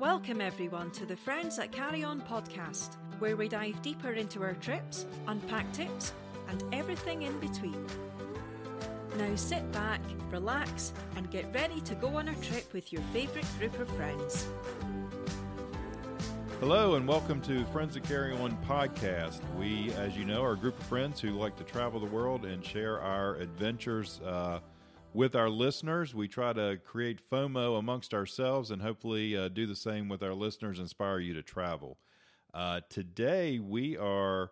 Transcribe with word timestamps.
Welcome, 0.00 0.40
everyone, 0.40 0.92
to 0.92 1.06
the 1.06 1.16
Friends 1.16 1.56
That 1.56 1.72
Carry 1.72 2.04
On 2.04 2.20
podcast, 2.20 2.94
where 3.18 3.34
we 3.34 3.48
dive 3.48 3.82
deeper 3.82 4.12
into 4.12 4.44
our 4.44 4.54
trips, 4.54 5.06
unpack 5.26 5.72
tips, 5.72 6.12
and 6.48 6.62
everything 6.72 7.22
in 7.22 7.36
between. 7.40 7.84
Now 9.18 9.34
sit 9.34 9.72
back, 9.72 10.00
relax, 10.30 10.92
and 11.16 11.28
get 11.32 11.52
ready 11.52 11.80
to 11.80 11.96
go 11.96 12.14
on 12.16 12.28
a 12.28 12.34
trip 12.36 12.72
with 12.72 12.92
your 12.92 13.02
favourite 13.12 13.48
group 13.58 13.76
of 13.80 13.88
friends. 13.96 14.46
Hello, 16.60 16.94
and 16.94 17.08
welcome 17.08 17.40
to 17.40 17.64
Friends 17.66 17.94
That 17.94 18.04
Carry 18.04 18.34
On 18.34 18.56
podcast. 18.68 19.40
We, 19.56 19.90
as 19.94 20.16
you 20.16 20.24
know, 20.24 20.44
are 20.44 20.52
a 20.52 20.56
group 20.56 20.78
of 20.78 20.86
friends 20.86 21.20
who 21.20 21.30
like 21.30 21.56
to 21.56 21.64
travel 21.64 21.98
the 21.98 22.06
world 22.06 22.44
and 22.44 22.64
share 22.64 23.00
our 23.00 23.34
adventures. 23.34 24.20
Uh, 24.24 24.60
with 25.12 25.34
our 25.34 25.48
listeners. 25.48 26.14
We 26.14 26.28
try 26.28 26.52
to 26.52 26.78
create 26.84 27.20
FOMO 27.30 27.78
amongst 27.78 28.14
ourselves 28.14 28.70
and 28.70 28.82
hopefully 28.82 29.36
uh, 29.36 29.48
do 29.48 29.66
the 29.66 29.76
same 29.76 30.08
with 30.08 30.22
our 30.22 30.34
listeners, 30.34 30.78
inspire 30.78 31.18
you 31.18 31.34
to 31.34 31.42
travel. 31.42 31.98
Uh, 32.52 32.80
today, 32.88 33.58
we 33.58 33.96
are 33.96 34.50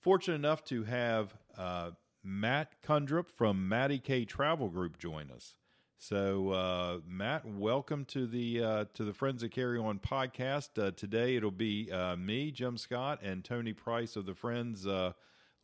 fortunate 0.00 0.36
enough 0.36 0.64
to 0.64 0.84
have 0.84 1.34
uh, 1.56 1.90
Matt 2.22 2.82
Kundrup 2.82 3.28
from 3.28 3.68
Matty 3.68 3.98
K 3.98 4.24
Travel 4.24 4.68
Group 4.68 4.98
join 4.98 5.30
us. 5.30 5.54
So, 5.98 6.50
uh, 6.50 6.98
Matt, 7.06 7.46
welcome 7.46 8.04
to 8.06 8.26
the 8.26 8.62
uh, 8.62 8.84
to 8.94 9.04
the 9.04 9.12
Friends 9.12 9.44
of 9.44 9.52
Carry 9.52 9.78
On 9.78 10.00
podcast. 10.00 10.70
Uh, 10.76 10.90
today, 10.90 11.36
it'll 11.36 11.52
be 11.52 11.92
me, 12.18 12.50
Jim 12.50 12.76
Scott, 12.76 13.20
and 13.22 13.44
Tony 13.44 13.72
Price 13.72 14.16
of 14.16 14.26
the 14.26 14.34
Friends 14.34 14.86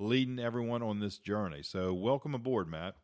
leading 0.00 0.38
everyone 0.38 0.80
on 0.80 1.00
this 1.00 1.18
journey. 1.18 1.62
So, 1.62 1.92
welcome 1.92 2.34
aboard, 2.34 2.68
Matt. 2.68 2.94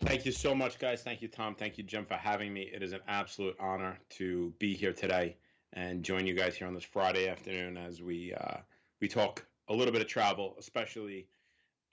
Thank 0.00 0.26
you 0.26 0.32
so 0.32 0.54
much, 0.54 0.78
guys. 0.78 1.02
Thank 1.02 1.22
you, 1.22 1.28
Tom. 1.28 1.54
Thank 1.54 1.78
you, 1.78 1.84
Jim, 1.84 2.04
for 2.04 2.14
having 2.14 2.52
me. 2.52 2.62
It 2.62 2.82
is 2.82 2.92
an 2.92 3.00
absolute 3.08 3.56
honor 3.60 3.98
to 4.10 4.52
be 4.58 4.74
here 4.74 4.92
today 4.92 5.36
and 5.72 6.02
join 6.02 6.26
you 6.26 6.34
guys 6.34 6.56
here 6.56 6.66
on 6.66 6.74
this 6.74 6.84
Friday 6.84 7.28
afternoon 7.28 7.76
as 7.76 8.00
we 8.02 8.32
uh, 8.34 8.58
we 9.00 9.08
talk 9.08 9.44
a 9.68 9.74
little 9.74 9.92
bit 9.92 10.00
of 10.00 10.08
travel, 10.08 10.54
especially 10.58 11.26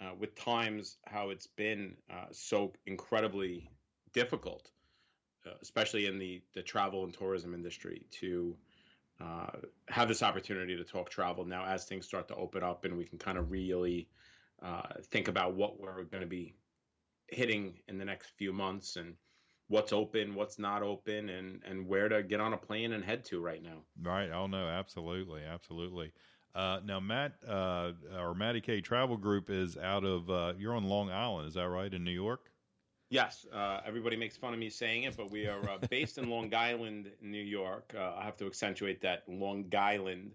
uh, 0.01 0.11
with 0.17 0.35
times 0.35 0.97
how 1.05 1.29
it's 1.29 1.47
been 1.47 1.95
uh, 2.11 2.25
so 2.31 2.73
incredibly 2.85 3.69
difficult, 4.13 4.71
uh, 5.45 5.51
especially 5.61 6.05
in 6.05 6.17
the 6.19 6.41
the 6.53 6.61
travel 6.61 7.03
and 7.03 7.13
tourism 7.13 7.53
industry, 7.53 8.05
to 8.11 8.55
uh, 9.21 9.51
have 9.87 10.07
this 10.07 10.23
opportunity 10.23 10.75
to 10.75 10.83
talk 10.83 11.09
travel 11.09 11.45
now 11.45 11.65
as 11.65 11.85
things 11.85 12.05
start 12.05 12.27
to 12.27 12.35
open 12.35 12.63
up 12.63 12.83
and 12.83 12.97
we 12.97 13.05
can 13.05 13.17
kind 13.17 13.37
of 13.37 13.51
really 13.51 14.07
uh, 14.61 14.81
think 15.05 15.27
about 15.27 15.53
what 15.53 15.79
we're 15.79 16.03
going 16.03 16.21
to 16.21 16.27
be 16.27 16.53
hitting 17.27 17.79
in 17.87 17.97
the 17.97 18.05
next 18.05 18.31
few 18.37 18.53
months 18.53 18.95
and 18.95 19.15
what's 19.67 19.93
open, 19.93 20.35
what's 20.35 20.59
not 20.59 20.83
open, 20.83 21.29
and 21.29 21.61
and 21.65 21.87
where 21.87 22.09
to 22.09 22.23
get 22.23 22.39
on 22.39 22.53
a 22.53 22.57
plane 22.57 22.93
and 22.93 23.03
head 23.03 23.25
to 23.25 23.39
right 23.39 23.63
now. 23.63 23.83
Right. 24.01 24.29
Oh 24.31 24.47
no, 24.47 24.67
absolutely, 24.67 25.43
absolutely. 25.43 26.11
Uh, 26.53 26.79
now, 26.85 27.01
Matt 27.01 27.33
uh, 27.45 27.91
or 28.17 28.33
Matty 28.33 28.61
K 28.61 28.79
Travel 28.79 29.17
Group 29.17 29.49
is 29.49 29.77
out 29.77 30.05
of 30.05 30.29
uh, 30.29 30.53
you're 30.57 30.73
on 30.73 30.85
Long 30.85 31.11
Island, 31.11 31.49
is 31.49 31.55
that 31.55 31.67
right 31.67 31.93
in 31.93 32.03
New 32.03 32.11
York? 32.11 32.49
Yes. 33.09 33.45
Uh, 33.53 33.81
everybody 33.85 34.15
makes 34.15 34.35
fun 34.35 34.53
of 34.53 34.59
me 34.59 34.69
saying 34.69 35.03
it, 35.03 35.15
but 35.15 35.29
we 35.29 35.47
are 35.47 35.69
uh, 35.69 35.77
based 35.89 36.17
in 36.17 36.29
Long 36.29 36.53
Island, 36.53 37.11
New 37.21 37.43
York. 37.43 37.93
Uh, 37.95 38.13
I 38.17 38.23
have 38.23 38.37
to 38.37 38.45
accentuate 38.45 39.01
that 39.01 39.23
Long 39.27 39.65
Island 39.77 40.31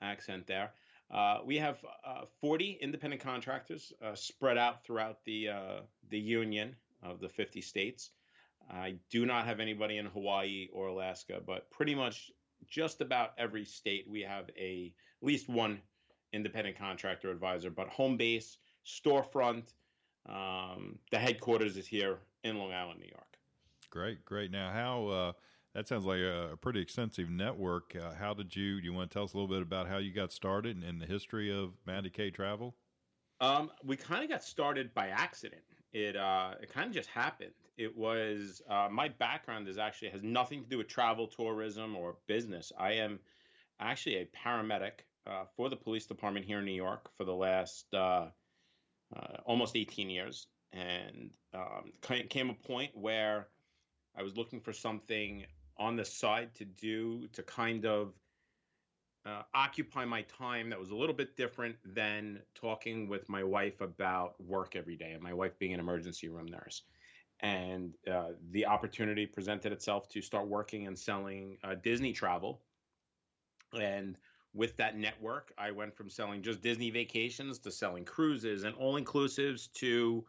accent 0.00 0.46
there. 0.46 0.72
Uh, 1.10 1.38
we 1.44 1.56
have 1.56 1.78
uh, 2.04 2.24
40 2.40 2.78
independent 2.80 3.22
contractors 3.22 3.92
uh, 4.02 4.14
spread 4.14 4.58
out 4.58 4.84
throughout 4.84 5.24
the 5.24 5.48
uh, 5.48 5.80
the 6.10 6.18
union 6.18 6.74
of 7.02 7.20
the 7.20 7.28
50 7.28 7.60
states. 7.60 8.10
I 8.70 8.96
do 9.10 9.24
not 9.24 9.46
have 9.46 9.60
anybody 9.60 9.96
in 9.96 10.06
Hawaii 10.06 10.68
or 10.72 10.88
Alaska, 10.88 11.40
but 11.44 11.70
pretty 11.70 11.94
much 11.94 12.30
just 12.66 13.00
about 13.00 13.32
every 13.38 13.64
state 13.64 14.06
we 14.08 14.20
have 14.22 14.50
a 14.58 14.92
at 15.20 15.26
least 15.26 15.48
one 15.48 15.80
independent 16.32 16.78
contractor 16.78 17.30
advisor. 17.30 17.70
But 17.70 17.88
home 17.88 18.16
base, 18.16 18.58
storefront, 18.86 19.72
um, 20.28 20.98
the 21.10 21.18
headquarters 21.18 21.76
is 21.76 21.86
here 21.86 22.18
in 22.44 22.58
Long 22.58 22.72
Island, 22.72 23.00
New 23.00 23.08
York. 23.08 23.38
Great, 23.90 24.24
great. 24.24 24.50
Now, 24.50 24.70
how 24.70 25.06
uh, 25.06 25.32
that 25.74 25.88
sounds 25.88 26.04
like 26.04 26.20
a, 26.20 26.58
pretty 26.60 26.80
extensive 26.80 27.30
network. 27.30 27.96
Uh, 27.96 28.14
how 28.14 28.34
did 28.34 28.54
you? 28.54 28.80
Do 28.80 28.86
you 28.86 28.92
want 28.92 29.10
to 29.10 29.14
tell 29.14 29.24
us 29.24 29.32
a 29.32 29.36
little 29.36 29.48
bit 29.48 29.62
about 29.62 29.88
how 29.88 29.98
you 29.98 30.12
got 30.12 30.32
started 30.32 30.76
and, 30.76 30.84
and 30.84 31.00
the 31.00 31.06
history 31.06 31.50
of 31.50 31.72
Matty 31.86 32.10
K 32.10 32.30
Travel? 32.30 32.74
Um, 33.40 33.70
we 33.84 33.96
kind 33.96 34.24
of 34.24 34.28
got 34.28 34.42
started 34.42 34.92
by 34.94 35.08
accident. 35.08 35.62
It 35.92 36.16
uh, 36.16 36.54
it 36.60 36.72
kind 36.72 36.86
of 36.86 36.92
just 36.92 37.08
happened. 37.08 37.52
It 37.76 37.96
was 37.96 38.62
uh, 38.68 38.88
my 38.90 39.08
background 39.08 39.68
is 39.68 39.78
actually 39.78 40.10
has 40.10 40.22
nothing 40.22 40.62
to 40.62 40.68
do 40.68 40.78
with 40.78 40.88
travel, 40.88 41.26
tourism, 41.26 41.96
or 41.96 42.16
business. 42.26 42.72
I 42.78 42.92
am 42.94 43.20
actually 43.80 44.16
a 44.16 44.26
paramedic 44.26 45.04
uh, 45.26 45.44
for 45.56 45.68
the 45.68 45.76
police 45.76 46.06
department 46.06 46.46
here 46.46 46.58
in 46.58 46.64
New 46.64 46.72
York 46.72 47.08
for 47.16 47.24
the 47.24 47.34
last 47.34 47.86
uh, 47.94 48.26
uh, 49.16 49.36
almost 49.44 49.76
18 49.76 50.10
years, 50.10 50.46
and 50.72 51.30
um, 51.54 51.92
came 52.28 52.50
a 52.50 52.54
point 52.54 52.90
where 52.94 53.48
I 54.16 54.22
was 54.22 54.36
looking 54.36 54.60
for 54.60 54.72
something 54.72 55.44
on 55.78 55.96
the 55.96 56.04
side 56.04 56.54
to 56.56 56.64
do 56.64 57.28
to 57.34 57.42
kind 57.42 57.86
of 57.86 58.12
uh, 59.26 59.42
occupy 59.54 60.04
my 60.04 60.22
time 60.22 60.70
that 60.70 60.78
was 60.78 60.90
a 60.90 60.96
little 60.96 61.14
bit 61.14 61.36
different 61.36 61.76
than 61.84 62.40
talking 62.54 63.08
with 63.08 63.28
my 63.28 63.42
wife 63.42 63.80
about 63.80 64.40
work 64.42 64.76
every 64.76 64.96
day, 64.96 65.12
and 65.12 65.22
my 65.22 65.32
wife 65.32 65.58
being 65.58 65.74
an 65.74 65.80
emergency 65.80 66.28
room 66.28 66.46
nurse. 66.46 66.82
And 67.40 67.94
uh, 68.10 68.30
the 68.50 68.66
opportunity 68.66 69.26
presented 69.26 69.72
itself 69.72 70.08
to 70.08 70.20
start 70.20 70.48
working 70.48 70.86
and 70.86 70.98
selling 70.98 71.58
uh, 71.62 71.74
Disney 71.76 72.12
travel. 72.12 72.60
And 73.78 74.16
with 74.54 74.76
that 74.78 74.96
network, 74.96 75.52
I 75.58 75.70
went 75.70 75.94
from 75.94 76.10
selling 76.10 76.42
just 76.42 76.62
Disney 76.62 76.90
vacations 76.90 77.58
to 77.60 77.70
selling 77.70 78.04
cruises 78.04 78.64
and 78.64 78.74
all 78.74 79.00
inclusives 79.00 79.70
to 79.74 80.24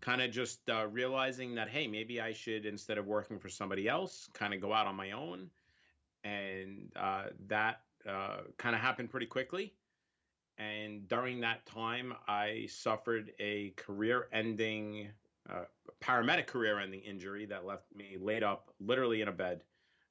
kind 0.00 0.22
of 0.22 0.30
just 0.30 0.68
uh, 0.70 0.86
realizing 0.86 1.54
that 1.56 1.68
hey 1.68 1.86
maybe 1.86 2.20
i 2.20 2.32
should 2.32 2.64
instead 2.66 2.98
of 2.98 3.06
working 3.06 3.38
for 3.38 3.48
somebody 3.48 3.88
else 3.88 4.28
kind 4.32 4.54
of 4.54 4.60
go 4.60 4.72
out 4.72 4.86
on 4.86 4.94
my 4.94 5.10
own 5.10 5.50
and 6.24 6.92
uh, 6.96 7.24
that 7.46 7.80
uh, 8.08 8.38
kind 8.56 8.74
of 8.74 8.80
happened 8.80 9.10
pretty 9.10 9.26
quickly. 9.26 9.74
And 10.58 11.06
during 11.06 11.40
that 11.40 11.64
time 11.66 12.14
i 12.26 12.66
suffered 12.68 13.30
a 13.38 13.70
career 13.76 14.26
ending 14.32 15.08
uh, 15.48 15.64
paramedic 16.02 16.46
career 16.46 16.80
ending 16.80 17.00
injury 17.00 17.46
that 17.46 17.64
left 17.64 17.84
me 17.94 18.16
laid 18.20 18.42
up 18.42 18.70
literally 18.80 19.22
in 19.22 19.28
a 19.28 19.32
bed 19.32 19.62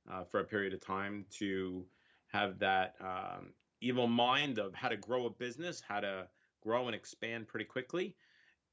uh, 0.09 0.23
for 0.23 0.39
a 0.39 0.45
period 0.45 0.73
of 0.73 0.79
time 0.79 1.25
to 1.31 1.85
have 2.27 2.59
that 2.59 2.95
um, 3.01 3.53
evil 3.81 4.07
mind 4.07 4.57
of 4.57 4.73
how 4.73 4.87
to 4.87 4.97
grow 4.97 5.25
a 5.25 5.29
business 5.29 5.81
how 5.85 5.99
to 5.99 6.27
grow 6.61 6.87
and 6.87 6.95
expand 6.95 7.47
pretty 7.47 7.65
quickly. 7.65 8.15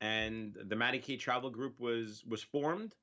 And 0.01 0.57
the 0.67 0.77
Matty 0.77 0.99
K 0.99 1.17
Travel 1.17 1.51
Group 1.51 1.79
was 1.79 2.25
was 2.27 2.43
formed, 2.43 2.95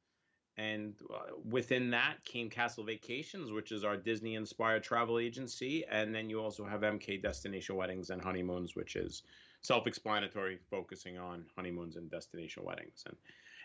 and 0.61 0.93
uh, 1.11 1.33
within 1.49 1.89
that 1.89 2.23
came 2.23 2.49
Castle 2.49 2.83
Vacations, 2.83 3.51
which 3.51 3.71
is 3.71 3.83
our 3.83 3.97
Disney 3.97 4.35
inspired 4.35 4.83
travel 4.83 5.17
agency, 5.17 5.83
and 5.89 6.13
then 6.13 6.29
you 6.29 6.39
also 6.39 6.63
have 6.63 6.81
MK 6.81 7.21
Destination 7.21 7.75
Weddings 7.75 8.11
and 8.11 8.21
Honeymoons, 8.21 8.75
which 8.75 8.95
is 8.95 9.23
self-explanatory, 9.61 10.59
focusing 10.69 11.17
on 11.17 11.45
honeymoons 11.55 11.95
and 11.95 12.11
destination 12.11 12.63
weddings, 12.63 13.03
and 13.07 13.15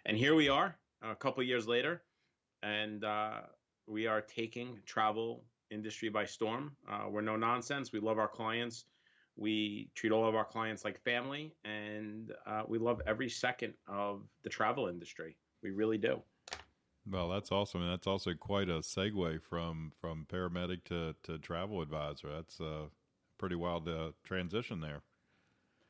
and 0.07 0.17
here 0.17 0.35
we 0.35 0.49
are 0.49 0.77
a 1.03 1.15
couple 1.15 1.43
years 1.43 1.69
later, 1.69 2.03
and 2.63 3.05
uh, 3.05 3.41
we 3.87 4.07
are 4.07 4.23
taking 4.23 4.79
travel 4.87 5.45
industry 5.71 6.09
by 6.09 6.25
storm. 6.25 6.77
Uh, 6.89 7.07
we're 7.11 7.21
no 7.21 7.37
nonsense. 7.37 7.93
We 7.93 8.01
love 8.01 8.19
our 8.19 8.29
clients. 8.29 8.85
We 9.37 9.91
treat 9.95 10.13
all 10.13 10.27
of 10.27 10.35
our 10.35 10.45
clients 10.45 10.85
like 10.85 10.99
family, 11.03 11.55
and 11.65 12.33
uh, 12.47 12.63
we 12.67 12.79
love 12.79 13.03
every 13.07 13.29
second 13.29 13.75
of 13.87 14.23
the 14.45 14.49
travel 14.49 14.87
industry. 14.87 15.37
We 15.63 15.73
really 15.73 15.99
do. 15.99 16.23
Well, 17.09 17.29
that's 17.29 17.53
awesome, 17.53 17.83
and 17.83 17.93
that's 17.93 18.07
also 18.07 18.35
quite 18.35 18.69
a 18.69 18.81
segue 18.81 19.41
from 19.43 19.93
from 20.01 20.27
paramedic 20.29 20.85
to 20.85 21.15
to 21.23 21.39
travel 21.39 21.81
advisor. 21.81 22.33
That's 22.33 22.59
a 22.59 22.87
pretty 23.39 23.55
wild 23.55 23.89
uh, 23.89 24.13
transition 24.25 24.81
there. 24.81 25.03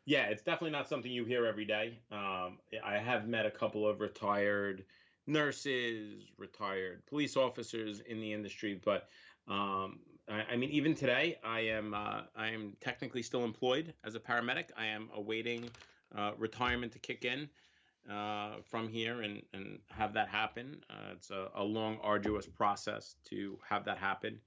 Yeah, 0.04 0.26
it's 0.26 0.42
definitely 0.42 0.70
not 0.70 0.88
something 0.88 1.10
you 1.10 1.24
hear 1.24 1.46
every 1.46 1.64
day. 1.64 1.98
Um, 2.12 2.58
I 2.84 2.98
have 2.98 3.26
met 3.26 3.46
a 3.46 3.50
couple 3.50 3.88
of 3.88 4.00
retired 4.00 4.84
nurses, 5.26 6.22
retired 6.38 7.04
police 7.06 7.36
officers 7.36 8.00
in 8.00 8.20
the 8.20 8.32
industry, 8.32 8.80
but 8.84 9.08
um, 9.48 9.98
I, 10.28 10.44
I, 10.52 10.56
mean, 10.56 10.70
even 10.70 10.94
today, 10.94 11.38
I 11.42 11.60
am 11.60 11.94
uh, 11.94 12.22
I 12.36 12.48
am 12.48 12.74
technically 12.80 13.22
still 13.22 13.44
employed 13.44 13.94
as 14.04 14.14
a 14.14 14.20
paramedic. 14.20 14.66
I 14.76 14.86
am 14.86 15.08
awaiting 15.14 15.70
uh, 16.16 16.32
retirement 16.36 16.92
to 16.92 16.98
kick 16.98 17.24
in 17.24 17.48
uh, 18.10 18.56
from 18.64 18.88
here 18.88 19.22
and 19.22 19.42
and 19.52 19.78
have 19.88 20.12
that 20.14 20.28
happen. 20.28 20.82
Uh, 20.90 21.12
it's 21.12 21.30
a, 21.30 21.48
a, 21.56 21.62
long, 21.62 21.98
arduous 22.02 22.46
process 22.46 23.16
to 23.24 23.58
have 23.68 23.84
that 23.84 23.98
happen. 23.98 24.38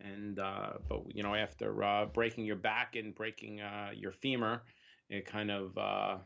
And 0.00 0.38
uh, 0.38 0.74
but 0.88 1.02
you 1.14 1.22
know, 1.22 1.34
after 1.34 1.82
uh, 1.82 2.06
breaking 2.06 2.44
your 2.44 2.56
back 2.56 2.96
and 2.96 3.14
breaking 3.14 3.60
your 3.94 4.12
femur, 4.12 4.62
it 5.08 5.26
kind 5.26 5.50
of 5.50 6.20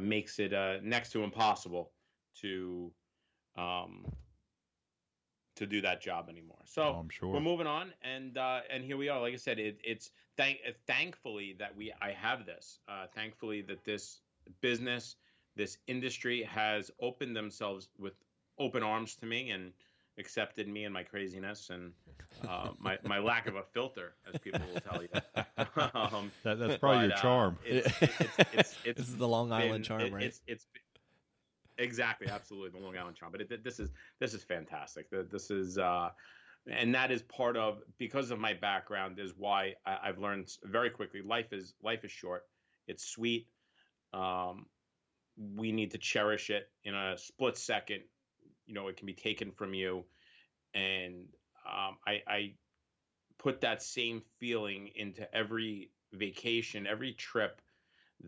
makes 0.00 0.38
it 0.38 0.52
next 0.82 1.12
to 1.12 1.22
impossible 1.22 1.92
to 2.40 2.90
um, 3.56 4.04
to 5.56 5.66
do 5.66 5.80
that 5.80 6.00
job 6.00 6.28
anymore. 6.28 6.62
So 6.64 6.82
Oh, 6.82 7.00
I'm 7.00 7.08
sure. 7.10 7.30
we're 7.30 7.40
moving 7.40 7.66
on, 7.66 7.92
and 8.02 8.38
uh, 8.38 8.60
and 8.70 8.84
here 8.84 8.96
we 8.96 9.08
are. 9.08 9.20
Like 9.20 9.34
I 9.34 9.36
said, 9.36 9.58
it, 9.58 9.78
it's 9.84 10.10
thank 10.36 10.58
thankfully 10.86 11.56
that 11.58 11.76
we 11.76 11.92
I 12.00 12.12
have 12.12 12.46
this. 12.46 12.78
Uh, 12.88 13.06
thankfully 13.14 13.62
that 13.62 13.84
this 13.84 14.20
business, 14.60 15.16
this 15.58 15.76
industry 15.88 16.42
has 16.44 16.90
opened 17.02 17.36
themselves 17.36 17.88
with 17.98 18.14
open 18.58 18.82
arms 18.82 19.14
to 19.16 19.26
me 19.26 19.50
and 19.50 19.72
accepted 20.18 20.66
me 20.68 20.84
and 20.84 20.94
my 20.94 21.02
craziness 21.02 21.70
and 21.70 21.92
uh, 22.48 22.70
my 22.78 22.96
my 23.04 23.18
lack 23.18 23.46
of 23.46 23.56
a 23.56 23.62
filter, 23.62 24.14
as 24.32 24.40
people 24.40 24.60
will 24.72 24.80
tell 24.80 25.02
you. 25.02 25.08
um, 25.94 26.30
That, 26.44 26.58
that's 26.58 26.78
probably 26.78 27.00
your 27.02 27.08
but, 27.10 27.18
uh, 27.18 27.22
charm. 27.22 27.58
it's, 27.64 27.86
it's, 28.00 28.20
it's, 28.52 28.74
it's, 28.84 28.98
this 29.00 29.08
is 29.08 29.16
the 29.16 29.28
Long 29.28 29.52
Island 29.52 29.72
been- 29.72 29.82
charm, 29.82 30.00
it- 30.00 30.12
right? 30.12 30.22
It's 30.22 30.40
it's 30.46 30.66
exactly 31.76 32.28
absolutely 32.28 32.78
the 32.78 32.84
Long 32.84 32.96
Island 32.96 33.16
charm. 33.16 33.32
But 33.32 33.40
it, 33.42 33.64
this 33.64 33.78
is 33.80 33.90
this 34.20 34.32
is 34.34 34.42
fantastic. 34.44 35.06
This 35.10 35.50
is 35.50 35.76
uh, 35.76 36.10
and 36.70 36.94
that 36.94 37.10
is 37.10 37.22
part 37.22 37.56
of 37.56 37.80
because 37.98 38.30
of 38.30 38.38
my 38.38 38.54
background 38.54 39.18
is 39.18 39.34
why 39.36 39.74
I, 39.84 39.98
I've 40.04 40.18
learned 40.18 40.50
very 40.64 40.90
quickly. 40.90 41.20
Life 41.22 41.52
is 41.52 41.74
life 41.82 42.04
is 42.04 42.12
short. 42.12 42.44
It's 42.86 43.04
sweet. 43.04 43.48
Um, 44.14 44.66
we 45.56 45.72
need 45.72 45.92
to 45.92 45.98
cherish 45.98 46.50
it 46.50 46.68
in 46.84 46.94
a 46.94 47.16
split 47.16 47.56
second. 47.56 48.02
You 48.66 48.74
know, 48.74 48.88
it 48.88 48.96
can 48.96 49.06
be 49.06 49.14
taken 49.14 49.52
from 49.52 49.74
you, 49.74 50.04
and 50.74 51.26
um, 51.66 51.96
I, 52.06 52.22
I 52.26 52.52
put 53.38 53.60
that 53.62 53.82
same 53.82 54.22
feeling 54.38 54.90
into 54.94 55.32
every 55.34 55.90
vacation, 56.12 56.86
every 56.86 57.12
trip 57.12 57.60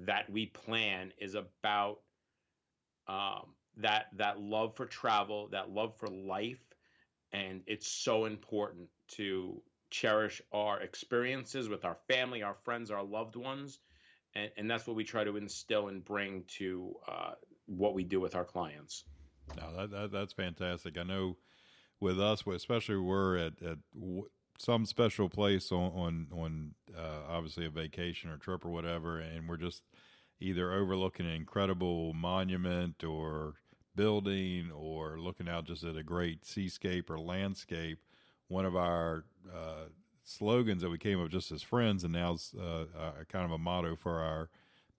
that 0.07 0.31
we 0.31 0.47
plan 0.47 1.13
is 1.19 1.35
about 1.35 1.99
um, 3.09 3.55
that 3.79 4.07
that 4.17 4.41
love 4.41 4.77
for 4.77 4.87
travel, 4.87 5.49
that 5.49 5.71
love 5.71 5.97
for 5.99 6.09
life, 6.09 6.63
and 7.33 7.63
it's 7.67 7.91
so 7.91 8.25
important 8.25 8.89
to 9.09 9.61
cherish 9.91 10.41
our 10.53 10.81
experiences 10.81 11.69
with 11.69 11.85
our 11.85 11.97
family, 12.09 12.43
our 12.43 12.57
friends, 12.65 12.91
our 12.91 13.03
loved 13.03 13.35
ones, 13.37 13.81
and, 14.35 14.51
and 14.57 14.71
that's 14.71 14.87
what 14.87 14.97
we 14.97 15.05
try 15.05 15.25
to 15.25 15.37
instill 15.37 15.89
and 15.89 16.05
bring 16.05 16.45
to 16.59 16.95
uh, 17.09 17.33
what 17.67 17.95
we 17.95 18.05
do 18.05 18.21
with 18.21 18.35
our 18.35 18.45
clients. 18.45 19.05
No, 19.57 19.77
that, 19.77 19.91
that 19.91 20.13
that's 20.13 20.33
fantastic. 20.33 20.99
I 20.99 21.03
know 21.03 21.37
with 22.01 22.21
us, 22.21 22.45
especially 22.47 22.99
we're 22.99 23.37
at 23.37 23.53
at 23.63 23.79
some 24.59 24.85
special 24.87 25.29
place 25.29 25.73
on 25.73 25.91
on 25.93 26.27
on 26.33 26.75
uh, 26.97 27.21
obviously 27.29 27.67
a 27.67 27.71
vacation 27.71 28.31
or 28.31 28.37
trip 28.37 28.65
or 28.65 28.71
whatever, 28.71 29.19
and 29.19 29.49
we're 29.49 29.57
just 29.57 29.83
either 30.41 30.73
overlooking 30.73 31.27
an 31.27 31.33
incredible 31.33 32.15
monument 32.15 33.05
or 33.05 33.55
building 33.97 34.71
or 34.75 35.19
looking 35.19 35.49
out 35.49 35.65
just 35.67 35.85
at 35.85 35.97
a 35.97 36.03
great 36.03 36.47
seascape 36.47 37.11
or 37.11 37.19
landscape. 37.19 37.99
One 38.49 38.65
of 38.65 38.75
our 38.77 39.25
uh, 39.53 39.87
slogans 40.31 40.83
that 40.83 40.91
we 40.91 40.99
came 40.99 41.21
up 41.21 41.29
just 41.31 41.51
as 41.53 41.63
friends, 41.63 42.05
and 42.05 42.13
now 42.13 42.33
it's 42.35 42.55
uh, 42.59 42.87
uh, 42.97 43.13
kind 43.29 43.45
of 43.45 43.51
a 43.53 43.59
motto 43.59 43.97
for 43.97 44.21
our 44.21 44.49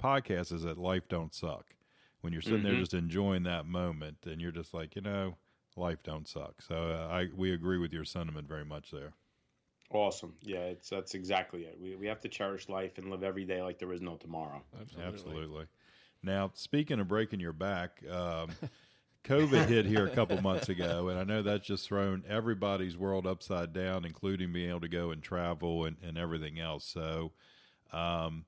podcast, 0.02 0.52
is 0.52 0.64
that 0.64 0.78
life 0.78 1.08
don't 1.08 1.34
suck 1.34 1.76
when 2.22 2.34
you're 2.34 2.42
sitting 2.42 2.64
there 2.64 2.74
Mhm. 2.74 2.80
just 2.80 2.94
enjoying 2.94 3.44
that 3.44 3.66
moment 3.66 4.18
and 4.26 4.40
you're 4.42 4.52
just 4.52 4.74
like 4.74 4.96
you 4.96 5.02
know 5.02 5.36
life 5.76 6.04
don't 6.04 6.28
suck 6.28 6.62
so 6.62 6.76
uh, 6.92 7.08
i 7.12 7.28
we 7.36 7.52
agree 7.54 7.78
with 7.78 7.94
your 7.94 8.04
sentiment 8.06 8.48
very 8.48 8.66
much 8.66 8.92
there 8.92 9.14
Awesome. 9.94 10.34
Yeah, 10.42 10.60
it's 10.60 10.90
that's 10.90 11.16
exactly 11.16 11.64
it. 11.64 11.78
We 11.82 11.96
we 11.96 12.08
have 12.08 12.22
to 12.22 12.30
cherish 12.30 12.70
life 12.70 12.98
and 12.98 13.10
live 13.10 13.24
every 13.24 13.44
day 13.46 13.62
like 13.62 13.78
there 13.78 13.92
is 13.92 14.02
no 14.02 14.16
tomorrow. 14.16 14.62
absolutely 15.06 15.66
now 16.24 16.50
speaking 16.54 17.00
of 17.00 17.08
breaking 17.08 17.40
your 17.40 17.54
back 17.54 18.02
um, 18.10 18.50
covid 19.24 19.68
hit 19.68 19.86
here 19.86 20.08
a 20.08 20.10
couple 20.16 20.42
months 20.42 20.70
ago 20.70 21.10
and 21.10 21.20
i 21.20 21.24
know 21.24 21.42
that's 21.42 21.66
just 21.66 21.88
thrown 21.88 22.24
everybody's 22.28 22.98
world 22.98 23.28
upside 23.28 23.74
down 23.74 24.06
including 24.06 24.52
being 24.52 24.70
able 24.70 24.82
to 24.82 24.88
go 24.88 25.12
and 25.12 25.24
travel 25.24 25.86
and, 25.86 25.98
and 26.04 26.18
everything 26.18 26.60
else. 26.60 26.86
So 26.86 27.32
um, 27.94 28.46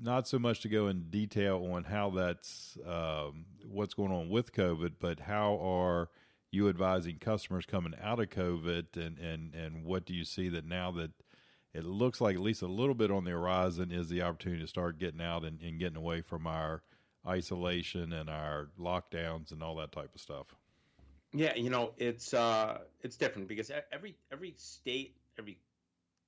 not 0.00 0.28
so 0.28 0.38
much 0.38 0.60
to 0.60 0.68
go 0.68 0.88
in 0.88 1.10
detail 1.10 1.66
on 1.72 1.84
how 1.84 2.10
that's 2.10 2.76
um, 2.86 3.46
what's 3.66 3.94
going 3.94 4.12
on 4.12 4.28
with 4.28 4.52
COVID, 4.52 4.94
but 5.00 5.20
how 5.20 5.58
are 5.60 6.08
you 6.50 6.68
advising 6.68 7.18
customers 7.18 7.66
coming 7.66 7.94
out 8.02 8.20
of 8.20 8.30
COVID, 8.30 8.96
and 8.96 9.18
and 9.18 9.54
and 9.54 9.84
what 9.84 10.06
do 10.06 10.14
you 10.14 10.24
see 10.24 10.48
that 10.50 10.66
now 10.66 10.90
that 10.92 11.10
it 11.74 11.84
looks 11.84 12.20
like 12.20 12.36
at 12.36 12.42
least 12.42 12.62
a 12.62 12.66
little 12.66 12.94
bit 12.94 13.10
on 13.10 13.24
the 13.24 13.32
horizon 13.32 13.90
is 13.90 14.08
the 14.08 14.22
opportunity 14.22 14.62
to 14.62 14.68
start 14.68 14.98
getting 14.98 15.20
out 15.20 15.44
and, 15.44 15.60
and 15.60 15.78
getting 15.78 15.96
away 15.96 16.22
from 16.22 16.46
our 16.46 16.82
isolation 17.26 18.12
and 18.12 18.30
our 18.30 18.68
lockdowns 18.78 19.52
and 19.52 19.62
all 19.62 19.76
that 19.76 19.92
type 19.92 20.14
of 20.14 20.20
stuff. 20.20 20.46
Yeah, 21.32 21.54
you 21.54 21.70
know, 21.70 21.92
it's 21.98 22.32
uh 22.32 22.78
it's 23.02 23.16
different 23.16 23.48
because 23.48 23.70
every 23.92 24.16
every 24.32 24.54
state, 24.56 25.16
every 25.38 25.58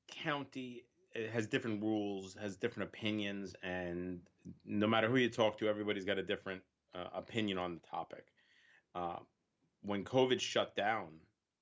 county 0.08 0.84
has 1.32 1.46
different 1.46 1.82
rules, 1.82 2.36
has 2.40 2.56
different 2.56 2.90
opinions, 2.90 3.54
and 3.62 4.20
no 4.64 4.86
matter 4.86 5.08
who 5.08 5.16
you 5.16 5.28
talk 5.28 5.58
to, 5.58 5.68
everybody's 5.68 6.04
got 6.04 6.18
a 6.18 6.22
different 6.22 6.62
uh, 6.94 7.08
opinion 7.14 7.58
on 7.58 7.74
the 7.74 7.80
topic. 7.88 8.26
Uh, 8.94 9.16
when 9.82 10.04
COVID 10.04 10.40
shut 10.40 10.74
down, 10.76 11.08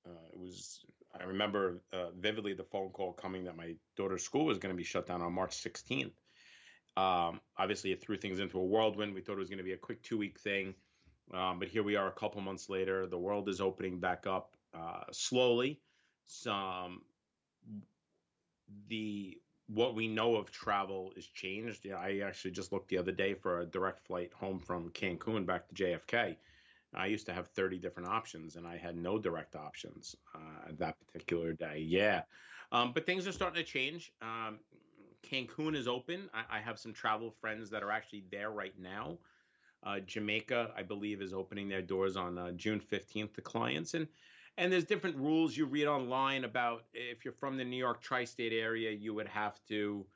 uh, 0.06 0.26
it 0.32 0.38
was 0.38 0.84
I 1.18 1.24
remember 1.24 1.80
uh, 1.92 2.10
vividly 2.18 2.52
the 2.54 2.64
phone 2.64 2.90
call 2.90 3.12
coming 3.12 3.44
that 3.44 3.56
my 3.56 3.74
daughter's 3.96 4.22
school 4.22 4.44
was 4.44 4.58
going 4.58 4.74
to 4.74 4.76
be 4.76 4.84
shut 4.84 5.06
down 5.06 5.22
on 5.22 5.32
March 5.32 5.56
16th. 5.56 6.12
Um, 6.96 7.40
obviously, 7.58 7.92
it 7.92 8.00
threw 8.00 8.16
things 8.16 8.40
into 8.40 8.58
a 8.58 8.64
whirlwind. 8.64 9.14
We 9.14 9.20
thought 9.20 9.34
it 9.34 9.38
was 9.38 9.50
going 9.50 9.58
to 9.58 9.64
be 9.64 9.72
a 9.72 9.78
quick 9.78 10.02
two 10.02 10.18
week 10.18 10.38
thing. 10.40 10.74
Um, 11.34 11.58
but 11.58 11.68
here 11.68 11.82
we 11.82 11.96
are 11.96 12.08
a 12.08 12.12
couple 12.12 12.40
months 12.40 12.70
later. 12.70 13.06
The 13.06 13.18
world 13.18 13.48
is 13.48 13.60
opening 13.60 13.98
back 13.98 14.26
up 14.26 14.56
uh, 14.74 15.04
slowly. 15.12 15.80
Some 16.24 17.02
the 18.88 19.38
what 19.68 19.94
we 19.94 20.06
know 20.06 20.36
of 20.36 20.50
travel 20.50 21.12
is 21.16 21.26
changed. 21.26 21.86
I 21.90 22.20
actually 22.20 22.52
just 22.52 22.72
looked 22.72 22.88
the 22.88 22.98
other 22.98 23.12
day 23.12 23.34
for 23.34 23.60
a 23.60 23.66
direct 23.66 24.06
flight 24.06 24.32
home 24.32 24.60
from 24.60 24.90
Cancun 24.90 25.44
back 25.44 25.68
to 25.68 25.74
JFK. 25.74 26.36
I 26.94 27.06
used 27.06 27.26
to 27.26 27.34
have 27.34 27.48
30 27.48 27.78
different 27.78 28.08
options, 28.08 28.56
and 28.56 28.66
I 28.66 28.76
had 28.76 28.96
no 28.96 29.18
direct 29.18 29.56
options 29.56 30.14
uh, 30.34 30.72
that 30.78 30.96
particular 31.06 31.52
day. 31.52 31.84
Yeah, 31.86 32.22
um, 32.72 32.92
but 32.92 33.06
things 33.06 33.26
are 33.26 33.32
starting 33.32 33.62
to 33.62 33.68
change. 33.68 34.12
Um, 34.22 34.60
Cancun 35.30 35.74
is 35.74 35.88
open. 35.88 36.28
I, 36.32 36.58
I 36.58 36.60
have 36.60 36.78
some 36.78 36.92
travel 36.92 37.30
friends 37.30 37.70
that 37.70 37.82
are 37.82 37.90
actually 37.90 38.24
there 38.30 38.50
right 38.50 38.74
now. 38.78 39.18
Uh, 39.82 40.00
Jamaica, 40.00 40.72
I 40.76 40.82
believe, 40.82 41.20
is 41.20 41.32
opening 41.32 41.68
their 41.68 41.82
doors 41.82 42.16
on 42.16 42.38
uh, 42.38 42.52
June 42.52 42.80
15th 42.80 43.34
to 43.34 43.40
clients, 43.40 43.94
and 43.94 44.08
and 44.58 44.72
there's 44.72 44.84
different 44.84 45.16
rules 45.16 45.54
you 45.56 45.66
read 45.66 45.86
online 45.86 46.44
about 46.44 46.84
if 46.94 47.24
you're 47.24 47.34
from 47.34 47.58
the 47.58 47.64
New 47.64 47.76
York 47.76 48.00
tri-state 48.00 48.54
area, 48.54 48.90
you 48.90 49.12
would 49.12 49.28
have 49.28 49.60
to 49.68 50.06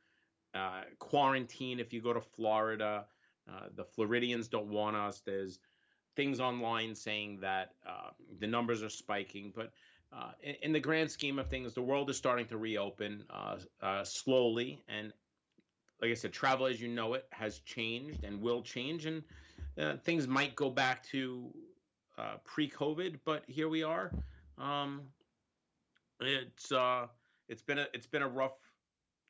uh, 0.55 0.83
quarantine 0.99 1.79
if 1.79 1.93
you 1.93 2.00
go 2.00 2.14
to 2.14 2.23
Florida. 2.23 3.05
Uh, 3.50 3.67
the 3.76 3.85
Floridians 3.85 4.49
don't 4.49 4.69
want 4.69 4.97
us. 4.97 5.21
There's 5.21 5.59
things 6.17 6.40
online 6.40 6.95
saying 6.95 7.40
that 7.40 7.75
uh, 7.87 8.11
the 8.38 8.47
numbers 8.47 8.83
are 8.83 8.88
spiking, 8.88 9.52
but 9.55 9.73
uh, 10.12 10.33
in, 10.43 10.55
in, 10.62 10.73
the 10.73 10.81
grand 10.81 11.11
scheme 11.11 11.38
of 11.38 11.49
things, 11.49 11.75
the 11.75 11.83
world 11.83 12.11
is 12.11 12.17
starting 12.17 12.47
to 12.47 12.59
reopen 12.59 13.25
uh, 13.31 13.57
uh, 13.81 14.05
slowly. 14.05 14.83
And 14.88 15.12
like 16.02 16.11
I 16.11 16.14
said, 16.14 16.33
travel 16.33 16.67
as 16.67 16.81
you 16.81 16.88
know 16.88 17.14
it 17.14 17.26
has 17.31 17.61
changed 17.61 18.25
and 18.25 18.40
will 18.40 18.62
change, 18.62 19.07
and 19.07 19.23
uh, 19.79 19.97
things 19.99 20.26
might 20.26 20.57
go 20.57 20.71
back 20.71 21.05
to 21.09 21.52
uh, 22.19 22.35
pre-COVID, 22.45 23.21
but 23.25 23.45
here 23.47 23.69
we 23.69 23.83
are. 23.83 24.12
Um, 24.59 25.02
it's 26.21 26.73
it's 27.49 27.62
been 27.62 27.79
a 27.79 27.87
it's 27.95 28.07
been 28.07 28.23
a 28.23 28.29
rough 28.29 28.57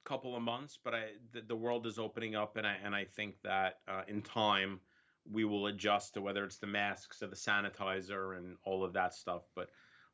couple 0.05 0.37
of 0.37 0.43
months, 0.43 0.79
but 0.83 0.95
I 0.95 1.05
the, 1.33 1.43
the 1.43 1.57
world 1.57 1.87
is 1.87 1.99
opening 1.99 2.35
up, 2.35 2.57
and 2.57 2.67
I 2.67 2.77
and 2.85 2.95
I 2.95 3.05
think 3.05 3.37
that 3.45 3.79
uh, 3.89 4.03
in 4.09 4.23
time 4.23 4.81
we 5.31 5.45
will 5.45 5.67
adjust 5.67 6.15
to 6.15 6.23
whether 6.23 6.45
it's 6.45 6.59
the 6.59 6.67
masks 6.67 7.23
or 7.23 7.27
the 7.27 7.37
sanitizer 7.37 8.37
and 8.37 8.57
all 8.65 8.85
of 8.85 8.93
that 8.95 9.15
stuff. 9.15 9.43
But 9.55 9.69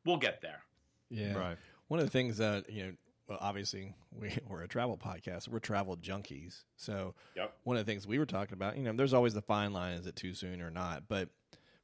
we'll 0.07 0.17
get 0.17 0.41
there. 0.41 0.61
Yeah. 1.09 1.33
Right. 1.33 1.57
One 1.89 1.99
of 1.99 2.05
the 2.05 2.11
things 2.11 2.37
that 2.37 2.69
you 2.69 2.83
know, 2.85 2.91
well, 3.29 3.37
obviously 3.41 3.93
we, 4.19 4.35
we're 4.47 4.63
a 4.63 4.67
travel 4.67 4.97
podcast. 4.97 5.47
We're 5.47 5.59
travel 5.59 5.95
junkies. 5.97 6.63
So 6.77 7.13
Yep. 7.35 7.53
one 7.63 7.77
of 7.77 7.85
the 7.85 7.91
things 7.91 8.07
we 8.07 8.17
were 8.17 8.25
talking 8.25 8.53
about, 8.53 8.77
you 8.77 8.83
know, 8.83 8.93
there's 8.93 9.13
always 9.13 9.33
the 9.33 9.41
fine 9.41 9.73
line: 9.73 9.93
is 9.93 10.07
it 10.07 10.15
too 10.15 10.33
soon 10.33 10.61
or 10.61 10.71
not? 10.71 11.03
But 11.07 11.29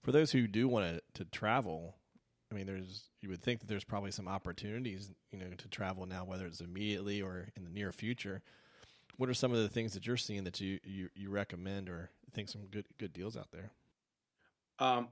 for 0.01 0.12
those 0.12 0.32
who 0.32 0.48
do 0.48 0.68
want 0.68 0.96
to, 0.96 1.24
to 1.24 1.30
travel, 1.30 1.96
I 2.51 2.56
mean, 2.56 2.65
there's 2.65 3.10
you 3.22 3.30
would 3.30 3.42
think 3.42 3.60
that 3.62 3.68
there's 3.68 3.84
probably 3.86 4.12
some 4.12 4.27
opportunities, 4.27 5.12
you 5.32 5.39
know, 5.39 5.50
to 5.58 5.68
travel 5.70 6.06
now, 6.06 6.25
whether 6.25 6.46
it's 6.46 6.60
immediately 6.62 7.22
or 7.22 7.50
in 7.56 7.63
the 7.63 7.70
near 7.70 7.92
future. 7.92 8.42
What 9.18 9.30
are 9.30 9.34
some 9.34 9.51
of 9.51 9.60
the 9.60 9.70
things 9.70 9.94
that 9.94 10.08
you're 10.08 10.18
seeing 10.18 10.44
that 10.46 10.60
you 10.60 10.80
you, 10.84 11.10
you 11.15 11.30
recommend 11.30 11.88
or 11.88 12.10
think 12.34 12.50
some 12.50 12.65
good 12.72 12.86
good 12.98 13.13
deals 13.13 13.38
out 13.38 13.51
there? 13.51 13.72
Um, 14.80 15.08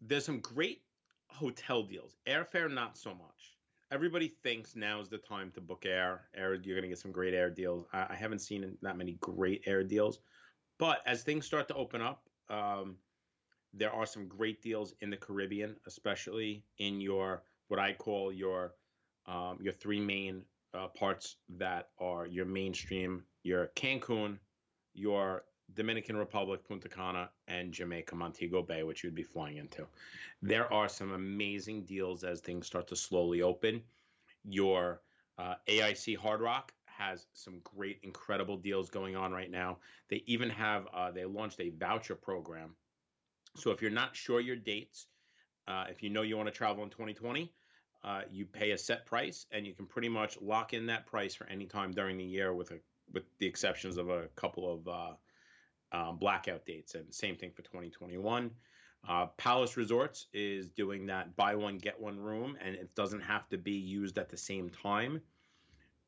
there's 0.00 0.24
some 0.24 0.40
great 0.40 0.82
hotel 1.32 1.82
deals. 1.82 2.16
Airfare, 2.26 2.72
not 2.72 2.96
so 2.96 3.10
much. 3.10 3.56
Everybody 3.92 4.28
thinks 4.28 4.76
now 4.76 5.00
is 5.00 5.08
the 5.08 5.18
time 5.18 5.50
to 5.54 5.60
book 5.60 5.84
air. 5.84 6.28
Air, 6.36 6.54
you're 6.54 6.76
going 6.76 6.82
to 6.82 6.88
get 6.88 6.98
some 6.98 7.10
great 7.10 7.34
air 7.34 7.50
deals. 7.50 7.86
I, 7.92 8.06
I, 8.10 8.14
haven't 8.14 8.38
seen 8.38 8.76
that 8.82 8.96
many 8.96 9.16
great 9.20 9.62
air 9.66 9.82
deals, 9.82 10.20
but 10.78 11.00
as 11.06 11.22
things 11.22 11.44
start 11.44 11.66
to 11.68 11.74
open 11.74 12.00
up, 12.00 12.22
um, 12.48 12.96
there 13.74 13.92
are 13.92 14.06
some 14.06 14.28
great 14.28 14.62
deals 14.62 14.94
in 15.00 15.10
the 15.10 15.16
Caribbean, 15.16 15.76
especially 15.86 16.64
in 16.78 17.00
your 17.00 17.42
what 17.68 17.80
I 17.80 17.92
call 17.92 18.32
your 18.32 18.74
um, 19.26 19.58
your 19.60 19.72
three 19.72 20.00
main 20.00 20.42
uh, 20.74 20.88
parts 20.88 21.36
that 21.56 21.88
are 21.98 22.26
your 22.26 22.46
mainstream, 22.46 23.24
your 23.42 23.70
Cancun, 23.76 24.38
your 24.94 25.44
Dominican 25.74 26.16
Republic, 26.16 26.66
Punta 26.66 26.88
Cana, 26.88 27.30
and 27.48 27.72
Jamaica, 27.72 28.14
Montego 28.14 28.62
Bay, 28.62 28.82
which 28.82 29.04
you'd 29.04 29.14
be 29.14 29.22
flying 29.22 29.56
into. 29.56 29.86
There 30.42 30.72
are 30.72 30.88
some 30.88 31.12
amazing 31.12 31.84
deals 31.84 32.24
as 32.24 32.40
things 32.40 32.66
start 32.66 32.88
to 32.88 32.96
slowly 32.96 33.42
open. 33.42 33.82
Your 34.44 35.00
uh, 35.38 35.54
AIC 35.68 36.16
Hard 36.16 36.40
Rock 36.40 36.72
has 36.84 37.26
some 37.32 37.60
great, 37.64 38.00
incredible 38.02 38.56
deals 38.56 38.90
going 38.90 39.16
on 39.16 39.32
right 39.32 39.50
now. 39.50 39.78
They 40.08 40.22
even 40.26 40.50
have, 40.50 40.86
uh, 40.92 41.10
they 41.10 41.24
launched 41.24 41.60
a 41.60 41.70
voucher 41.70 42.14
program. 42.14 42.74
So 43.56 43.70
if 43.70 43.82
you're 43.82 43.90
not 43.90 44.14
sure 44.14 44.40
your 44.40 44.56
dates, 44.56 45.06
uh, 45.66 45.84
if 45.88 46.02
you 46.02 46.10
know 46.10 46.22
you 46.22 46.36
want 46.36 46.48
to 46.48 46.54
travel 46.54 46.84
in 46.84 46.90
2020, 46.90 47.52
uh, 48.02 48.22
you 48.30 48.46
pay 48.46 48.70
a 48.70 48.78
set 48.78 49.06
price 49.06 49.46
and 49.50 49.66
you 49.66 49.74
can 49.74 49.86
pretty 49.86 50.08
much 50.08 50.40
lock 50.40 50.72
in 50.72 50.86
that 50.86 51.06
price 51.06 51.34
for 51.34 51.46
any 51.48 51.66
time 51.66 51.92
during 51.92 52.16
the 52.16 52.24
year 52.24 52.54
with 52.54 52.70
a 52.70 52.80
with 53.12 53.24
the 53.38 53.46
exceptions 53.46 53.96
of 53.96 54.08
a 54.08 54.28
couple 54.36 54.72
of 54.72 54.88
uh, 54.88 55.12
um, 55.92 56.16
blackout 56.16 56.64
dates. 56.66 56.94
And 56.94 57.12
same 57.12 57.36
thing 57.36 57.50
for 57.50 57.62
2021. 57.62 58.50
Uh, 59.08 59.26
Palace 59.38 59.76
Resorts 59.76 60.26
is 60.34 60.68
doing 60.68 61.06
that 61.06 61.34
buy 61.34 61.54
one 61.54 61.78
get 61.78 61.98
one 61.98 62.18
room, 62.18 62.56
and 62.62 62.74
it 62.74 62.94
doesn't 62.94 63.22
have 63.22 63.48
to 63.48 63.58
be 63.58 63.72
used 63.72 64.18
at 64.18 64.28
the 64.28 64.36
same 64.36 64.68
time. 64.68 65.20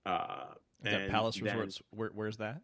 Uh, 0.04 0.46
that 0.82 1.08
Palace 1.08 1.36
then, 1.36 1.44
Resorts, 1.44 1.80
where, 1.90 2.10
where's 2.14 2.36
that? 2.36 2.60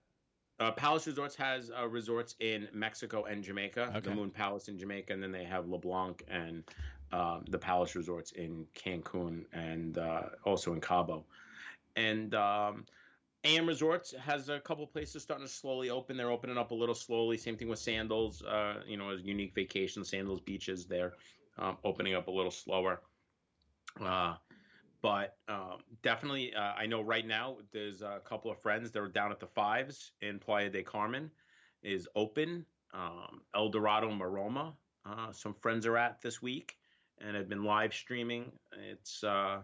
Uh, 0.60 0.72
Palace 0.72 1.06
Resorts 1.06 1.36
has 1.36 1.70
uh, 1.70 1.86
resorts 1.86 2.34
in 2.40 2.68
Mexico 2.72 3.24
and 3.24 3.44
Jamaica. 3.44 3.92
Okay. 3.96 4.00
The 4.00 4.14
Moon 4.14 4.30
Palace 4.30 4.68
in 4.68 4.76
Jamaica, 4.76 5.12
and 5.12 5.22
then 5.22 5.32
they 5.32 5.44
have 5.44 5.68
LeBlanc 5.68 6.24
and 6.28 6.64
um, 7.12 7.44
the 7.48 7.58
Palace 7.58 7.94
Resorts 7.94 8.32
in 8.32 8.66
Cancun 8.74 9.44
and 9.52 9.98
uh, 9.98 10.22
also 10.44 10.72
in 10.72 10.80
Cabo. 10.80 11.24
And 11.96 12.34
um, 12.34 12.84
AM 13.44 13.66
Resorts 13.66 14.12
has 14.18 14.48
a 14.48 14.58
couple 14.60 14.86
places 14.86 15.22
starting 15.22 15.46
to 15.46 15.52
slowly 15.52 15.90
open. 15.90 16.16
They're 16.16 16.30
opening 16.30 16.58
up 16.58 16.72
a 16.72 16.74
little 16.74 16.94
slowly. 16.94 17.36
Same 17.36 17.56
thing 17.56 17.68
with 17.68 17.78
Sandals. 17.78 18.42
Uh, 18.42 18.82
you 18.86 18.96
know, 18.96 19.10
as 19.10 19.22
unique 19.22 19.54
vacation 19.54 20.04
Sandals 20.04 20.40
beaches, 20.40 20.86
they're 20.86 21.14
um, 21.58 21.78
opening 21.84 22.14
up 22.14 22.28
a 22.28 22.30
little 22.30 22.50
slower. 22.50 23.00
Uh, 24.00 24.34
but 25.02 25.36
um, 25.48 25.78
definitely, 26.02 26.52
uh, 26.54 26.72
I 26.76 26.86
know 26.86 27.02
right 27.02 27.26
now 27.26 27.58
there's 27.72 28.02
a 28.02 28.20
couple 28.24 28.50
of 28.50 28.60
friends 28.60 28.90
that 28.90 29.00
are 29.00 29.08
down 29.08 29.30
at 29.30 29.38
the 29.38 29.46
Fives 29.46 30.12
in 30.20 30.38
Playa 30.38 30.70
de 30.70 30.82
Carmen 30.82 31.30
is 31.82 32.08
open. 32.16 32.64
Um, 32.92 33.42
El 33.54 33.68
Dorado 33.68 34.10
Maroma, 34.10 34.72
uh, 35.06 35.30
some 35.32 35.54
friends 35.54 35.86
are 35.86 35.96
at 35.96 36.20
this 36.20 36.42
week 36.42 36.76
and 37.20 37.36
have 37.36 37.48
been 37.48 37.62
live 37.62 37.94
streaming. 37.94 38.50
It's 38.90 39.22
uh, 39.22 39.60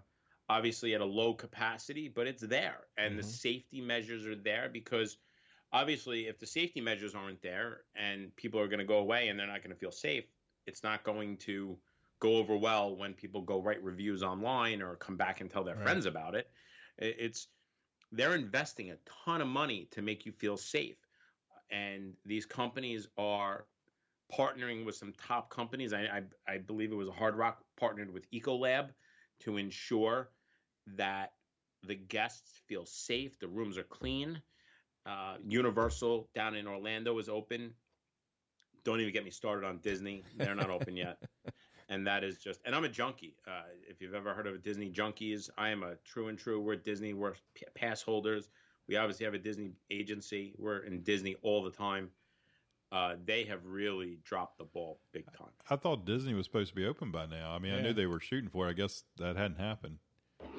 obviously 0.48 0.94
at 0.94 1.00
a 1.00 1.04
low 1.04 1.34
capacity, 1.34 2.08
but 2.08 2.26
it's 2.26 2.42
there, 2.42 2.80
and 2.98 3.12
mm-hmm. 3.12 3.16
the 3.18 3.22
safety 3.22 3.80
measures 3.80 4.26
are 4.26 4.36
there 4.36 4.68
because 4.72 5.16
obviously, 5.72 6.28
if 6.28 6.38
the 6.38 6.46
safety 6.46 6.80
measures 6.80 7.14
aren't 7.14 7.42
there 7.42 7.80
and 7.96 8.34
people 8.36 8.60
are 8.60 8.68
going 8.68 8.78
to 8.78 8.84
go 8.84 8.98
away 8.98 9.28
and 9.28 9.38
they're 9.38 9.46
not 9.46 9.62
going 9.62 9.72
to 9.72 9.78
feel 9.78 9.90
safe, 9.90 10.24
it's 10.66 10.82
not 10.82 11.04
going 11.04 11.36
to 11.36 11.76
go 12.20 12.36
over 12.36 12.56
well 12.56 12.96
when 12.96 13.12
people 13.12 13.42
go 13.42 13.60
write 13.60 13.82
reviews 13.82 14.22
online 14.22 14.80
or 14.80 14.94
come 14.96 15.16
back 15.16 15.40
and 15.40 15.50
tell 15.50 15.64
their 15.64 15.74
right. 15.74 15.84
friends 15.84 16.06
about 16.06 16.34
it. 16.34 16.48
It's 16.96 17.48
they're 18.12 18.36
investing 18.36 18.92
a 18.92 18.96
ton 19.24 19.40
of 19.40 19.48
money 19.48 19.88
to 19.90 20.00
make 20.00 20.24
you 20.24 20.32
feel 20.32 20.56
safe, 20.56 20.96
and 21.70 22.12
these 22.24 22.46
companies 22.46 23.08
are 23.18 23.66
partnering 24.32 24.84
with 24.84 24.94
some 24.94 25.12
top 25.18 25.50
companies. 25.50 25.92
I, 25.92 26.22
I, 26.48 26.52
I 26.54 26.58
believe 26.58 26.92
it 26.92 26.94
was 26.94 27.08
a 27.08 27.12
Hard 27.12 27.34
Rock 27.34 27.58
partnered 27.76 28.12
with 28.12 28.30
Ecolab 28.30 28.90
to 29.40 29.56
ensure 29.56 30.30
that 30.96 31.32
the 31.86 31.94
guests 31.94 32.60
feel 32.66 32.86
safe, 32.86 33.38
the 33.38 33.48
rooms 33.48 33.78
are 33.78 33.84
clean. 33.84 34.40
Uh, 35.06 35.36
Universal 35.46 36.28
down 36.34 36.54
in 36.54 36.66
Orlando 36.66 37.18
is 37.18 37.28
open. 37.28 37.74
Don't 38.84 39.00
even 39.00 39.12
get 39.12 39.24
me 39.24 39.30
started 39.30 39.66
on 39.66 39.78
Disney; 39.78 40.24
they're 40.36 40.54
not 40.54 40.70
open 40.70 40.96
yet. 40.96 41.18
And 41.90 42.06
that 42.06 42.24
is 42.24 42.38
just, 42.38 42.60
and 42.64 42.74
I'm 42.74 42.84
a 42.84 42.88
junkie. 42.88 43.36
Uh, 43.46 43.64
if 43.86 44.00
you've 44.00 44.14
ever 44.14 44.32
heard 44.32 44.46
of 44.46 44.54
a 44.54 44.58
Disney 44.58 44.90
junkies, 44.90 45.50
I 45.58 45.68
am 45.68 45.82
a 45.82 45.96
true 45.96 46.28
and 46.28 46.38
true. 46.38 46.58
We're 46.58 46.76
Disney. 46.76 47.12
We're 47.12 47.34
pass 47.74 48.00
holders. 48.00 48.48
We 48.88 48.96
obviously 48.96 49.26
have 49.26 49.34
a 49.34 49.38
Disney 49.38 49.72
agency. 49.90 50.54
We're 50.56 50.78
in 50.78 51.02
Disney 51.02 51.36
all 51.42 51.62
the 51.62 51.70
time 51.70 52.08
uh, 52.94 53.16
they 53.26 53.42
have 53.42 53.58
really 53.66 54.18
dropped 54.24 54.56
the 54.56 54.64
ball 54.64 55.00
big 55.12 55.26
time. 55.36 55.48
I 55.68 55.74
thought 55.74 56.06
Disney 56.06 56.32
was 56.32 56.46
supposed 56.46 56.68
to 56.70 56.76
be 56.76 56.86
open 56.86 57.10
by 57.10 57.26
now. 57.26 57.50
I 57.52 57.58
mean, 57.58 57.72
yeah. 57.72 57.78
I 57.78 57.82
knew 57.82 57.92
they 57.92 58.06
were 58.06 58.20
shooting 58.20 58.48
for 58.48 58.68
it. 58.68 58.70
I 58.70 58.72
guess 58.72 59.02
that 59.18 59.34
hadn't 59.36 59.58
happened. 59.58 59.98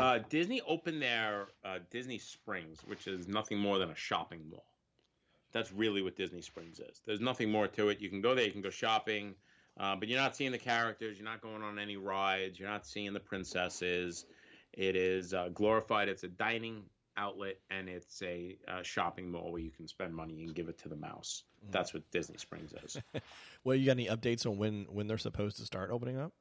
Uh, 0.02 0.20
Disney 0.30 0.62
opened 0.68 1.02
their 1.02 1.48
uh, 1.64 1.80
Disney 1.92 2.18
Springs, 2.18 2.82
which 2.86 3.08
is 3.08 3.30
nothing 3.30 3.58
more 3.58 3.80
than 3.80 3.90
a 3.90 3.96
shopping 3.96 4.42
mall. 4.50 4.66
That's 5.54 5.72
really 5.72 6.02
what 6.02 6.18
Disney 6.18 6.42
Springs 6.42 6.80
is. 6.80 7.02
There's 7.06 7.22
nothing 7.22 7.50
more 7.50 7.70
to 7.70 7.88
it. 7.88 8.02
You 8.02 8.10
can 8.10 8.20
go 8.20 8.36
there, 8.36 8.46
you 8.46 8.52
can 8.52 8.62
go 8.62 8.70
shopping, 8.70 9.36
uh, 9.80 9.96
but 9.96 10.10
you're 10.10 10.20
not 10.20 10.36
seeing 10.36 10.52
the 10.52 10.58
characters. 10.58 11.18
You're 11.18 11.30
not 11.30 11.40
going 11.40 11.62
on 11.62 11.80
any 11.80 11.96
rides. 11.96 12.60
You're 12.60 12.70
not 12.70 12.86
seeing 12.86 13.14
the 13.14 13.20
princesses. 13.22 14.26
It 14.74 14.98
is 14.98 15.34
uh, 15.34 15.50
glorified. 15.54 16.10
It's 16.10 16.26
a 16.26 16.28
dining 16.28 16.84
outlet 17.18 17.58
and 17.70 17.88
it's 17.90 18.22
a 18.22 18.58
uh, 18.68 18.82
shopping 18.84 19.32
mall 19.32 19.52
where 19.52 19.62
you 19.62 19.72
can 19.72 19.88
spend 19.88 20.14
money 20.14 20.44
and 20.44 20.54
give 20.54 20.70
it 20.70 20.78
to 20.80 20.90
the 20.90 20.96
mouse. 20.96 21.44
Mm. 21.66 21.72
That's 21.72 21.94
what 21.94 22.10
Disney 22.12 22.38
Springs 22.38 22.74
is. 22.84 22.98
well, 23.64 23.76
you 23.76 23.86
got 23.86 23.94
any 23.94 24.08
updates 24.08 24.46
on 24.46 24.58
when 24.58 24.86
when 24.90 25.08
they're 25.08 25.18
supposed 25.18 25.58
to 25.58 25.66
start 25.66 25.92
opening 25.92 26.18
up? 26.20 26.32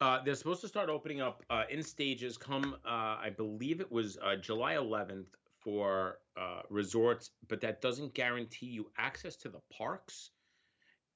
Uh, 0.00 0.22
they're 0.22 0.34
supposed 0.34 0.60
to 0.60 0.68
start 0.68 0.90
opening 0.90 1.20
up 1.20 1.42
uh, 1.48 1.62
in 1.70 1.82
stages. 1.82 2.36
Come, 2.36 2.76
uh, 2.84 2.88
I 2.88 3.30
believe 3.34 3.80
it 3.80 3.90
was 3.90 4.18
uh, 4.22 4.36
July 4.36 4.74
11th 4.74 5.28
for 5.60 6.18
uh, 6.36 6.60
resorts, 6.68 7.30
but 7.48 7.60
that 7.62 7.80
doesn't 7.80 8.12
guarantee 8.12 8.66
you 8.66 8.90
access 8.98 9.36
to 9.36 9.48
the 9.48 9.60
parks. 9.72 10.30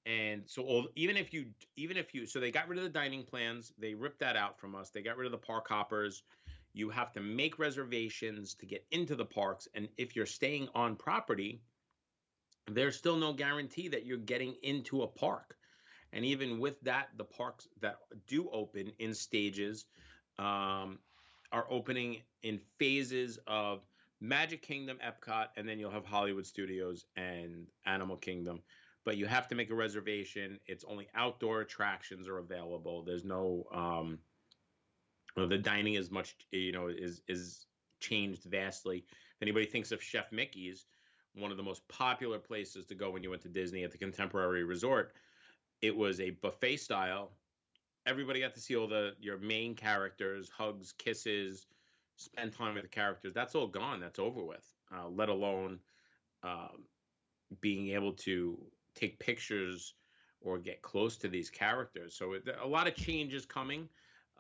And 0.07 0.43
so, 0.47 0.87
even 0.97 1.19
if 1.19 1.35
you, 1.35 1.47
even 1.77 1.99
if 1.99 2.15
you, 2.15 2.25
so 2.27 2.41
they 2.41 2.51
got 2.51 2.69
rid 2.69 2.79
of 2.79 2.85
the 2.85 2.91
dining 2.91 3.23
plans, 3.23 3.75
they 3.79 3.93
ripped 3.93 4.21
that 4.21 4.35
out 4.35 4.59
from 4.59 4.75
us. 4.75 4.89
They 4.89 5.03
got 5.03 5.19
rid 5.19 5.27
of 5.27 5.33
the 5.33 5.39
park 5.39 5.69
hoppers 5.69 6.23
you 6.73 6.91
have 6.91 7.13
to 7.13 7.21
make 7.21 7.59
reservations 7.59 8.55
to 8.55 8.67
get 8.67 8.85
into 8.91 9.17
the 9.17 9.25
parks. 9.25 9.69
And 9.75 9.89
if 9.97 10.15
you're 10.15 10.27
staying 10.27 10.69
on 10.75 10.97
property, 10.97 11.63
there's 12.69 12.97
still 12.97 13.17
no 13.17 13.33
guarantee 13.33 13.89
that 13.89 14.07
you're 14.07 14.19
getting 14.19 14.55
into 14.63 15.03
a 15.03 15.07
park. 15.07 15.57
And 16.13 16.25
even 16.25 16.59
with 16.59 16.81
that, 16.83 17.09
the 17.17 17.25
parks 17.25 17.69
that 17.81 17.97
do 18.27 18.49
open 18.51 18.93
in 18.99 19.15
stages 19.15 19.87
um, 20.39 20.99
are 21.53 21.67
opening 21.71 22.23
in 22.43 22.61
phases 22.79 23.39
of 23.47 23.81
Magic 24.21 24.63
Kingdom, 24.63 24.99
Epcot, 25.05 25.47
and 25.57 25.69
then 25.69 25.79
you'll 25.79 25.91
have 25.91 26.05
Hollywood 26.05 26.47
Studios 26.47 27.07
and 27.17 27.67
Animal 27.87 28.17
Kingdom. 28.17 28.61
But 29.05 29.17
you 29.17 29.27
have 29.27 29.49
to 29.49 29.55
make 29.55 29.71
a 29.71 29.75
reservation. 29.75 30.59
It's 30.67 30.85
only 30.85 31.09
outdoor 31.15 31.63
attractions 31.63 32.29
are 32.29 32.39
available. 32.39 33.03
There's 33.03 33.25
no 33.25 33.65
um, 33.73 34.19
the 35.37 35.59
dining 35.59 35.95
is 35.95 36.11
much, 36.11 36.37
you 36.51 36.73
know, 36.73 36.89
is 36.89 37.23
is 37.29 37.67
changed 38.01 38.45
vastly. 38.45 39.05
If 39.09 39.43
anybody 39.43 39.67
thinks 39.67 39.93
of 39.93 40.03
Chef 40.03 40.31
Mickey's, 40.33 40.87
one 41.35 41.51
of 41.51 41.57
the 41.57 41.63
most 41.63 41.87
popular 41.89 42.39
places 42.39 42.87
to 42.87 42.95
go 42.95 43.11
when 43.11 43.23
you 43.23 43.31
went 43.31 43.43
to 43.43 43.49
Disney 43.49 43.85
at 43.85 43.93
the 43.93 43.99
Contemporary 43.99 44.65
Resort, 44.65 45.15
it 45.83 45.97
was 45.97 46.21
a 46.21 46.31
buffet 46.31 46.77
style. 46.79 47.31
Everybody 48.07 48.41
got 48.41 48.55
to 48.55 48.61
see 48.61 48.77
all 48.77 48.89
the 48.89 49.15
your 49.21 49.39
main 49.39 49.75
characters, 49.75 50.49
hugs, 50.49 50.93
kisses, 50.93 51.67
spend 52.17 52.53
time 52.53 52.75
with 52.75 52.83
the 52.83 52.89
characters. 52.89 53.33
That's 53.33 53.55
all 53.55 53.67
gone. 53.67 54.01
That's 54.01 54.19
over 54.19 54.43
with. 54.45 54.67
Uh, 54.93 55.09
let 55.09 55.29
alone 55.29 55.79
um, 56.43 56.85
being 57.61 57.91
able 57.91 58.13
to 58.13 58.59
take 58.95 59.19
pictures 59.19 59.95
or 60.41 60.59
get 60.59 60.83
close 60.83 61.17
to 61.19 61.29
these 61.29 61.51
characters. 61.51 62.15
So 62.15 62.33
it, 62.33 62.49
a 62.63 62.67
lot 62.67 62.87
of 62.87 62.95
changes 62.95 63.45
coming. 63.45 63.89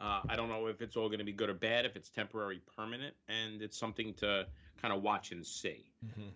Uh, 0.01 0.23
I 0.29 0.37
don't 0.37 0.49
know 0.49 0.67
if 0.67 0.81
it's 0.81 0.97
all 0.97 1.09
going 1.09 1.19
to 1.19 1.25
be 1.25 1.33
good 1.33 1.51
or 1.51 1.55
bad, 1.55 1.85
if 1.85 1.95
it's 1.95 2.09
temporary, 2.09 2.61
permanent, 2.77 3.15
and 3.29 3.61
it's 3.61 3.79
something 3.79 4.15
to 4.15 4.47
kind 4.81 4.95
of 4.95 5.03
watch 5.03 5.31
and 5.33 5.47
see. 5.47 5.93
Mm-hmm. 6.05 6.29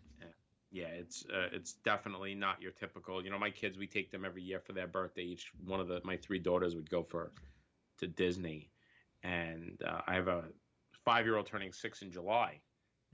Yeah, 0.75 0.89
it's 0.89 1.25
uh, 1.33 1.51
it's 1.53 1.75
definitely 1.85 2.35
not 2.35 2.61
your 2.61 2.73
typical. 2.73 3.25
You 3.25 3.31
know, 3.31 3.39
my 3.39 3.51
kids, 3.51 3.79
we 3.79 3.87
take 3.87 4.11
them 4.11 4.25
every 4.25 4.43
year 4.43 4.59
for 4.59 4.73
their 4.73 4.89
birthday. 4.89 5.23
Each 5.23 5.53
one 5.65 5.79
of 5.79 5.87
the 5.87 6.01
my 6.03 6.17
three 6.17 6.41
daughters 6.41 6.75
would 6.75 6.91
go 6.91 7.05
for 7.05 7.31
to 7.99 8.09
Disney, 8.09 8.71
and 9.23 9.81
uh, 9.87 10.01
I 10.05 10.15
have 10.15 10.27
a 10.27 10.43
five 11.05 11.27
year 11.27 11.37
old 11.37 11.47
turning 11.47 11.73
six 11.73 12.03
in 12.03 12.11
July, 12.11 12.59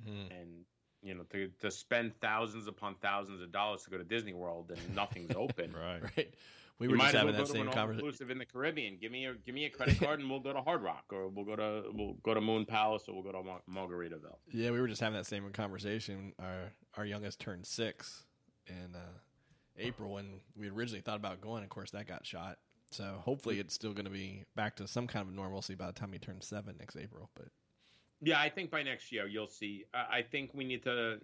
mm-hmm. 0.03 0.33
and 0.33 0.65
you 1.03 1.15
know 1.15 1.25
to 1.33 1.51
to 1.61 1.71
spend 1.71 2.19
thousands 2.23 2.67
upon 2.67 2.95
thousands 3.03 3.43
of 3.43 3.53
dollars 3.53 3.83
to 3.83 3.91
go 3.91 3.99
to 3.99 4.05
Disney 4.05 4.33
World 4.33 4.73
and 4.75 4.97
nothing's 4.97 5.33
open. 5.37 5.75
right, 5.79 6.03
right. 6.17 6.35
We 6.81 6.89
were 6.89 6.97
just 6.97 7.15
having 7.15 7.35
well 7.35 7.45
that 7.45 7.53
same 7.53 7.71
conversation. 7.71 8.07
Inclusive 8.07 8.31
in 8.31 8.39
the 8.39 8.47
Caribbean. 8.47 8.97
Give 8.99 9.13
me 9.13 9.27
a 9.27 9.35
give 9.35 9.55
me 9.55 9.67
a 9.67 9.71
credit 9.71 10.01
card 10.01 10.19
and 10.19 10.31
we'll 10.31 10.41
go 10.41 10.55
to 10.55 10.63
Hard 10.63 10.83
Rock 10.83 11.05
or 11.13 11.29
we'll 11.29 11.45
go 11.45 11.55
to 11.55 11.91
we'll 11.93 12.15
go 12.23 12.33
to 12.33 12.41
Moon 12.41 12.65
Palace 12.65 13.05
or 13.07 13.15
we'll 13.15 13.23
go 13.23 13.33
to 13.33 13.43
Mar- 13.43 13.63
Margaritaville. 13.71 14.39
Yeah, 14.51 14.71
we 14.71 14.81
were 14.81 14.89
just 14.89 15.03
having 15.03 15.17
that 15.17 15.27
same 15.27 15.49
conversation. 15.51 16.33
Our 16.39 16.73
our 16.97 17.05
youngest 17.05 17.39
turned 17.39 17.67
six 17.67 18.25
in 18.67 18.95
uh, 18.95 19.19
April, 19.77 20.17
and 20.17 20.41
we 20.57 20.71
originally 20.71 21.03
thought 21.03 21.17
about 21.17 21.43
going. 21.43 21.63
Of 21.63 21.69
course, 21.69 21.91
that 21.91 22.07
got 22.07 22.25
shot. 22.25 22.57
So 22.91 23.21
hopefully 23.23 23.61
it's 23.61 23.75
still 23.75 23.93
going 23.93 24.07
to 24.07 24.11
be 24.11 24.45
back 24.57 24.77
to 24.77 24.89
some 24.89 25.07
kind 25.07 25.29
of 25.29 25.35
normalcy 25.35 25.75
by 25.75 25.87
the 25.87 25.93
time 25.93 26.13
he 26.13 26.19
turns 26.19 26.47
seven 26.47 26.77
next 26.79 26.97
April. 26.97 27.29
But 27.37 27.49
yeah, 28.23 28.41
I 28.41 28.49
think 28.49 28.71
by 28.71 28.83
next 28.83 29.13
year 29.13 29.29
you'll 29.29 29.47
see. 29.47 29.85
I 29.93 30.23
think 30.23 30.53
we 30.55 30.65
need 30.65 30.83
to, 30.85 31.19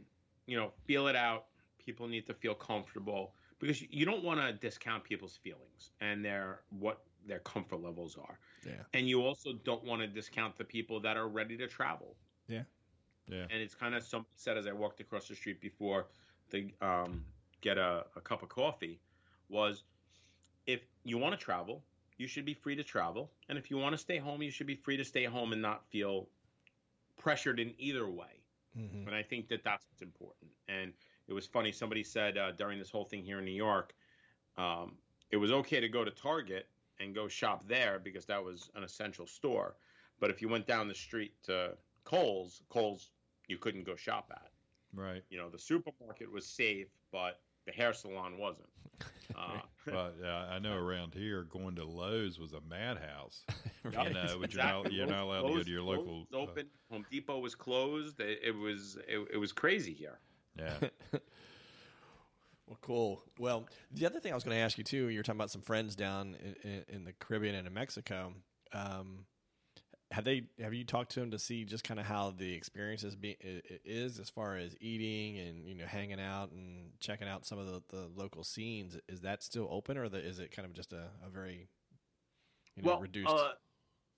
you 0.47 0.57
know, 0.57 0.73
feel 0.87 1.09
it 1.09 1.17
out. 1.17 1.47
People 1.85 2.09
need 2.09 2.27
to 2.27 2.35
feel 2.35 2.55
comfortable 2.55 3.33
because 3.59 3.83
you 3.91 4.05
don't 4.05 4.23
want 4.23 4.41
to 4.41 4.53
discount 4.53 5.05
people's 5.05 5.37
feelings 5.37 5.91
and 6.01 6.25
their 6.25 6.61
what 6.71 7.03
their 7.27 7.41
comfort 7.41 7.83
levels 7.83 8.17
are. 8.17 8.39
Yeah. 8.65 8.73
And 8.95 9.09
you 9.09 9.23
also 9.23 9.53
don't 9.65 9.85
want 9.85 10.01
to 10.03 10.07
discount 10.07 10.57
the 10.57 10.65
people 10.65 11.01
that 11.01 11.17
are 11.17 11.29
ready 11.29 11.57
to 11.57 11.67
travel. 11.67 12.15
Yeah. 12.49 12.63
Yeah. 13.29 13.47
And 13.51 13.61
it's 13.61 13.75
kind 13.75 13.95
of 13.95 14.05
somebody 14.05 14.31
said 14.37 14.57
as 14.57 14.67
I 14.67 14.73
walked 14.73 15.01
across 15.01 15.29
the 15.29 15.35
street 15.35 15.61
before 15.61 16.07
to 16.51 16.71
um, 16.81 17.25
get 17.61 17.79
a, 17.79 18.05
a 18.15 18.21
cup 18.21 18.43
of 18.43 18.49
coffee 18.49 19.01
was 19.49 19.85
if 20.67 20.81
you 21.05 21.19
want 21.19 21.39
to 21.39 21.45
travel, 21.45 21.83
you 22.19 22.27
should 22.27 22.45
be 22.45 22.55
free 22.55 22.77
to 22.77 22.85
travel. 22.85 23.31
And 23.49 23.59
if 23.59 23.71
you 23.71 23.79
want 23.79 23.93
to 23.93 23.99
stay 23.99 24.19
home, 24.19 24.43
you 24.43 24.51
should 24.51 24.67
be 24.67 24.77
free 24.77 24.97
to 24.97 25.05
stay 25.05 25.25
home 25.25 25.53
and 25.53 25.61
not 25.61 25.85
feel 25.91 26.29
pressured 27.19 27.59
in 27.61 27.75
either 27.79 28.09
way. 28.09 28.43
mm-hmm. 28.79 29.07
And 29.07 29.17
I 29.17 29.23
think 29.23 29.49
that 29.49 29.65
that's 29.65 29.85
what's 29.89 30.03
important. 30.03 30.51
And 30.69 30.93
it 31.29 31.33
was 31.33 31.47
funny. 31.47 31.73
Somebody 31.73 32.03
said 32.05 32.39
uh, 32.39 32.53
during 32.53 32.79
this 32.79 32.91
whole 32.91 33.05
thing 33.05 33.23
here 33.25 33.39
in 33.39 33.45
New 33.45 33.51
York, 33.51 33.95
um, 34.57 34.97
it 35.31 35.37
was 35.37 35.51
okay 35.53 35.81
to 35.81 35.89
go 35.89 36.05
to 36.05 36.11
Target 36.11 36.69
and 37.01 37.15
go 37.15 37.29
shop 37.29 37.67
there 37.69 37.99
because 38.03 38.25
that 38.27 38.43
was 38.43 38.71
an 38.75 38.83
essential 38.85 39.27
store. 39.27 39.77
But 40.21 40.31
if 40.31 40.41
you 40.41 40.49
went 40.49 40.67
down 40.67 40.89
the 40.89 40.95
street 40.95 41.35
to 41.45 41.77
Kohl's, 42.05 42.63
Kohl's 42.71 43.11
you 43.49 43.59
couldn't 43.59 43.85
go 43.85 43.97
shop 43.97 44.31
at. 44.33 44.51
Right. 44.95 45.23
You 45.29 45.39
know, 45.39 45.51
the 45.51 45.59
supermarket 45.59 46.31
was 46.33 46.47
safe, 46.47 46.89
but 47.13 47.41
the 47.67 47.73
hair 47.73 47.93
salon 47.93 48.39
wasn't. 48.39 48.69
Uh, 49.37 49.59
But 49.85 50.15
yeah, 50.23 50.47
I 50.49 50.61
know 50.61 50.77
around 50.79 51.13
here 51.13 51.43
going 51.43 51.75
to 51.77 51.85
Lowe's 51.85 52.39
was 52.39 52.53
a 52.53 52.61
madhouse. 52.71 53.45
You 53.85 53.91
know, 54.11 54.39
but 54.41 54.53
you're 54.55 54.63
not 54.65 54.93
you're 54.93 55.07
not 55.07 55.23
allowed 55.25 55.43
to 55.43 55.55
go 55.55 55.63
to 55.63 55.71
your 55.71 55.83
Lowe's 55.83 55.99
local. 55.99 56.27
uh, 56.33 56.37
open. 56.39 56.67
Home 56.91 57.05
Depot 57.11 57.39
was 57.39 57.55
closed. 57.55 58.19
It, 58.21 58.41
it 58.43 58.51
was 58.57 58.99
it, 59.07 59.29
it 59.35 59.37
was 59.37 59.53
crazy 59.53 59.93
here. 59.93 60.19
Yeah. 60.59 60.89
Well, 62.67 62.79
cool. 62.83 63.23
Well, 63.39 63.69
the 63.93 64.07
other 64.07 64.19
thing 64.19 64.33
I 64.33 64.35
was 64.35 64.43
going 64.43 64.57
to 64.57 64.61
ask 64.63 64.77
you 64.77 64.83
too, 64.83 65.09
you 65.09 65.19
were 65.19 65.23
talking 65.23 65.39
about 65.39 65.53
some 65.53 65.63
friends 65.63 65.95
down 65.95 66.37
in, 66.65 66.85
in, 66.89 67.05
the 67.05 67.13
Caribbean 67.13 67.55
and 67.55 67.67
in 67.67 67.73
Mexico. 67.73 68.33
Um, 68.73 69.27
have 70.11 70.25
they 70.25 70.45
have 70.61 70.75
you 70.75 70.85
talked 70.85 71.13
to 71.13 71.21
them 71.21 71.31
to 71.31 71.39
see 71.39 71.65
just 71.65 71.85
kind 71.85 71.99
of 72.01 72.07
how 72.07 72.33
the 72.37 72.53
experience 72.53 73.05
is, 73.05 73.15
be, 73.15 73.37
is 73.85 74.19
as 74.19 74.31
far 74.31 74.57
as 74.57 74.77
eating 74.81 75.39
and 75.39 75.67
you 75.67 75.75
know 75.75 75.85
hanging 75.87 76.21
out 76.21 76.53
and 76.53 76.91
checking 77.01 77.29
out 77.29 77.47
some 77.47 77.59
of 77.59 77.67
the, 77.67 77.83
the 77.91 78.09
local 78.17 78.43
scenes? 78.43 78.97
Is 79.09 79.21
that 79.21 79.43
still 79.43 79.69
open, 79.71 79.97
or 79.97 80.09
the, 80.09 80.19
is 80.19 80.39
it 80.39 80.51
kind 80.51 80.67
of 80.67 80.75
just 80.75 80.93
a, 80.93 81.09
a 81.25 81.29
very 81.29 81.69
you 82.77 82.83
know, 82.83 82.91
well, 82.91 83.01
reduced? 83.01 83.31
Uh, 83.31 83.51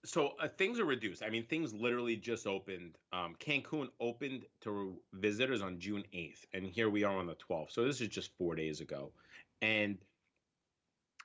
so 0.04 0.32
uh, 0.40 0.48
things 0.48 0.78
are 0.78 0.84
reduced. 0.84 1.22
I 1.22 1.30
mean, 1.30 1.44
things 1.44 1.74
literally 1.74 2.16
just 2.16 2.46
opened. 2.46 2.96
Um, 3.12 3.34
Cancun 3.40 3.88
opened 4.00 4.44
to 4.62 4.96
visitors 5.14 5.62
on 5.62 5.78
June 5.78 6.04
8th, 6.14 6.44
and 6.54 6.66
here 6.66 6.88
we 6.88 7.04
are 7.04 7.16
on 7.16 7.26
the 7.26 7.36
12th. 7.36 7.72
So 7.72 7.84
this 7.84 8.00
is 8.00 8.08
just 8.08 8.30
four 8.38 8.54
days 8.54 8.80
ago. 8.80 9.12
And 9.60 9.98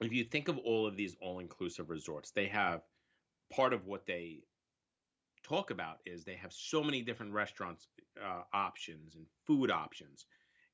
if 0.01 0.12
you 0.12 0.24
think 0.24 0.48
of 0.48 0.58
all 0.60 0.88
of 0.88 0.96
these 0.96 1.15
all-inclusive 1.22 1.89
resorts, 1.89 2.32
they 2.32 2.48
have 2.48 2.82
part 3.51 3.74
of 3.74 3.86
what 3.86 4.06
they 4.06 4.39
talk 5.44 5.70
about 5.70 6.00
is 6.06 6.24
they 6.24 6.36
have 6.36 6.53
so 6.53 6.84
many 6.84 7.01
different 7.01 7.34
restaurants 7.34 7.88
uh, 8.22 8.42
options 8.53 9.15
and 9.15 9.25
food 9.46 9.70
options. 9.70 10.25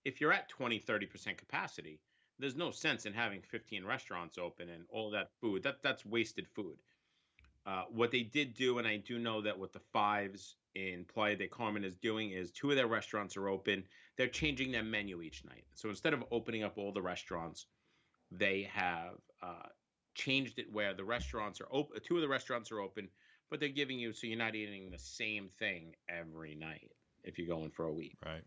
If 0.06 0.22
you're 0.22 0.32
at 0.32 0.48
20, 0.50 0.80
30% 0.80 1.38
capacity, 1.38 2.00
there's 2.38 2.56
no 2.56 2.72
sense 2.72 3.06
in 3.06 3.14
having 3.14 3.42
15 3.42 3.84
restaurants 3.84 4.38
open 4.38 4.70
and 4.70 4.86
all 4.90 5.12
that 5.12 5.32
food. 5.42 5.64
That 5.64 5.84
that's 5.84 6.06
wasted 6.06 6.48
food. 6.48 6.78
Uh, 7.66 7.84
what 7.90 8.12
they 8.12 8.24
did 8.24 8.54
do, 8.54 8.80
and 8.80 8.88
I 8.88 8.98
do 8.98 9.20
know 9.20 9.42
that 9.42 9.58
what 9.58 9.74
the 9.74 9.82
fives 9.94 10.56
in 10.76 11.06
Playa 11.06 11.36
de 11.36 11.48
Carmen 11.48 11.84
is 11.84 11.96
doing 11.96 12.32
is 12.32 12.52
two 12.52 12.70
of 12.70 12.76
their 12.76 12.88
restaurants 12.88 13.36
are 13.38 13.50
open. 13.50 13.84
They're 14.18 14.28
changing 14.28 14.72
their 14.72 14.84
menu 14.84 15.22
each 15.22 15.44
night. 15.46 15.66
So 15.76 15.90
instead 15.90 16.14
of 16.14 16.24
opening 16.32 16.64
up 16.64 16.78
all 16.78 16.92
the 16.92 17.02
restaurants, 17.02 17.68
they 18.32 18.70
have 18.74 19.16
uh, 19.42 19.68
changed 20.16 20.60
it 20.60 20.72
where 20.72 20.94
the 20.94 21.04
restaurants 21.04 21.62
are 21.62 21.68
open. 21.72 22.00
Two 22.04 22.16
of 22.16 22.22
the 22.22 22.28
restaurants 22.28 22.72
are 22.72 22.80
open, 22.80 23.10
but 23.50 23.60
they're 23.60 23.70
giving 23.70 24.00
you 24.00 24.14
so 24.14 24.28
you're 24.28 24.38
not 24.38 24.56
eating 24.56 24.90
the 24.92 25.00
same 25.00 25.50
thing 25.60 25.96
every 26.08 26.56
night 26.56 26.92
if 27.24 27.38
you're 27.38 27.48
going 27.48 27.72
for 27.72 27.86
a 27.86 27.94
week. 27.94 28.16
Right. 28.26 28.44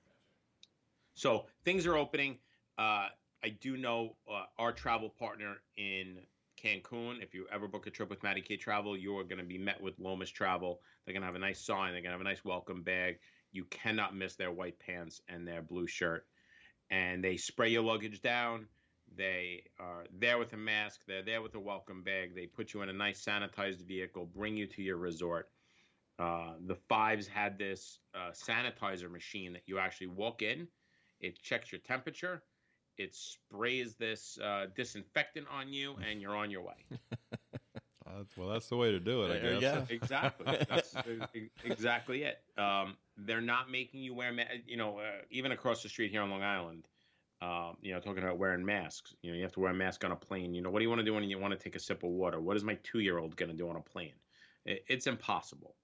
So 1.15 1.47
things 1.65 1.87
are 1.87 1.97
opening. 1.97 2.39
Uh, 2.79 3.09
I 3.45 3.49
do 3.61 3.77
know 3.77 4.17
uh, 4.31 4.45
our 4.59 4.73
travel 4.73 5.11
partner 5.11 5.57
in 5.77 6.19
Cancun. 6.63 7.23
If 7.23 7.35
you 7.35 7.47
ever 7.53 7.67
book 7.67 7.87
a 7.87 7.91
trip 7.91 8.09
with 8.09 8.23
Matty 8.23 8.41
K 8.41 8.57
Travel, 8.57 8.97
you 8.97 9.17
are 9.19 9.25
going 9.25 9.39
to 9.39 9.45
be 9.45 9.59
met 9.59 9.81
with 9.81 9.99
Lomas 9.99 10.31
Travel. 10.31 10.81
They're 11.05 11.13
going 11.13 11.23
to 11.23 11.27
have 11.27 11.35
a 11.35 11.41
nice 11.41 11.61
sign. 11.61 11.93
They're 11.93 12.03
going 12.03 12.13
to 12.13 12.19
have 12.19 12.21
a 12.21 12.25
nice 12.25 12.45
welcome 12.45 12.83
bag. 12.83 13.19
You 13.51 13.65
cannot 13.65 14.15
miss 14.15 14.37
their 14.37 14.53
white 14.53 14.79
pants 14.79 15.21
and 15.29 15.47
their 15.47 15.63
blue 15.63 15.87
shirt. 15.87 16.27
And 16.91 17.23
they 17.23 17.37
spray 17.37 17.71
your 17.71 17.83
luggage 17.83 18.23
down. 18.23 18.67
They 19.17 19.65
are 19.79 20.05
there 20.19 20.39
with 20.39 20.53
a 20.53 20.57
mask. 20.57 21.01
They're 21.07 21.23
there 21.23 21.43
with 21.43 21.55
a 21.55 21.61
welcome 21.61 22.03
bag. 22.03 22.35
They 22.35 22.47
put 22.47 22.73
you 22.73 22.83
in 22.83 22.89
a 22.89 22.95
nice 22.95 23.23
sanitized 23.25 23.87
vehicle, 23.87 24.27
bring 24.27 24.57
you 24.57 24.67
to 24.69 24.83
your 24.83 24.97
resort. 24.97 25.51
Uh, 26.19 26.53
the 26.67 26.77
Fives 26.89 27.27
had 27.27 27.59
this 27.59 27.99
uh, 28.15 28.31
sanitizer 28.31 29.11
machine 29.11 29.53
that 29.55 29.63
you 29.67 29.79
actually 29.79 30.07
walk 30.07 30.43
in. 30.43 30.69
It 31.21 31.41
checks 31.43 31.73
your 31.73 31.81
temperature. 31.81 32.43
It 32.99 33.15
sprays 33.15 33.95
this 33.95 34.39
uh, 34.43 34.67
disinfectant 34.75 35.47
on 35.51 35.73
you, 35.73 35.97
and 36.09 36.21
you're 36.21 36.37
on 36.37 36.51
your 36.51 36.63
way. 36.63 36.87
Uh, 38.05 38.25
well, 38.37 38.49
that's 38.49 38.69
the 38.69 38.77
way 38.77 38.91
to 38.91 39.01
do 39.01 39.23
it, 39.23 39.43
I 39.43 39.59
guess. 39.59 39.89
go. 39.89 39.95
exactly. 39.95 40.59
That's 40.69 40.95
e- 41.35 41.49
exactly 41.65 42.25
it. 42.25 42.43
Um, 42.59 42.97
they're 43.17 43.41
not 43.41 43.71
making 43.71 44.03
you 44.03 44.13
wear, 44.13 44.33
ma- 44.33 44.43
you 44.67 44.77
know, 44.77 44.99
uh, 44.99 45.23
even 45.31 45.53
across 45.53 45.83
the 45.83 45.89
street 45.89 46.11
here 46.11 46.21
on 46.21 46.29
Long 46.31 46.43
Island. 46.43 46.87
Um, 47.41 47.77
you 47.81 47.95
know, 47.95 48.01
talking 48.01 48.23
about 48.23 48.39
wearing 48.39 48.65
masks. 48.65 49.15
You 49.23 49.31
know, 49.31 49.37
you 49.37 49.43
have 49.45 49.53
to 49.53 49.61
wear 49.61 49.71
a 49.71 49.75
mask 49.75 50.05
on 50.05 50.13
a 50.13 50.17
plane. 50.17 50.53
You 50.53 50.61
know, 50.61 50.69
what 50.71 50.81
do 50.81 50.83
you 50.83 50.91
want 50.91 50.99
to 50.99 51.05
do 51.05 51.15
when 51.15 51.25
you 51.25 51.39
want 51.39 51.53
to 51.53 51.59
take 51.59 51.75
a 51.75 51.81
sip 51.81 52.03
of 52.03 52.11
water? 52.11 52.39
What 52.41 52.57
is 52.57 52.65
my 52.65 52.79
two-year-old 52.83 53.35
going 53.35 53.51
to 53.51 53.57
do 53.57 53.69
on 53.69 53.77
a 53.77 53.81
plane? 53.81 54.13
It, 54.67 54.85
it's 54.89 55.07
impossible. 55.07 55.75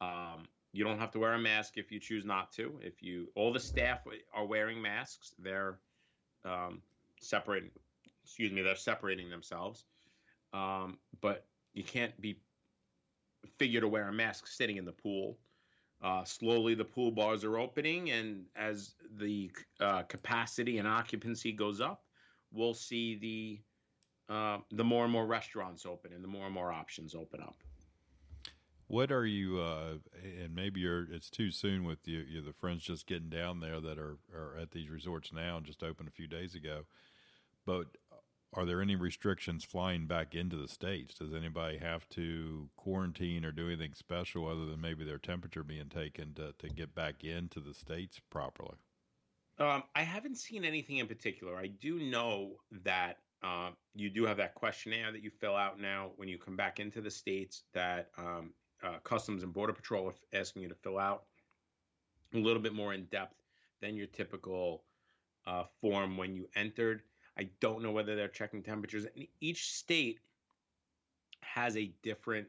Um, 0.00 0.48
you 0.72 0.84
don't 0.84 0.98
have 0.98 1.12
to 1.12 1.18
wear 1.18 1.34
a 1.34 1.38
mask 1.38 1.76
if 1.76 1.92
you 1.92 2.00
choose 2.00 2.24
not 2.24 2.52
to. 2.54 2.78
If 2.82 3.02
you, 3.02 3.28
all 3.34 3.52
the 3.52 3.60
staff 3.60 4.00
are 4.34 4.46
wearing 4.46 4.82
masks. 4.82 5.34
They're 5.38 5.78
um, 6.44 6.82
separating. 7.20 7.70
Excuse 8.24 8.52
me. 8.52 8.62
They're 8.62 8.76
separating 8.76 9.30
themselves. 9.30 9.84
Um, 10.52 10.98
but 11.20 11.46
you 11.74 11.82
can't 11.82 12.18
be 12.20 12.36
figure 13.58 13.80
to 13.80 13.88
wear 13.88 14.08
a 14.08 14.12
mask 14.12 14.46
sitting 14.46 14.76
in 14.76 14.84
the 14.84 14.92
pool. 14.92 15.38
Uh, 16.02 16.24
slowly, 16.24 16.74
the 16.74 16.84
pool 16.84 17.10
bars 17.10 17.44
are 17.44 17.58
opening, 17.58 18.10
and 18.10 18.44
as 18.56 18.94
the 19.18 19.50
uh, 19.80 20.02
capacity 20.02 20.78
and 20.78 20.88
occupancy 20.88 21.52
goes 21.52 21.80
up, 21.80 22.04
we'll 22.52 22.74
see 22.74 23.16
the 24.28 24.34
uh, 24.34 24.58
the 24.72 24.84
more 24.84 25.04
and 25.04 25.12
more 25.12 25.26
restaurants 25.26 25.84
open 25.86 26.12
and 26.12 26.24
the 26.24 26.28
more 26.28 26.46
and 26.46 26.54
more 26.54 26.72
options 26.72 27.14
open 27.14 27.40
up. 27.40 27.56
What 28.92 29.10
are 29.10 29.24
you? 29.24 29.58
Uh, 29.58 29.94
and 30.22 30.54
maybe 30.54 30.80
you're. 30.80 31.10
It's 31.10 31.30
too 31.30 31.50
soon 31.50 31.84
with 31.84 32.06
you. 32.06 32.18
You 32.28 32.42
the 32.42 32.52
friends 32.52 32.82
just 32.82 33.06
getting 33.06 33.30
down 33.30 33.60
there 33.60 33.80
that 33.80 33.98
are 33.98 34.18
are 34.36 34.54
at 34.60 34.72
these 34.72 34.90
resorts 34.90 35.32
now 35.32 35.56
and 35.56 35.64
just 35.64 35.82
opened 35.82 36.08
a 36.08 36.12
few 36.12 36.26
days 36.26 36.54
ago. 36.54 36.82
But 37.64 37.86
are 38.52 38.66
there 38.66 38.82
any 38.82 38.94
restrictions 38.94 39.64
flying 39.64 40.06
back 40.06 40.34
into 40.34 40.56
the 40.56 40.68
states? 40.68 41.14
Does 41.14 41.32
anybody 41.32 41.78
have 41.78 42.06
to 42.10 42.68
quarantine 42.76 43.46
or 43.46 43.50
do 43.50 43.68
anything 43.68 43.94
special 43.94 44.46
other 44.46 44.66
than 44.66 44.82
maybe 44.82 45.06
their 45.06 45.16
temperature 45.16 45.64
being 45.64 45.88
taken 45.88 46.34
to 46.34 46.52
to 46.58 46.68
get 46.68 46.94
back 46.94 47.24
into 47.24 47.60
the 47.60 47.72
states 47.72 48.20
properly? 48.28 48.76
Um, 49.58 49.84
I 49.94 50.02
haven't 50.02 50.36
seen 50.36 50.66
anything 50.66 50.98
in 50.98 51.06
particular. 51.06 51.56
I 51.56 51.68
do 51.68 51.98
know 51.98 52.56
that 52.84 53.20
uh, 53.42 53.70
you 53.94 54.10
do 54.10 54.26
have 54.26 54.36
that 54.36 54.54
questionnaire 54.54 55.12
that 55.12 55.22
you 55.22 55.30
fill 55.30 55.56
out 55.56 55.80
now 55.80 56.10
when 56.16 56.28
you 56.28 56.36
come 56.36 56.56
back 56.56 56.78
into 56.78 57.00
the 57.00 57.10
states 57.10 57.62
that 57.72 58.10
um, 58.18 58.52
uh, 58.82 58.98
Customs 59.04 59.42
and 59.42 59.52
Border 59.52 59.72
Patrol 59.72 60.08
are 60.08 60.38
asking 60.38 60.62
you 60.62 60.68
to 60.68 60.74
fill 60.74 60.98
out 60.98 61.24
a 62.34 62.38
little 62.38 62.62
bit 62.62 62.74
more 62.74 62.94
in 62.94 63.04
depth 63.06 63.36
than 63.80 63.96
your 63.96 64.06
typical 64.06 64.84
uh, 65.46 65.64
form 65.80 66.16
when 66.16 66.34
you 66.34 66.48
entered. 66.56 67.02
I 67.38 67.48
don't 67.60 67.82
know 67.82 67.92
whether 67.92 68.14
they're 68.14 68.28
checking 68.28 68.62
temperatures. 68.62 69.06
And 69.16 69.26
each 69.40 69.72
state 69.72 70.20
has 71.40 71.76
a 71.76 71.92
different 72.02 72.48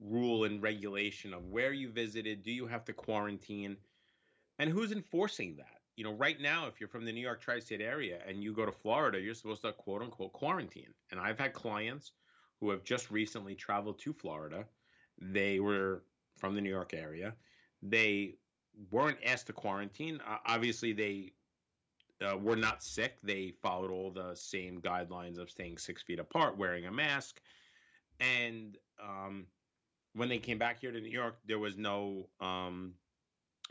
rule 0.00 0.44
and 0.44 0.62
regulation 0.62 1.34
of 1.34 1.46
where 1.46 1.72
you 1.72 1.90
visited. 1.90 2.42
Do 2.42 2.52
you 2.52 2.66
have 2.66 2.84
to 2.86 2.92
quarantine? 2.92 3.76
And 4.58 4.70
who's 4.70 4.92
enforcing 4.92 5.56
that? 5.56 5.80
You 5.96 6.04
know, 6.04 6.14
right 6.14 6.40
now, 6.40 6.66
if 6.66 6.80
you're 6.80 6.88
from 6.88 7.04
the 7.04 7.12
New 7.12 7.20
York 7.20 7.40
tri 7.40 7.58
state 7.58 7.80
area 7.80 8.20
and 8.26 8.42
you 8.42 8.52
go 8.52 8.64
to 8.64 8.72
Florida, 8.72 9.20
you're 9.20 9.34
supposed 9.34 9.62
to 9.62 9.72
quote 9.72 10.02
unquote 10.02 10.32
quarantine. 10.32 10.94
And 11.10 11.20
I've 11.20 11.38
had 11.38 11.52
clients 11.52 12.12
who 12.60 12.70
have 12.70 12.84
just 12.84 13.10
recently 13.10 13.54
traveled 13.54 13.98
to 14.00 14.12
Florida. 14.12 14.64
They 15.22 15.60
were 15.60 16.02
from 16.36 16.54
the 16.54 16.60
New 16.60 16.70
York 16.70 16.94
area. 16.94 17.34
They 17.82 18.36
weren't 18.90 19.18
asked 19.24 19.46
to 19.46 19.52
quarantine. 19.52 20.20
Uh, 20.26 20.38
obviously, 20.46 20.92
they 20.92 21.32
uh, 22.24 22.36
were 22.36 22.56
not 22.56 22.82
sick. 22.82 23.14
They 23.22 23.54
followed 23.62 23.90
all 23.90 24.10
the 24.10 24.34
same 24.34 24.80
guidelines 24.80 25.38
of 25.38 25.50
staying 25.50 25.78
six 25.78 26.02
feet 26.02 26.18
apart, 26.18 26.56
wearing 26.56 26.86
a 26.86 26.92
mask, 26.92 27.40
and 28.20 28.76
um, 29.02 29.46
when 30.14 30.28
they 30.28 30.38
came 30.38 30.58
back 30.58 30.80
here 30.80 30.92
to 30.92 31.00
New 31.00 31.10
York, 31.10 31.36
there 31.46 31.58
was 31.58 31.76
no 31.76 32.28
um, 32.40 32.94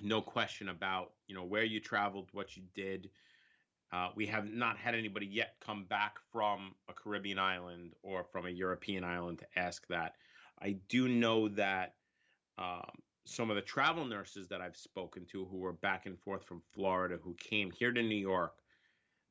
no 0.01 0.21
question 0.21 0.69
about 0.69 1.11
you 1.27 1.35
know 1.35 1.43
where 1.43 1.63
you 1.63 1.79
traveled, 1.79 2.29
what 2.33 2.55
you 2.55 2.63
did. 2.73 3.09
Uh, 3.93 4.09
we 4.15 4.25
have 4.25 4.49
not 4.49 4.77
had 4.77 4.95
anybody 4.95 5.25
yet 5.25 5.55
come 5.59 5.83
back 5.83 6.17
from 6.31 6.73
a 6.87 6.93
Caribbean 6.93 7.37
island 7.37 7.93
or 8.03 8.23
from 8.23 8.45
a 8.45 8.49
European 8.49 9.03
island 9.03 9.39
to 9.39 9.59
ask 9.59 9.85
that. 9.87 10.15
I 10.61 10.77
do 10.89 11.07
know 11.07 11.47
that 11.49 11.95
um, 12.57 12.91
some 13.25 13.49
of 13.49 13.55
the 13.55 13.61
travel 13.61 14.05
nurses 14.05 14.47
that 14.49 14.61
I've 14.61 14.75
spoken 14.75 15.25
to 15.31 15.45
who 15.45 15.57
were 15.57 15.73
back 15.73 16.05
and 16.05 16.19
forth 16.19 16.43
from 16.45 16.61
Florida 16.73 17.17
who 17.21 17.35
came 17.35 17.71
here 17.71 17.91
to 17.91 18.01
New 18.01 18.15
York 18.15 18.53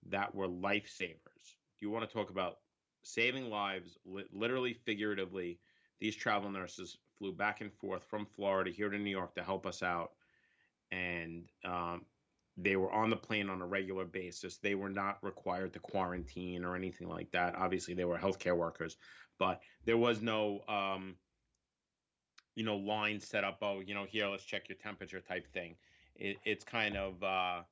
that 0.09 0.35
were 0.35 0.49
lifesavers. 0.49 1.57
You 1.81 1.91
want 1.91 2.09
to 2.09 2.13
talk 2.13 2.31
about 2.31 2.57
saving 3.03 3.51
lives, 3.51 3.99
li- 4.05 4.25
literally, 4.33 4.75
figuratively. 4.75 5.59
These 6.01 6.17
travel 6.17 6.51
nurses 6.51 6.97
flew 7.19 7.33
back 7.33 7.61
and 7.61 7.73
forth 7.75 8.05
from 8.05 8.27
Florida 8.27 8.71
here 8.71 8.89
to 8.89 8.99
New 8.99 9.11
York 9.11 9.35
to 9.35 9.43
help 9.43 9.67
us 9.67 9.83
out. 9.83 10.13
And 10.91 11.45
um, 11.65 12.07
they 12.57 12.77
were 12.77 12.93
on 12.93 13.11
the 13.11 13.17
plane 13.17 13.49
on 13.49 13.63
a 13.63 13.67
regular 13.67 14.05
basis. 14.05 14.59
They 14.59 14.75
were 14.75 14.89
not 14.89 15.19
required 15.23 15.73
to 15.75 15.79
quarantine 15.79 16.65
or 16.65 16.75
anything 16.77 17.09
like 17.09 17.31
that. 17.33 17.55
Obviously, 17.55 17.95
they 17.95 18.05
were 18.05 18.19
healthcare 18.19 18.57
workers, 18.57 18.97
but 19.41 19.61
there 19.87 19.97
was 19.97 20.23
no, 20.23 20.61
um, 20.69 21.17
you 22.55 22.63
know, 22.63 22.77
line 22.77 23.19
set 23.19 23.43
up. 23.43 23.59
Oh, 23.63 23.81
you 23.81 23.95
know, 23.95 24.05
here, 24.05 24.29
let's 24.29 24.45
check 24.45 24.69
your 24.69 24.77
temperature 24.77 25.21
type 25.21 25.53
thing. 25.53 25.75
It, 26.15 26.37
it's 26.45 26.63
kind 26.63 26.97
of, 26.97 27.21
uh, 27.25 27.63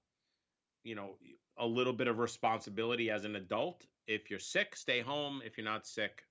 you 0.83 0.97
know, 0.97 1.17
a 1.59 1.67
little 1.67 1.93
bit 1.93 2.09
of 2.09 2.19
responsibility 2.19 3.11
as 3.11 3.25
an 3.25 3.37
adult. 3.37 3.87
If 4.09 4.31
you're 4.31 4.41
sick, 4.41 4.75
stay 4.75 5.01
home. 5.01 5.43
If 5.45 5.59
you're 5.59 5.67
not 5.67 5.87
sick, 5.87 6.25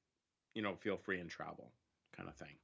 you 0.55 0.63
know, 0.63 0.73
feel 0.75 0.97
free 0.97 1.19
and 1.19 1.29
travel, 1.29 1.71
kind 2.15 2.27
of 2.27 2.35
thing. 2.35 2.55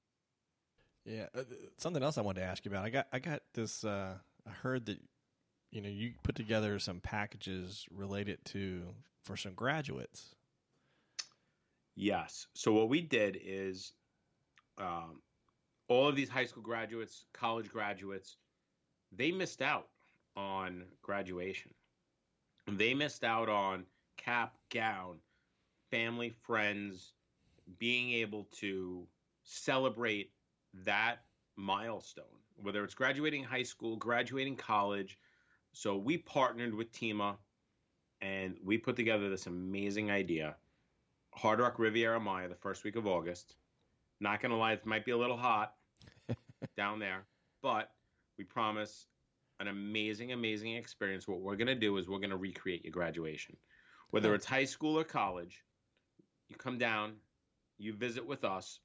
Yeah, 1.06 1.28
uh, 1.38 1.44
something 1.78 2.02
else 2.02 2.18
I 2.18 2.22
wanted 2.22 2.42
to 2.42 2.48
ask 2.48 2.66
you 2.66 2.72
about. 2.72 2.86
I 2.86 2.90
got 2.90 3.08
I 3.14 3.20
got 3.20 3.44
this. 3.54 3.84
Uh, 3.84 4.16
I 4.48 4.50
heard 4.50 4.86
that 4.88 5.00
you 5.70 5.82
know 5.82 5.90
you 5.90 6.14
put 6.24 6.34
together 6.34 6.80
some 6.80 7.02
packages 7.02 7.86
related 7.92 8.44
to 8.46 8.84
for 9.24 9.38
some 9.38 9.54
graduates. 9.54 10.34
Yes. 11.96 12.48
So 12.54 12.74
what 12.74 12.90
we 12.90 13.02
did 13.02 13.40
is, 13.44 13.94
um, 14.78 15.22
all 15.88 16.08
of 16.08 16.16
these 16.16 16.30
high 16.30 16.46
school 16.46 16.64
graduates, 16.64 17.26
college 17.34 17.70
graduates, 17.70 18.38
they 19.12 19.32
missed 19.32 19.62
out 19.62 19.90
on 20.36 20.84
graduation. 21.02 21.72
They 22.68 22.94
missed 22.94 23.24
out 23.24 23.50
on 23.50 23.86
cap, 24.18 24.56
gown, 24.70 25.18
family, 25.92 26.30
friends, 26.30 27.14
being 27.78 28.12
able 28.14 28.46
to 28.60 29.06
celebrate 29.44 30.32
that 30.86 31.18
milestone, 31.56 32.26
whether 32.56 32.84
it's 32.84 32.96
graduating 32.96 33.44
high 33.44 33.64
school, 33.64 33.96
graduating 33.98 34.56
college. 34.56 35.20
So 35.74 35.98
we 35.98 36.18
partnered 36.18 36.74
with 36.74 36.92
Tima 36.92 37.36
and 38.22 38.56
we 38.64 38.78
put 38.78 38.96
together 38.96 39.30
this 39.30 39.48
amazing 39.48 40.10
idea. 40.10 40.56
Hard 41.36 41.60
Rock 41.60 41.80
Riviera 41.80 42.20
Maya, 42.20 42.48
the 42.48 42.56
first 42.56 42.84
week 42.84 42.96
of 42.96 43.08
August. 43.08 43.56
Not 44.20 44.42
going 44.42 44.52
to 44.52 44.58
lie, 44.58 44.74
it 44.74 44.86
might 44.86 45.06
be 45.06 45.12
a 45.12 45.18
little 45.18 45.38
hot 45.38 45.74
down 46.78 47.00
there, 47.00 47.26
but 47.62 47.90
we 48.38 48.44
promise 48.44 49.08
an 49.60 49.68
amazing, 49.68 50.32
amazing 50.32 50.76
experience. 50.76 51.28
What 51.28 51.42
we're 51.42 51.56
going 51.56 51.68
to 51.68 51.76
do 51.76 51.98
is 51.98 52.08
we're 52.08 52.20
going 52.20 52.30
to 52.30 52.38
recreate 52.38 52.84
your 52.84 52.92
graduation. 52.92 53.58
Whether 54.12 54.36
it's 54.36 54.46
high 54.46 54.66
school 54.66 54.98
or 54.98 55.04
college, 55.04 55.64
you 56.48 56.56
come 56.56 56.78
down, 56.78 57.14
you 57.78 57.94
visit 57.94 58.26
with 58.26 58.44
us. 58.44 58.80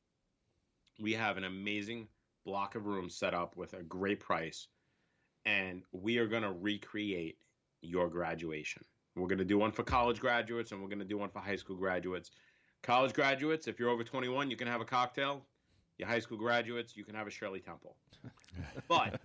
We 0.99 1.13
have 1.13 1.37
an 1.37 1.45
amazing 1.45 2.09
block 2.45 2.75
of 2.75 2.87
rooms 2.87 3.15
set 3.15 3.35
up 3.35 3.57
with 3.57 3.75
a 3.75 3.83
great 3.83 4.21
price, 4.21 4.69
and 5.45 5.83
we 5.93 6.19
are 6.19 6.27
going 6.27 6.43
to 6.43 6.53
recreate 6.53 7.39
your 7.83 8.09
graduation. 8.09 8.85
We're 9.19 9.29
going 9.29 9.39
to 9.39 9.45
do 9.45 9.59
one 9.59 9.73
for 9.73 9.83
college 9.83 10.21
graduates, 10.21 10.73
and 10.73 10.81
we're 10.81 10.89
going 10.89 10.99
to 11.01 11.05
do 11.05 11.19
one 11.19 11.31
for 11.31 11.41
high 11.41 11.57
school 11.57 11.77
graduates. 11.77 12.31
College 12.83 13.13
graduates, 13.13 13.67
if 13.67 13.79
you're 13.79 13.91
over 13.91 14.05
21, 14.05 14.51
you 14.51 14.57
can 14.57 14.69
have 14.69 14.81
a 14.81 14.85
cocktail. 14.85 15.43
Your 15.99 16.09
high 16.09 16.21
school 16.21 16.39
graduates, 16.39 16.97
you 16.97 17.05
can 17.05 17.15
have 17.15 17.27
a 17.27 17.31
Shirley 17.31 17.61
Temple. 17.61 17.97
but 18.89 19.21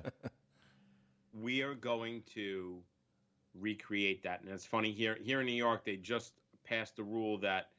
we 1.40 1.62
are 1.62 1.76
going 1.76 2.24
to 2.34 2.80
recreate 3.60 4.24
that. 4.24 4.42
And 4.42 4.50
it's 4.50 4.66
funny 4.66 4.92
here 4.92 5.18
here 5.22 5.40
in 5.42 5.46
New 5.46 5.54
York, 5.54 5.86
they 5.86 5.98
just 5.98 6.34
passed 6.64 6.96
the 6.96 7.04
rule 7.04 7.38
that 7.40 7.70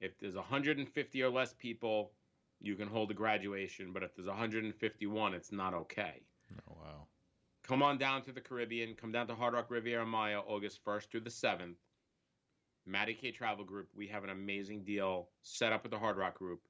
if 0.00 0.18
there's 0.18 0.36
150 0.36 1.22
or 1.22 1.30
less 1.30 1.54
people, 1.58 2.12
you 2.60 2.76
can 2.76 2.88
hold 2.88 3.10
a 3.10 3.14
graduation, 3.14 3.92
but 3.92 4.02
if 4.02 4.14
there's 4.14 4.28
151, 4.28 5.34
it's 5.34 5.52
not 5.52 5.74
okay. 5.74 6.22
Oh 6.68 6.76
wow. 6.80 7.06
Come 7.66 7.82
on 7.82 7.98
down 7.98 8.22
to 8.22 8.32
the 8.32 8.40
Caribbean. 8.40 8.94
Come 8.94 9.12
down 9.12 9.26
to 9.26 9.34
Hard 9.34 9.54
Rock 9.54 9.66
Riviera 9.70 10.06
Maya, 10.06 10.38
August 10.38 10.84
1st 10.84 11.10
through 11.10 11.20
the 11.20 11.30
7th. 11.30 11.74
Matty 12.86 13.14
K 13.14 13.32
Travel 13.32 13.64
Group. 13.64 13.88
We 13.94 14.06
have 14.08 14.22
an 14.22 14.30
amazing 14.30 14.84
deal 14.84 15.28
set 15.42 15.72
up 15.72 15.82
with 15.82 15.90
the 15.90 15.98
Hard 15.98 16.16
Rock 16.16 16.38
Group 16.38 16.60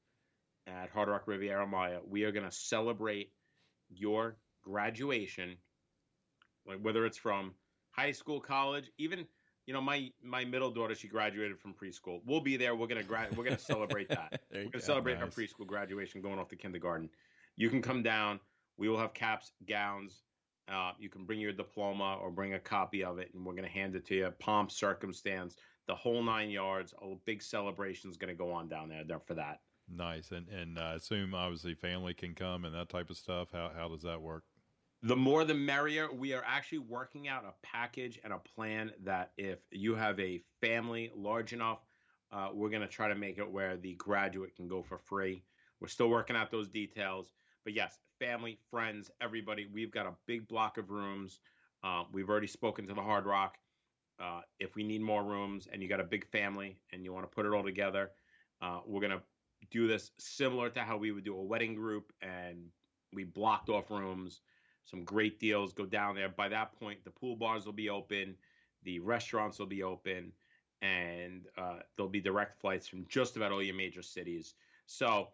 at 0.67 0.89
Hard 0.89 1.09
Rock 1.09 1.25
Riviera 1.27 1.67
Maya. 1.67 1.99
We 2.09 2.25
are 2.25 2.33
going 2.33 2.47
to 2.47 2.51
celebrate 2.51 3.31
your 3.91 4.37
graduation, 4.63 5.57
like 6.67 6.79
whether 6.81 7.05
it's 7.05 7.19
from 7.19 7.53
high 7.91 8.13
school, 8.13 8.41
college, 8.41 8.91
even 8.99 9.27
you 9.67 9.75
know 9.75 9.81
my 9.81 10.11
my 10.23 10.45
middle 10.45 10.71
daughter 10.71 10.95
she 10.95 11.09
graduated 11.09 11.59
from 11.59 11.75
preschool. 11.75 12.21
We'll 12.25 12.41
be 12.41 12.57
there. 12.57 12.75
We're 12.75 12.87
gonna 12.87 13.03
gra- 13.03 13.29
we're 13.37 13.45
gonna 13.45 13.59
celebrate 13.59 14.09
that. 14.11 14.41
We're 14.53 14.61
gonna 14.65 14.71
go. 14.71 14.79
celebrate 14.79 15.19
Nice. 15.19 15.35
preschool 15.35 15.67
graduation, 15.67 16.21
going 16.21 16.39
off 16.39 16.49
to 16.49 16.57
kindergarten. 16.57 17.11
You 17.57 17.69
can 17.69 17.83
come 17.83 18.03
down. 18.03 18.41
We 18.77 18.89
will 18.89 18.99
have 18.99 19.13
caps, 19.13 19.53
gowns. 19.67 20.23
Uh, 20.69 20.93
you 20.99 21.09
can 21.09 21.25
bring 21.25 21.41
your 21.41 21.53
diploma 21.53 22.19
or 22.21 22.31
bring 22.31 22.55
a 22.55 22.59
copy 22.59 23.05
of 23.05 23.19
it, 23.19 23.31
and 23.35 23.45
we're 23.45 23.55
gonna 23.55 23.69
hand 23.69 23.95
it 23.95 24.05
to 24.07 24.15
you. 24.15 24.31
Pomp, 24.39 24.71
circumstance, 24.71 25.57
the 25.87 25.95
whole 25.95 26.23
nine 26.23 26.51
yards. 26.51 26.95
A 27.03 27.15
big 27.25 27.43
celebration 27.43 28.11
is 28.11 28.17
gonna 28.17 28.35
go 28.35 28.53
on 28.53 28.69
down 28.69 28.89
there 28.89 29.05
there 29.05 29.21
for 29.21 29.35
that. 29.35 29.61
Nice. 29.89 30.33
And 30.33 30.49
and 30.49 30.79
I 30.79 30.95
assume 30.95 31.35
obviously 31.35 31.75
family 31.75 32.15
can 32.15 32.35
come 32.35 32.65
and 32.65 32.75
that 32.75 32.89
type 32.89 33.11
of 33.11 33.17
stuff. 33.17 33.49
How 33.53 33.71
how 33.75 33.89
does 33.89 34.03
that 34.03 34.21
work? 34.21 34.45
the 35.03 35.17
more 35.17 35.45
the 35.45 35.55
merrier. 35.55 36.09
We 36.13 36.33
are 36.33 36.43
actually 36.47 36.79
working 36.79 37.29
out 37.29 37.45
a 37.45 37.55
package 37.63 38.19
and 38.25 38.33
a 38.33 38.39
plan 38.39 38.93
that 39.05 39.33
if 39.37 39.59
you 39.71 39.95
have 39.95 40.19
a 40.19 40.43
family 40.61 41.13
large 41.15 41.53
enough, 41.53 41.79
uh, 42.33 42.49
we're 42.53 42.71
going 42.71 42.83
to 42.83 42.89
try 42.89 43.09
to 43.09 43.15
make 43.15 43.39
it 43.39 43.49
where 43.49 43.77
the 43.77 43.95
graduate 43.95 44.57
can 44.57 44.67
go 44.69 44.83
for 44.83 44.99
free. 44.99 45.45
We're 45.81 45.89
still 45.89 46.09
working 46.09 46.35
out 46.35 46.51
those 46.51 46.69
details. 46.69 47.33
But 47.65 47.75
yes, 47.75 47.99
family, 48.19 48.59
friends, 48.71 49.11
everybody, 49.21 49.67
we've 49.73 49.91
got 49.91 50.07
a 50.07 50.13
big 50.27 50.49
block 50.49 50.79
of 50.79 50.91
rooms. 50.91 51.41
Uh, 51.83 52.05
we've 52.13 52.29
already 52.29 52.47
spoken 52.47 52.87
to 52.87 52.95
the 52.95 53.03
Hard 53.03 53.27
Rock. 53.27 53.57
Uh, 54.19 54.41
if 54.59 54.75
we 54.75 54.83
need 54.83 55.03
more 55.03 55.25
rooms 55.25 55.69
and 55.71 55.83
you 55.83 55.89
got 55.89 56.01
a 56.01 56.05
big 56.05 56.27
family 56.27 56.79
and 56.93 57.05
you 57.05 57.13
want 57.13 57.25
to 57.25 57.35
put 57.35 57.47
it 57.47 57.53
all 57.53 57.63
together, 57.63 58.11
uh, 58.63 58.81
we're 58.87 59.01
going 59.01 59.13
to 59.13 59.23
do 59.71 59.87
this 59.87 60.11
similar 60.19 60.71
to 60.71 60.81
how 60.81 60.97
we 60.97 61.13
would 61.13 61.25
do 61.25 61.37
a 61.37 61.43
wedding 61.43 61.75
group 61.75 62.13
and 62.23 62.65
we 63.13 63.25
blocked 63.25 63.69
off 63.69 63.91
rooms 63.91 64.41
some 64.87 65.03
great 65.05 65.39
deals 65.39 65.73
go 65.73 65.85
down 65.85 66.15
there. 66.15 66.29
By 66.29 66.49
that 66.49 66.73
point, 66.79 67.05
the 67.05 67.11
pool 67.11 67.37
bars 67.37 67.67
will 67.67 67.73
be 67.73 67.91
open, 67.91 68.37
the 68.85 69.01
restaurants 69.01 69.59
will 69.59 69.67
be 69.67 69.83
open, 69.83 70.33
and 70.81 71.47
uh, 71.59 71.81
there'll 71.97 72.11
be 72.11 72.21
direct 72.21 72.61
flights 72.61 72.87
from 72.87 73.05
just 73.09 73.37
about 73.37 73.51
all 73.51 73.63
your 73.63 73.75
major 73.75 74.03
cities. 74.03 74.55
So, 74.87 75.29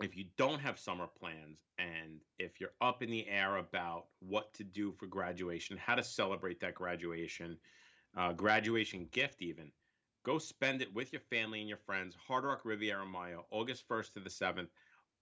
if 0.00 0.16
you 0.16 0.24
don't 0.36 0.60
have 0.60 0.78
summer 0.78 1.06
plans 1.06 1.58
and 1.78 2.20
if 2.38 2.60
you're 2.60 2.72
up 2.80 3.02
in 3.02 3.10
the 3.10 3.28
air 3.28 3.56
about 3.56 4.06
what 4.20 4.52
to 4.54 4.64
do 4.64 4.92
for 4.92 5.06
graduation, 5.06 5.76
how 5.76 5.94
to 5.94 6.02
celebrate 6.02 6.60
that 6.60 6.74
graduation, 6.74 7.56
uh, 8.16 8.32
graduation 8.32 9.08
gift, 9.12 9.42
even, 9.42 9.70
go 10.24 10.38
spend 10.38 10.82
it 10.82 10.94
with 10.94 11.12
your 11.12 11.20
family 11.20 11.60
and 11.60 11.68
your 11.68 11.78
friends. 11.78 12.16
Hard 12.26 12.44
Rock 12.44 12.62
Riviera 12.64 13.04
Maya, 13.04 13.38
August 13.50 13.88
1st 13.88 14.14
to 14.14 14.20
the 14.20 14.30
7th. 14.30 14.68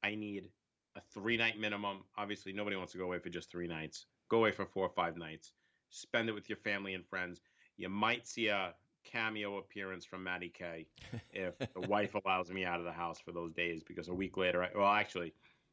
I 0.03 0.15
need 0.15 0.49
a 0.97 1.01
three 1.13 1.37
night 1.37 1.59
minimum. 1.59 2.05
Obviously, 2.17 2.53
nobody 2.53 2.77
wants 2.77 2.93
to 2.93 2.99
go 2.99 3.05
away 3.05 3.19
for 3.19 3.29
just 3.29 3.51
three 3.51 3.69
nights. 3.69 4.07
Go 4.29 4.39
away 4.39 4.53
for 4.53 4.67
four 4.67 4.87
or 4.87 4.93
five 4.95 5.17
nights. 5.17 5.53
Spend 5.91 6.29
it 6.29 6.33
with 6.33 6.49
your 6.49 6.59
family 6.59 6.95
and 6.95 7.07
friends. 7.07 7.41
You 7.77 7.89
might 7.89 8.27
see 8.27 8.49
a 8.49 8.75
cameo 9.05 9.59
appearance 9.59 10.05
from 10.05 10.23
Matty 10.25 10.49
K 10.49 10.87
if 11.33 11.59
the 11.59 11.81
wife 11.89 12.15
allows 12.25 12.51
me 12.51 12.65
out 12.65 12.79
of 12.79 12.85
the 12.85 12.93
house 12.93 13.19
for 13.19 13.33
those 13.33 13.53
days 13.53 13.83
because 13.83 14.09
a 14.09 14.15
week 14.15 14.37
later, 14.37 14.63
I, 14.63 14.69
well, 14.77 14.93
actually, 14.93 15.33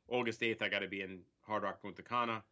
August 0.10 0.42
8th, 0.42 0.62
I 0.62 0.70
got 0.70 0.80
to 0.80 0.88
be 0.88 1.02
in 1.02 1.20
Hard 1.42 1.64
Rock 1.64 1.82
Punta 1.82 2.02
Cana. 2.02 2.44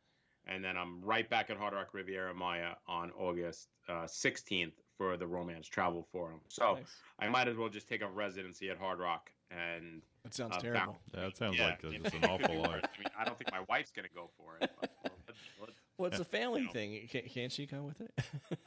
And 0.47 0.63
then 0.63 0.77
I'm 0.77 1.01
right 1.01 1.27
back 1.27 1.49
at 1.49 1.57
Hard 1.57 1.73
Rock 1.73 1.89
Riviera 1.93 2.31
Maya 2.33 2.73
on 2.87 3.11
August 3.17 3.69
uh, 3.89 4.03
16th 4.03 4.73
for 4.95 5.17
the 5.17 5.25
Romance 5.25 5.67
Travel 5.67 6.07
Forum. 6.11 6.39
So 6.49 6.75
Nice. 6.75 6.85
I 7.19 7.27
might 7.29 7.47
as 7.47 7.57
well 7.57 7.67
just 7.69 7.89
take 7.89 8.03
a 8.03 8.07
residency 8.07 8.69
at 8.69 8.77
Hard 8.77 8.99
Rock 8.99 9.31
and 9.49 10.03
That 10.23 10.35
sounds 10.35 10.57
uh, 10.57 10.59
terrible. 10.59 10.97
That 11.13 11.35
sounds 11.35 11.57
yeah, 11.57 11.65
like 11.69 11.81
you 11.83 11.97
just 11.97 12.13
an 12.13 12.23
it 12.23 12.29
could 12.29 12.37
be 12.37 12.43
awful 12.45 12.57
lot. 12.61 12.69
I 12.69 12.99
mean, 12.99 13.07
I 13.19 13.23
don't 13.25 13.37
think 13.39 13.51
my 13.51 13.61
wife's 13.67 13.91
going 13.91 14.07
to 14.07 14.13
go 14.13 14.29
for 14.37 14.57
it. 14.61 14.69
But, 14.79 14.91
well, 15.03 15.13
let's- 15.27 15.39
let's- 15.59 15.73
Well, 15.97 16.11
it's 16.11 16.19
a 16.19 16.25
family 16.37 16.61
know. 16.61 16.71
thing. 16.71 17.07
Can't, 17.11 17.25
can't 17.27 17.51
she 17.51 17.65
come 17.65 17.85
with 17.85 18.01
it? 18.01 18.11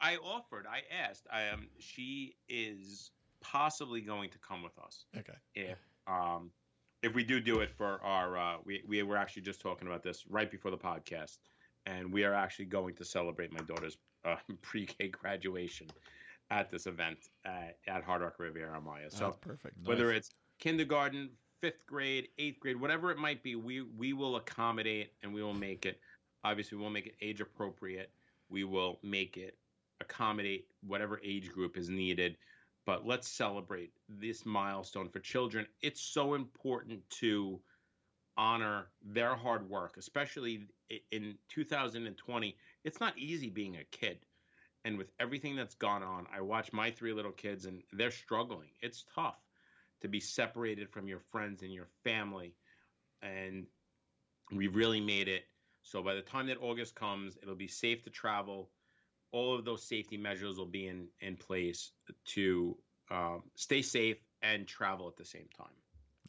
I 0.00 0.16
offered. 0.16 0.66
I 0.66 0.82
asked. 0.94 1.26
I 1.32 1.48
um, 1.48 1.68
she 1.78 2.36
is 2.48 3.10
possibly 3.40 4.00
going 4.00 4.30
to 4.30 4.38
come 4.38 4.62
with 4.62 4.78
us 4.78 5.04
Okay. 5.18 5.34
if 5.54 5.78
um 6.06 6.50
if 7.02 7.14
we 7.14 7.22
do 7.22 7.40
do 7.40 7.60
it 7.60 7.70
for 7.70 8.00
our 8.02 8.38
uh 8.38 8.56
we 8.64 8.82
we 8.86 9.02
were 9.02 9.18
actually 9.18 9.42
just 9.42 9.60
talking 9.60 9.86
about 9.86 10.02
this 10.02 10.24
right 10.30 10.50
before 10.50 10.70
the 10.70 10.78
podcast 10.78 11.36
and 11.86 12.10
we 12.10 12.24
are 12.24 12.32
actually 12.32 12.64
going 12.64 12.94
to 12.94 13.04
celebrate 13.04 13.52
my 13.52 13.60
daughter's 13.60 13.98
uh, 14.24 14.36
pre-K 14.62 15.08
graduation 15.08 15.86
at 16.50 16.70
this 16.70 16.86
event 16.86 17.18
at, 17.44 17.76
at 17.86 18.02
Hard 18.02 18.22
Rock 18.22 18.34
Riviera 18.38 18.80
Maya. 18.80 19.10
So 19.10 19.26
That's 19.26 19.36
perfect. 19.38 19.76
whether 19.84 20.12
it's 20.12 20.30
kindergarten, 20.58 21.30
fifth 21.60 21.84
grade, 21.86 22.28
eighth 22.38 22.60
grade, 22.60 22.80
whatever 22.80 23.10
it 23.10 23.18
might 23.18 23.42
be, 23.42 23.56
we 23.56 23.82
we 23.82 24.12
will 24.12 24.36
accommodate 24.36 25.12
and 25.22 25.32
we 25.32 25.42
will 25.42 25.54
make 25.54 25.86
it. 25.86 26.00
Obviously, 26.44 26.78
we'll 26.78 26.90
make 26.90 27.06
it 27.06 27.14
age 27.20 27.40
appropriate. 27.40 28.10
We 28.48 28.64
will 28.64 28.98
make 29.02 29.36
it 29.36 29.56
accommodate 30.00 30.66
whatever 30.86 31.20
age 31.24 31.50
group 31.50 31.76
is 31.76 31.88
needed. 31.88 32.36
But 32.86 33.06
let's 33.06 33.28
celebrate 33.28 33.92
this 34.08 34.44
milestone 34.44 35.08
for 35.08 35.20
children. 35.20 35.66
It's 35.82 36.02
so 36.02 36.34
important 36.34 37.08
to 37.20 37.60
honor 38.36 38.86
their 39.02 39.34
hard 39.34 39.68
work, 39.68 39.96
especially 39.96 40.68
in 41.10 41.34
2020. 41.48 42.56
It's 42.84 43.00
not 43.00 43.18
easy 43.18 43.48
being 43.48 43.76
a 43.76 43.84
kid. 43.96 44.18
And 44.84 44.98
with 44.98 45.10
everything 45.18 45.56
that's 45.56 45.74
gone 45.74 46.02
on, 46.02 46.26
I 46.34 46.42
watch 46.42 46.72
my 46.72 46.90
three 46.90 47.14
little 47.14 47.32
kids 47.32 47.64
and 47.64 47.82
they're 47.92 48.10
struggling. 48.10 48.68
It's 48.82 49.04
tough 49.14 49.38
to 50.02 50.08
be 50.08 50.20
separated 50.20 50.90
from 50.90 51.08
your 51.08 51.20
friends 51.32 51.62
and 51.62 51.72
your 51.72 51.88
family. 52.02 52.54
And 53.22 53.66
we've 54.52 54.76
really 54.76 55.00
made 55.00 55.28
it. 55.28 55.44
So 55.82 56.02
by 56.02 56.14
the 56.14 56.20
time 56.20 56.48
that 56.48 56.58
August 56.60 56.94
comes, 56.94 57.38
it'll 57.42 57.54
be 57.54 57.68
safe 57.68 58.02
to 58.04 58.10
travel. 58.10 58.68
All 59.34 59.58
of 59.58 59.64
those 59.64 59.82
safety 59.82 60.16
measures 60.16 60.56
will 60.56 60.66
be 60.66 60.86
in, 60.86 61.08
in 61.20 61.36
place 61.36 61.90
to 62.34 62.76
um, 63.10 63.42
stay 63.56 63.82
safe 63.82 64.18
and 64.42 64.66
travel 64.66 65.08
at 65.08 65.16
the 65.16 65.24
same 65.24 65.48
time. 65.56 65.74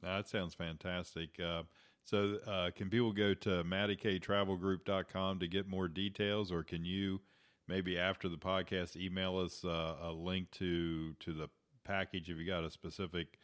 That 0.02 0.28
sounds 0.28 0.54
fantastic. 0.56 1.30
Uh, 1.40 1.64
so, 2.04 2.38
uh, 2.48 2.72
can 2.76 2.90
people 2.90 3.12
go 3.14 3.34
to 3.34 3.64
mattyktravelgroup.com 3.64 5.40
to 5.40 5.48
get 5.48 5.68
more 5.68 5.88
details, 5.88 6.52
or 6.52 6.64
can 6.64 6.86
you 6.86 7.22
maybe 7.68 7.98
after 7.98 8.30
the 8.30 8.38
podcast 8.38 8.96
email 8.96 9.38
us 9.38 9.64
uh, 9.66 9.96
a 10.02 10.12
link 10.12 10.52
to 10.52 11.14
to 11.20 11.34
the 11.34 11.48
package 11.84 12.30
if 12.30 12.38
you 12.38 12.46
got 12.46 12.64
a 12.64 12.72
specific 12.72 13.40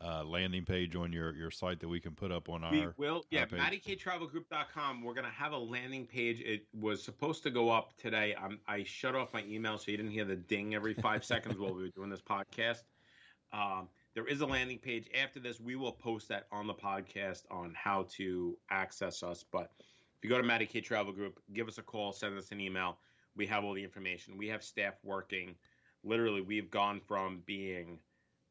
uh, 0.00 0.24
landing 0.24 0.64
page 0.64 0.96
on 0.96 1.12
your, 1.12 1.34
your 1.34 1.50
site 1.50 1.80
that 1.80 1.88
we 1.88 2.00
can 2.00 2.12
put 2.14 2.30
up 2.32 2.48
on 2.48 2.68
We 2.70 2.82
our 2.82 2.94
will, 2.96 3.24
yeah, 3.30 3.44
page. 3.46 3.60
mattyktravelgroup.com. 3.60 5.02
We're 5.02 5.14
going 5.14 5.24
to 5.26 5.30
have 5.32 5.52
a 5.52 5.58
landing 5.58 6.06
page. 6.06 6.40
It 6.40 6.66
was 6.72 7.02
supposed 7.02 7.42
to 7.44 7.50
go 7.50 7.70
up 7.70 7.96
today. 7.96 8.34
I'm, 8.40 8.58
I 8.66 8.84
shut 8.84 9.14
off 9.14 9.32
my 9.32 9.44
email 9.48 9.78
so 9.78 9.90
you 9.90 9.96
didn't 9.96 10.12
hear 10.12 10.24
the 10.24 10.36
ding 10.36 10.74
every 10.74 10.94
five 10.94 11.24
seconds 11.32 11.58
while 11.58 11.74
we 11.74 11.82
were 11.82 11.88
doing 11.88 12.10
this 12.10 12.20
podcast. 12.22 12.82
Um, 13.52 13.88
there 14.14 14.26
is 14.26 14.40
a 14.40 14.46
landing 14.46 14.78
page. 14.78 15.08
After 15.20 15.40
this, 15.40 15.60
we 15.60 15.76
will 15.76 15.92
post 15.92 16.28
that 16.28 16.46
on 16.52 16.66
the 16.66 16.74
podcast 16.74 17.42
on 17.50 17.72
how 17.76 18.06
to 18.16 18.56
access 18.70 19.22
us. 19.22 19.44
But 19.50 19.70
if 19.78 20.22
you 20.22 20.30
go 20.30 20.36
to 20.38 20.44
Matty 20.44 20.66
K 20.66 20.80
Travel 20.80 21.12
Group, 21.12 21.40
give 21.52 21.68
us 21.68 21.78
a 21.78 21.82
call, 21.82 22.12
send 22.12 22.36
us 22.38 22.50
an 22.52 22.60
email. 22.60 22.98
We 23.36 23.46
have 23.46 23.64
all 23.64 23.74
the 23.74 23.82
information. 23.82 24.36
We 24.38 24.48
have 24.48 24.62
staff 24.62 24.94
working. 25.02 25.54
Literally, 26.04 26.40
we've 26.42 26.70
gone 26.70 27.00
from 27.06 27.42
being 27.46 27.98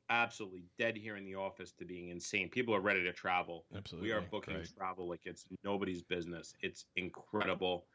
absolutely 0.09 0.65
dead 0.77 0.95
here 0.95 1.15
in 1.17 1.25
the 1.25 1.35
office 1.35 1.71
to 1.73 1.85
being 1.85 2.09
insane. 2.09 2.49
People 2.49 2.75
are 2.75 2.81
ready 2.81 3.03
to 3.03 3.13
travel. 3.13 3.65
Absolutely. 3.75 4.09
We 4.09 4.13
are 4.13 4.21
booking 4.21 4.55
Great. 4.55 4.75
travel 4.77 5.07
like 5.07 5.21
it's 5.25 5.45
nobody's 5.63 6.01
business. 6.01 6.53
It's 6.61 6.85
incredible. 6.95 7.85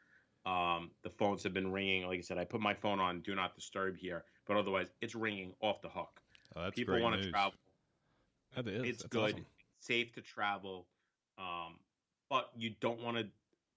Um, 0.45 0.91
the 1.03 1.09
phones 1.09 1.43
have 1.43 1.53
been 1.53 1.71
ringing. 1.71 2.05
Like 2.07 2.19
I 2.19 2.21
said, 2.21 2.37
I 2.37 2.45
put 2.45 2.61
my 2.61 2.73
phone 2.73 2.99
on 2.99 3.21
do 3.21 3.35
not 3.35 3.55
disturb 3.55 3.97
here, 3.97 4.23
but 4.47 4.57
otherwise 4.57 4.87
it's 5.01 5.15
ringing 5.15 5.53
off 5.61 5.81
the 5.81 5.89
hook. 5.89 6.21
Oh, 6.55 6.63
that's 6.63 6.75
People 6.75 6.99
want 7.01 7.21
to 7.21 7.29
travel. 7.29 7.53
That 8.55 8.67
is. 8.67 8.83
It's 8.83 9.03
That's 9.03 9.09
good, 9.09 9.33
awesome. 9.33 9.45
safe 9.79 10.11
to 10.13 10.21
travel, 10.21 10.87
um, 11.37 11.75
but 12.29 12.49
you 12.57 12.71
don't 12.79 13.01
want 13.03 13.17
to 13.17 13.27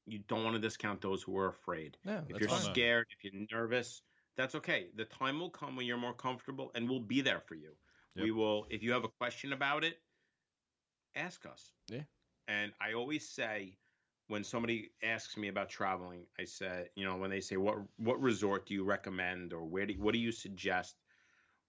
you 0.07 0.21
don't 0.29 0.43
want 0.43 0.55
to 0.55 0.61
discount 0.61 1.01
those 1.01 1.23
who 1.23 1.37
are 1.37 1.49
afraid. 1.49 1.97
Yeah, 2.05 2.21
If 2.29 2.41
you're 2.41 2.49
scared, 2.49 3.07
if 3.17 3.33
you're 3.33 3.47
nervous, 3.53 4.03
that's 4.37 4.55
okay. 4.57 4.89
The 4.97 5.05
time 5.05 5.39
will 5.39 5.51
come 5.51 5.77
when 5.77 5.87
you're 5.87 5.97
more 5.99 6.15
comfortable, 6.15 6.73
and 6.75 6.89
we'll 6.89 7.01
be 7.01 7.21
there 7.21 7.41
for 7.47 7.55
you. 7.55 7.73
Yep. 8.15 8.25
We 8.25 8.31
will. 8.31 8.67
If 8.71 8.83
you 8.83 8.93
have 8.93 9.05
a 9.05 9.09
question 9.09 9.53
about 9.53 9.85
it, 9.85 9.99
ask 11.15 11.47
us. 11.47 11.73
Yeah. 11.89 12.03
And 12.49 12.73
I 12.81 12.93
always 12.93 13.29
say, 13.29 13.79
when 14.29 14.45
somebody 14.45 14.91
asks 15.03 15.37
me 15.37 15.49
about 15.49 15.69
traveling, 15.69 16.27
I 16.39 16.45
said, 16.45 16.89
you 16.97 17.05
know, 17.05 17.17
when 17.17 17.31
they 17.31 17.41
say 17.41 17.57
what 17.57 17.79
what 17.97 18.21
resort 18.21 18.67
do 18.67 18.75
you 18.75 18.85
recommend 18.85 19.53
or 19.53 19.65
where 19.65 19.87
do 19.87 19.95
what 19.95 20.13
do 20.13 20.19
you 20.19 20.33
suggest? 20.33 20.97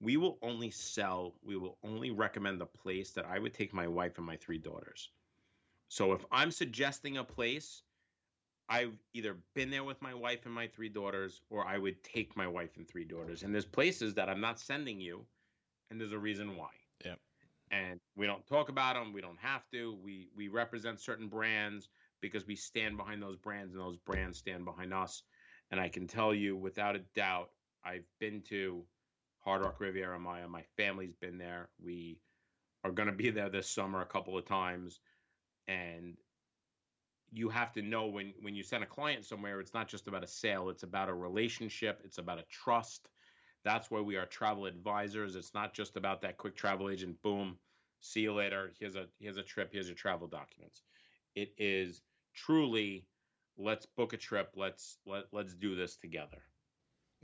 We 0.02 0.18
will 0.18 0.38
only 0.42 0.70
sell. 0.70 1.36
We 1.44 1.56
will 1.56 1.78
only 1.84 2.12
recommend 2.12 2.60
the 2.60 2.66
place 2.66 3.12
that 3.12 3.26
I 3.26 3.40
would 3.40 3.54
take 3.54 3.74
my 3.74 3.88
wife 3.88 4.18
and 4.18 4.26
my 4.26 4.36
three 4.38 4.58
daughters. 4.58 5.10
So 5.90 6.14
if 6.14 6.26
I'm 6.32 6.52
suggesting 6.52 7.18
a 7.18 7.24
place, 7.24 7.84
I've 8.70 8.94
either 9.14 9.38
been 9.54 9.70
there 9.70 9.84
with 9.84 10.02
my 10.02 10.14
wife 10.14 10.46
and 10.46 10.54
my 10.54 10.68
three 10.68 10.90
daughters, 10.90 11.42
or 11.50 11.66
I 11.66 11.78
would 11.78 12.04
take 12.04 12.36
my 12.36 12.48
wife 12.48 12.78
and 12.78 12.88
three 12.88 13.06
daughters. 13.06 13.44
And 13.44 13.54
there's 13.54 13.66
places 13.66 14.14
that 14.16 14.30
I'm 14.30 14.42
not 14.42 14.60
sending 14.60 15.00
you, 15.00 15.26
and 15.90 16.00
there's 16.00 16.12
a 16.12 16.18
reason 16.18 16.58
why. 16.58 16.70
Yep. 17.06 17.20
And 17.72 18.00
we 18.16 18.26
don't 18.26 18.46
talk 18.48 18.70
about 18.70 18.96
them. 18.96 19.14
We 19.14 19.22
don't 19.22 19.40
have 19.40 19.62
to. 19.72 19.98
We 20.04 20.30
we 20.36 20.48
represent 20.48 21.00
certain 21.00 21.28
brands 21.28 21.90
because 22.22 22.46
we 22.46 22.56
stand 22.56 22.98
behind 22.98 23.22
those 23.22 23.38
brands, 23.38 23.74
and 23.74 23.82
those 23.82 23.98
brands 23.98 24.38
stand 24.38 24.66
behind 24.66 24.94
us. 24.94 25.24
And 25.72 25.80
I 25.80 25.90
can 25.90 26.08
tell 26.08 26.34
you, 26.34 26.56
without 26.56 26.96
a 26.96 27.02
doubt, 27.16 27.50
I've 27.84 28.06
been 28.20 28.42
to 28.50 28.84
Hard 29.40 29.64
Rock 29.64 29.80
Riviera 29.80 30.20
Maya. 30.20 30.48
My 30.48 30.64
family's 30.78 31.16
been 31.16 31.38
there. 31.38 31.70
We 31.84 32.20
are 32.84 32.92
going 32.92 33.08
to 33.08 33.16
be 33.16 33.30
there 33.30 33.50
this 33.50 33.70
summer 33.70 34.02
a 34.02 34.06
couple 34.06 34.38
of 34.38 34.46
times, 34.46 35.00
and 35.68 36.16
you 37.34 37.50
have 37.50 37.74
to 37.74 37.82
know 37.82 38.06
when 38.06 38.34
when 38.42 38.56
you 38.56 38.64
send 38.64 38.84
a 38.84 38.88
client 38.88 39.26
somewhere 39.26 39.60
it's 39.60 39.74
not 39.74 39.88
just 39.88 40.08
about 40.08 40.24
a 40.24 40.28
sale 40.28 40.70
it's 40.70 40.84
about 40.84 41.10
a 41.10 41.14
relationship 41.14 42.00
it's 42.06 42.20
about 42.20 42.38
a 42.38 42.44
trust 42.44 43.10
that's 43.64 43.90
why 43.90 44.00
we 44.00 44.16
are 44.16 44.26
travel 44.26 44.66
advisors 44.66 45.36
it's 45.36 45.54
not 45.54 45.74
just 45.74 45.96
about 45.98 46.22
that 46.22 46.38
quick 46.38 46.56
travel 46.56 46.90
agent 46.90 47.22
boom 47.22 47.58
see 48.02 48.22
you 48.22 48.34
later 48.34 48.72
here's 48.80 48.96
a 48.96 49.06
here's 49.20 49.38
a 49.38 49.44
trip 49.44 49.70
here's 49.72 49.88
your 49.88 49.96
travel 49.96 50.28
documents 50.28 50.82
it 51.36 51.54
is 51.58 52.02
truly 52.36 53.06
let's 53.58 53.86
book 53.86 54.14
a 54.14 54.18
trip 54.18 54.52
let's 54.56 54.98
let, 55.06 55.26
let's 55.32 55.54
do 55.54 55.76
this 55.76 55.96
together 55.96 56.42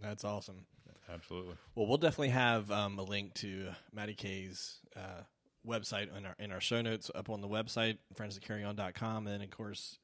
That's 0.02 0.24
awesome. 0.24 0.66
Absolutely. 1.14 1.56
Well, 1.76 1.88
we'll 1.88 1.98
definitely 1.98 2.30
have 2.30 2.72
um, 2.72 2.98
a 3.00 3.04
link 3.04 3.34
to 3.36 3.70
Matty 3.92 4.14
K's 4.14 4.80
uh, 4.96 5.24
website 5.68 6.16
in 6.16 6.26
our 6.26 6.36
in 6.40 6.52
our 6.52 6.62
show 6.62 6.82
notes 6.82 7.10
up 7.14 7.30
on 7.30 7.42
the 7.42 7.48
website, 7.48 7.98
friendsofcarryon.com. 8.16 9.28
And 9.28 9.28
then, 9.28 9.42
of 9.42 9.50
course, 9.50 9.98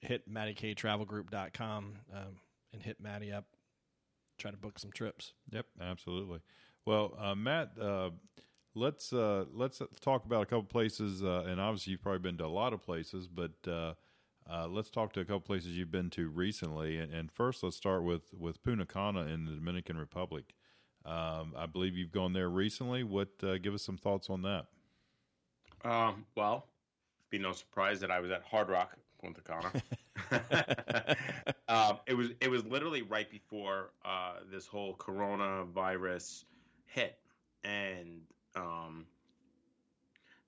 hit 0.00 0.28
mattyktravelgroup.com 0.28 1.98
um, 2.12 2.36
and 2.72 2.82
hit 2.82 3.00
Matty 3.00 3.32
up. 3.32 3.46
Try 4.42 4.50
to 4.50 4.56
book 4.56 4.76
some 4.80 4.90
trips. 4.90 5.34
Yep, 5.52 5.66
absolutely. 5.80 6.40
Well, 6.84 7.16
uh, 7.16 7.36
Matt, 7.36 7.78
uh, 7.80 8.10
let's 8.74 9.12
uh, 9.12 9.44
let's 9.54 9.80
talk 10.00 10.24
about 10.24 10.42
a 10.42 10.46
couple 10.46 10.64
places, 10.64 11.22
uh, 11.22 11.44
and 11.46 11.60
obviously 11.60 11.92
you've 11.92 12.02
probably 12.02 12.18
been 12.18 12.38
to 12.38 12.46
a 12.46 12.48
lot 12.48 12.72
of 12.72 12.82
places, 12.82 13.28
but 13.28 13.52
uh, 13.68 13.94
uh, 14.50 14.66
let's 14.66 14.90
talk 14.90 15.12
to 15.12 15.20
a 15.20 15.24
couple 15.24 15.42
places 15.42 15.76
you've 15.78 15.92
been 15.92 16.10
to 16.10 16.28
recently. 16.28 16.98
And, 16.98 17.14
and 17.14 17.30
first, 17.30 17.62
let's 17.62 17.76
start 17.76 18.02
with 18.02 18.34
with 18.36 18.60
Punta 18.64 18.84
Cana 18.84 19.20
in 19.26 19.44
the 19.44 19.52
Dominican 19.52 19.96
Republic. 19.96 20.54
Um, 21.04 21.54
I 21.56 21.66
believe 21.66 21.96
you've 21.96 22.10
gone 22.12 22.32
there 22.32 22.48
recently. 22.48 23.04
What? 23.04 23.28
Uh, 23.44 23.58
give 23.58 23.74
us 23.74 23.82
some 23.82 23.96
thoughts 23.96 24.28
on 24.28 24.42
that. 24.42 24.66
um, 25.84 26.26
well 26.36 26.66
be 27.30 27.38
no 27.38 27.52
surprise 27.52 28.00
that 28.00 28.10
i 28.10 28.20
was 28.20 28.30
at 28.30 28.42
hard 28.42 28.68
rock 28.68 28.98
punta 29.22 29.40
cana 29.40 29.72
um, 31.68 31.98
it 32.06 32.14
was 32.14 32.28
it 32.40 32.50
was 32.50 32.64
literally 32.64 33.02
right 33.02 33.30
before 33.30 33.90
uh, 34.04 34.34
this 34.50 34.66
whole 34.66 34.94
coronavirus 34.96 36.44
hit, 36.86 37.18
and 37.64 38.20
um, 38.56 39.06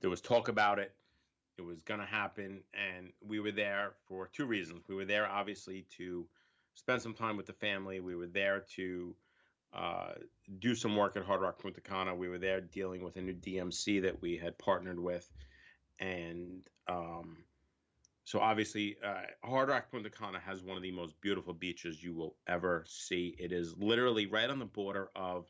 there 0.01 0.11
was 0.11 0.21
talk 0.21 0.49
about 0.49 0.79
it. 0.79 0.93
It 1.57 1.63
was 1.63 1.83
going 1.83 2.01
to 2.01 2.07
happen, 2.07 2.61
and 2.75 3.11
we 3.27 3.41
were 3.41 3.53
there 3.53 3.93
for 4.09 4.29
two 4.29 4.47
reasons. 4.47 4.85
We 4.89 4.95
were 4.95 5.05
there 5.05 5.27
obviously 5.27 5.87
to 5.99 6.27
spend 6.75 7.01
some 7.01 7.15
time 7.15 7.37
with 7.37 7.47
the 7.47 7.53
family. 7.53 8.01
We 8.01 8.17
were 8.17 8.27
there 8.27 8.65
to 8.77 9.15
uh, 9.73 10.13
do 10.59 10.75
some 10.75 10.97
work 10.97 11.17
at 11.17 11.25
Hard 11.25 11.41
Rock 11.41 11.61
Punta 11.61 11.81
Cana. 11.81 12.15
We 12.15 12.29
were 12.29 12.39
there 12.39 12.61
dealing 12.61 13.05
with 13.05 13.17
a 13.17 13.23
new 13.23 13.35
DMC 13.35 14.03
that 14.03 14.21
we 14.21 14.37
had 14.37 14.59
partnered 14.59 14.99
with, 14.99 15.31
and 16.01 16.63
um, 16.89 17.39
so 18.25 18.41
obviously, 18.41 18.97
uh, 19.05 19.23
Hard 19.47 19.69
Rock 19.69 19.91
Punta 19.91 20.09
Cana 20.09 20.41
has 20.41 20.63
one 20.63 20.77
of 20.77 20.83
the 20.83 20.91
most 20.91 21.21
beautiful 21.21 21.53
beaches 21.53 22.03
you 22.03 22.15
will 22.15 22.37
ever 22.49 22.85
see. 22.89 23.37
It 23.39 23.53
is 23.53 23.77
literally 23.77 24.27
right 24.27 24.49
on 24.49 24.59
the 24.59 24.65
border 24.65 25.11
of 25.15 25.47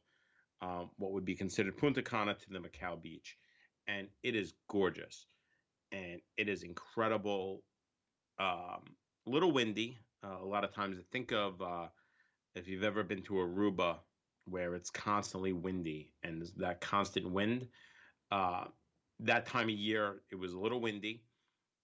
um, 0.60 0.90
what 0.96 1.12
would 1.12 1.24
be 1.24 1.36
considered 1.36 1.76
Punta 1.76 2.02
Cana 2.02 2.34
to 2.34 2.50
the 2.50 2.58
Macao 2.58 2.96
beach, 2.96 3.36
and 3.86 4.08
it 4.24 4.34
is 4.34 4.54
gorgeous, 4.68 5.26
and 5.92 6.20
it 6.36 6.48
is 6.48 6.64
incredible. 6.64 7.62
Um, 8.40 8.82
a 9.26 9.30
little 9.30 9.52
windy. 9.52 9.98
Uh, 10.24 10.42
a 10.42 10.44
lot 10.46 10.64
of 10.64 10.74
times, 10.74 10.96
think 11.12 11.32
of 11.32 11.60
uh, 11.62 11.86
if 12.56 12.66
you've 12.66 12.82
ever 12.82 13.04
been 13.04 13.22
to 13.22 13.34
Aruba, 13.34 13.98
where 14.46 14.74
it's 14.74 14.90
constantly 14.90 15.52
windy 15.52 16.10
and 16.24 16.44
that 16.56 16.80
constant 16.80 17.30
wind, 17.30 17.68
uh, 18.32 18.64
that 19.20 19.46
time 19.46 19.68
of 19.68 19.74
year 19.74 20.22
it 20.32 20.36
was 20.36 20.54
a 20.54 20.58
little 20.58 20.80
windy, 20.80 21.22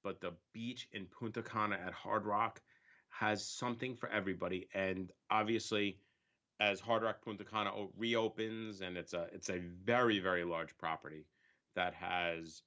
but 0.02 0.20
the 0.20 0.32
beach 0.52 0.88
in 0.92 1.06
Punta 1.06 1.42
Cana 1.42 1.78
at 1.84 1.92
Hard 1.92 2.24
Rock 2.24 2.60
has 3.10 3.44
something 3.44 3.96
for 3.96 4.08
everybody. 4.08 4.68
And 4.74 5.12
obviously, 5.30 5.98
as 6.60 6.80
Hard 6.80 7.02
Rock 7.02 7.22
Punta 7.24 7.44
Cana 7.44 7.70
reopens, 7.96 8.80
and 8.80 8.96
it's 8.96 9.14
a 9.14 9.26
it's 9.32 9.50
a 9.50 9.58
very 9.84 10.18
very 10.18 10.44
large 10.44 10.76
property 10.78 11.26
that 11.74 11.94
has 11.94 12.62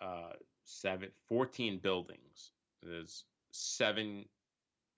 uh, 0.00 0.32
seven, 0.64 1.10
14 1.28 1.78
buildings. 1.78 2.50
There's 2.82 3.24
seven 3.50 4.24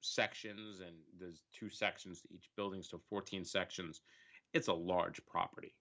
sections, 0.01 0.81
and 0.81 0.97
there's 1.19 1.43
two 1.59 1.69
sections 1.69 2.21
to 2.23 2.29
each 2.33 2.51
building, 2.57 2.83
so 2.83 3.01
14 3.09 3.45
sections. 3.45 4.01
It's 4.53 4.69
a 4.69 4.73
large 4.75 5.25
property. 5.27 5.75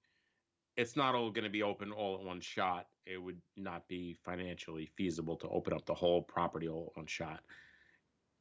It's 0.77 0.95
not 0.95 1.15
all 1.15 1.31
going 1.31 1.43
to 1.43 1.49
be 1.49 1.63
open 1.63 1.91
all 1.91 2.15
at 2.15 2.23
one 2.23 2.39
shot. 2.39 2.85
It 3.05 3.17
would 3.17 3.41
not 3.55 3.87
be 3.87 4.15
financially 4.23 4.85
feasible 4.95 5.35
to 5.37 5.49
open 5.49 5.73
up 5.73 5.85
the 5.85 5.93
whole 5.93 6.21
property 6.21 6.67
all 6.67 6.91
at 6.91 6.97
one 6.97 7.07
shot. 7.07 7.39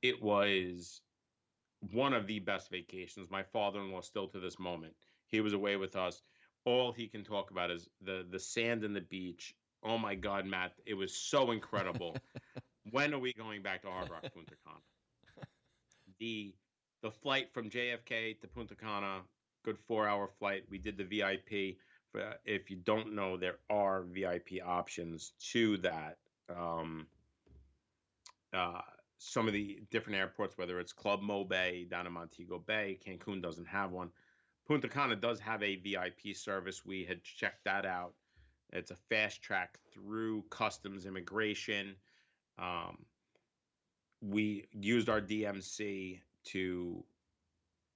It 0.03 0.22
was 0.22 1.01
one 1.92 2.12
of 2.12 2.27
the 2.27 2.38
best 2.40 2.70
vacations. 2.70 3.31
My 3.31 3.42
father-in-law 3.42 4.03
still 4.03 4.29
to 4.29 4.38
this 4.40 4.59
moment. 4.59 4.92
He 5.29 5.40
was 5.40 5.55
away 5.55 5.77
with 5.77 5.96
us. 5.96 6.22
All 6.64 6.92
he 6.92 7.07
can 7.09 7.25
talk 7.25 7.51
about 7.51 7.70
is 7.70 7.88
the 8.03 8.27
the 8.31 8.40
sand 8.40 8.85
and 8.85 8.94
the 8.94 9.01
beach. 9.01 9.55
Oh 9.83 9.99
my 9.99 10.14
God, 10.14 10.46
Matt! 10.46 10.72
It 10.85 10.94
was 10.94 11.16
so 11.16 11.53
incredible. 11.53 12.16
when 12.90 13.14
are 13.14 13.18
we 13.18 13.33
going 13.33 13.62
back 13.62 13.83
to 13.83 13.88
Hard 13.88 14.11
Rock 14.11 14.22
Punta 14.35 14.55
Cana? 14.66 15.46
The 16.18 16.55
the 17.03 17.11
flight 17.11 17.53
from 17.53 17.70
JFK 17.70 18.40
to 18.40 18.49
Punta 18.49 18.75
Cana, 18.75 19.20
good 19.64 19.79
four 19.87 20.09
hour 20.09 20.29
flight. 20.38 20.64
We 20.68 20.79
did 20.79 20.96
the 20.96 21.05
VIP. 21.05 21.77
If 22.44 22.70
you 22.70 22.76
don't 22.76 23.14
know, 23.14 23.37
there 23.37 23.59
are 23.70 24.02
VIP 24.02 24.64
options 24.64 25.33
to 25.52 25.76
that. 25.79 26.18
Um, 26.55 27.07
uh, 28.52 28.81
some 29.18 29.46
of 29.46 29.52
the 29.52 29.81
different 29.90 30.18
airports, 30.18 30.59
whether 30.59 30.79
it's 30.79 30.92
Club 30.92 31.20
Mo 31.22 31.44
Bay 31.44 31.87
down 31.90 32.07
in 32.07 32.12
Montego 32.12 32.59
Bay, 32.59 32.98
Cancun 33.05 33.42
doesn't 33.42 33.66
have 33.66 33.90
one. 33.90 34.11
Punta 34.66 34.88
Cana 34.88 35.16
does 35.16 35.40
have 35.40 35.62
a 35.62 35.76
VIP 35.76 36.35
service. 36.35 36.85
We 36.85 37.05
had 37.05 37.22
checked 37.22 37.64
that 37.64 37.87
out. 37.87 38.14
It's 38.72 38.90
a 38.90 38.96
fast 39.09 39.42
track 39.42 39.79
through 39.92 40.44
customs 40.50 41.07
immigration. 41.07 41.94
Um, 42.59 42.98
we 44.20 44.66
used 44.72 45.09
our 45.09 45.20
DMC 45.20 46.20
to 46.46 47.05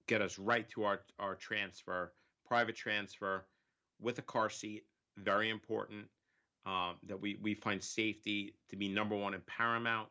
get 0.07 0.23
us 0.23 0.39
right 0.39 0.69
to 0.71 0.85
our, 0.85 1.01
our 1.19 1.35
transfer, 1.35 2.13
private 2.47 2.77
transfer 2.77 3.45
with 4.01 4.19
a 4.19 4.23
car 4.23 4.51
seat. 4.51 4.85
Very 5.17 5.51
important 5.51 6.07
um, 6.67 6.97
that 7.07 7.21
we, 7.21 7.39
we 7.43 7.55
find 7.55 7.83
safety 7.83 8.55
to 8.69 8.77
be 8.77 8.89
number 8.89 9.17
one 9.17 9.35
and 9.35 9.45
paramount 9.47 10.09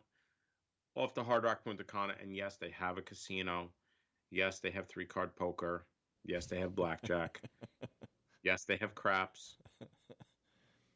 off 0.95 1.13
the 1.13 1.23
Hard 1.23 1.43
Rock 1.43 1.63
Punta 1.63 1.83
Cana. 1.83 2.13
And 2.21 2.35
yes, 2.35 2.57
they 2.57 2.71
have 2.71 2.97
a 2.97 3.01
casino. 3.01 3.69
Yes, 4.31 4.59
they 4.59 4.71
have 4.71 4.87
three 4.87 5.05
card 5.05 5.35
poker. 5.35 5.85
Yes, 6.25 6.45
they 6.45 6.59
have 6.59 6.75
blackjack. 6.75 7.41
yes, 8.43 8.65
they 8.65 8.77
have 8.77 8.93
craps. 8.93 9.57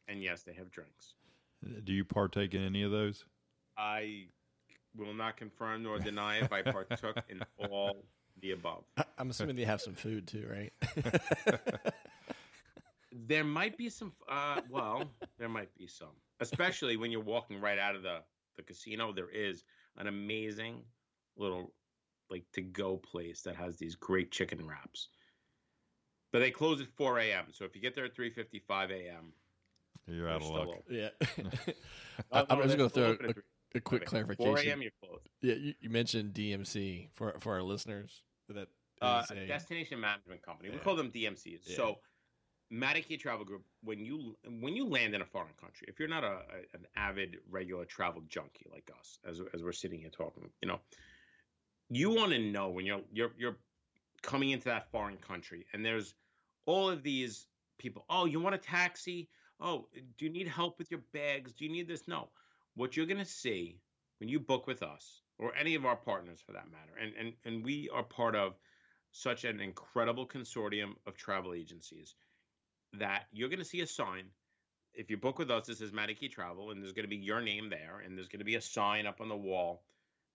And 0.07 0.21
yes, 0.21 0.43
they 0.43 0.53
have 0.53 0.69
drinks. 0.69 1.15
Do 1.85 1.93
you 1.93 2.03
partake 2.03 2.53
in 2.53 2.63
any 2.63 2.83
of 2.83 2.91
those? 2.91 3.23
I 3.77 4.25
will 4.95 5.13
not 5.13 5.37
confirm 5.37 5.83
nor 5.83 5.97
deny 5.97 6.39
if 6.39 6.51
I 6.51 6.61
partook 6.61 7.23
in 7.29 7.41
all 7.57 8.03
the 8.41 8.51
above. 8.51 8.83
I'm 9.17 9.29
assuming 9.29 9.55
they 9.55 9.65
have 9.65 9.81
some 9.81 9.95
food 9.95 10.27
too, 10.27 10.47
right? 10.49 10.73
there 13.27 13.43
might 13.43 13.77
be 13.77 13.89
some. 13.89 14.13
Uh, 14.29 14.61
well, 14.69 15.03
there 15.37 15.49
might 15.49 15.73
be 15.75 15.87
some, 15.87 16.15
especially 16.39 16.97
when 16.97 17.11
you're 17.11 17.21
walking 17.21 17.59
right 17.61 17.79
out 17.79 17.95
of 17.95 18.03
the 18.03 18.19
the 18.57 18.63
casino. 18.63 19.11
There 19.11 19.29
is 19.29 19.63
an 19.97 20.07
amazing 20.07 20.81
little 21.37 21.73
like 22.29 22.45
to 22.53 22.61
go 22.61 22.97
place 22.97 23.41
that 23.41 23.55
has 23.55 23.77
these 23.77 23.95
great 23.95 24.31
chicken 24.31 24.65
wraps. 24.65 25.09
But 26.31 26.39
they 26.39 26.49
close 26.49 26.81
at 26.81 26.87
4 26.97 27.19
a.m. 27.19 27.45
So 27.51 27.63
if 27.63 27.75
you 27.75 27.81
get 27.81 27.93
there 27.93 28.05
at 28.05 28.15
3:55 28.15 28.91
a.m., 28.91 29.33
you're 30.07 30.29
out 30.29 30.41
of 30.41 30.49
luck. 30.49 30.67
Yeah. 30.89 31.09
I, 32.31 32.45
am 32.49 32.63
just 32.63 32.77
going 32.77 32.89
to 32.89 32.95
throw 32.95 33.11
a, 33.11 33.77
a 33.77 33.81
quick 33.81 34.05
clarification. 34.05 34.55
4 34.55 34.59
a.m. 34.59 34.81
You're 34.81 34.91
closed. 35.03 35.29
Yeah, 35.41 35.55
you, 35.55 35.73
you, 35.79 35.89
mentioned 35.89 36.33
DMC 36.33 37.09
for 37.13 37.35
for 37.39 37.53
our 37.53 37.61
listeners. 37.61 38.23
That 38.49 38.67
uh, 39.01 39.23
a, 39.29 39.47
destination 39.47 39.99
management 39.99 40.41
company. 40.41 40.69
Yeah. 40.69 40.75
We 40.75 40.81
call 40.81 40.95
them 40.95 41.11
DMCs. 41.11 41.61
Yeah. 41.65 41.75
So, 41.75 41.99
Matty 42.69 43.17
Travel 43.17 43.45
Group. 43.45 43.63
When 43.83 44.05
you 44.05 44.35
when 44.59 44.75
you 44.75 44.87
land 44.87 45.13
in 45.13 45.21
a 45.21 45.25
foreign 45.25 45.53
country, 45.59 45.87
if 45.87 45.99
you're 45.99 46.07
not 46.07 46.23
a, 46.23 46.27
a, 46.27 46.75
an 46.75 46.85
avid 46.95 47.37
regular 47.49 47.85
travel 47.85 48.21
junkie 48.27 48.65
like 48.71 48.89
us, 48.99 49.19
as 49.27 49.41
as 49.53 49.63
we're 49.63 49.71
sitting 49.71 49.99
here 49.99 50.09
talking, 50.09 50.49
you 50.61 50.67
know, 50.67 50.79
you 51.89 52.09
want 52.09 52.31
to 52.31 52.39
know 52.39 52.69
when 52.69 52.85
you're 52.85 53.01
you're 53.11 53.31
you're 53.37 53.57
coming 54.21 54.51
into 54.51 54.65
that 54.65 54.89
foreign 54.91 55.17
country, 55.17 55.65
and 55.73 55.85
there's 55.85 56.15
all 56.65 56.89
of 56.89 57.03
these 57.03 57.47
people. 57.77 58.05
Oh, 58.09 58.25
you 58.25 58.39
want 58.39 58.55
a 58.55 58.59
taxi? 58.59 59.29
Oh, 59.59 59.87
do 60.17 60.25
you 60.25 60.31
need 60.31 60.47
help 60.47 60.79
with 60.79 60.89
your 60.89 61.01
bags? 61.13 61.53
Do 61.53 61.65
you 61.65 61.71
need 61.71 61.87
this? 61.87 62.07
No 62.07 62.29
what 62.75 62.97
you're 62.97 63.05
to 63.05 63.25
see 63.25 63.77
when 64.19 64.29
you 64.29 64.39
book 64.39 64.67
with 64.67 64.83
us 64.83 65.21
or 65.39 65.55
any 65.55 65.75
of 65.75 65.85
our 65.85 65.95
partners 65.95 66.41
for 66.45 66.53
that 66.53 66.71
matter, 66.71 66.93
and, 67.01 67.13
and, 67.19 67.33
and 67.45 67.63
we 67.63 67.89
are 67.93 68.03
part 68.03 68.35
of 68.35 68.53
such 69.11 69.43
an 69.43 69.59
incredible 69.59 70.27
consortium 70.27 70.93
of 71.05 71.15
travel 71.15 71.53
agencies 71.53 72.15
that 72.93 73.23
you're 73.31 73.49
going 73.49 73.59
to 73.59 73.65
see 73.65 73.81
a 73.81 73.87
sign. 73.87 74.25
If 74.93 75.09
you 75.09 75.17
book 75.17 75.39
with 75.39 75.49
us, 75.49 75.65
this 75.65 75.81
is 75.81 75.91
Matty 75.91 76.13
K 76.13 76.27
Travel, 76.27 76.71
and 76.71 76.81
there's 76.81 76.93
going 76.93 77.05
to 77.05 77.09
be 77.09 77.15
your 77.15 77.41
name 77.41 77.69
there, 77.69 78.01
and 78.05 78.17
there's 78.17 78.27
going 78.27 78.39
to 78.39 78.45
be 78.45 78.55
a 78.55 78.61
sign 78.61 79.07
up 79.07 79.21
on 79.21 79.29
the 79.29 79.35
wall 79.35 79.83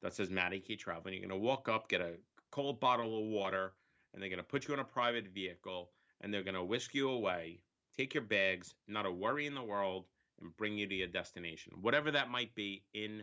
that 0.03 0.15
says 0.15 0.31
Matty 0.31 0.61
K 0.61 0.77
Travel. 0.77 1.03
And 1.07 1.15
you're 1.15 1.29
going 1.29 1.41
to 1.41 1.47
walk 1.47 1.69
up, 1.69 1.89
get 1.89 2.01
a 2.01 2.15
cold 2.51 2.81
bottle 2.81 3.19
of 3.19 3.29
water, 3.29 3.73
and 4.13 4.23
they're 4.23 4.31
going 4.31 4.39
to 4.39 4.43
put 4.43 4.67
you 4.67 4.75
in 4.75 4.81
a 4.81 4.85
private 4.85 5.29
vehicle, 5.29 5.91
and 6.21 6.33
they're 6.33 6.43
going 6.43 6.55
to 6.55 6.65
whisk 6.65 6.95
you 6.95 7.11
away, 7.11 7.61
take 7.97 8.15
your 8.15 8.25
bags, 8.25 8.75
not 8.89 9.07
a 9.07 9.13
worry 9.13 9.47
in 9.47 9.55
the 9.55 9.63
world, 9.63 10.07
and 10.41 10.57
bring 10.57 10.77
you 10.77 10.87
to 10.87 10.95
your 10.95 11.09
destination, 11.09 11.73
whatever 11.81 12.11
that 12.11 12.31
might 12.31 12.55
be 12.55 12.83
in 12.95 13.23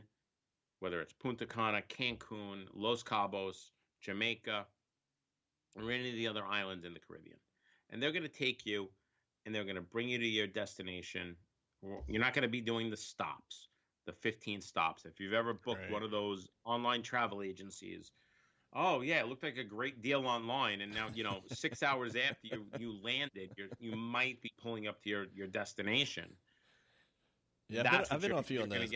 whether 0.79 1.01
it's 1.01 1.13
Punta 1.13 1.45
Cana, 1.45 1.81
Cancun, 1.89 2.65
Los 2.73 3.03
Cabos, 3.03 3.71
Jamaica, 4.01 4.65
or 5.75 5.91
any 5.91 6.09
of 6.09 6.15
the 6.15 6.27
other 6.27 6.45
islands 6.45 6.85
in 6.85 6.93
the 6.93 6.99
Caribbean. 6.99 7.37
And 7.89 8.01
they're 8.01 8.11
going 8.11 8.23
to 8.23 8.29
take 8.29 8.65
you 8.65 8.89
and 9.45 9.53
they're 9.53 9.63
going 9.63 9.75
to 9.75 9.81
bring 9.81 10.09
you 10.09 10.17
to 10.17 10.27
your 10.27 10.47
destination. 10.47 11.35
You're 12.07 12.21
not 12.21 12.33
going 12.33 12.43
to 12.43 12.49
be 12.49 12.61
doing 12.61 12.89
the 12.89 12.97
stops, 12.97 13.67
the 14.05 14.13
15 14.13 14.61
stops. 14.61 15.05
If 15.05 15.19
you've 15.19 15.33
ever 15.33 15.53
booked 15.53 15.81
right. 15.81 15.91
one 15.91 16.03
of 16.03 16.11
those 16.11 16.47
online 16.65 17.03
travel 17.03 17.43
agencies, 17.43 18.11
oh 18.73 19.01
yeah, 19.01 19.19
it 19.19 19.27
looked 19.27 19.43
like 19.43 19.57
a 19.57 19.63
great 19.63 20.01
deal 20.01 20.25
online, 20.25 20.81
and 20.81 20.93
now 20.93 21.07
you 21.13 21.23
know 21.23 21.41
six 21.51 21.83
hours 21.83 22.15
after 22.15 22.47
you 22.47 22.65
you 22.79 22.97
landed, 23.03 23.51
you 23.55 23.69
you 23.79 23.95
might 23.95 24.41
be 24.41 24.51
pulling 24.61 24.87
up 24.87 25.01
to 25.03 25.09
your 25.09 25.25
your 25.35 25.47
destination. 25.47 26.25
Yeah, 27.69 27.81
I've 27.85 27.91
been, 27.91 28.03
I've 28.11 28.21
been 28.21 28.31
on 28.31 28.39
a 28.39 28.43
few 28.43 28.61
on 28.61 28.69
those. 28.69 28.91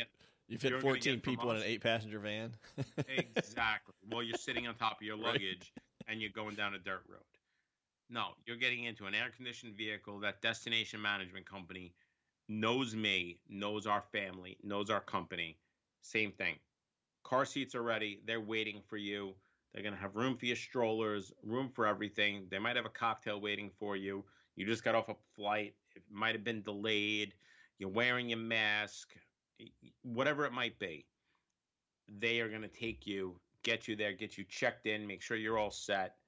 You 0.47 0.57
fit 0.57 0.81
14 0.81 1.19
people 1.19 1.51
in 1.51 1.57
an 1.57 1.63
eight 1.63 1.81
passenger 1.81 2.17
van. 2.19 2.55
exactly. 3.07 3.93
Well, 4.09 4.23
you're 4.23 4.37
sitting 4.37 4.67
on 4.67 4.73
top 4.75 4.99
of 4.99 5.05
your 5.05 5.15
luggage 5.17 5.71
right. 5.75 6.07
and 6.07 6.21
you're 6.21 6.31
going 6.31 6.55
down 6.55 6.73
a 6.73 6.79
dirt 6.79 7.03
road. 7.07 7.21
No, 8.09 8.29
you're 8.45 8.57
getting 8.57 8.85
into 8.85 9.05
an 9.05 9.13
air 9.13 9.29
conditioned 9.35 9.75
vehicle. 9.75 10.19
That 10.19 10.41
destination 10.41 11.01
management 11.01 11.45
company 11.45 11.93
knows 12.47 12.95
me, 12.95 13.39
knows 13.47 13.85
our 13.85 14.03
family, 14.11 14.57
knows 14.63 14.89
our 14.89 15.01
company. 15.01 15.57
Same 16.01 16.31
thing. 16.31 16.55
Car 17.23 17.45
seats 17.45 17.75
are 17.75 17.83
ready. 17.83 18.21
They're 18.25 18.41
waiting 18.41 18.81
for 18.87 18.97
you. 18.97 19.35
They're 19.73 19.83
going 19.83 19.93
to 19.93 19.99
have 20.01 20.15
room 20.15 20.35
for 20.37 20.47
your 20.47 20.55
strollers, 20.55 21.31
room 21.43 21.69
for 21.69 21.85
everything. 21.85 22.47
They 22.49 22.57
might 22.57 22.75
have 22.75 22.85
a 22.85 22.89
cocktail 22.89 23.39
waiting 23.39 23.69
for 23.77 23.95
you. 23.95 24.25
You 24.55 24.65
just 24.65 24.83
got 24.83 24.95
off 24.95 25.09
a 25.09 25.15
flight. 25.35 25.75
It 25.95 26.01
might 26.11 26.33
have 26.33 26.43
been 26.43 26.63
delayed 26.63 27.33
you're 27.79 27.89
wearing 27.89 28.29
your 28.29 28.39
mask, 28.39 29.13
whatever 30.03 30.45
it 30.45 30.51
might 30.51 30.77
be, 30.79 31.05
they 32.19 32.41
are 32.41 32.49
going 32.49 32.61
to 32.61 32.67
take 32.67 33.07
you, 33.07 33.39
get 33.63 33.87
you 33.87 33.95
there, 33.95 34.11
get 34.11 34.37
you 34.37 34.43
checked 34.43 34.85
in, 34.85 35.07
make 35.07 35.21
sure 35.21 35.37
you're 35.37 35.57
all 35.57 35.71
set. 35.71 36.18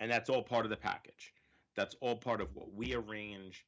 And 0.00 0.10
that's 0.10 0.30
all 0.30 0.42
part 0.42 0.64
of 0.64 0.70
the 0.70 0.76
package. 0.76 1.34
That's 1.76 1.94
all 2.00 2.16
part 2.16 2.40
of 2.40 2.54
what 2.54 2.72
we 2.72 2.94
arrange. 2.94 3.64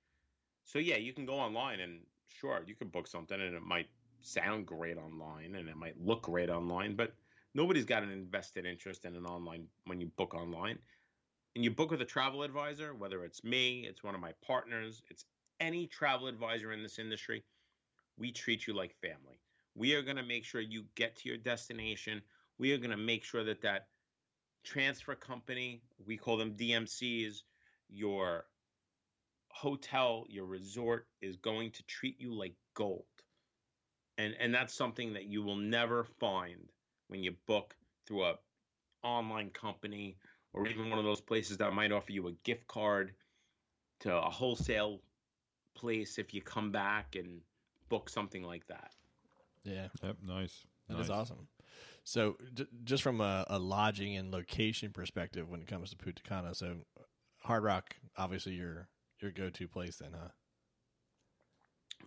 So, 0.64 0.78
yeah, 0.78 0.96
you 0.96 1.12
can 1.12 1.26
go 1.26 1.34
online 1.34 1.80
and 1.80 2.00
sure, 2.26 2.62
you 2.66 2.74
can 2.74 2.88
book 2.88 3.06
something 3.06 3.40
and 3.40 3.54
it 3.54 3.62
might 3.62 3.86
sound 4.22 4.66
great 4.66 4.96
online 4.96 5.54
and 5.54 5.68
it 5.68 5.76
might 5.76 6.00
look 6.00 6.22
great 6.22 6.48
online, 6.48 6.96
but 6.96 7.14
nobody's 7.54 7.84
got 7.84 8.02
an 8.02 8.10
invested 8.10 8.64
interest 8.64 9.04
in 9.04 9.14
an 9.14 9.26
online 9.26 9.66
when 9.84 10.00
you 10.00 10.10
book 10.16 10.34
online. 10.34 10.78
And 11.54 11.62
you 11.62 11.70
book 11.70 11.90
with 11.90 12.00
a 12.00 12.06
travel 12.06 12.42
advisor, 12.42 12.94
whether 12.94 13.24
it's 13.24 13.44
me, 13.44 13.86
it's 13.86 14.02
one 14.02 14.14
of 14.14 14.20
my 14.20 14.32
partners, 14.44 15.02
it's 15.10 15.26
any 15.60 15.86
travel 15.86 16.26
advisor 16.26 16.72
in 16.72 16.82
this 16.82 16.98
industry, 16.98 17.44
we 18.16 18.32
treat 18.32 18.66
you 18.66 18.72
like 18.72 18.94
family. 19.00 19.38
We 19.74 19.94
are 19.94 20.02
going 20.02 20.16
to 20.16 20.22
make 20.22 20.44
sure 20.44 20.60
you 20.60 20.84
get 20.94 21.16
to 21.16 21.28
your 21.28 21.38
destination. 21.38 22.22
We 22.58 22.72
are 22.72 22.78
going 22.78 22.90
to 22.90 22.96
make 22.96 23.24
sure 23.24 23.44
that 23.44 23.62
that 23.62 23.88
transfer 24.64 25.14
company, 25.14 25.82
we 26.06 26.16
call 26.16 26.36
them 26.36 26.54
DMCs, 26.54 27.42
your 27.88 28.46
hotel, 29.50 30.24
your 30.28 30.46
resort 30.46 31.06
is 31.20 31.36
going 31.36 31.70
to 31.72 31.82
treat 31.84 32.20
you 32.20 32.34
like 32.34 32.54
gold. 32.74 33.04
And 34.18 34.34
and 34.38 34.54
that's 34.54 34.74
something 34.74 35.14
that 35.14 35.24
you 35.24 35.42
will 35.42 35.56
never 35.56 36.04
find 36.04 36.68
when 37.08 37.22
you 37.22 37.34
book 37.46 37.74
through 38.06 38.24
a 38.24 38.34
online 39.02 39.50
company 39.50 40.16
or 40.52 40.66
even 40.66 40.90
one 40.90 40.98
of 40.98 41.04
those 41.04 41.20
places 41.20 41.56
that 41.58 41.72
might 41.72 41.92
offer 41.92 42.12
you 42.12 42.28
a 42.28 42.32
gift 42.44 42.66
card 42.66 43.12
to 44.00 44.14
a 44.14 44.30
wholesale 44.30 45.00
place 45.74 46.18
if 46.18 46.34
you 46.34 46.42
come 46.42 46.70
back 46.70 47.16
and 47.16 47.40
book 47.88 48.08
something 48.08 48.42
like 48.42 48.66
that. 48.66 48.92
Yeah. 49.64 49.88
Yep. 50.02 50.16
Nice. 50.26 50.66
That 50.88 50.96
nice. 50.96 51.04
is 51.04 51.10
awesome. 51.10 51.48
So, 52.04 52.36
j- 52.54 52.66
just 52.84 53.02
from 53.02 53.20
a, 53.20 53.44
a 53.48 53.58
lodging 53.58 54.16
and 54.16 54.30
location 54.30 54.92
perspective, 54.92 55.48
when 55.50 55.60
it 55.60 55.66
comes 55.66 55.90
to 55.90 55.96
Punta 55.96 56.22
Cana, 56.22 56.54
so 56.54 56.76
Hard 57.42 57.64
Rock, 57.64 57.96
obviously 58.16 58.54
your 58.54 58.88
your 59.20 59.30
go 59.30 59.50
to 59.50 59.68
place, 59.68 59.96
then, 59.96 60.12
huh? 60.18 60.28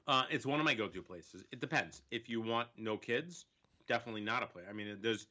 Uh, 0.08 0.24
it's 0.30 0.46
one 0.46 0.60
of 0.60 0.66
my 0.66 0.74
go-to 0.74 1.02
places. 1.02 1.44
It 1.52 1.60
depends. 1.60 2.02
If 2.12 2.30
you 2.30 2.42
want 2.42 2.70
no 2.78 2.98
kids, 2.98 3.46
definitely 3.88 4.22
not 4.22 4.44
a 4.44 4.48
place. 4.48 4.66
I 4.70 4.74
mean, 4.74 4.98
there's 5.02 5.28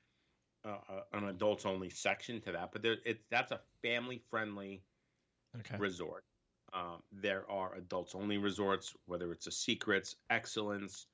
uh, 0.64 0.78
uh, 0.88 1.00
an 1.12 1.24
adults-only 1.28 1.90
section 1.90 2.40
to 2.42 2.52
that, 2.52 2.72
but 2.72 2.82
there, 2.82 2.96
it's 3.04 3.24
that's 3.30 3.52
a 3.52 3.60
family-friendly 3.82 4.82
Okay. 5.58 5.78
resort. 5.78 6.24
Um, 6.72 7.02
there 7.12 7.48
are 7.50 7.74
adults-only 7.76 8.38
resorts, 8.38 8.94
whether 9.06 9.32
it's 9.32 9.46
a 9.46 9.52
Secrets, 9.52 10.16
Excellence. 10.30 11.06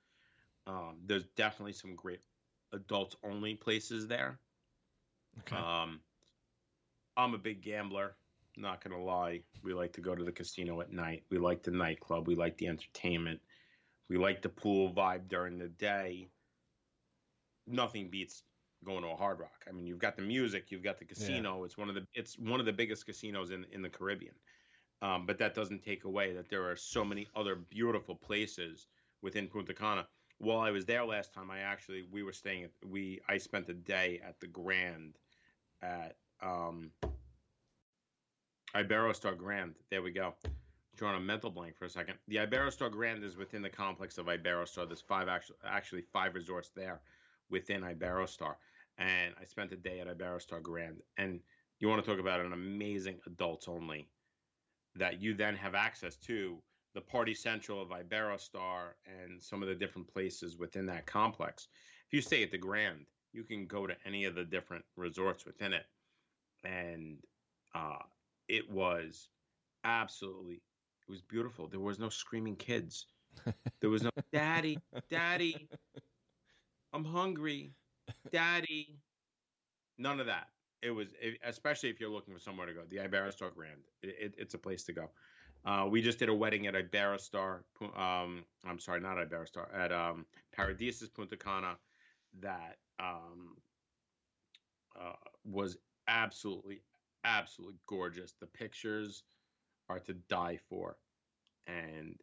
Um, 0.67 0.99
there's 1.07 1.25
definitely 1.37 1.73
some 1.73 1.95
great 1.95 2.21
adults-only 2.73 3.55
places 3.55 4.07
there. 4.07 4.39
Okay. 5.41 5.57
Um, 5.57 6.01
I'm 7.17 7.35
a 7.35 7.39
big 7.39 7.63
gambler. 7.63 8.17
Not 8.57 8.83
gonna 8.83 9.03
lie, 9.03 9.43
we 9.63 9.73
like 9.73 9.93
to 9.95 10.01
go 10.01 10.15
to 10.15 10.25
the 10.25 10.33
casino 10.33 10.81
at 10.81 10.93
night. 10.93 11.25
We 11.31 11.39
like 11.39 11.63
the 11.63 11.71
nightclub. 11.71 12.27
We 12.27 12.35
like 12.35 12.59
the 12.59 12.67
entertainment. 12.67 13.41
We 14.09 14.19
like 14.19 14.43
the 14.43 14.49
pool 14.49 14.93
vibe 14.93 15.29
during 15.29 15.59
the 15.59 15.69
day. 15.69 16.29
Nothing 17.67 18.11
beats 18.11 18.43
going 18.85 19.03
to 19.03 19.11
a 19.11 19.17
Hard 19.17 19.39
Rock. 19.39 19.65
I 19.69 19.73
mean, 19.73 19.87
you've 19.87 19.99
got 19.99 20.17
the 20.17 20.23
music, 20.23 20.71
you've 20.71 20.83
got 20.83 20.99
the 20.99 21.05
casino. 21.05 21.65
It's 21.65 21.79
one 21.79 21.89
of 21.89 21.95
the 21.95 22.07
it's 22.15 22.39
one 22.39 22.61
of 22.61 22.67
the 22.67 22.73
biggest 22.73 23.07
casinos 23.07 23.51
in 23.51 23.65
in 23.73 23.83
the 23.83 23.89
Caribbean. 23.89 24.35
Um, 25.03 25.27
but 25.27 25.39
that 25.39 25.55
doesn't 25.55 25.83
take 25.83 26.05
away 26.05 26.35
that 26.35 26.51
there 26.51 26.69
are 26.71 26.77
so 26.77 27.05
many 27.05 27.27
other 27.35 27.55
beautiful 27.55 28.15
places 28.15 28.87
within 29.23 29.47
Punta 29.49 29.73
Cana. 29.73 30.07
While 30.41 30.61
I 30.61 30.71
was 30.71 30.87
there 30.87 31.05
last 31.05 31.35
time, 31.35 31.51
I 31.51 31.61
actually 31.61 32.05
we 32.11 32.23
were 32.23 32.33
staying 32.33 32.65
at 32.65 32.71
we 32.85 33.21
I 33.29 33.37
spent 33.37 33.69
a 33.69 33.75
day 33.75 34.21
at 34.27 34.41
the 34.41 34.47
Grand 34.47 35.19
at 35.83 36.17
um 36.43 36.91
Iberostar 38.75 39.37
Grand. 39.37 39.75
There 39.91 40.03
we 40.03 40.13
go. 40.13 40.35
Drawing 40.97 41.19
a 41.19 41.21
mental 41.21 41.51
blank 41.51 41.77
for 41.77 41.85
a 41.85 41.91
second. 41.91 42.15
The 42.27 42.37
Iberostar 42.37 42.91
Grand 42.91 43.23
is 43.23 43.37
within 43.37 43.61
the 43.61 43.69
complex 43.69 44.17
of 44.17 44.27
Iberostar. 44.27 44.87
There's 44.87 45.03
five 45.03 45.29
actually 45.29 45.57
actually 45.67 46.03
five 46.11 46.35
resorts 46.35 46.71
there 46.75 47.03
within 47.51 47.83
Iberostar. 47.83 48.55
And 48.97 49.35
I 49.39 49.45
spent 49.45 49.73
a 49.73 49.77
day 49.77 50.01
at 50.01 50.07
Iberostar 50.07 50.63
Grand. 50.63 51.03
And 51.19 51.41
you 51.81 51.89
want 51.89 52.03
to 52.03 52.11
talk 52.11 52.19
about 52.19 52.41
an 52.41 52.55
amazing 52.55 53.19
adults 53.27 53.69
only 53.69 54.09
that 54.95 55.21
you 55.21 55.35
then 55.35 55.55
have 55.57 55.75
access 55.75 56.17
to 56.17 56.63
the 56.95 57.01
party 57.01 57.35
central 57.35 57.81
of 57.81 57.89
Iberostar 57.89 58.95
and 59.07 59.41
some 59.43 59.63
of 59.63 59.69
the 59.69 59.75
different 59.75 60.13
places 60.13 60.57
within 60.57 60.87
that 60.87 61.07
complex. 61.07 61.69
If 62.09 62.15
you 62.15 62.21
stay 62.21 62.43
at 62.43 62.51
the 62.51 62.59
Grand, 62.59 63.07
you 63.33 63.45
can 63.45 63.67
go 63.67 63.87
to 63.87 63.95
any 64.05 64.25
of 64.25 64.35
the 64.35 64.45
different 64.45 64.85
resorts 64.97 65.47
within 65.47 65.73
it. 65.73 65.87
And 66.65 67.19
uh, 67.75 68.03
it 68.49 68.71
was 68.71 69.29
absolutely, 69.85 70.55
it 70.55 71.11
was 71.11 71.23
beautiful. 71.23 71.69
There 71.69 71.81
was 71.81 71.99
no 71.99 72.09
screaming 72.09 72.57
kids. 72.57 73.07
There 73.81 73.89
was 73.89 74.03
no 74.03 74.11
daddy, 74.33 74.79
daddy, 75.09 75.69
I'm 76.93 77.05
hungry, 77.05 77.73
daddy. 78.33 78.99
None 79.99 80.21
of 80.21 80.27
that. 80.27 80.49
It 80.83 80.91
was, 80.91 81.09
especially 81.45 81.91
if 81.91 82.01
you're 82.01 82.11
looking 82.11 82.35
for 82.35 82.41
somewhere 82.41 82.67
to 82.67 82.73
go. 82.73 82.83
The 82.89 82.97
Iberostar 82.97 83.55
Grand, 83.55 83.81
it, 84.03 84.17
it, 84.21 84.35
it's 84.39 84.55
a 84.55 84.59
place 84.59 84.85
to 84.85 84.93
go. 84.93 85.11
Uh, 85.65 85.87
we 85.91 86.01
just 86.01 86.19
did 86.19 86.29
a 86.29 86.35
wedding 86.35 86.67
at 86.67 86.75
Iberostar. 86.75 87.61
Um, 87.97 88.45
I'm 88.65 88.79
sorry, 88.79 89.01
not 89.01 89.17
Iberostar. 89.17 89.67
At 89.77 89.93
um, 89.93 90.25
Paradisus 90.57 91.13
Punta 91.13 91.37
Cana, 91.37 91.77
that 92.41 92.79
um, 92.99 93.57
uh, 94.99 95.13
was 95.45 95.77
absolutely, 96.09 96.81
absolutely 97.25 97.77
gorgeous. 97.87 98.35
The 98.41 98.47
pictures 98.47 99.23
are 99.89 99.99
to 100.01 100.15
die 100.29 100.59
for, 100.69 100.97
and 101.67 102.17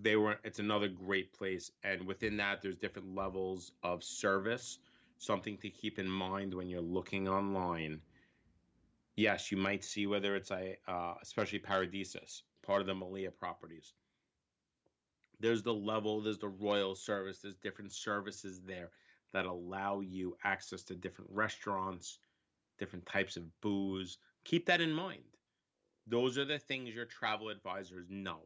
they 0.00 0.16
were. 0.16 0.38
It's 0.44 0.58
another 0.58 0.88
great 0.88 1.32
place, 1.32 1.70
and 1.82 2.06
within 2.06 2.36
that, 2.38 2.60
there's 2.60 2.76
different 2.76 3.14
levels 3.14 3.72
of 3.82 4.04
service. 4.04 4.78
Something 5.18 5.56
to 5.58 5.70
keep 5.70 5.98
in 5.98 6.08
mind 6.08 6.52
when 6.52 6.68
you're 6.68 6.80
looking 6.80 7.28
online. 7.28 8.00
Yes, 9.14 9.52
you 9.52 9.56
might 9.56 9.84
see 9.84 10.06
whether 10.06 10.34
it's 10.34 10.50
a, 10.50 10.76
uh, 10.88 11.14
especially 11.22 11.60
Paradisus, 11.60 12.42
part 12.62 12.80
of 12.80 12.86
the 12.86 12.94
Meliá 12.94 13.30
properties. 13.36 13.92
There's 15.40 15.62
the 15.62 15.74
level, 15.74 16.20
there's 16.20 16.38
the 16.38 16.48
royal 16.48 16.94
service, 16.94 17.40
there's 17.40 17.56
different 17.56 17.92
services 17.92 18.60
there 18.64 18.90
that 19.32 19.46
allow 19.46 20.00
you 20.00 20.36
access 20.44 20.82
to 20.84 20.94
different 20.94 21.30
restaurants, 21.32 22.18
different 22.78 23.06
types 23.06 23.36
of 23.36 23.44
booze. 23.60 24.18
Keep 24.44 24.66
that 24.66 24.80
in 24.80 24.92
mind. 24.92 25.22
Those 26.06 26.36
are 26.38 26.44
the 26.44 26.58
things 26.58 26.94
your 26.94 27.04
travel 27.06 27.48
advisors 27.48 28.06
know. 28.10 28.40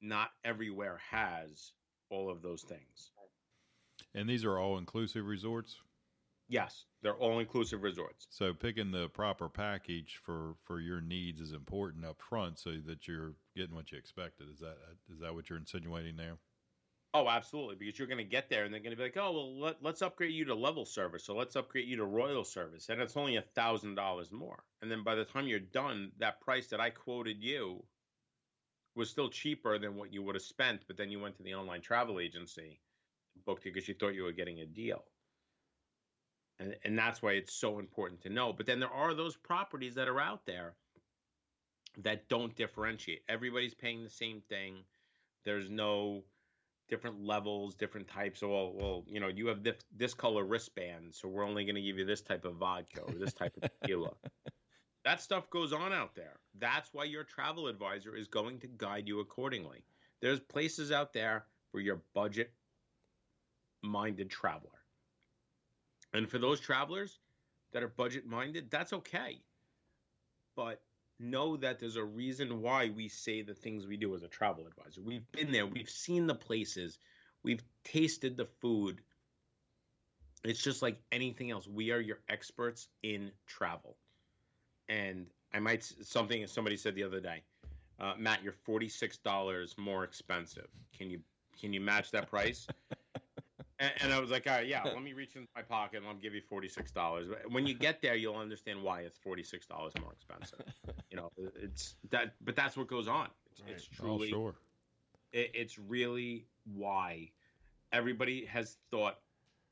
Not 0.00 0.30
everywhere 0.44 1.00
has 1.10 1.72
all 2.10 2.30
of 2.30 2.42
those 2.42 2.62
things. 2.62 3.10
And 4.14 4.28
these 4.28 4.44
are 4.44 4.58
all 4.58 4.78
inclusive 4.78 5.26
resorts. 5.26 5.76
Yes, 6.48 6.86
they're 7.02 7.14
all 7.14 7.40
inclusive 7.40 7.82
resorts. 7.82 8.26
So 8.30 8.54
picking 8.54 8.90
the 8.90 9.08
proper 9.08 9.48
package 9.48 10.18
for 10.24 10.54
for 10.64 10.80
your 10.80 11.00
needs 11.00 11.40
is 11.40 11.52
important 11.52 12.06
up 12.06 12.20
front, 12.22 12.58
so 12.58 12.70
that 12.86 13.06
you're 13.06 13.34
getting 13.54 13.74
what 13.74 13.92
you 13.92 13.98
expected. 13.98 14.48
Is 14.50 14.60
that 14.60 14.76
is 15.12 15.20
that 15.20 15.34
what 15.34 15.50
you're 15.50 15.58
insinuating 15.58 16.16
there? 16.16 16.38
Oh, 17.14 17.28
absolutely. 17.28 17.76
Because 17.76 17.98
you're 17.98 18.08
going 18.08 18.18
to 18.18 18.24
get 18.24 18.50
there 18.50 18.64
and 18.64 18.72
they're 18.72 18.80
going 18.80 18.90
to 18.90 18.96
be 18.96 19.02
like, 19.02 19.16
oh, 19.16 19.32
well, 19.32 19.58
let, 19.58 19.82
let's 19.82 20.02
upgrade 20.02 20.34
you 20.34 20.44
to 20.46 20.54
level 20.54 20.84
service. 20.84 21.24
So 21.24 21.34
let's 21.34 21.56
upgrade 21.56 21.88
you 21.88 21.96
to 21.96 22.04
royal 22.04 22.44
service. 22.44 22.90
And 22.90 23.00
it's 23.00 23.16
only 23.16 23.36
a 23.36 23.44
$1,000 23.56 24.32
more. 24.32 24.62
And 24.82 24.90
then 24.90 25.04
by 25.04 25.14
the 25.14 25.24
time 25.24 25.46
you're 25.46 25.58
done, 25.58 26.12
that 26.18 26.40
price 26.42 26.66
that 26.68 26.80
I 26.80 26.90
quoted 26.90 27.42
you 27.42 27.82
was 28.94 29.08
still 29.08 29.30
cheaper 29.30 29.78
than 29.78 29.96
what 29.96 30.12
you 30.12 30.22
would 30.22 30.34
have 30.34 30.42
spent. 30.42 30.82
But 30.86 30.98
then 30.98 31.10
you 31.10 31.18
went 31.18 31.36
to 31.36 31.42
the 31.42 31.54
online 31.54 31.80
travel 31.80 32.20
agency, 32.20 32.78
booked 33.46 33.64
it 33.64 33.72
because 33.72 33.88
you 33.88 33.94
thought 33.94 34.14
you 34.14 34.24
were 34.24 34.32
getting 34.32 34.60
a 34.60 34.66
deal. 34.66 35.02
And, 36.60 36.74
and 36.84 36.98
that's 36.98 37.22
why 37.22 37.32
it's 37.32 37.54
so 37.54 37.78
important 37.78 38.22
to 38.22 38.30
know. 38.30 38.52
But 38.52 38.66
then 38.66 38.80
there 38.80 38.92
are 38.92 39.14
those 39.14 39.36
properties 39.36 39.94
that 39.94 40.08
are 40.08 40.20
out 40.20 40.44
there 40.46 40.74
that 41.98 42.28
don't 42.28 42.54
differentiate. 42.56 43.22
Everybody's 43.28 43.74
paying 43.74 44.02
the 44.02 44.10
same 44.10 44.42
thing. 44.48 44.76
There's 45.44 45.70
no 45.70 46.24
different 46.88 47.24
levels, 47.24 47.74
different 47.74 48.08
types. 48.08 48.40
So, 48.40 48.48
well, 48.48 48.72
well, 48.74 49.04
you 49.06 49.20
know, 49.20 49.28
you 49.28 49.46
have 49.48 49.62
this, 49.62 49.76
this 49.96 50.14
color 50.14 50.44
wristband, 50.44 51.14
so 51.14 51.28
we're 51.28 51.46
only 51.46 51.64
going 51.64 51.74
to 51.76 51.82
give 51.82 51.98
you 51.98 52.04
this 52.04 52.22
type 52.22 52.44
of 52.44 52.54
vodka 52.56 53.02
or 53.02 53.14
this 53.14 53.32
type 53.32 53.52
of 53.60 53.70
tequila. 53.80 54.10
that 55.04 55.20
stuff 55.20 55.48
goes 55.50 55.72
on 55.72 55.92
out 55.92 56.14
there. 56.14 56.38
That's 56.58 56.92
why 56.92 57.04
your 57.04 57.24
travel 57.24 57.66
advisor 57.68 58.16
is 58.16 58.26
going 58.26 58.58
to 58.60 58.66
guide 58.66 59.06
you 59.06 59.20
accordingly. 59.20 59.84
There's 60.20 60.40
places 60.40 60.90
out 60.90 61.12
there 61.12 61.46
for 61.70 61.80
your 61.80 62.00
budget 62.14 62.52
minded 63.82 64.30
traveler. 64.30 64.77
And 66.12 66.28
for 66.28 66.38
those 66.38 66.60
travelers 66.60 67.18
that 67.72 67.82
are 67.82 67.88
budget 67.88 68.26
minded, 68.26 68.70
that's 68.70 68.92
okay. 68.92 69.40
But 70.56 70.80
know 71.20 71.56
that 71.56 71.78
there's 71.78 71.96
a 71.96 72.04
reason 72.04 72.62
why 72.62 72.90
we 72.90 73.08
say 73.08 73.42
the 73.42 73.54
things 73.54 73.86
we 73.86 73.96
do 73.96 74.14
as 74.14 74.22
a 74.22 74.28
travel 74.28 74.66
advisor. 74.66 75.00
We've 75.02 75.30
been 75.32 75.52
there, 75.52 75.66
we've 75.66 75.90
seen 75.90 76.26
the 76.26 76.34
places, 76.34 76.98
we've 77.42 77.62
tasted 77.84 78.36
the 78.36 78.46
food. 78.60 79.00
It's 80.44 80.62
just 80.62 80.82
like 80.82 81.00
anything 81.10 81.50
else. 81.50 81.66
We 81.66 81.90
are 81.90 82.00
your 82.00 82.20
experts 82.28 82.88
in 83.02 83.32
travel. 83.46 83.96
And 84.88 85.26
I 85.52 85.58
might 85.58 85.84
something 86.02 86.46
somebody 86.46 86.76
said 86.76 86.94
the 86.94 87.02
other 87.02 87.20
day, 87.20 87.42
uh, 88.00 88.14
Matt, 88.16 88.42
you're 88.42 88.52
forty 88.52 88.88
six 88.88 89.18
dollars 89.18 89.74
more 89.76 90.04
expensive. 90.04 90.68
Can 90.96 91.10
you 91.10 91.20
can 91.60 91.72
you 91.72 91.80
match 91.80 92.12
that 92.12 92.30
price? 92.30 92.66
and, 93.78 93.92
and, 94.00 94.12
I 94.12 94.20
was 94.20 94.30
like, 94.30 94.46
all 94.46 94.54
right, 94.54 94.66
yeah, 94.66 94.82
let 94.84 95.02
me 95.02 95.12
reach 95.12 95.36
into 95.36 95.48
my 95.54 95.62
pocket 95.62 95.98
and 95.98 96.06
I'll 96.06 96.14
give 96.14 96.34
you 96.34 96.40
forty 96.40 96.68
six 96.68 96.90
dollars. 96.90 97.28
But 97.28 97.50
When 97.50 97.66
you 97.66 97.74
get 97.74 98.02
there, 98.02 98.14
you'll 98.14 98.36
understand 98.36 98.82
why 98.82 99.00
it's 99.00 99.18
forty 99.18 99.42
six 99.42 99.66
dollars 99.66 99.92
more 100.00 100.12
expensive. 100.12 100.60
you 101.10 101.16
know, 101.16 101.30
it's 101.60 101.96
that, 102.10 102.34
but 102.40 102.56
that's 102.56 102.76
what 102.76 102.88
goes 102.88 103.08
on. 103.08 103.28
It's, 103.50 103.60
Right. 103.60 103.70
it's 103.72 103.88
oh, 103.92 104.02
truly, 104.02 104.28
oh, 104.28 104.36
sure. 104.36 104.54
it, 105.32 105.50
it's 105.54 105.78
really 105.78 106.46
why 106.64 107.30
everybody 107.92 108.44
has 108.44 108.76
thought 108.90 109.18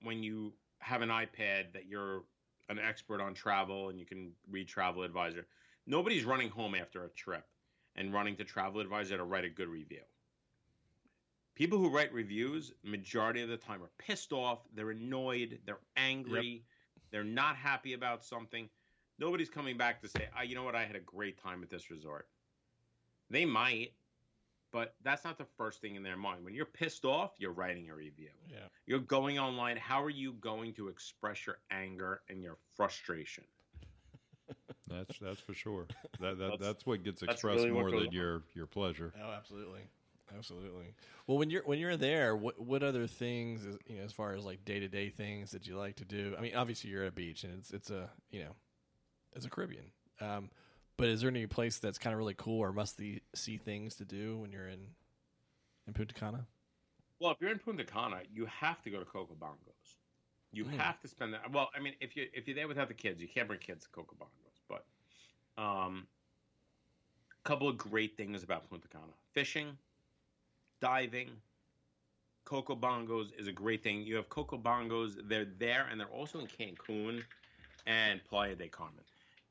when 0.02 0.22
you 0.22 0.52
have 0.78 1.02
an 1.02 1.08
iPad 1.08 1.72
that 1.72 1.86
you're 1.86 2.22
an 2.68 2.78
expert 2.78 3.20
on 3.20 3.34
travel, 3.34 3.88
and 3.88 3.98
you 3.98 4.04
can 4.04 4.32
read 4.50 4.68
Travel 4.68 5.02
Advisor. 5.02 5.46
Nobody's 5.86 6.24
running 6.24 6.50
home 6.50 6.74
after 6.74 7.04
a 7.04 7.08
trip 7.10 7.46
and 7.94 8.12
running 8.12 8.36
to 8.36 8.44
Travel 8.44 8.80
Advisor 8.80 9.16
to 9.16 9.24
write 9.24 9.44
a 9.44 9.48
good 9.48 9.68
review. 9.68 10.00
People 11.56 11.78
who 11.78 11.88
write 11.88 12.12
reviews, 12.12 12.72
majority 12.84 13.40
of 13.40 13.48
the 13.48 13.56
time, 13.56 13.82
are 13.82 13.90
pissed 13.98 14.30
off. 14.30 14.58
They're 14.74 14.90
annoyed. 14.90 15.58
They're 15.64 15.80
angry. 15.96 16.46
Yep. 16.46 16.62
They're 17.10 17.24
not 17.24 17.56
happy 17.56 17.94
about 17.94 18.22
something. 18.22 18.68
Nobody's 19.18 19.48
coming 19.48 19.78
back 19.78 20.02
to 20.02 20.08
say, 20.08 20.28
oh, 20.38 20.42
you 20.42 20.54
know 20.54 20.64
what, 20.64 20.74
I 20.74 20.84
had 20.84 20.96
a 20.96 21.00
great 21.00 21.42
time 21.42 21.62
at 21.62 21.70
this 21.70 21.90
resort. 21.90 22.28
They 23.30 23.46
might, 23.46 23.92
but 24.70 24.94
that's 25.02 25.24
not 25.24 25.38
the 25.38 25.46
first 25.56 25.80
thing 25.80 25.94
in 25.94 26.02
their 26.02 26.18
mind. 26.18 26.44
When 26.44 26.52
you're 26.52 26.66
pissed 26.66 27.06
off, 27.06 27.32
you're 27.38 27.52
writing 27.52 27.88
a 27.88 27.94
review. 27.94 28.28
Yeah. 28.50 28.58
You're 28.84 28.98
going 28.98 29.38
online. 29.38 29.78
How 29.78 30.02
are 30.02 30.10
you 30.10 30.34
going 30.34 30.74
to 30.74 30.88
express 30.88 31.46
your 31.46 31.56
anger 31.70 32.20
and 32.28 32.42
your 32.42 32.58
frustration? 32.76 33.44
That's 34.88 35.18
that's 35.18 35.40
for 35.40 35.54
sure. 35.54 35.86
That, 36.20 36.38
that 36.38 36.50
that's, 36.50 36.62
that's 36.62 36.86
what 36.86 37.02
gets 37.02 37.20
expressed 37.20 37.64
really 37.64 37.72
more 37.72 37.90
than 37.90 38.12
your 38.12 38.44
your 38.54 38.66
pleasure. 38.66 39.12
Oh, 39.20 39.32
absolutely, 39.32 39.80
absolutely. 40.34 40.94
Well, 41.26 41.38
when 41.38 41.50
you're 41.50 41.62
when 41.62 41.78
you're 41.78 41.96
there, 41.96 42.36
what 42.36 42.60
what 42.60 42.82
other 42.82 43.06
things, 43.06 43.66
you 43.86 43.98
know, 43.98 44.04
as 44.04 44.12
far 44.12 44.32
as 44.32 44.44
like 44.44 44.64
day 44.64 44.80
to 44.80 44.88
day 44.88 45.10
things 45.10 45.50
that 45.50 45.66
you 45.66 45.76
like 45.76 45.96
to 45.96 46.04
do? 46.04 46.34
I 46.38 46.40
mean, 46.40 46.54
obviously 46.54 46.90
you're 46.90 47.02
at 47.02 47.08
a 47.08 47.12
beach 47.12 47.44
and 47.44 47.54
it's 47.58 47.70
it's 47.70 47.90
a 47.90 48.10
you 48.30 48.44
know, 48.44 48.54
it's 49.34 49.46
a 49.46 49.50
Caribbean. 49.50 49.86
Um, 50.20 50.50
but 50.96 51.08
is 51.08 51.20
there 51.20 51.30
any 51.30 51.46
place 51.46 51.78
that's 51.78 51.98
kind 51.98 52.14
of 52.14 52.18
really 52.18 52.34
cool 52.34 52.60
or 52.60 52.72
must 52.72 53.00
see 53.34 53.56
things 53.58 53.96
to 53.96 54.04
do 54.04 54.38
when 54.38 54.50
you're 54.50 54.68
in 54.68 54.80
in 55.86 55.92
Punta 55.92 56.14
Cana? 56.14 56.46
Well, 57.20 57.30
if 57.30 57.40
you're 57.40 57.50
in 57.50 57.58
Punta 57.58 57.84
Cana, 57.84 58.20
you 58.32 58.46
have 58.46 58.82
to 58.82 58.90
go 58.90 58.98
to 58.98 59.04
Coco 59.04 59.34
Bongos. 59.34 59.96
You 60.52 60.64
mm. 60.64 60.76
have 60.76 61.00
to 61.00 61.08
spend 61.08 61.34
that. 61.34 61.50
Well, 61.52 61.68
I 61.76 61.80
mean, 61.80 61.94
if 62.00 62.16
you 62.16 62.26
if 62.32 62.46
you're 62.46 62.56
there 62.56 62.68
without 62.68 62.88
the 62.88 62.94
kids, 62.94 63.20
you 63.20 63.28
can't 63.28 63.48
bring 63.48 63.60
kids 63.60 63.84
to 63.84 63.90
Coco 63.90 64.16
Bongos. 64.16 64.60
But 64.68 65.62
um, 65.62 66.06
a 67.44 67.48
couple 67.48 67.68
of 67.68 67.76
great 67.76 68.16
things 68.16 68.42
about 68.42 68.68
Punta 68.68 68.88
Cana: 68.88 69.04
fishing, 69.32 69.76
diving. 70.80 71.30
Coco 72.44 72.76
Bongos 72.76 73.30
is 73.38 73.48
a 73.48 73.52
great 73.52 73.82
thing. 73.82 74.02
You 74.02 74.16
have 74.16 74.28
Coco 74.28 74.56
Bongos; 74.56 75.16
they're 75.28 75.48
there, 75.58 75.88
and 75.90 75.98
they're 75.98 76.06
also 76.06 76.38
in 76.38 76.46
Cancun 76.46 77.22
and 77.86 78.22
Playa 78.24 78.54
del 78.54 78.68
Carmen. 78.68 79.04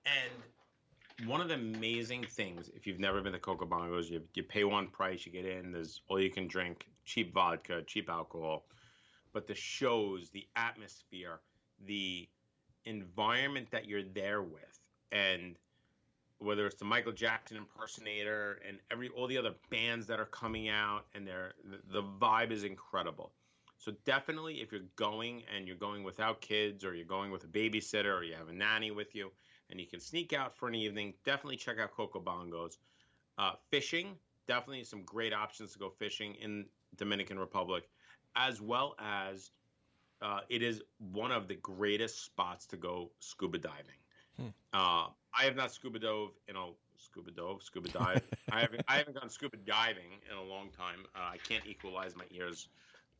And 0.05 1.27
one 1.27 1.41
of 1.41 1.49
the 1.49 1.55
amazing 1.55 2.23
things, 2.23 2.69
if 2.75 2.87
you've 2.87 2.99
never 2.99 3.21
been 3.21 3.33
to 3.33 3.39
Coco 3.39 3.65
Bongos, 3.65 4.09
you 4.09 4.21
you 4.33 4.43
pay 4.43 4.63
one 4.63 4.87
price, 4.87 5.25
you 5.25 5.31
get 5.31 5.45
in. 5.45 5.71
There's 5.71 6.01
all 6.07 6.19
you 6.19 6.29
can 6.29 6.47
drink, 6.47 6.87
cheap 7.05 7.33
vodka, 7.33 7.83
cheap 7.85 8.09
alcohol 8.09 8.65
but 9.35 9.47
the 9.47 9.53
shows, 9.53 10.29
the 10.29 10.47
atmosphere, 10.55 11.41
the 11.85 12.27
environment 12.85 13.67
that 13.69 13.85
you're 13.85 14.01
there 14.01 14.41
with, 14.41 14.79
and 15.11 15.57
whether 16.39 16.65
it's 16.65 16.75
the 16.75 16.85
Michael 16.85 17.11
Jackson 17.11 17.57
impersonator 17.57 18.59
and 18.67 18.77
every 18.91 19.09
all 19.09 19.27
the 19.27 19.37
other 19.37 19.53
bands 19.69 20.07
that 20.07 20.19
are 20.19 20.25
coming 20.25 20.69
out, 20.69 21.05
and 21.13 21.25
they're 21.25 21.53
the, 21.91 22.03
vibe 22.03 22.51
is 22.51 22.63
incredible. 22.63 23.31
So 23.77 23.93
definitely, 24.05 24.61
if 24.61 24.71
you're 24.71 24.81
going 24.95 25.43
and 25.55 25.67
you're 25.67 25.75
going 25.75 26.03
without 26.03 26.41
kids, 26.41 26.83
or 26.83 26.95
you're 26.95 27.05
going 27.05 27.31
with 27.31 27.43
a 27.43 27.47
babysitter, 27.47 28.17
or 28.17 28.23
you 28.23 28.35
have 28.35 28.49
a 28.49 28.53
nanny 28.53 28.91
with 28.91 29.15
you, 29.15 29.31
and 29.69 29.79
you 29.79 29.85
can 29.85 29.99
sneak 29.99 30.33
out 30.33 30.55
for 30.55 30.67
an 30.67 30.75
evening, 30.75 31.13
definitely 31.23 31.57
check 31.57 31.77
out 31.79 31.91
Coco 31.91 32.19
Bongos. 32.19 32.77
Uh, 33.37 33.51
fishing, 33.69 34.15
definitely 34.47 34.83
some 34.83 35.03
great 35.03 35.33
options 35.33 35.73
to 35.73 35.79
go 35.79 35.89
fishing 35.89 36.35
in 36.35 36.65
Dominican 36.97 37.37
Republic 37.37 37.89
as 38.35 38.61
well 38.61 38.95
as 38.99 39.51
uh, 40.21 40.39
it 40.49 40.61
is 40.61 40.81
one 40.97 41.31
of 41.31 41.47
the 41.47 41.55
greatest 41.55 42.23
spots 42.25 42.65
to 42.67 42.77
go 42.77 43.11
scuba 43.19 43.57
diving. 43.57 43.99
Hmm. 44.39 44.47
Uh, 44.73 45.07
I 45.33 45.43
have 45.43 45.55
not 45.55 45.71
scuba 45.71 45.99
dove 45.99 46.31
in 46.47 46.55
a 46.55 46.67
scuba 46.97 47.31
dove, 47.31 47.63
scuba 47.63 47.89
dive. 47.89 48.21
I 48.51 48.61
haven't 48.61 48.83
I 48.87 48.97
haven't 48.97 49.19
gone 49.19 49.29
scuba 49.29 49.57
diving 49.57 50.19
in 50.29 50.37
a 50.37 50.43
long 50.43 50.69
time. 50.69 51.05
Uh, 51.15 51.31
I 51.33 51.37
can't 51.37 51.65
equalize 51.65 52.15
my 52.15 52.25
ears. 52.31 52.67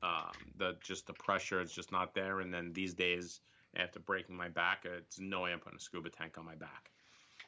Um, 0.04 0.32
the 0.58 0.76
just 0.82 1.08
the 1.08 1.14
pressure 1.14 1.62
is 1.62 1.72
just 1.72 1.92
not 1.92 2.14
there. 2.14 2.40
And 2.42 2.54
then 2.54 2.74
these 2.74 2.94
days, 2.94 3.40
after 3.76 4.00
breaking 4.00 4.36
my 4.36 4.50
back, 4.50 4.86
it's 4.86 5.20
no 5.20 5.42
way 5.42 5.52
I'm 5.52 5.60
putting 5.60 5.78
a 5.78 5.82
scuba 5.82 6.10
tank 6.10 6.38
on 6.38 6.46
my 6.46 6.56
back. 6.56 6.92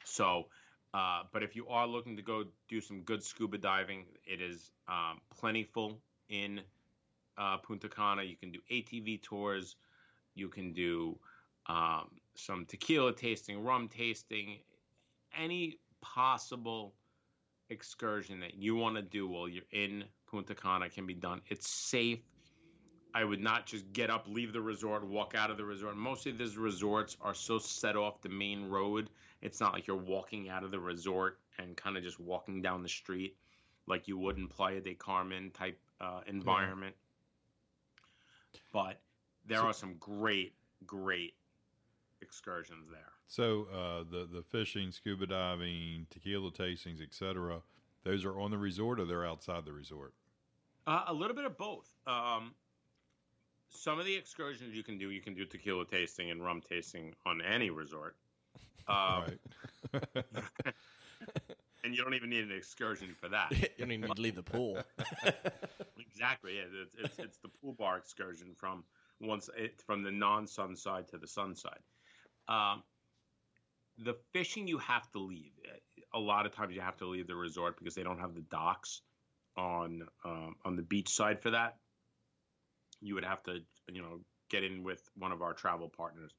So, 0.04 0.46
uh, 0.94 1.22
but 1.32 1.42
if 1.42 1.54
you 1.54 1.68
are 1.68 1.86
looking 1.86 2.16
to 2.16 2.22
go 2.22 2.44
do 2.68 2.80
some 2.80 3.02
good 3.02 3.22
scuba 3.22 3.58
diving, 3.58 4.06
it 4.24 4.40
is 4.40 4.70
um, 4.88 5.20
plentiful 5.38 5.98
in 6.28 6.60
uh, 7.36 7.58
Punta 7.58 7.88
Cana. 7.88 8.22
You 8.22 8.36
can 8.36 8.50
do 8.50 8.60
ATV 8.70 9.22
tours. 9.22 9.76
You 10.34 10.48
can 10.48 10.72
do 10.72 11.18
um, 11.66 12.08
some 12.38 12.64
tequila 12.66 13.12
tasting, 13.12 13.62
rum 13.62 13.88
tasting, 13.88 14.58
any 15.38 15.78
possible 16.00 16.94
excursion 17.70 18.40
that 18.40 18.54
you 18.54 18.76
want 18.76 18.96
to 18.96 19.02
do 19.02 19.28
while 19.28 19.48
you're 19.48 19.64
in 19.72 20.04
Punta 20.30 20.54
Cana 20.54 20.88
can 20.88 21.06
be 21.06 21.14
done. 21.14 21.40
It's 21.48 21.68
safe. 21.68 22.20
I 23.14 23.24
would 23.24 23.40
not 23.40 23.66
just 23.66 23.90
get 23.92 24.10
up, 24.10 24.26
leave 24.28 24.52
the 24.52 24.60
resort, 24.60 25.04
walk 25.06 25.34
out 25.36 25.50
of 25.50 25.56
the 25.56 25.64
resort. 25.64 25.96
Most 25.96 26.26
of 26.26 26.38
these 26.38 26.56
resorts 26.56 27.16
are 27.20 27.34
so 27.34 27.58
set 27.58 27.96
off 27.96 28.20
the 28.20 28.28
main 28.28 28.68
road. 28.68 29.10
It's 29.40 29.60
not 29.60 29.72
like 29.72 29.86
you're 29.86 29.96
walking 29.96 30.48
out 30.48 30.62
of 30.62 30.70
the 30.70 30.78
resort 30.78 31.38
and 31.58 31.76
kind 31.76 31.96
of 31.96 32.02
just 32.02 32.20
walking 32.20 32.62
down 32.62 32.82
the 32.82 32.88
street 32.88 33.36
like 33.86 34.06
you 34.06 34.18
would 34.18 34.36
in 34.36 34.46
Playa 34.46 34.80
de 34.80 34.94
Carmen 34.94 35.50
type 35.50 35.78
uh, 36.00 36.20
environment. 36.26 36.94
Yeah 36.96 37.04
but 38.72 39.00
there 39.46 39.58
so, 39.58 39.66
are 39.66 39.72
some 39.72 39.94
great, 39.98 40.54
great 40.86 41.34
excursions 42.22 42.88
there. 42.90 43.12
So 43.26 43.66
uh, 43.72 44.04
the 44.10 44.28
the 44.32 44.42
fishing, 44.42 44.92
scuba 44.92 45.26
diving, 45.26 46.06
tequila 46.10 46.50
tastings, 46.50 47.02
etc. 47.02 47.62
Those 48.04 48.24
are 48.24 48.38
on 48.38 48.50
the 48.50 48.58
resort, 48.58 49.00
or 49.00 49.04
they're 49.04 49.26
outside 49.26 49.64
the 49.64 49.72
resort. 49.72 50.14
Uh, 50.86 51.04
a 51.08 51.12
little 51.12 51.36
bit 51.36 51.44
of 51.44 51.58
both. 51.58 51.86
Um, 52.06 52.54
some 53.68 53.98
of 53.98 54.06
the 54.06 54.14
excursions 54.14 54.74
you 54.74 54.82
can 54.82 54.96
do, 54.96 55.10
you 55.10 55.20
can 55.20 55.34
do 55.34 55.44
tequila 55.44 55.84
tasting 55.84 56.30
and 56.30 56.42
rum 56.42 56.62
tasting 56.66 57.14
on 57.26 57.42
any 57.42 57.70
resort. 57.70 58.16
Um, 58.88 59.24
right. 59.92 60.24
and 61.84 61.94
you 61.94 62.02
don't 62.02 62.14
even 62.14 62.30
need 62.30 62.44
an 62.44 62.52
excursion 62.56 63.14
for 63.20 63.28
that. 63.28 63.52
you 63.52 63.68
don't 63.78 63.92
even 63.92 64.08
need 64.08 64.16
to 64.16 64.22
leave 64.22 64.34
the 64.34 64.42
pool. 64.42 64.78
exactly. 65.98 66.56
Yeah, 66.56 66.62
it's, 66.82 66.94
it's, 66.98 67.18
it's, 67.18 67.36
the 67.36 67.48
pool 67.48 67.74
bar 67.74 67.98
excursion 67.98 68.54
from 68.56 68.84
once 69.20 69.50
it, 69.54 69.82
from 69.84 70.02
the 70.02 70.10
non-sun 70.10 70.74
side 70.74 71.06
to 71.08 71.18
the 71.18 71.26
sun 71.26 71.54
side. 71.54 71.80
Um, 72.48 72.82
the 73.98 74.14
fishing 74.32 74.68
you 74.68 74.78
have 74.78 75.10
to 75.12 75.18
leave. 75.18 75.52
A 76.14 76.18
lot 76.18 76.46
of 76.46 76.54
times 76.54 76.74
you 76.74 76.80
have 76.80 76.96
to 76.98 77.06
leave 77.06 77.26
the 77.26 77.36
resort 77.36 77.78
because 77.78 77.94
they 77.94 78.02
don't 78.02 78.18
have 78.18 78.34
the 78.34 78.40
docks 78.42 79.02
on 79.56 80.02
um, 80.24 80.54
on 80.64 80.76
the 80.76 80.82
beach 80.82 81.10
side 81.10 81.42
for 81.42 81.50
that. 81.50 81.76
You 83.00 83.14
would 83.14 83.24
have 83.24 83.42
to, 83.44 83.58
you 83.92 84.02
know, 84.02 84.20
get 84.50 84.64
in 84.64 84.82
with 84.82 85.02
one 85.16 85.32
of 85.32 85.42
our 85.42 85.52
travel 85.52 85.88
partners, 85.88 86.32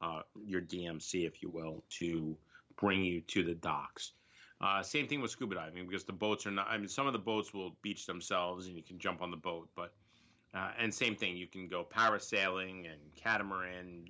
uh, 0.00 0.22
your 0.44 0.60
DMC, 0.60 1.26
if 1.26 1.42
you 1.42 1.50
will, 1.50 1.84
to 1.98 2.36
bring 2.80 3.04
you 3.04 3.20
to 3.20 3.42
the 3.44 3.54
docks. 3.54 4.12
Uh, 4.60 4.82
same 4.82 5.08
thing 5.08 5.20
with 5.20 5.30
scuba 5.30 5.56
diving 5.56 5.86
because 5.86 6.04
the 6.04 6.12
boats 6.12 6.46
are 6.46 6.52
not. 6.52 6.68
I 6.70 6.78
mean, 6.78 6.88
some 6.88 7.06
of 7.06 7.12
the 7.12 7.18
boats 7.18 7.52
will 7.52 7.76
beach 7.82 8.06
themselves 8.06 8.66
and 8.66 8.76
you 8.76 8.82
can 8.82 8.98
jump 8.98 9.20
on 9.20 9.30
the 9.30 9.36
boat, 9.36 9.68
but 9.76 9.92
uh, 10.54 10.70
and 10.78 10.92
same 10.92 11.16
thing, 11.16 11.36
you 11.36 11.46
can 11.46 11.66
go 11.66 11.84
parasailing 11.84 12.86
and 12.90 13.00
catamaran, 13.16 14.04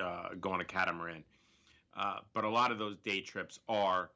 uh, 0.00 0.28
go 0.40 0.50
on 0.50 0.60
a 0.60 0.64
catamaran. 0.64 1.24
Uh, 1.96 2.18
but 2.34 2.44
a 2.44 2.48
lot 2.48 2.70
of 2.70 2.78
those 2.78 2.96
day 2.98 3.20
trips 3.20 3.58
are 3.68 4.10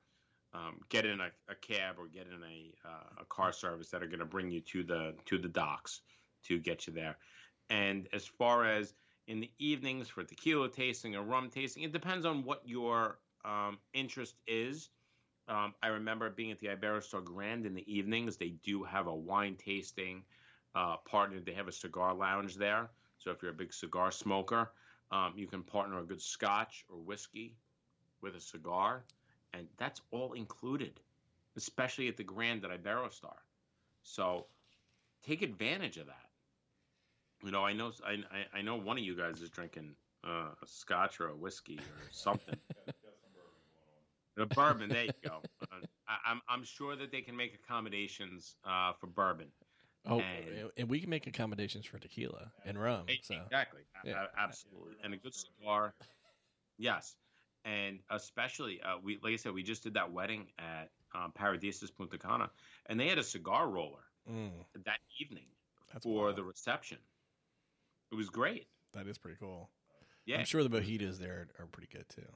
um, 0.54 0.80
get 0.88 1.04
in 1.04 1.20
a, 1.20 1.30
a, 1.48 1.54
cab 1.54 1.96
or 1.98 2.06
get 2.06 2.26
in 2.26 2.42
a, 2.42 2.88
uh, 2.88 3.22
a 3.22 3.24
car 3.26 3.52
service 3.52 3.90
that 3.90 4.02
are 4.02 4.06
going 4.06 4.20
to 4.20 4.24
bring 4.24 4.50
you 4.50 4.60
to 4.60 4.82
the 4.82 5.14
to 5.26 5.36
the 5.36 5.48
docks 5.48 6.00
to 6.44 6.58
get 6.58 6.86
you 6.86 6.92
there. 6.92 7.16
And 7.68 8.08
as 8.12 8.24
far 8.24 8.64
as 8.64 8.94
in 9.26 9.40
the 9.40 9.50
evenings 9.58 10.08
for 10.08 10.22
tequila 10.22 10.70
tasting 10.70 11.16
or 11.16 11.22
rum 11.22 11.50
tasting, 11.50 11.82
it 11.82 11.92
depends 11.92 12.24
on 12.24 12.44
what 12.44 12.62
your 12.64 13.18
um, 13.44 13.78
interest 13.92 14.36
is. 14.46 14.88
Um, 15.48 15.74
I 15.82 15.88
remember 15.88 16.30
being 16.30 16.52
at 16.52 16.58
the 16.58 16.68
Iberostar 16.68 17.24
Grand 17.24 17.66
in 17.66 17.74
the 17.74 17.84
evenings. 17.92 18.36
They 18.36 18.54
do 18.64 18.82
have 18.82 19.06
a 19.06 19.14
wine 19.14 19.56
tasting 19.56 20.22
uh, 20.74 20.96
partner. 20.98 21.40
They 21.40 21.52
have 21.52 21.68
a 21.68 21.72
cigar 21.72 22.14
lounge 22.14 22.56
there. 22.56 22.88
So 23.18 23.30
if 23.30 23.42
you're 23.42 23.52
a 23.52 23.54
big 23.54 23.72
cigar 23.72 24.10
smoker, 24.10 24.70
um, 25.10 25.32
you 25.36 25.46
can 25.46 25.62
partner 25.62 25.98
a 26.00 26.04
good 26.04 26.20
scotch 26.20 26.84
or 26.88 26.98
whiskey 26.98 27.54
with 28.20 28.34
a 28.34 28.40
cigar, 28.40 29.04
and 29.52 29.66
that's 29.76 30.00
all 30.10 30.32
included, 30.32 31.00
especially 31.56 32.08
at 32.08 32.16
the 32.16 32.24
Grand 32.24 32.64
at 32.64 32.70
Iberostar. 32.70 33.36
So 34.02 34.46
take 35.24 35.42
advantage 35.42 35.96
of 35.96 36.06
that. 36.06 36.26
You 37.44 37.50
know, 37.50 37.64
I 37.64 37.72
know 37.72 37.92
I, 38.04 38.16
I 38.58 38.62
know 38.62 38.76
one 38.76 38.98
of 38.98 39.04
you 39.04 39.16
guys 39.16 39.40
is 39.40 39.50
drinking 39.50 39.94
uh, 40.24 40.50
a 40.60 40.66
scotch 40.66 41.20
or 41.20 41.28
a 41.28 41.36
whiskey 41.36 41.78
or 41.78 42.08
something. 42.10 42.56
The 44.36 44.44
bourbon, 44.44 44.90
there 44.90 45.04
you 45.04 45.12
go. 45.24 45.40
Uh, 45.62 45.76
I, 46.06 46.30
am 46.30 46.42
I'm, 46.48 46.58
I'm 46.58 46.64
sure 46.64 46.94
that 46.94 47.10
they 47.10 47.22
can 47.22 47.34
make 47.34 47.54
accommodations 47.54 48.56
uh, 48.66 48.92
for 48.92 49.06
bourbon. 49.06 49.46
Oh, 50.08 50.20
and, 50.20 50.70
and, 50.76 50.88
we 50.88 51.00
can 51.00 51.10
make 51.10 51.26
accommodations 51.26 51.84
for 51.86 51.98
tequila 51.98 52.52
and 52.64 52.80
rum. 52.80 53.06
So. 53.22 53.34
Exactly, 53.44 53.82
yeah. 54.04 54.26
absolutely, 54.38 54.94
and 55.02 55.14
a 55.14 55.16
good 55.16 55.34
cigar. 55.34 55.94
Yes, 56.78 57.16
and 57.64 57.98
especially 58.10 58.80
uh, 58.82 58.96
we, 59.02 59.18
like 59.22 59.32
I 59.32 59.36
said, 59.36 59.52
we 59.52 59.62
just 59.62 59.82
did 59.82 59.94
that 59.94 60.12
wedding 60.12 60.46
at 60.58 60.90
um, 61.14 61.32
Paradisus 61.36 61.90
Punta 61.94 62.18
Cana, 62.18 62.50
and 62.86 63.00
they 63.00 63.08
had 63.08 63.18
a 63.18 63.24
cigar 63.24 63.68
roller 63.68 64.06
Mm, 64.30 64.50
that 64.84 64.98
evening 65.20 65.46
that's 65.92 66.04
for 66.04 66.32
the 66.32 66.42
reception. 66.42 66.98
It 68.10 68.16
was 68.16 68.28
great. 68.28 68.66
That 68.92 69.06
is 69.06 69.18
pretty 69.18 69.36
cool. 69.38 69.70
Yeah, 70.24 70.38
I'm 70.38 70.44
sure 70.44 70.64
the 70.64 70.68
mojitos 70.68 71.18
there 71.18 71.46
are 71.60 71.66
pretty 71.66 71.88
good 71.92 72.08
too. 72.08 72.26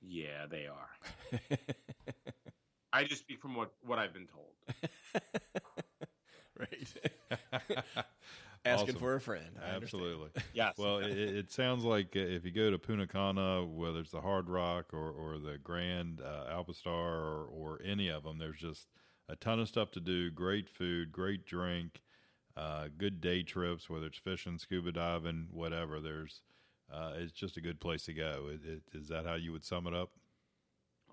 yeah, 0.00 0.46
they 0.50 0.66
are. 0.66 0.88
I 2.92 3.04
just 3.04 3.20
speak 3.20 3.40
from 3.40 3.54
what 3.54 3.72
what 3.82 3.98
I've 3.98 4.12
been 4.12 4.26
told. 4.26 4.54
right. 6.58 7.74
Asking 8.64 8.88
Awesome. 8.88 9.00
for 9.00 9.14
a 9.14 9.20
friend. 9.20 9.46
I 9.62 9.74
understand. 9.74 10.02
Absolutely. 10.02 10.42
Yes. 10.52 10.74
Well, 10.76 10.98
it, 10.98 11.16
it 11.16 11.52
sounds 11.52 11.84
like 11.84 12.16
uh, 12.16 12.20
if 12.20 12.44
you 12.44 12.50
go 12.50 12.70
to 12.70 12.78
Punta 12.78 13.06
Cana, 13.06 13.64
whether 13.64 14.00
it's 14.00 14.10
the 14.10 14.20
Hard 14.20 14.48
Rock 14.50 14.92
or, 14.92 15.10
or 15.10 15.38
the 15.38 15.58
Grand 15.58 16.20
uh, 16.20 16.52
Iberostar 16.52 16.86
or, 16.86 17.46
or 17.46 17.80
any 17.84 18.08
of 18.08 18.24
them, 18.24 18.38
there's 18.38 18.58
just 18.58 18.88
a 19.28 19.36
ton 19.36 19.60
of 19.60 19.68
stuff 19.68 19.92
to 19.92 20.00
do. 20.00 20.30
Great 20.30 20.68
food, 20.68 21.12
great 21.12 21.46
drink, 21.46 22.02
uh, 22.56 22.88
good 22.96 23.20
day 23.20 23.42
trips, 23.42 23.88
whether 23.88 24.06
it's 24.06 24.18
fishing, 24.18 24.58
scuba 24.58 24.90
diving, 24.90 25.48
whatever. 25.52 26.00
There's 26.00 26.42
uh, 26.92 27.12
it's 27.16 27.32
just 27.32 27.56
a 27.56 27.60
good 27.60 27.80
place 27.80 28.04
to 28.04 28.14
go. 28.14 28.48
It, 28.52 28.60
it, 28.68 28.82
is 28.98 29.08
that 29.08 29.26
how 29.26 29.34
you 29.34 29.52
would 29.52 29.64
sum 29.64 29.86
it 29.86 29.94
up? 29.94 30.10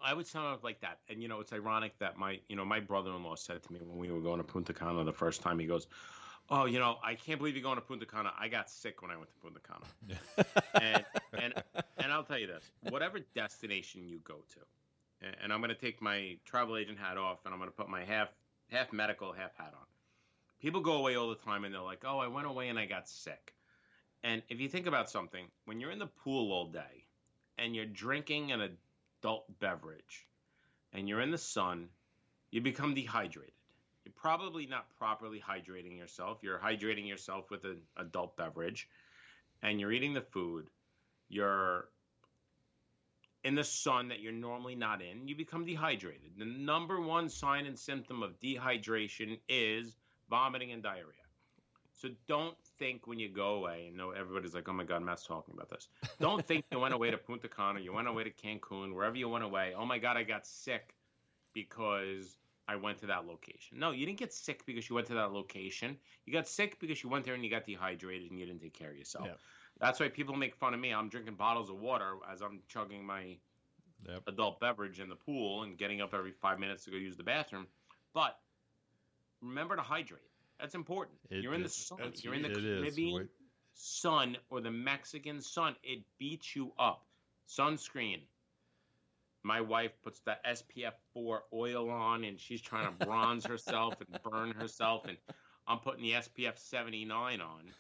I 0.06 0.14
would 0.14 0.28
sum 0.28 0.45
it 0.45 0.49
up 0.49 0.64
like 0.64 0.80
that. 0.82 0.99
And 1.10 1.22
you 1.22 1.28
know, 1.28 1.39
it's 1.39 1.51
ironic 1.51 1.97
that 1.99 2.18
my 2.18 2.39
you 2.47 2.56
know 2.56 2.64
my 2.64 2.80
brother-in-law 2.80 3.36
said 3.36 3.64
to 3.64 3.74
me 3.74 3.80
when 3.82 3.97
we 3.97 4.12
were 4.12 4.22
going 4.22 4.38
to 4.38 4.43
Punta 4.43 4.74
Cana 4.74 5.03
the 5.03 5.12
first 5.12 5.41
time. 5.41 5.58
He 5.58 5.66
goes, 5.66 5.88
"Oh, 6.49 6.66
you 6.66 6.78
know, 6.78 6.97
I 7.03 7.16
can't 7.16 7.39
believe 7.39 7.56
you're 7.56 7.64
going 7.64 7.78
to 7.78 7.82
Punta 7.82 8.06
Cana. 8.06 8.32
I 8.39 8.47
got 8.47 8.70
sick 8.70 9.01
when 9.01 9.10
I 9.10 9.18
went 9.18 9.30
to 9.32 9.36
Punta 9.38 9.60
Cana." 9.60 10.45
and 10.82 11.06
and 11.41 11.53
and 11.97 12.12
I'll 12.12 12.24
tell 12.24 12.38
you 12.38 12.47
this: 12.47 12.70
whatever 12.89 13.20
destination 13.34 14.08
you 14.08 14.20
go 14.24 14.36
to, 14.53 14.60
and, 15.26 15.36
and 15.43 15.53
I'm 15.53 15.60
going 15.60 15.70
to 15.70 15.76
take 15.76 16.01
my 16.01 16.38
travel 16.45 16.78
agent 16.78 16.99
hat 16.99 17.18
off, 17.18 17.39
and 17.45 17.53
I'm 17.53 17.60
going 17.60 17.72
to 17.72 17.76
put 17.76 17.89
my 17.89 18.03
half 18.06 18.30
half 18.70 18.93
medical, 18.93 19.34
half 19.34 19.56
hat 19.58 19.74
on. 19.76 19.86
People 20.62 20.82
go 20.82 20.93
away 20.93 21.16
all 21.16 21.30
the 21.30 21.36
time, 21.36 21.66
and 21.66 21.74
they're 21.74 21.82
like, 21.82 22.03
"Oh, 22.06 22.20
I 22.20 22.28
went 22.28 22.45
away 22.45 22.70
and 22.70 22.78
I 22.78 22.86
got 22.86 23.10
sick." 23.10 23.53
And 24.24 24.43
if 24.49 24.60
you 24.60 24.70
think 24.70 24.86
about 24.86 25.10
something, 25.10 25.45
when 25.66 25.80
you're 25.80 25.91
in 25.91 25.99
the 25.99 26.08
pool 26.08 26.51
all 26.51 26.68
day, 26.68 27.06
and 27.58 27.76
you're 27.76 27.86
drinking 27.86 28.51
an 28.51 28.62
adult 29.26 29.59
beverage, 29.59 30.28
and 30.93 31.09
you're 31.09 31.21
in 31.21 31.32
the 31.32 31.38
sun, 31.38 31.88
you 32.51 32.61
become 32.61 32.93
dehydrated. 32.93 33.53
You're 34.03 34.13
probably 34.15 34.67
not 34.67 34.86
properly 34.99 35.41
hydrating 35.41 35.97
yourself. 35.97 36.38
You're 36.43 36.59
hydrating 36.59 37.07
yourself 37.07 37.49
with 37.49 37.63
an 37.63 37.82
adult 37.97 38.38
beverage, 38.38 38.88
and 39.63 39.80
you're 39.80 39.91
eating 39.91 40.13
the 40.13 40.21
food. 40.21 40.67
You're 41.28 41.86
in 43.43 43.55
the 43.55 43.63
sun 43.63 44.09
that 44.09 44.19
you're 44.19 44.32
normally 44.32 44.76
not 44.76 45.01
in. 45.01 45.28
You 45.28 45.36
become 45.36 45.65
dehydrated. 45.65 46.34
The 46.38 46.45
number 46.45 47.01
one 47.01 47.28
sign 47.28 47.65
and 47.65 47.80
symptom 47.80 48.21
of 48.21 48.39
dehydration 48.39 49.39
is 49.49 49.95
vomiting 50.30 50.71
and 50.71 50.84
diarrhea. 50.84 51.24
So 51.96 52.10
don't 52.28 52.58
think 52.78 53.08
when 53.08 53.20
you 53.20 53.30
go 53.30 53.56
away, 53.56 53.86
and 53.88 53.98
know 53.98 54.12
everybody's 54.12 54.54
like, 54.54 54.68
oh 54.68 54.74
my 54.74 54.84
God, 54.84 55.02
Matt's 55.02 55.26
talking 55.26 55.54
about 55.54 55.70
this. 55.70 55.88
Don't 56.20 56.46
think 56.46 56.66
you 56.72 56.80
went 56.80 56.93
away 56.93 57.10
to 57.12 57.18
Punta 57.18 57.48
Cana, 57.48 57.80
you 57.80 57.93
went 57.93 58.08
away 58.08 58.26
to 58.26 58.32
Cancun, 58.32 58.93
wherever 58.93 59.16
you 59.16 59.30
went 59.30 59.46
away. 59.46 59.74
Oh 59.78 59.86
my 59.86 59.98
God, 59.98 60.18
I 60.18 60.24
got 60.24 60.46
sick 60.46 60.93
because 61.54 62.38
I 62.68 62.76
went 62.76 62.98
to 63.00 63.06
that 63.08 63.26
location. 63.26 63.80
No, 63.80 63.91
you 63.91 64.06
didn't 64.06 64.20
get 64.20 64.34
sick 64.34 64.66
because 64.66 64.89
you 64.89 64.96
went 64.96 65.08
to 65.08 65.14
that 65.14 65.32
location. 65.32 65.98
You 66.26 66.34
got 66.34 66.48
sick 66.48 66.80
because 66.80 67.02
you 67.02 67.10
went 67.10 67.24
there 67.26 67.34
and 67.34 67.43
you 67.43 67.50
got 67.50 67.66
dehydrated 67.66 68.30
and 68.30 68.39
you 68.39 68.46
didn't 68.46 68.62
take 68.62 68.74
care 68.74 68.89
of 68.91 68.98
yourself. 68.98 69.28
Yeah. 69.28 69.34
That's 69.80 70.00
why 70.00 70.10
people 70.10 70.36
make 70.36 70.56
fun 70.56 70.74
of 70.74 70.80
me. 70.80 70.93
I'm 70.93 71.10
drinking 71.10 71.36
bottles 71.36 71.70
of 71.70 71.80
water 71.80 72.16
as 72.32 72.41
I'm 72.41 72.62
chugging 72.68 73.06
my 73.06 73.38
Yep. 74.08 74.24
adult 74.28 74.60
beverage 74.60 75.00
in 75.00 75.10
the 75.10 75.16
pool 75.16 75.64
and 75.64 75.78
getting 75.78 76.00
up 76.00 76.14
every 76.14 76.32
five 76.32 76.60
minutes 76.60 76.86
to 76.86 76.91
go 76.91 76.98
use 76.98 77.18
the 77.18 77.24
bathroom. 77.24 77.66
But 78.14 78.39
remember 79.41 79.76
to 79.76 79.82
hydrate. 79.82 80.22
That's 80.60 80.76
important. 80.76 81.18
It- 81.30 81.43
You're 81.43 81.53
in 81.53 81.64
the 81.64 81.70
sun. 81.70 81.99
You're 82.22 82.34
in 82.34 82.41
the. 82.43 82.49
Caribbean 82.49 83.16
Wait- 83.16 83.30
sun 83.74 84.38
or 84.49 84.62
the 84.62 84.72
Mexican 84.72 85.41
sun. 85.41 85.76
It 85.84 86.03
beats 86.18 86.56
you 86.56 86.72
up. 86.80 87.06
Sunscreen. 87.49 88.22
My 89.43 89.62
wife 89.62 89.91
puts 90.01 90.20
the 90.22 90.38
SPF 90.45 90.93
4 91.14 91.43
oil 91.53 91.89
on 91.91 92.24
and 92.24 92.39
she's 92.39 92.62
trying 92.62 92.97
to 92.97 93.06
bronze 93.06 93.45
herself 93.45 93.95
and 94.01 94.20
burn 94.24 94.51
herself. 94.51 95.06
And 95.06 95.18
I'm 95.68 95.80
putting 95.80 96.01
the 96.03 96.14
SPF 96.14 96.58
79 96.58 97.41
on. 97.41 97.72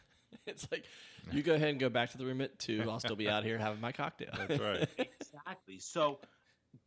It's 0.45 0.67
like 0.71 0.83
you 1.31 1.41
go 1.41 1.53
ahead 1.53 1.69
and 1.69 1.79
go 1.79 1.87
back 1.89 2.11
to 2.11 2.17
the 2.17 2.25
room 2.25 2.41
at 2.41 2.59
two. 2.59 2.83
I'll 2.89 2.99
still 2.99 3.15
be 3.15 3.29
out 3.29 3.43
here 3.45 3.57
having 3.57 3.79
my 3.79 3.93
cocktail. 3.93 4.29
That's 4.37 4.59
right. 4.61 4.87
Exactly. 4.97 5.79
So 5.79 6.19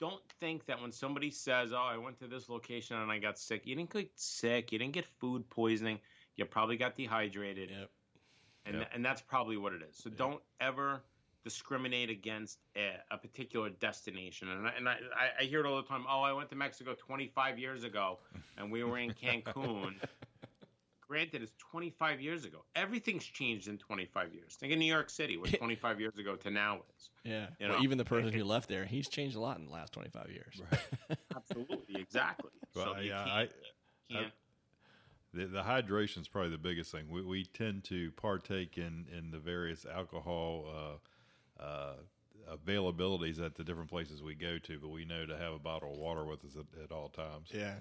don't 0.00 0.22
think 0.40 0.66
that 0.66 0.80
when 0.80 0.92
somebody 0.92 1.30
says, 1.30 1.72
"Oh, 1.72 1.76
I 1.78 1.96
went 1.96 2.18
to 2.20 2.26
this 2.28 2.48
location 2.48 2.96
and 2.96 3.10
I 3.10 3.18
got 3.18 3.38
sick," 3.38 3.66
you 3.66 3.74
didn't 3.74 3.90
get 3.90 4.10
sick. 4.18 4.72
You 4.72 4.78
didn't 4.78 4.94
get 4.94 5.06
food 5.06 5.48
poisoning. 5.50 6.00
You 6.36 6.44
probably 6.44 6.76
got 6.76 6.94
dehydrated, 6.96 7.70
Yep. 7.70 7.90
and 8.66 8.76
Yep. 8.78 8.90
and 8.94 9.04
that's 9.04 9.22
probably 9.22 9.56
what 9.56 9.72
it 9.72 9.82
is. 9.82 9.96
So 9.96 10.10
don't 10.10 10.42
ever 10.60 11.02
discriminate 11.44 12.10
against 12.10 12.58
a, 12.76 12.96
a 13.10 13.16
particular 13.18 13.70
destination. 13.70 14.48
And 14.48 14.66
I, 14.66 14.70
and 14.72 14.88
I- 14.88 15.00
I 15.40 15.44
hear 15.44 15.60
it 15.60 15.66
all 15.66 15.76
the 15.80 15.88
time. 15.88 16.04
Oh, 16.08 16.20
I 16.20 16.32
went 16.32 16.50
to 16.50 16.56
Mexico 16.56 16.94
25 16.94 17.58
years 17.58 17.84
ago, 17.84 18.18
and 18.56 18.70
we 18.70 18.84
were 18.84 18.98
in 18.98 19.12
Cancun. 19.22 19.94
Granted, 21.08 21.42
it's 21.42 21.52
25 21.70 22.20
years 22.20 22.44
ago. 22.44 22.64
Everything's 22.76 23.24
changed 23.24 23.66
in 23.66 23.78
25 23.78 24.34
years. 24.34 24.56
Think 24.60 24.74
of 24.74 24.78
New 24.78 24.84
York 24.84 25.08
City, 25.08 25.38
what 25.38 25.50
25 25.58 26.00
years 26.00 26.18
ago 26.18 26.36
to 26.36 26.50
now 26.50 26.80
is. 26.98 27.10
Yeah. 27.24 27.46
You 27.58 27.68
Well, 27.68 27.78
know. 27.78 27.82
even 27.84 27.96
the 27.96 28.04
person 28.04 28.30
who 28.32 28.44
left 28.44 28.68
there, 28.68 28.84
he's 28.84 29.08
changed 29.08 29.34
a 29.34 29.40
lot 29.40 29.56
in 29.58 29.64
the 29.64 29.72
last 29.72 29.94
25 29.94 30.30
years. 30.30 30.60
Absolutely, 31.34 32.00
exactly. 32.00 32.50
Well, 32.76 32.94
so 32.94 33.00
yeah, 33.00 33.24
can't, 33.24 33.30
I- 34.10 34.12
can't 34.12 34.32
The, 35.32 35.46
the 35.46 35.62
hydration 35.62 36.18
is 36.20 36.28
probably 36.28 36.50
the 36.50 36.58
biggest 36.58 36.92
thing. 36.92 37.06
We, 37.10 37.22
we 37.22 37.44
tend 37.46 37.84
to 37.84 38.10
partake 38.12 38.76
in, 38.76 39.06
in 39.16 39.30
the 39.30 39.38
various 39.38 39.86
alcohol 39.86 40.98
uh, 41.58 41.62
uh, 41.62 41.94
availabilities 42.54 43.44
at 43.44 43.54
the 43.54 43.64
different 43.64 43.88
places 43.88 44.22
we 44.22 44.34
go 44.34 44.58
to, 44.58 44.78
but 44.78 44.88
we 44.88 45.06
know 45.06 45.24
to 45.26 45.36
have 45.38 45.54
a 45.54 45.58
bottle 45.58 45.92
of 45.92 45.98
water 45.98 46.24
with 46.26 46.44
us 46.44 46.56
at, 46.56 46.82
at 46.84 46.92
all 46.92 47.08
times. 47.08 47.48
Yeah. 47.52 47.74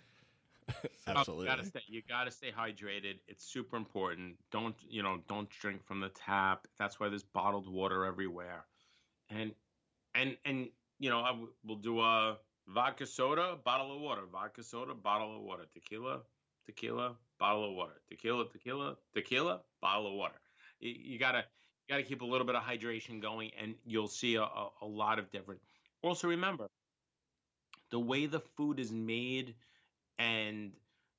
Oh, 1.08 1.14
Absolutely. 1.16 1.46
You 1.46 1.52
gotta 1.52 1.66
stay. 1.66 1.80
You 1.88 2.02
gotta 2.08 2.32
stay 2.32 2.52
hydrated. 2.52 3.20
It's 3.28 3.46
super 3.46 3.78
important. 3.78 4.36
Don't 4.52 4.76
you 4.90 5.04
know? 5.04 5.20
Don't 5.30 5.50
drink 5.50 5.84
from 5.86 6.02
the 6.02 6.10
tap. 6.10 6.68
That's 6.78 7.00
why 7.00 7.10
there's 7.10 7.24
bottled 7.24 7.68
water 7.72 8.06
everywhere. 8.06 8.66
And 9.30 9.54
and 10.16 10.38
and 10.46 10.70
you 11.00 11.10
know, 11.10 11.22
I 11.22 11.30
w- 11.30 11.54
we'll 11.64 11.78
do 11.78 12.02
a 12.02 12.38
vodka 12.68 13.06
soda, 13.06 13.58
bottle 13.64 13.96
of 13.96 14.02
water. 14.02 14.24
Vodka 14.32 14.64
soda, 14.64 14.94
bottle 14.94 15.38
of 15.38 15.44
water. 15.44 15.66
Tequila, 15.74 16.22
tequila, 16.66 17.16
bottle 17.40 17.70
of 17.70 17.76
water. 17.76 18.02
Tequila, 18.10 18.46
tequila, 18.50 18.98
tequila, 19.16 19.62
bottle 19.82 20.08
of 20.08 20.14
water. 20.14 20.42
You, 20.80 20.94
you 20.98 21.20
gotta 21.20 21.46
you 21.88 21.94
gotta 21.96 22.04
keep 22.04 22.22
a 22.22 22.26
little 22.26 22.46
bit 22.46 22.56
of 22.56 22.64
hydration 22.64 23.22
going, 23.22 23.52
and 23.62 23.76
you'll 23.86 24.08
see 24.10 24.36
a, 24.36 24.44
a, 24.44 24.70
a 24.82 24.86
lot 24.86 25.20
of 25.20 25.32
different. 25.32 25.62
Also, 26.04 26.28
remember 26.28 26.70
the 27.90 28.00
way 28.00 28.26
the 28.26 28.40
food 28.40 28.80
is 28.80 28.92
made 28.92 29.56
and 30.20 30.72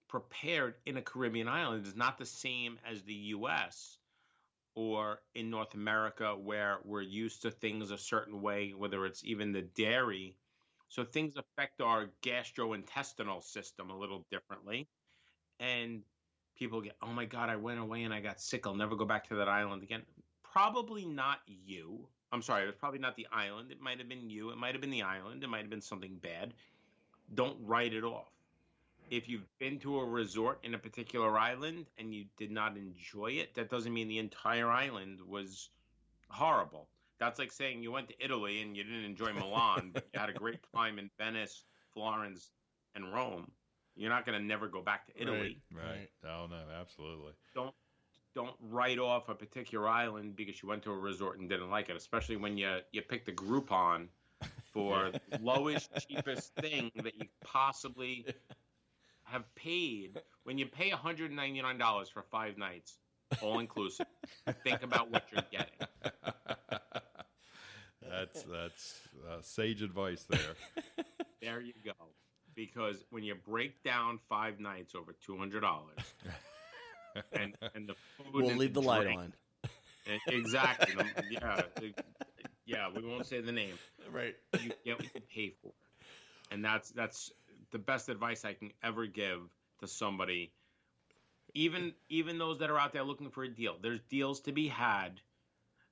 prepared 0.08 0.74
in 0.86 0.96
a 0.96 1.02
Caribbean 1.02 1.48
island 1.48 1.86
is 1.86 1.94
not 1.94 2.18
the 2.18 2.26
same 2.26 2.78
as 2.90 3.02
the 3.02 3.14
US 3.14 3.98
or 4.74 5.20
in 5.34 5.50
North 5.50 5.74
America 5.74 6.34
where 6.36 6.78
we're 6.84 7.02
used 7.02 7.42
to 7.42 7.50
things 7.50 7.90
a 7.90 7.98
certain 7.98 8.40
way, 8.40 8.72
whether 8.76 9.04
it's 9.06 9.24
even 9.24 9.52
the 9.52 9.62
dairy. 9.62 10.36
So 10.88 11.04
things 11.04 11.34
affect 11.36 11.80
our 11.82 12.06
gastrointestinal 12.22 13.42
system 13.42 13.90
a 13.90 13.96
little 13.96 14.24
differently. 14.30 14.88
And 15.60 16.02
people 16.56 16.80
get, 16.80 16.96
oh 17.02 17.12
my 17.12 17.26
God, 17.26 17.50
I 17.50 17.56
went 17.56 17.80
away 17.80 18.04
and 18.04 18.14
I 18.14 18.20
got 18.20 18.40
sick. 18.40 18.66
I'll 18.66 18.74
never 18.74 18.96
go 18.96 19.04
back 19.04 19.28
to 19.28 19.34
that 19.36 19.48
island 19.48 19.82
again. 19.82 20.02
Probably 20.42 21.04
not 21.04 21.38
you. 21.46 22.06
I'm 22.32 22.42
sorry, 22.42 22.62
it 22.62 22.66
was 22.66 22.76
probably 22.76 23.00
not 23.00 23.16
the 23.16 23.26
island. 23.32 23.70
It 23.70 23.80
might 23.80 23.98
have 23.98 24.08
been 24.08 24.30
you. 24.30 24.50
It 24.50 24.58
might 24.58 24.72
have 24.72 24.80
been 24.80 24.90
the 24.90 25.02
island. 25.02 25.42
It 25.44 25.48
might 25.48 25.62
have 25.62 25.70
been 25.70 25.82
something 25.82 26.16
bad. 26.22 26.54
Don't 27.34 27.56
write 27.60 27.92
it 27.92 28.04
off 28.04 28.37
if 29.10 29.28
you've 29.28 29.48
been 29.58 29.78
to 29.80 30.00
a 30.00 30.04
resort 30.04 30.60
in 30.62 30.74
a 30.74 30.78
particular 30.78 31.38
island 31.38 31.86
and 31.98 32.14
you 32.14 32.26
did 32.36 32.50
not 32.50 32.76
enjoy 32.76 33.32
it, 33.32 33.54
that 33.54 33.70
doesn't 33.70 33.92
mean 33.92 34.08
the 34.08 34.18
entire 34.18 34.68
island 34.68 35.20
was 35.26 35.70
horrible. 36.28 36.88
That's 37.18 37.38
like 37.38 37.52
saying 37.52 37.82
you 37.82 37.90
went 37.90 38.08
to 38.08 38.14
Italy 38.24 38.62
and 38.62 38.76
you 38.76 38.84
didn't 38.84 39.04
enjoy 39.04 39.32
Milan, 39.32 39.90
but 39.92 40.06
you 40.12 40.20
had 40.20 40.30
a 40.30 40.34
great 40.34 40.60
time 40.74 40.98
in 40.98 41.10
Venice, 41.18 41.64
Florence, 41.92 42.50
and 42.94 43.12
Rome. 43.12 43.50
You're 43.96 44.10
not 44.10 44.24
going 44.24 44.38
to 44.38 44.44
never 44.44 44.68
go 44.68 44.80
back 44.80 45.06
to 45.06 45.12
Italy. 45.20 45.60
Right. 45.72 45.84
Right. 45.84 46.08
Oh, 46.24 46.46
no, 46.48 46.62
absolutely. 46.80 47.32
Don't 47.54 47.74
don't 48.34 48.54
write 48.60 48.98
off 49.00 49.28
a 49.28 49.34
particular 49.34 49.88
island 49.88 50.36
because 50.36 50.62
you 50.62 50.68
went 50.68 50.82
to 50.84 50.92
a 50.92 50.96
resort 50.96 51.40
and 51.40 51.48
didn't 51.48 51.70
like 51.70 51.88
it, 51.88 51.96
especially 51.96 52.36
when 52.36 52.56
you 52.56 52.78
you 52.92 53.02
picked 53.02 53.28
a 53.28 53.32
Groupon 53.32 54.06
for 54.72 55.10
the 55.30 55.38
lowest, 55.40 55.90
cheapest 56.08 56.54
thing 56.54 56.92
that 56.96 57.16
you 57.16 57.26
possibly 57.42 58.26
have 59.30 59.44
paid. 59.54 60.20
When 60.44 60.58
you 60.58 60.66
pay 60.66 60.90
$199 60.90 62.12
for 62.12 62.22
five 62.30 62.56
nights, 62.58 62.98
all 63.42 63.58
inclusive, 63.58 64.06
think 64.64 64.82
about 64.82 65.10
what 65.10 65.24
you're 65.32 65.42
getting. 65.50 65.88
that's 68.08 68.42
that's 68.44 69.00
uh, 69.28 69.38
sage 69.42 69.82
advice 69.82 70.24
there. 70.28 71.04
There 71.42 71.60
you 71.60 71.74
go. 71.84 71.92
Because 72.54 73.04
when 73.10 73.22
you 73.22 73.34
break 73.34 73.82
down 73.84 74.18
five 74.28 74.58
nights 74.58 74.94
over 74.94 75.14
two 75.24 75.36
hundred 75.36 75.60
dollars, 75.60 75.98
and 77.32 77.54
and 77.74 77.88
the 77.88 77.94
food 78.16 78.26
We'll 78.34 78.48
and 78.50 78.58
leave 78.58 78.74
the 78.74 78.82
light 78.82 79.02
drink- 79.02 79.20
on. 79.20 79.32
and- 80.06 80.20
exactly. 80.28 80.94
the- 80.94 81.24
yeah, 81.30 81.60
the- 81.76 81.94
yeah. 82.66 82.88
We 82.94 83.06
won't 83.06 83.26
say 83.26 83.40
the 83.40 83.52
name. 83.52 83.74
Right. 84.10 84.34
You 84.60 84.70
get 84.84 84.98
what 84.98 85.14
you 85.14 85.20
pay 85.32 85.52
for, 85.62 85.72
and 86.50 86.64
that's 86.64 86.90
that's 86.90 87.30
the 87.70 87.78
best 87.78 88.08
advice 88.08 88.44
I 88.44 88.54
can 88.54 88.72
ever 88.82 89.06
give 89.06 89.40
to 89.80 89.86
somebody. 89.86 90.52
Even 91.54 91.94
even 92.08 92.38
those 92.38 92.58
that 92.58 92.70
are 92.70 92.78
out 92.78 92.92
there 92.92 93.02
looking 93.02 93.30
for 93.30 93.44
a 93.44 93.48
deal, 93.48 93.76
there's 93.82 94.00
deals 94.10 94.40
to 94.40 94.52
be 94.52 94.68
had, 94.68 95.20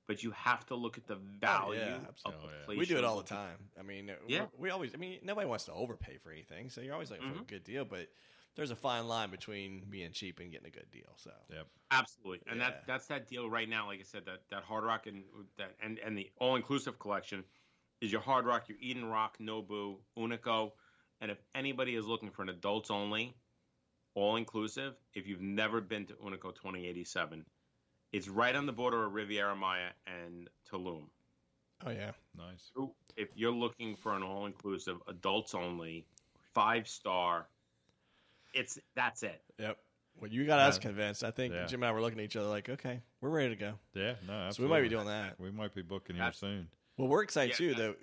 but 0.07 0.23
you 0.23 0.31
have 0.31 0.65
to 0.67 0.75
look 0.75 0.97
at 0.97 1.07
the 1.07 1.15
value 1.15 1.79
Oh, 1.81 1.85
yeah, 1.85 1.95
of 1.95 2.07
absolutely. 2.07 2.49
the 2.67 2.73
yeah. 2.73 2.79
We 2.79 2.85
do 2.85 2.97
it 2.97 3.03
all 3.03 3.17
the 3.17 3.23
time. 3.27 3.57
I 3.79 3.83
mean, 3.83 4.09
uh, 4.09 4.13
Yeah. 4.27 4.45
we 4.57 4.65
we 4.65 4.69
always. 4.69 4.93
I 4.93 4.97
mean, 4.97 5.19
nobody 5.23 5.47
wants 5.47 5.65
to 5.65 5.73
overpay 5.73 6.17
for 6.17 6.31
anything, 6.31 6.69
so 6.69 6.81
you're 6.81 6.93
always 6.93 7.09
looking 7.09 7.27
for 7.27 7.33
mm-hmm. 7.33 7.43
a 7.43 7.45
good 7.47 7.63
deal. 7.63 7.85
But 7.85 8.07
there's 8.55 8.71
a 8.71 8.75
fine 8.75 9.07
line 9.07 9.29
between 9.29 9.85
being 9.89 10.11
cheap 10.11 10.39
and 10.39 10.51
getting 10.51 10.67
a 10.67 10.71
good 10.71 10.89
deal. 10.91 11.13
So 11.15 11.31
Yep. 11.49 11.67
Absolutely, 11.91 12.41
and 12.47 12.59
Yeah. 12.59 12.69
that 12.69 12.87
that's 12.87 13.07
that 13.07 13.27
deal 13.27 13.49
right 13.49 13.67
now. 13.67 13.87
Like 13.87 13.99
I 13.99 14.03
said, 14.03 14.25
that 14.25 14.41
that 14.49 14.63
Hard 14.63 14.83
Rock 14.83 15.07
and 15.07 15.23
that 15.57 15.75
and 15.81 15.97
and 15.99 16.17
the 16.17 16.29
all 16.37 16.55
inclusive 16.55 16.99
collection 16.99 17.43
is 17.99 18.11
your 18.11 18.21
Hard 18.21 18.45
Rock, 18.45 18.69
your 18.69 18.77
Eden 18.79 19.05
Roc, 19.05 19.37
Nobu, 19.39 19.97
Unico, 20.17 20.73
and 21.21 21.31
if 21.31 21.37
anybody 21.55 21.95
is 21.95 22.05
looking 22.05 22.29
for 22.31 22.41
an 22.43 22.49
adults 22.49 22.91
only, 22.91 23.35
all 24.15 24.35
inclusive, 24.35 24.93
if 25.13 25.27
you've 25.27 25.41
never 25.41 25.81
been 25.81 26.05
to 26.07 26.13
Unico 26.13 26.53
2087, 26.55 27.45
it's 28.13 28.27
right 28.27 28.55
on 28.55 28.65
the 28.65 28.71
border 28.73 29.05
of 29.05 29.13
Riviera 29.13 29.55
Maya 29.55 29.89
and 30.07 30.49
Tulum. 30.71 31.03
oh 31.85 31.89
yeah, 31.91 32.11
Nice. 32.37 32.71
If 33.15 33.29
you're 33.35 33.51
looking 33.51 33.95
for 33.95 34.15
an 34.15 34.23
all 34.23 34.45
inclusive, 34.45 34.97
adults 35.07 35.53
only, 35.55 36.05
five 36.53 36.87
star, 36.87 37.47
it's 38.53 38.79
that's 38.95 39.23
it. 39.23 39.41
yep. 39.59 39.77
Well, 40.19 40.31
you 40.31 40.45
got 40.47 40.59
us 40.59 40.79
convinced. 40.79 41.23
I 41.23 41.29
think 41.29 41.53
Yeah. 41.53 41.65
Jim 41.67 41.83
and 41.83 41.89
I 41.89 41.91
were 41.91 42.01
looking 42.01 42.17
at 42.17 42.25
each 42.25 42.35
other 42.35 42.47
like, 42.47 42.69
okay, 42.69 43.01
we're 43.21 43.29
ready 43.29 43.49
to 43.49 43.55
go. 43.55 43.73
Yeah. 43.93 44.15
No. 44.27 44.33
Absolutely. 44.33 44.51
So 44.53 44.63
we 44.63 44.69
might 44.69 44.81
be 44.81 44.89
doing 44.89 45.05
that. 45.05 45.39
We 45.39 45.51
might 45.51 45.75
be 45.75 45.83
booking 45.83 46.15
here 46.15 46.23
That's- 46.25 46.39
soon. 46.39 46.69
Well, 46.97 47.07
we're 47.07 47.21
excited 47.21 47.59
Yeah, 47.59 47.67
too. 47.69 47.75
Though 47.75 47.95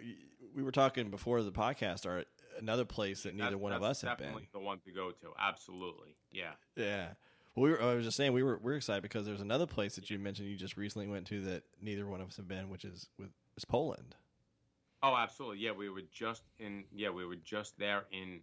we 0.55 0.63
were 0.63 0.71
talking 0.71 1.11
before 1.11 1.43
the 1.43 1.51
podcast, 1.51 2.07
or 2.07 2.25
another 2.59 2.85
place 2.85 3.23
that 3.25 3.35
neither 3.35 3.51
That's- 3.51 3.63
one 3.63 3.73
of 3.73 3.83
us 3.83 4.01
have 4.03 4.19
been. 4.19 4.27
definitely 4.29 4.49
the 4.53 4.61
one 4.61 4.79
to 4.81 4.91
go 4.93 5.11
to. 5.11 5.33
Absolutely, 5.39 6.17
yeah. 6.33 6.53
Yeah. 6.77 7.15
Well, 7.55 7.65
we 7.65 7.71
were, 7.71 7.83
I 7.83 7.95
was 7.95 8.05
just 8.05 8.17
saying 8.17 8.33
we 8.33 8.43
were 8.43 8.59
we're 8.59 8.75
excited 8.77 9.03
because 9.03 9.25
there's 9.27 9.41
another 9.41 9.67
place 9.67 9.95
that 9.95 10.11
you 10.11 10.19
mentioned 10.19 10.49
you 10.49 10.57
just 10.57 10.77
recently 10.77 11.07
went 11.07 11.27
to 11.29 11.41
that 11.43 11.63
neither 11.81 12.07
one 12.07 12.21
of 12.21 12.29
us 12.29 12.37
have 12.37 12.49
been, 12.49 12.69
which 12.69 12.85
is 12.85 13.09
with 13.19 13.31
is 13.57 13.65
Poland. 13.65 14.17
Oh, 15.03 15.15
absolutely. 15.15 15.59
Yeah, 15.59 15.73
we 15.73 15.89
were 15.91 16.03
just 16.11 16.43
in. 16.59 16.85
Yeah, 16.93 17.11
we 17.11 17.25
were 17.27 17.37
just 17.37 17.79
there 17.79 18.07
in 18.11 18.41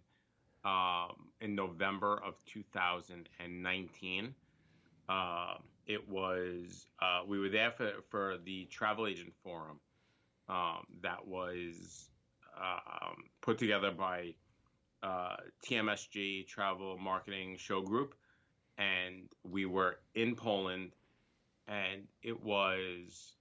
um, 0.64 1.28
in 1.40 1.54
November 1.54 2.20
of 2.24 2.36
2019. 2.46 4.34
Uh, 5.08 5.54
it 5.86 6.08
was 6.08 6.86
uh, 7.00 7.22
we 7.26 7.38
were 7.38 7.48
there 7.48 7.70
for 7.72 7.90
for 8.08 8.36
the 8.44 8.64
travel 8.66 9.06
agent 9.06 9.32
forum 9.42 9.80
um, 10.48 10.86
that 11.02 11.26
was 11.26 12.08
um, 12.56 13.24
put 13.40 13.58
together 13.58 13.90
by 13.90 14.34
uh, 15.02 15.36
TMSG 15.66 16.46
Travel 16.46 16.98
Marketing 16.98 17.56
Show 17.56 17.82
Group, 17.82 18.14
and 18.78 19.28
we 19.42 19.66
were 19.66 19.98
in 20.14 20.34
Poland, 20.34 20.92
and 21.68 22.02
it 22.22 22.42
was 22.42 23.34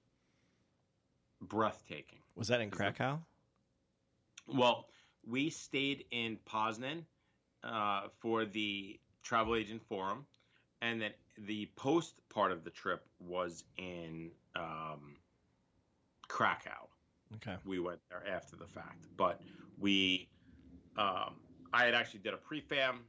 breathtaking. 1.42 2.20
Was 2.36 2.48
that 2.48 2.62
in 2.62 2.70
Krakow? 2.70 3.20
Well, 4.48 4.88
we 5.28 5.50
stayed 5.50 6.06
in 6.12 6.38
Poznan 6.50 7.04
uh, 7.64 8.08
for 8.20 8.46
the 8.46 9.00
travel 9.24 9.56
agent 9.56 9.82
forum, 9.88 10.26
and 10.82 11.02
then 11.02 11.12
the 11.38 11.70
post 11.76 12.16
part 12.30 12.52
of 12.52 12.64
the 12.64 12.70
trip 12.70 13.06
was 13.20 13.64
in 13.78 14.32
um, 14.56 15.16
Krakow. 16.28 16.88
Okay. 17.36 17.56
We 17.66 17.80
went 17.80 18.00
there 18.10 18.24
after 18.28 18.56
the 18.56 18.68
fact, 18.68 19.08
but 19.18 19.42
we, 19.80 20.30
um, 20.98 21.36
I 21.74 21.86
had 21.86 21.94
actually 21.94 22.20
did 22.20 22.34
a 22.34 22.38
pre-fam, 22.38 23.06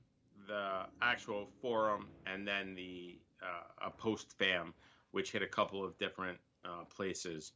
the 0.46 0.86
actual 1.00 1.48
forum, 1.60 2.08
and 2.26 2.46
then 2.46 2.74
the 2.74 3.18
uh, 3.42 3.86
a 3.86 3.90
post-fam, 3.90 4.74
which 5.10 5.32
hit 5.32 5.42
a 5.42 5.48
couple 5.48 5.84
of 5.84 5.98
different 5.98 6.38
uh, 6.64 6.84
places, 6.94 7.52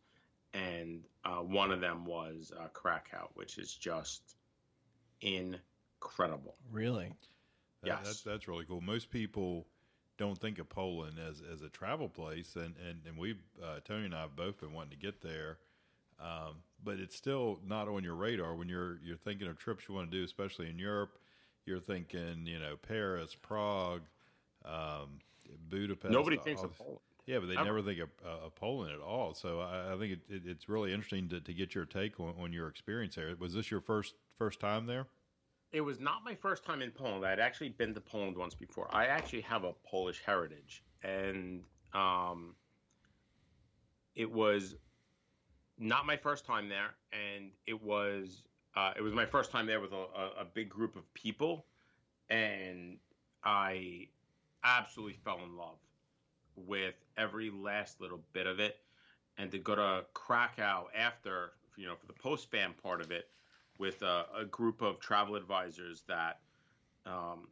and 0.55 1.05
uh, 1.25 1.37
one 1.37 1.71
of 1.71 1.81
them 1.81 2.05
was 2.05 2.53
uh, 2.59 2.67
Krakow, 2.73 3.31
which 3.35 3.59
is 3.59 3.73
just 3.75 4.37
incredible. 5.21 6.57
Really? 6.73 7.13
That, 7.83 7.89
Yes. 7.89 7.99
that's, 8.05 8.23
that's 8.23 8.49
really 8.49 8.65
cool. 8.65 8.81
Most 8.81 9.11
people 9.11 9.67
don't 10.19 10.39
think 10.39 10.59
of 10.59 10.69
Poland 10.69 11.19
as, 11.19 11.43
as 11.53 11.63
a 11.63 11.69
travel 11.69 12.09
place, 12.09 12.57
and 12.57 12.75
and 12.89 13.01
and 13.07 13.19
we 13.19 13.37
uh, 13.63 13.81
Tony 13.85 14.07
and 14.07 14.15
I 14.15 14.23
have 14.23 14.35
both 14.37 14.61
been 14.61 14.73
wanting 14.73 14.91
to 14.91 14.97
get 14.97 15.21
there, 15.21 15.59
um, 16.21 16.57
but 16.83 16.99
it's 16.99 17.17
still 17.17 17.59
not 17.67 17.89
on 17.89 18.05
your 18.05 18.15
radar 18.15 18.55
when 18.55 18.69
you're 18.69 18.99
you're 19.05 19.17
thinking 19.17 19.49
of 19.49 19.59
trips 19.59 19.85
you 19.89 19.95
want 19.95 20.11
to 20.11 20.17
do, 20.17 20.25
especially 20.25 20.69
in 20.69 20.79
Europe. 20.79 21.19
You're 21.65 21.81
thinking, 21.81 22.47
you 22.47 22.59
know, 22.61 22.77
Paris, 22.77 23.35
Prague, 23.35 24.03
um, 24.65 25.19
Budapest. 25.69 26.13
Nobody 26.13 26.37
thinks 26.37 26.63
of 26.63 26.77
Poland. 26.79 27.01
Yeah, 27.27 27.41
but 27.41 27.49
they 27.49 27.57
Ever. 27.57 27.65
never 27.65 27.83
think 27.83 27.99
of, 27.99 28.09
uh, 28.25 28.47
of 28.47 28.55
Poland 28.55 28.93
at 28.93 29.01
all. 29.01 29.35
So 29.35 29.59
I, 29.59 29.95
I 29.95 29.99
think 29.99 30.13
it, 30.13 30.21
it, 30.29 30.43
it's 30.47 30.69
really 30.69 30.93
interesting 30.93 31.29
to, 31.31 31.41
to 31.41 31.53
get 31.53 31.75
your 31.75 31.85
take 31.85 32.21
on, 32.21 32.35
on 32.41 32.53
your 32.53 32.69
experience 32.69 33.17
there. 33.17 33.35
Was 33.39 33.53
this 33.53 33.69
your 33.69 33.81
first 33.81 34.15
first 34.39 34.61
time 34.61 34.87
there? 34.87 35.07
It 35.73 35.81
was 35.81 35.99
not 35.99 36.25
my 36.25 36.37
first 36.37 36.65
time 36.65 36.83
in 36.83 36.93
Poland. 36.93 37.27
I'd 37.27 37.41
actually 37.41 37.71
been 37.71 37.93
to 37.95 38.01
Poland 38.01 38.37
once 38.37 38.55
before. 38.55 38.89
I 38.95 39.07
actually 39.07 39.41
have 39.43 39.65
a 39.65 39.73
Polish 39.85 40.23
heritage, 40.25 40.85
and 41.03 41.65
um, 41.93 42.55
it 44.15 44.31
was 44.31 44.77
not 45.79 46.07
my 46.07 46.17
first 46.17 46.45
time 46.45 46.69
there, 46.69 46.95
and 47.13 47.51
it 47.67 47.81
was 47.83 48.43
uh, 48.77 48.93
it 48.97 49.03
was 49.03 49.15
my 49.15 49.27
first 49.27 49.51
time 49.51 49.67
there 49.67 49.81
with 49.81 49.93
a, 49.93 50.41
a, 50.41 50.45
big 50.45 50.69
group 50.69 50.97
of 50.97 51.15
people, 51.15 51.65
and 52.29 52.99
I 53.43 54.09
absolutely 54.65 55.19
fell 55.25 55.41
in 55.43 55.57
love 55.57 55.79
with 56.57 56.95
every 57.17 57.51
last 57.51 58.01
little 58.03 58.21
bit 58.35 58.47
of 58.47 58.61
it. 58.61 58.81
And 59.39 59.51
to 59.51 59.59
go 59.59 59.75
to 59.75 60.05
Krakow 60.13 60.89
after, 60.95 61.53
you 61.77 61.87
know, 61.87 61.95
for 61.95 62.07
the 62.07 62.13
post 62.13 62.51
fam 62.51 62.75
part 62.83 63.01
of 63.01 63.11
it, 63.11 63.29
with 63.79 64.03
a, 64.03 64.27
a 64.39 64.45
group 64.45 64.83
of 64.83 65.01
travel 65.01 65.37
advisors 65.37 66.03
that 66.09 66.41
um, 67.05 67.49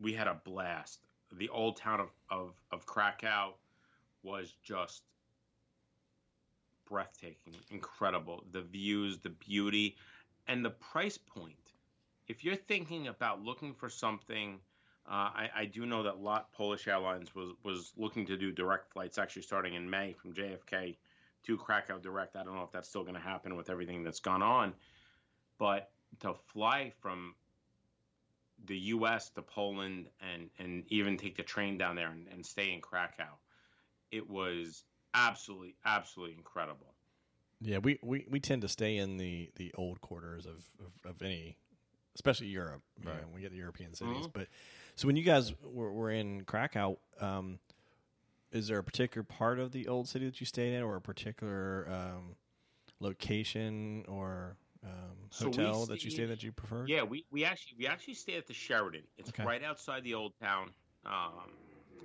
we 0.00 0.12
had 0.12 0.26
a 0.26 0.40
blast. 0.44 1.00
The 1.32 1.48
old 1.48 1.76
town 1.76 2.00
of, 2.00 2.08
of, 2.30 2.54
of 2.72 2.86
Krakow 2.86 3.54
was 4.22 4.54
just 4.62 5.02
breathtaking, 6.90 7.54
incredible. 7.70 8.44
The 8.52 8.62
views, 8.62 9.18
the 9.18 9.30
beauty, 9.30 9.96
and 10.48 10.64
the 10.64 10.70
price 10.70 11.16
point. 11.16 11.54
If 12.28 12.44
you're 12.44 12.56
thinking 12.56 13.08
about 13.08 13.42
looking 13.42 13.72
for 13.74 13.88
something, 13.88 14.58
uh, 15.08 15.30
I, 15.34 15.50
I 15.56 15.64
do 15.64 15.86
know 15.86 16.02
that 16.02 16.18
Lot 16.18 16.52
Polish 16.52 16.86
Airlines 16.88 17.34
was, 17.34 17.52
was 17.64 17.92
looking 17.96 18.26
to 18.26 18.36
do 18.36 18.52
direct 18.52 18.92
flights 18.92 19.18
actually 19.18 19.42
starting 19.42 19.74
in 19.74 19.88
May 19.88 20.12
from 20.12 20.34
JFK 20.34 20.96
to 21.44 21.56
Krakow 21.56 21.98
direct. 21.98 22.36
I 22.36 22.44
don't 22.44 22.54
know 22.54 22.64
if 22.64 22.72
that's 22.72 22.88
still 22.88 23.02
going 23.02 23.14
to 23.14 23.20
happen 23.20 23.56
with 23.56 23.70
everything 23.70 24.04
that's 24.04 24.20
gone 24.20 24.42
on, 24.42 24.74
but 25.58 25.90
to 26.20 26.34
fly 26.52 26.92
from 27.00 27.34
the 28.66 28.76
U.S. 28.76 29.30
to 29.30 29.42
Poland 29.42 30.06
and 30.34 30.50
and 30.58 30.84
even 30.88 31.16
take 31.16 31.36
the 31.36 31.42
train 31.42 31.78
down 31.78 31.96
there 31.96 32.10
and, 32.10 32.28
and 32.28 32.44
stay 32.44 32.72
in 32.72 32.80
Krakow, 32.80 33.38
it 34.10 34.28
was 34.28 34.84
absolutely 35.14 35.74
absolutely 35.84 36.36
incredible. 36.36 36.94
Yeah, 37.60 37.78
we, 37.78 37.98
we, 38.02 38.24
we 38.30 38.40
tend 38.40 38.62
to 38.62 38.68
stay 38.68 38.96
in 38.96 39.18
the, 39.18 39.50
the 39.56 39.70
old 39.74 40.00
quarters 40.00 40.46
of, 40.46 40.64
of, 40.78 41.10
of 41.10 41.22
any, 41.22 41.56
especially 42.14 42.46
Europe. 42.46 42.80
You 43.02 43.10
Right. 43.10 43.20
know, 43.20 43.28
we 43.34 43.42
get 43.42 43.50
the 43.50 43.58
European 43.58 43.92
cities. 43.94 44.26
Mhm. 44.26 44.32
But 44.32 44.48
so 44.96 45.06
when 45.06 45.16
you 45.16 45.22
guys 45.22 45.52
were, 45.62 45.92
were 45.92 46.10
in 46.10 46.44
Krakow, 46.44 46.96
um, 47.20 47.58
is 48.50 48.68
there 48.68 48.78
a 48.78 48.82
particular 48.82 49.22
part 49.24 49.58
of 49.58 49.72
the 49.72 49.88
old 49.88 50.08
city 50.08 50.24
that 50.24 50.40
you 50.40 50.46
stayed 50.46 50.72
in, 50.74 50.82
or 50.82 50.96
a 50.96 51.00
particular 51.02 51.86
um, 51.90 52.34
location 52.98 54.04
or 54.08 54.56
um, 54.82 54.90
So 55.30 55.44
hotel 55.46 55.84
that 55.86 56.02
you 56.02 56.10
stayed- 56.10 56.12
stayed 56.12 56.26
that 56.26 56.42
you 56.42 56.52
preferred? 56.52 56.88
Yeah, 56.88 57.02
we, 57.02 57.24
we 57.30 57.44
actually 57.44 57.76
we 57.78 57.86
actually 57.86 58.14
stayed 58.14 58.38
at 58.38 58.46
the 58.46 58.54
Sheraton. 58.54 59.02
It's 59.18 59.28
Okay. 59.28 59.44
right 59.44 59.62
outside 59.62 60.02
the 60.02 60.14
old 60.14 60.32
town. 60.40 60.70
Um, 61.04 61.52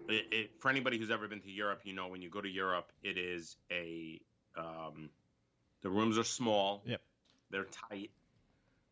it, 0.09 0.25
it, 0.31 0.51
for 0.59 0.69
anybody 0.69 0.97
who's 0.97 1.11
ever 1.11 1.27
been 1.27 1.41
to 1.41 1.51
Europe, 1.51 1.81
you 1.83 1.93
know 1.93 2.07
when 2.07 2.21
you 2.21 2.29
go 2.29 2.41
to 2.41 2.49
Europe, 2.49 2.91
it 3.03 3.17
is 3.17 3.57
a 3.71 4.19
um, 4.57 5.09
the 5.81 5.89
rooms 5.89 6.17
are 6.17 6.23
small. 6.23 6.81
Yep. 6.85 7.01
They're 7.51 7.65
tight. 7.89 8.11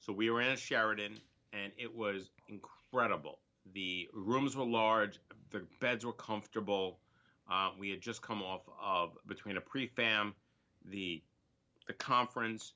So 0.02 0.14
we 0.14 0.30
were 0.30 0.42
in 0.42 0.50
a 0.50 0.58
Sheraton, 0.58 1.20
and 1.54 1.72
it 1.78 1.96
was 1.96 2.30
incredible. 2.48 3.40
The 3.74 4.10
rooms 4.14 4.56
were 4.56 4.66
large. 4.66 5.20
The 5.52 5.66
beds 5.80 6.06
were 6.06 6.14
comfortable. 6.14 7.00
Uh, 7.50 7.72
we 7.80 7.90
had 7.90 8.02
just 8.02 8.22
come 8.22 8.42
off 8.42 8.62
of 8.82 9.12
between 9.28 9.58
a 9.58 9.62
pre-fam, 9.62 10.34
the 10.86 11.22
the 11.88 11.94
conference, 11.94 12.74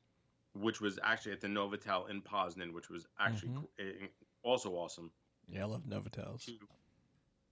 which 0.54 0.82
was 0.82 1.00
actually 1.02 1.32
at 1.32 1.42
the 1.42 1.48
Novotel 1.48 2.10
in 2.10 2.22
Poznan, 2.22 2.74
which 2.74 2.90
was 2.90 3.06
actually 3.20 3.50
Mhm. 3.50 4.10
also 4.44 4.72
awesome. 4.72 5.12
Yeah, 5.48 5.64
I 5.64 5.66
love 5.66 5.86
Novotels. 5.86 6.50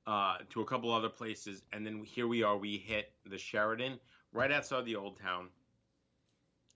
To, 0.06 0.12
uh, 0.12 0.38
to 0.52 0.62
a 0.62 0.66
couple 0.66 0.92
other 0.92 1.10
places, 1.10 1.64
and 1.74 1.86
then 1.86 2.04
here 2.04 2.28
we 2.28 2.44
are. 2.44 2.58
We 2.58 2.78
hit 2.78 3.12
the 3.26 3.38
Sheraton 3.38 4.00
right 4.34 4.52
outside 4.52 4.86
the 4.86 4.96
old 4.96 5.20
town. 5.20 5.50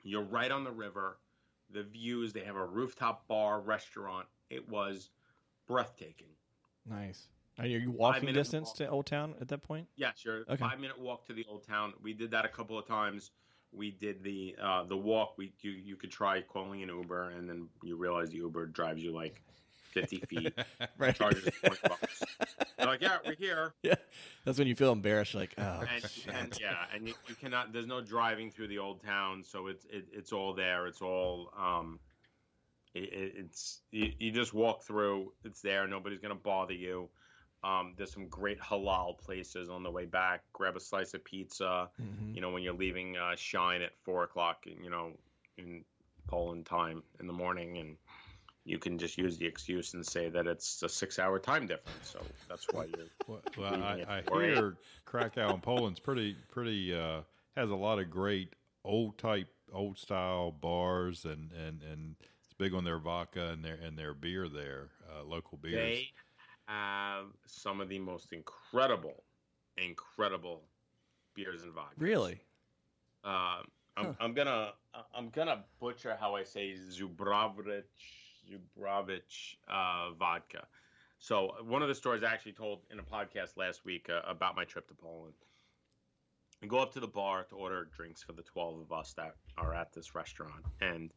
You're 0.03 0.23
right 0.23 0.51
on 0.51 0.63
the 0.63 0.71
river. 0.71 1.17
The 1.71 1.83
views. 1.83 2.33
They 2.33 2.43
have 2.43 2.55
a 2.55 2.65
rooftop 2.65 3.27
bar 3.27 3.59
restaurant. 3.61 4.27
It 4.49 4.67
was 4.67 5.09
breathtaking. 5.67 6.29
Nice. 6.89 7.27
Are 7.59 7.65
you, 7.65 7.91
walking 7.91 8.33
distance 8.33 8.69
walk. 8.69 8.75
to 8.77 8.87
Old 8.87 9.05
Town 9.05 9.35
at 9.41 9.49
that 9.49 9.61
point? 9.61 9.85
Yes, 9.97 10.23
you're 10.23 10.39
Okay. 10.49 10.55
five 10.55 10.79
minute 10.79 10.97
walk 10.97 11.25
to 11.27 11.33
the 11.33 11.45
old 11.49 11.67
town. 11.67 11.93
We 12.01 12.13
did 12.13 12.31
that 12.31 12.45
a 12.45 12.47
couple 12.47 12.79
of 12.79 12.87
times. 12.87 13.31
We 13.73 13.91
did 13.91 14.23
the 14.23 14.55
uh, 14.59 14.83
the 14.85 14.97
walk. 14.97 15.37
We 15.37 15.53
you 15.59 15.71
you 15.71 15.97
could 15.97 16.09
try 16.09 16.41
calling 16.41 16.81
an 16.81 16.89
Uber, 16.89 17.31
and 17.31 17.47
then 17.47 17.67
you 17.83 17.97
realize 17.97 18.29
the 18.31 18.37
Uber 18.37 18.67
drives 18.67 19.03
you 19.03 19.11
like 19.11 19.43
fifty 19.91 20.17
feet, 20.19 20.53
Right. 20.97 21.15
charges 21.15 21.45
you 21.45 21.51
twenty 21.51 21.77
bucks. 21.83 22.23
They're 22.77 22.87
like, 22.87 23.01
yeah, 23.01 23.17
we're 23.25 23.35
here, 23.35 23.73
yeah. 23.83 23.95
That's 24.45 24.57
when 24.57 24.67
you 24.67 24.75
feel 24.75 24.91
embarrassed. 24.91 25.35
Like, 25.35 25.53
oh, 25.57 25.83
and, 25.93 26.09
shit. 26.09 26.33
and 26.33 26.57
yeah, 26.59 26.85
and 26.93 27.07
you, 27.07 27.13
you 27.27 27.35
cannot. 27.35 27.73
There's 27.73 27.87
no 27.87 28.01
driving 28.01 28.51
through 28.51 28.67
the 28.69 28.77
old 28.79 29.03
town, 29.03 29.43
so 29.43 29.67
it's 29.67 29.85
it, 29.85 30.05
it's 30.13 30.31
all 30.31 30.53
there. 30.53 30.87
It's 30.87 31.01
all 31.01 31.51
um, 31.57 31.99
it, 32.93 33.11
it- 33.13 33.33
it's 33.37 33.79
you, 33.91 34.11
you 34.19 34.31
just 34.31 34.53
walk 34.53 34.83
through. 34.83 35.33
It's 35.43 35.61
there. 35.61 35.87
Nobody's 35.87 36.19
gonna 36.19 36.35
bother 36.35 36.73
you. 36.73 37.09
Um, 37.61 37.93
there's 37.97 38.13
some 38.13 38.27
great 38.29 38.57
halal 38.61 39.17
places 39.19 39.69
on 39.69 39.83
the 39.83 39.91
way 39.91 40.05
back. 40.05 40.43
Grab 40.53 40.77
a 40.77 40.79
slice 40.79 41.13
of 41.13 41.25
pizza. 41.25 41.89
Mhm. 42.01 42.33
You 42.33 42.39
know, 42.39 42.51
when 42.51 42.63
you're 42.63 42.73
leaving 42.73 43.17
uh, 43.17 43.35
Shine 43.35 43.81
at 43.81 43.91
four 44.05 44.23
o'clock, 44.23 44.63
you 44.65 44.89
know, 44.89 45.11
in 45.57 45.83
Poland 46.27 46.65
time 46.65 47.03
in 47.19 47.27
the 47.27 47.33
morning, 47.33 47.77
and 47.77 47.97
you 48.65 48.77
can 48.77 48.97
just 48.97 49.17
use 49.17 49.37
the 49.37 49.45
excuse 49.45 49.93
and 49.93 50.05
say 50.05 50.29
that 50.29 50.47
it's 50.47 50.83
a 50.83 50.89
six-hour 50.89 51.39
time 51.39 51.65
difference. 51.65 52.09
So 52.11 52.19
that's 52.47 52.71
why 52.71 52.85
you're 52.85 53.05
Well, 53.27 53.41
well, 53.57 53.73
I, 53.73 54.03
I 54.07 54.21
hear 54.21 54.77
Krakow 55.05 55.53
and 55.53 55.63
Poland's 55.63 55.99
pretty 55.99 56.35
pretty 56.51 56.93
uh, 56.93 57.21
has 57.55 57.69
a 57.69 57.75
lot 57.75 57.99
of 57.99 58.09
great 58.09 58.53
old 58.83 59.17
type 59.17 59.47
old 59.73 59.97
style 59.97 60.51
bars 60.51 61.25
and 61.25 61.51
and 61.51 61.81
and 61.83 62.15
it's 62.21 62.53
big 62.57 62.73
on 62.73 62.83
their 62.83 62.99
vodka 62.99 63.49
and 63.49 63.63
their 63.63 63.75
and 63.75 63.97
their 63.97 64.13
beer 64.13 64.47
there 64.47 64.89
uh, 65.11 65.23
local 65.23 65.57
beers. 65.57 65.73
They 65.73 66.09
have 66.67 67.25
some 67.45 67.81
of 67.81 67.89
the 67.89 67.99
most 67.99 68.33
incredible, 68.33 69.23
incredible 69.77 70.63
beers 71.35 71.63
and 71.63 71.73
vodka. 71.73 71.95
really? 71.97 72.41
Um, 73.23 73.65
I'm, 73.97 74.05
Huh. 74.05 74.13
I'm 74.19 74.33
gonna 74.33 74.73
I'm 75.13 75.29
gonna 75.29 75.63
butcher 75.79 76.17
how 76.19 76.35
I 76.35 76.43
say 76.43 76.73
Zubravich 76.73 77.83
Zubravich 78.49 79.55
uh, 79.67 80.13
vodka. 80.17 80.65
So 81.19 81.53
one 81.67 81.81
of 81.81 81.87
the 81.87 81.95
stories 81.95 82.23
I 82.23 82.31
actually 82.31 82.53
told 82.53 82.79
in 82.91 82.99
a 82.99 83.03
podcast 83.03 83.57
last 83.57 83.85
week 83.85 84.09
uh, 84.09 84.21
about 84.27 84.55
my 84.55 84.65
trip 84.65 84.87
to 84.87 84.93
Poland. 84.93 85.33
I 86.61 86.65
go 86.65 86.79
up 86.79 86.93
to 86.93 86.99
the 86.99 87.07
bar 87.07 87.43
to 87.45 87.55
order 87.55 87.87
drinks 87.95 88.21
for 88.23 88.33
the 88.33 88.43
twelve 88.43 88.79
of 88.79 88.91
us 88.91 89.13
that 89.13 89.35
are 89.57 89.73
at 89.73 89.93
this 89.93 90.13
restaurant, 90.13 90.65
and 90.81 91.13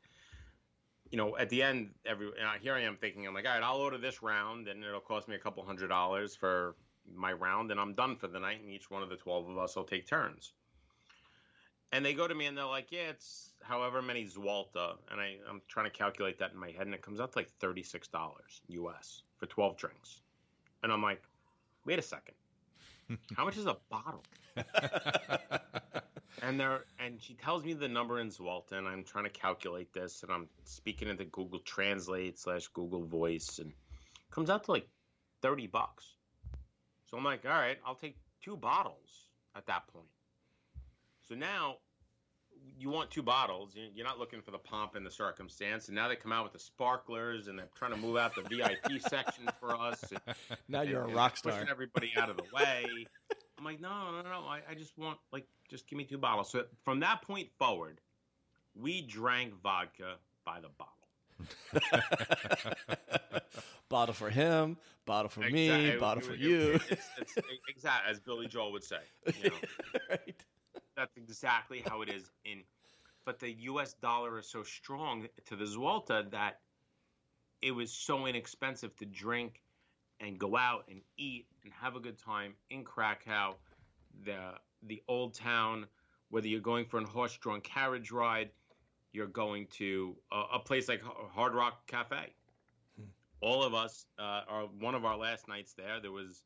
you 1.11 1.19
know, 1.19 1.37
at 1.37 1.51
the 1.51 1.63
end, 1.63 1.91
every 2.07 2.31
here 2.61 2.75
I 2.75 2.83
am 2.83 2.97
thinking, 2.97 3.27
I'm 3.27 3.35
like, 3.35 3.47
all 3.47 3.53
right, 3.53 3.63
I'll 3.63 3.81
order 3.81 3.99
this 3.99 4.23
round, 4.23 4.69
and 4.69 4.83
it'll 4.85 5.01
cost 5.01 5.29
me 5.29 5.35
a 5.35 5.39
couple 5.39 5.65
hundred 5.65 5.89
dollars 5.89 6.37
for 6.37 6.77
my 7.13 7.33
round, 7.33 7.71
and 7.71 7.81
I'm 7.81 7.95
done 7.95 8.17
for 8.17 8.29
the 8.29 8.39
night, 8.39 8.61
and 8.61 8.71
each 8.71 8.91
one 8.91 9.03
of 9.03 9.09
the 9.09 9.17
twelve 9.17 9.49
of 9.49 9.59
us 9.59 9.75
will 9.77 9.85
take 9.85 10.07
turns. 10.07 10.53
And 11.93 12.05
they 12.05 12.15
go 12.15 12.27
to 12.27 12.35
me 12.35 12.47
and 12.47 12.57
they're 12.57 12.65
like, 12.65 12.87
yeah, 12.91 13.11
it's 13.11 13.53
however 13.63 14.01
many 14.01 14.25
Zwalta, 14.25 14.97
and 15.11 15.21
I, 15.21 15.37
I'm 15.49 15.61
trying 15.69 15.87
to 15.87 15.91
calculate 15.91 16.39
that 16.39 16.53
in 16.53 16.59
my 16.59 16.71
head, 16.71 16.87
and 16.87 16.95
it 16.95 17.03
comes 17.03 17.21
out 17.21 17.33
to 17.33 17.39
like 17.39 17.51
thirty 17.61 17.83
six 17.83 18.09
dollars 18.09 18.63
US 18.69 19.23
for 19.37 19.47
twelve 19.47 19.77
drinks, 19.77 20.21
and 20.83 20.91
I'm 20.91 21.03
like, 21.03 21.23
wait 21.85 21.99
a 21.99 22.03
second, 22.03 22.35
how 23.37 23.45
much 23.45 23.59
is 23.59 23.67
a 23.67 23.77
bottle? 23.91 24.25
And 26.43 26.59
they're 26.59 26.85
and 26.99 27.23
she 27.23 27.35
tells 27.35 27.65
me 27.65 27.73
the 27.73 27.89
number 27.89 28.19
in 28.19 28.29
Zwalta, 28.29 28.73
and 28.73 28.89
I'm 28.89 29.05
trying 29.05 29.25
to 29.25 29.31
calculate 29.31 29.93
this, 29.93 30.25
and 30.25 30.33
I'm 30.33 30.49
speaking 30.65 31.09
into 31.09 31.25
Google 31.27 31.61
Translate 31.61 32.39
slash 32.39 32.67
Google 32.69 33.05
Voice, 33.05 33.61
and 33.61 33.71
it 33.71 34.31
comes 34.31 34.51
out 34.51 34.65
to 34.65 34.73
like 34.73 34.89
thirty 35.41 35.69
bucks. 35.69 36.05
So 37.09 37.17
I'm 37.17 37.25
like, 37.25 37.45
all 37.45 37.53
right, 37.53 37.79
I'll 37.87 37.95
take 37.95 38.17
two 38.43 38.57
bottles 38.57 39.29
at 39.55 39.67
that 39.67 39.87
point. 39.87 40.07
So 41.33 41.39
now 41.39 41.77
you 42.79 42.91
want 42.91 43.11
two 43.11 43.23
bottles. 43.23 43.75
you- 43.75 43.91
You're 43.95 44.05
not 44.05 44.19
looking 44.19 44.43
for 44.43 44.51
the 44.51 44.59
pomp 44.59 44.97
and 44.97 45.07
the 45.07 45.11
circumstance, 45.11 45.89
and 45.89 45.95
now 45.95 46.07
they 46.07 46.15
come 46.17 46.31
out 46.31 46.45
with 46.45 46.53
the 46.53 46.59
sparklers, 46.59 47.49
and 47.49 47.59
they're 47.59 47.71
trying 47.75 47.93
to 47.93 47.97
move 47.97 48.19
out 48.19 48.35
the 48.35 48.43
VIP 48.43 48.99
section 49.09 49.49
for 49.59 49.75
us. 49.75 50.13
And, 50.13 50.21
Now 50.69 50.83
you're 50.83 51.05
a 51.05 51.09
rock 51.09 51.39
star. 51.39 51.53
Pushing 51.53 51.71
everybody 51.71 52.13
out 52.19 52.29
of 52.29 52.37
the 52.37 52.45
way. 52.53 52.85
I'm 53.57 53.65
like, 53.65 53.81
no, 53.81 54.11
no, 54.13 54.21
no. 54.21 54.47
I, 54.47 54.61
I 54.69 54.75
just 54.75 54.99
want 54.99 55.19
like, 55.33 55.47
just 55.71 55.89
give 55.89 55.97
me 55.97 56.05
two 56.05 56.19
bottles. 56.19 56.51
So 56.51 56.67
from 56.85 57.01
that 57.01 57.23
point 57.23 57.49
forward, 57.59 58.03
we 58.75 59.01
drank 59.01 59.55
vodka 59.63 60.17
by 60.45 60.61
the 60.61 60.69
bottle. 60.77 60.93
bottle 63.89 64.15
for 64.15 64.29
him, 64.29 64.77
bottle 65.07 65.31
for 65.31 65.41
me, 65.41 65.97
bottle 65.97 66.23
for 66.23 66.35
you. 66.35 66.79
It's, 66.91 67.09
it's, 67.19 67.35
exactly 67.69 68.11
as 68.11 68.21
Billy 68.21 68.49
Joel 68.49 68.73
would 68.73 68.85
say. 68.85 69.01
You 69.43 69.49
know, 69.51 69.57
right. 70.11 70.45
That's 70.97 71.17
exactly 71.17 71.83
how 71.87 72.03
it 72.03 72.09
is 72.09 72.31
in. 72.45 72.63
But 73.25 73.39
the 73.39 73.53
U.S. 73.53 73.95
dollar 73.95 74.39
is 74.39 74.49
so 74.49 74.63
strong 74.63 75.29
to 75.47 75.57
the 75.57 75.65
Zwalta 75.65 76.31
that 76.33 76.61
it 77.61 77.71
was 77.71 77.93
so 77.93 78.27
inexpensive 78.27 78.95
to 78.97 79.07
drink 79.07 79.63
and 80.21 80.39
go 80.39 80.57
out 80.57 80.85
and 80.91 81.01
eat 81.17 81.47
and 81.65 81.73
have 81.81 81.97
a 81.97 82.01
good 82.01 82.19
time 82.19 82.55
in 82.71 82.85
Krakow, 82.85 83.57
the 84.25 84.55
the 84.83 85.03
old 85.09 85.35
town. 85.35 85.87
Whether 86.31 86.49
you're 86.49 86.61
going 86.61 86.87
for 86.87 86.99
a 86.99 87.07
horse-drawn 87.07 87.61
carriage 87.61 88.11
ride, 88.11 88.51
you're 89.13 89.27
going 89.27 89.67
to 89.73 90.17
a, 90.33 90.43
a 90.55 90.59
place 90.59 90.89
like 90.89 91.03
Hard 91.03 91.55
Rock 91.55 91.87
Cafe. 91.87 92.35
Hmm. 92.97 93.05
All 93.41 93.63
of 93.63 93.75
us, 93.75 94.07
uh, 94.19 94.41
are 94.49 94.63
one 94.81 94.95
of 94.95 95.05
our 95.05 95.17
last 95.17 95.47
nights 95.47 95.75
there. 95.75 96.01
There 96.01 96.11
was, 96.11 96.43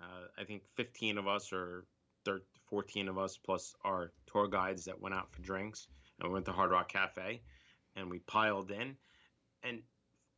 uh, 0.00 0.26
I 0.38 0.44
think, 0.44 0.62
15 0.76 1.16
of 1.16 1.26
us 1.26 1.50
or 1.50 1.86
thir 2.26 2.42
14 2.72 3.08
of 3.08 3.18
us 3.18 3.36
plus 3.36 3.74
our 3.84 4.12
tour 4.26 4.48
guides 4.48 4.86
that 4.86 4.98
went 4.98 5.14
out 5.14 5.30
for 5.30 5.42
drinks 5.42 5.88
and 6.18 6.28
we 6.28 6.32
went 6.32 6.46
to 6.46 6.52
Hard 6.52 6.70
Rock 6.70 6.88
Cafe 6.88 7.42
and 7.96 8.08
we 8.10 8.18
piled 8.20 8.70
in 8.70 8.96
and 9.62 9.82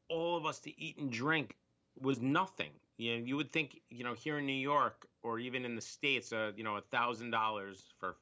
all 0.08 0.36
of 0.36 0.44
us 0.44 0.58
to 0.62 0.80
eat 0.82 0.98
and 0.98 1.12
drink 1.12 1.54
was 2.00 2.20
nothing. 2.20 2.72
You 2.96 3.16
know, 3.18 3.24
you 3.24 3.36
would 3.36 3.52
think, 3.52 3.78
you 3.88 4.02
know, 4.02 4.14
here 4.14 4.38
in 4.38 4.46
New 4.46 4.52
York 4.52 5.06
or 5.22 5.38
even 5.38 5.64
in 5.64 5.76
the 5.76 5.80
States, 5.80 6.32
uh, 6.32 6.50
you 6.56 6.64
know, 6.64 6.74
a 6.74 6.80
thousand 6.80 7.30
dollars 7.30 7.84
for 8.00 8.16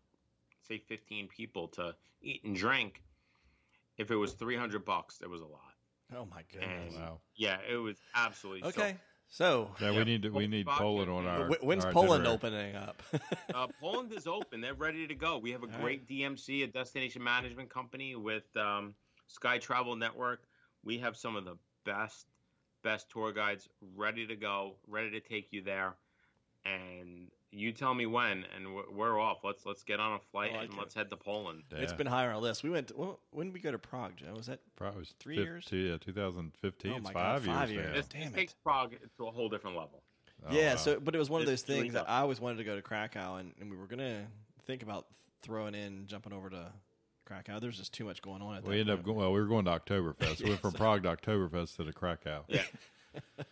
say 0.60 0.76
15 0.76 1.28
people 1.28 1.68
to 1.68 1.94
eat 2.20 2.44
and 2.44 2.54
drink. 2.54 3.02
If 3.96 4.10
it 4.10 4.16
was 4.16 4.34
300 4.34 4.84
bucks, 4.84 5.22
it 5.22 5.30
was 5.30 5.40
a 5.40 5.46
lot. 5.46 5.72
Oh 6.14 6.26
my 6.26 6.42
goodness. 6.52 6.94
And- 6.94 7.02
wow. 7.02 7.20
Yeah, 7.34 7.56
it 7.66 7.76
was 7.76 7.96
absolutely 8.14 8.68
Okay. 8.68 8.90
So, 8.92 9.11
Yeah, 9.40 9.66
Yeah, 9.80 9.90
we 9.98 10.04
need 10.04 10.22
to, 10.22 10.28
we 10.28 10.46
Poland 10.46 10.50
need 10.50 10.66
Poland 10.66 11.10
on 11.10 11.26
our. 11.26 11.48
when's 11.62 11.84
our 11.84 11.92
Poland 11.92 12.26
itinerary. 12.26 12.34
opening 12.34 12.76
up? 12.76 13.02
uh, 13.54 13.66
Poland 13.80 14.12
is 14.12 14.26
open. 14.26 14.60
They're 14.60 14.74
ready 14.74 15.06
to 15.06 15.14
go. 15.14 15.38
We 15.38 15.52
have 15.52 15.62
a 15.62 15.72
All 15.72 15.80
great 15.80 16.06
DMC, 16.06 16.64
a 16.64 16.66
destination 16.66 17.22
management 17.22 17.70
company 17.70 18.14
with 18.14 18.44
um, 18.56 18.94
Sky 19.28 19.58
Travel 19.58 19.96
Network. 19.96 20.42
We 20.84 20.98
have 20.98 21.16
some 21.16 21.36
of 21.36 21.44
the 21.44 21.56
best, 21.84 22.26
best 22.82 23.08
tour 23.10 23.32
guides 23.32 23.68
ready 23.96 24.26
to 24.26 24.36
go, 24.36 24.74
ready 24.86 25.10
to 25.12 25.20
take 25.20 25.48
you 25.52 25.62
there. 25.62 25.94
And 26.64 27.28
you 27.52 27.70
tell 27.72 27.92
me 27.94 28.06
when, 28.06 28.44
and 28.56 28.74
we're, 28.74 28.90
we're 28.90 29.20
off. 29.20 29.38
Let's 29.44 29.64
let's 29.66 29.82
get 29.82 30.00
on 30.00 30.14
a 30.14 30.18
flight 30.32 30.50
I 30.52 30.56
like 30.56 30.64
and 30.70 30.74
it. 30.74 30.78
let's 30.78 30.94
head 30.94 31.10
to 31.10 31.16
Poland. 31.16 31.62
Yeah. 31.70 31.78
It's 31.78 31.92
been 31.92 32.06
high 32.06 32.24
on 32.26 32.30
our 32.32 32.38
list. 32.38 32.64
We 32.64 32.70
went. 32.70 32.88
To, 32.88 32.94
well, 32.96 33.20
when 33.30 33.48
did 33.48 33.54
we 33.54 33.60
go 33.60 33.70
to 33.70 33.78
Prague, 33.78 34.16
Joe? 34.16 34.32
Was 34.34 34.46
that? 34.46 34.60
Probably 34.76 35.00
was 35.00 35.14
Three 35.20 35.36
fif- 35.36 35.44
years? 35.44 35.64
two- 35.66 35.76
yeah, 35.76 35.96
2015. 35.98 36.92
Oh 36.92 36.96
it's 36.96 37.04
my 37.04 37.12
God, 37.12 37.42
five, 37.42 37.44
five 37.44 37.70
years. 37.70 37.76
years. 37.84 37.88
now. 37.88 37.94
This, 37.96 38.06
Damn 38.08 38.22
it. 38.22 38.34
takes 38.34 38.54
Prague 38.64 38.94
to 39.18 39.26
a 39.26 39.30
whole 39.30 39.48
different 39.48 39.76
level. 39.76 40.02
Oh, 40.48 40.52
yeah. 40.54 40.70
wow. 40.70 40.76
So, 40.76 40.98
but 40.98 41.14
it 41.14 41.18
was 41.18 41.30
one 41.30 41.40
of 41.40 41.46
those 41.46 41.60
It's 41.60 41.68
really 41.68 41.82
things 41.82 41.94
that. 41.94 42.08
I 42.10 42.20
always 42.20 42.40
wanted 42.40 42.56
to 42.58 42.64
go 42.64 42.74
to 42.74 42.82
Krakow, 42.82 43.36
and, 43.36 43.52
and 43.60 43.70
we 43.70 43.76
were 43.76 43.86
gonna 43.86 44.26
think 44.66 44.82
about 44.82 45.06
throwing 45.42 45.74
in, 45.74 46.06
jumping 46.06 46.32
over 46.32 46.48
to 46.50 46.72
Krakow. 47.26 47.60
There's 47.60 47.78
just 47.78 47.92
too 47.92 48.04
much 48.04 48.22
going 48.22 48.42
on 48.42 48.56
at 48.56 48.64
we 48.64 48.80
ended 48.80 48.98
up 48.98 49.04
going. 49.04 49.18
Well, 49.18 49.32
we 49.32 49.40
were 49.40 49.46
going 49.46 49.64
to 49.66 49.70
Oktoberfest. 49.72 50.42
we 50.42 50.50
went 50.50 50.60
from 50.62 50.72
Prague 50.72 51.02
to 51.04 51.14
Oktoberfest 51.16 51.76
to 51.76 51.84
the 51.84 51.92
Krakow. 51.92 52.44
Yeah. 52.48 52.62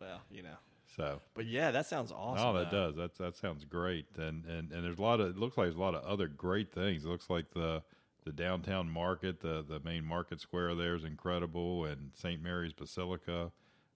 Well, 0.00 0.20
you 0.30 0.42
know. 0.42 0.56
So, 0.98 1.20
But 1.34 1.46
yeah, 1.46 1.70
that 1.70 1.86
sounds 1.86 2.12
awesome. 2.12 2.48
oh, 2.48 2.52
that 2.58 2.70
though. 2.70 2.88
does. 2.88 2.96
That 2.96 3.16
that 3.18 3.36
sounds 3.36 3.64
great. 3.64 4.06
And 4.18 4.44
and 4.44 4.72
and 4.72 4.84
there's 4.84 4.98
a 4.98 5.02
lot 5.02 5.20
of. 5.20 5.28
It 5.28 5.36
looks 5.38 5.56
like 5.56 5.66
there's 5.66 5.76
a 5.76 5.80
lot 5.80 5.94
of 5.94 6.04
other 6.04 6.26
great 6.28 6.72
things. 6.72 7.04
It 7.04 7.08
looks 7.08 7.30
like 7.30 7.50
the 7.52 7.82
the 8.24 8.32
downtown 8.32 8.90
market, 8.90 9.40
the 9.40 9.64
the 9.66 9.80
main 9.80 10.04
market 10.04 10.40
square 10.40 10.74
there 10.74 10.94
is 10.96 11.04
incredible, 11.04 11.84
and 11.86 12.10
St. 12.14 12.42
Mary's 12.42 12.72
Basilica, 12.74 13.52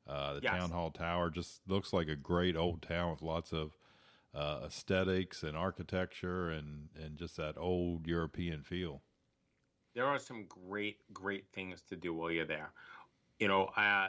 uh, 0.06 0.34
the 0.34 0.40
Yes. 0.42 0.52
town 0.52 0.70
hall 0.70 0.90
tower 0.90 1.28
just 1.28 1.60
looks 1.68 1.92
like 1.92 2.08
a 2.08 2.16
great 2.16 2.56
old 2.56 2.80
town 2.82 3.10
with 3.10 3.20
lots 3.20 3.52
of 3.52 3.76
uh, 4.34 4.60
aesthetics 4.66 5.42
and 5.42 5.56
architecture 5.56 6.50
and 6.50 6.88
and 6.94 7.18
just 7.18 7.36
that 7.36 7.58
old 7.58 8.06
European 8.06 8.62
feel. 8.62 9.02
there 9.94 10.06
are 10.06 10.18
some 10.18 10.46
great, 10.46 10.96
great 11.12 11.44
things 11.52 11.82
to 11.82 11.96
do 11.96 12.14
while 12.14 12.30
you're 12.30 12.46
there. 12.46 12.70
You 13.38 13.48
know, 13.48 13.64
uh, 13.76 14.08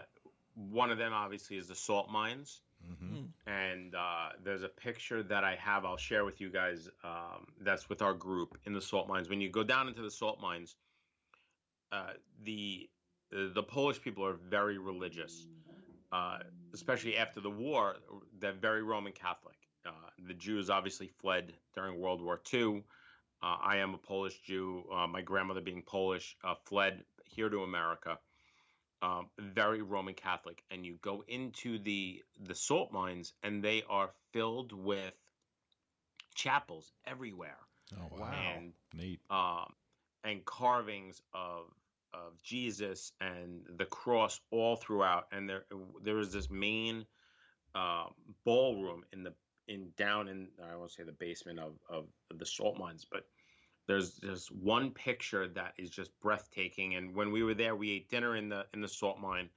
one 0.56 0.92
of 0.92 0.98
them 0.98 1.12
obviously 1.12 1.58
is 1.58 1.68
the 1.68 1.76
salt 1.76 2.10
mines. 2.10 2.62
Mm-hmm. 2.90 3.52
And 3.52 3.96
uh, 3.96 4.30
there's 4.44 4.64
a 4.64 4.70
picture 4.70 5.24
that 5.24 5.44
I 5.44 5.56
have. 5.56 5.86
I'll 5.86 5.98
share 5.98 6.26
with 6.26 6.42
you 6.42 6.50
guys. 6.50 6.90
Um, 7.04 7.48
that's 7.62 7.90
with 7.90 8.02
our 8.02 8.14
group 8.14 8.58
in 8.66 8.74
the 8.74 8.82
salt 8.82 9.08
mines. 9.08 9.30
When 9.30 9.42
you 9.42 9.50
go 9.50 9.64
down 9.64 9.88
into 9.88 10.02
the 10.02 10.12
salt 10.12 10.40
mines, 10.42 10.76
uh, 11.92 12.14
the 12.44 12.90
the 13.32 13.64
Polish 13.64 14.02
people 14.02 14.26
are 14.26 14.38
very 14.50 14.78
religious, 14.78 15.48
uh, 16.12 16.40
especially 16.74 17.18
after 17.18 17.40
the 17.40 17.50
war. 17.50 17.96
They're 18.40 18.54
very 18.54 18.84
Roman 18.84 19.12
Catholic. 19.12 19.56
Uh, 19.86 19.92
the 20.28 20.34
Jews 20.34 20.70
obviously 20.70 21.10
fled 21.20 21.54
during 21.76 22.00
World 22.00 22.22
War 22.22 22.40
II. 22.54 22.84
Uh, 23.42 23.58
I 23.62 23.78
am 23.78 23.94
a 23.94 23.98
Polish 23.98 24.40
Jew. 24.42 24.84
Uh, 24.94 25.08
my 25.08 25.22
grandmother, 25.22 25.62
being 25.62 25.82
Polish, 25.82 26.38
fled 26.66 27.04
here 27.26 27.50
to 27.50 27.64
America 27.64 28.18
um, 29.04 29.28
very 29.38 29.82
Roman 29.82 30.14
Catholic, 30.14 30.64
and 30.72 30.86
you 30.86 30.98
go 31.02 31.24
into 31.28 31.78
the 31.78 32.24
the 32.40 32.56
salt 32.56 32.92
mines, 32.92 33.34
and 33.44 33.62
they 33.62 33.84
are 33.90 34.10
filled 34.32 34.72
with 34.72 35.14
chapels 36.36 36.92
everywhere. 37.06 37.58
Oh 37.96 38.18
wow! 38.18 38.32
And 38.32 38.74
neat. 38.94 39.20
Um, 39.30 39.74
and 40.24 40.44
carvings 40.46 41.22
of 41.34 41.66
of 42.14 42.42
Jesus 42.44 43.12
and 43.20 43.62
the 43.78 43.86
cross 43.86 44.40
all 44.52 44.78
throughout. 44.78 45.28
And 45.32 45.50
there 45.50 45.66
there 46.02 46.20
is 46.20 46.32
this 46.32 46.50
main 46.50 47.06
uh, 47.76 48.06
ballroom 48.46 49.04
in 49.12 49.24
the 49.24 49.34
in 49.68 49.90
down 49.98 50.30
in 50.30 50.48
I 50.64 50.78
won't 50.78 50.92
say 50.92 51.04
the 51.04 51.12
basement 51.12 51.60
of 51.60 51.74
of 51.90 52.06
the 52.34 52.46
salt 52.46 52.78
mines, 52.78 53.06
but 53.12 53.26
there's 53.88 54.16
there's 54.16 54.48
one 54.48 54.92
picture 54.92 55.48
that 55.50 55.74
is 55.78 55.90
just 55.90 56.12
breathtaking. 56.22 56.96
And 56.96 57.16
when 57.16 57.32
we 57.32 57.44
were 57.44 57.54
there, 57.54 57.76
we 57.76 57.92
ate 57.92 58.10
dinner 58.10 58.36
in 58.36 58.50
the 58.50 58.66
in 58.74 58.82
the 58.82 58.88
salt 58.88 59.20
mine, 59.20 59.50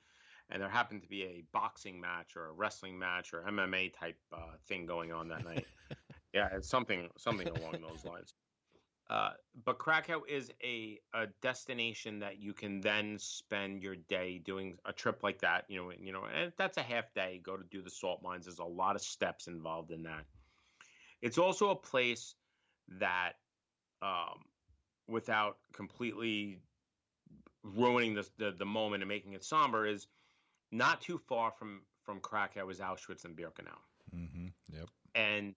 and 0.50 0.60
there 0.60 0.68
happened 0.68 1.02
to 1.02 1.08
be 1.08 1.22
a 1.22 1.44
boxing 1.52 2.00
match 2.00 2.36
or 2.36 2.46
a 2.46 2.52
wrestling 2.52 2.98
match 2.98 3.32
or 3.32 3.42
MMA 3.42 3.92
type 3.92 4.18
uh, 4.32 4.56
thing 4.66 4.86
going 4.86 5.12
on 5.12 5.28
that 5.28 5.44
night. 5.44 5.66
yeah, 6.32 6.48
it's 6.52 6.68
something 6.68 7.08
something 7.16 7.48
along 7.48 7.76
those 7.88 8.04
lines. 8.04 8.34
Uh, 9.08 9.30
but 9.64 9.78
Krakow 9.78 10.22
is 10.28 10.50
a, 10.64 10.98
a 11.14 11.28
destination 11.40 12.18
that 12.18 12.40
you 12.40 12.52
can 12.52 12.80
then 12.80 13.16
spend 13.20 13.80
your 13.80 13.94
day 13.94 14.38
doing 14.44 14.78
a 14.84 14.92
trip 14.92 15.22
like 15.22 15.40
that. 15.42 15.64
You 15.68 15.78
know, 15.80 15.92
you 15.96 16.12
know, 16.12 16.24
and 16.24 16.52
that's 16.56 16.76
a 16.76 16.82
half 16.82 17.14
day. 17.14 17.40
Go 17.44 17.56
to 17.56 17.62
do 17.70 17.82
the 17.82 17.90
salt 17.90 18.20
mines. 18.22 18.46
There's 18.46 18.58
a 18.58 18.64
lot 18.64 18.96
of 18.96 19.02
steps 19.02 19.46
involved 19.46 19.92
in 19.92 20.02
that. 20.04 20.24
It's 21.22 21.38
also 21.38 21.70
a 21.70 21.76
place 21.76 22.34
that 22.98 23.34
um, 24.02 24.44
without 25.08 25.58
completely 25.72 26.58
ruining 27.62 28.14
the, 28.14 28.28
the, 28.38 28.52
the 28.58 28.64
moment 28.64 29.02
and 29.02 29.08
making 29.08 29.32
it 29.32 29.44
somber 29.44 29.86
is 29.86 30.06
not 30.72 31.00
too 31.00 31.18
far 31.18 31.50
from 31.50 31.82
from 32.04 32.20
Krakow 32.20 32.68
is 32.70 32.78
Auschwitz 32.78 33.24
and 33.24 33.36
Birkenau. 33.36 33.78
Mm-hmm. 34.14 34.46
Yep. 34.72 34.88
And 35.16 35.54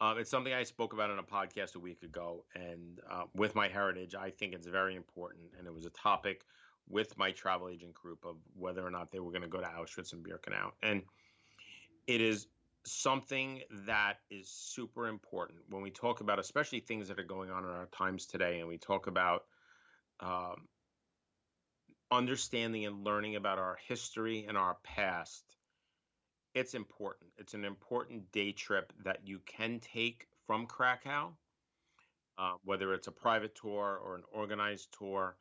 um, 0.00 0.18
it's 0.18 0.30
something 0.30 0.52
I 0.52 0.62
spoke 0.62 0.92
about 0.92 1.10
on 1.10 1.18
a 1.18 1.22
podcast 1.22 1.74
a 1.74 1.78
week 1.78 2.02
ago. 2.02 2.44
And 2.54 3.00
uh, 3.10 3.24
with 3.34 3.54
my 3.54 3.66
heritage, 3.66 4.14
I 4.14 4.30
think 4.30 4.52
it's 4.52 4.66
very 4.66 4.94
important. 4.94 5.44
And 5.58 5.66
it 5.66 5.72
was 5.72 5.86
a 5.86 5.90
topic 5.90 6.44
with 6.88 7.16
my 7.16 7.32
travel 7.32 7.68
agent 7.70 7.94
group 7.94 8.24
of 8.26 8.36
whether 8.54 8.86
or 8.86 8.90
not 8.90 9.10
they 9.10 9.20
were 9.20 9.30
going 9.30 9.42
to 9.42 9.48
go 9.48 9.60
to 9.60 9.66
Auschwitz 9.66 10.12
and 10.12 10.22
Birkenau. 10.22 10.72
And 10.82 11.02
it 12.06 12.20
is 12.20 12.46
something 12.86 13.62
that 13.86 14.14
is 14.30 14.48
super 14.48 15.08
important 15.08 15.60
when 15.68 15.82
we 15.82 15.90
talk 15.90 16.20
about, 16.20 16.38
especially 16.38 16.80
things 16.80 17.08
that 17.08 17.18
are 17.18 17.24
going 17.24 17.50
on 17.50 17.64
in 17.64 17.70
our 17.70 17.86
times 17.86 18.26
today, 18.26 18.60
and 18.60 18.68
we 18.68 18.78
talk 18.78 19.06
about 19.06 19.44
um, 20.20 20.68
understanding 22.10 22.86
and 22.86 23.04
learning 23.04 23.36
about 23.36 23.58
our 23.58 23.76
history 23.88 24.46
and 24.48 24.56
our 24.56 24.76
past. 24.82 25.44
It's 26.54 26.74
important. 26.74 27.30
It's 27.36 27.54
an 27.54 27.64
important 27.64 28.32
day 28.32 28.52
trip 28.52 28.92
that 29.04 29.26
you 29.26 29.40
can 29.44 29.80
take 29.80 30.26
from 30.46 30.66
Krakow, 30.66 31.32
uh, 32.38 32.52
whether 32.64 32.94
it's 32.94 33.08
a 33.08 33.12
private 33.12 33.54
tour 33.54 34.00
or 34.02 34.14
an 34.14 34.22
organized 34.32 34.88
tour, 34.98 35.36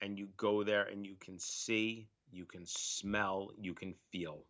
and 0.00 0.18
you 0.18 0.28
go 0.36 0.62
there 0.62 0.84
and 0.84 1.06
you 1.06 1.16
can 1.18 1.38
see, 1.38 2.08
you 2.30 2.44
can 2.44 2.64
smell, 2.66 3.50
you 3.58 3.74
can 3.74 3.94
feel 4.10 4.44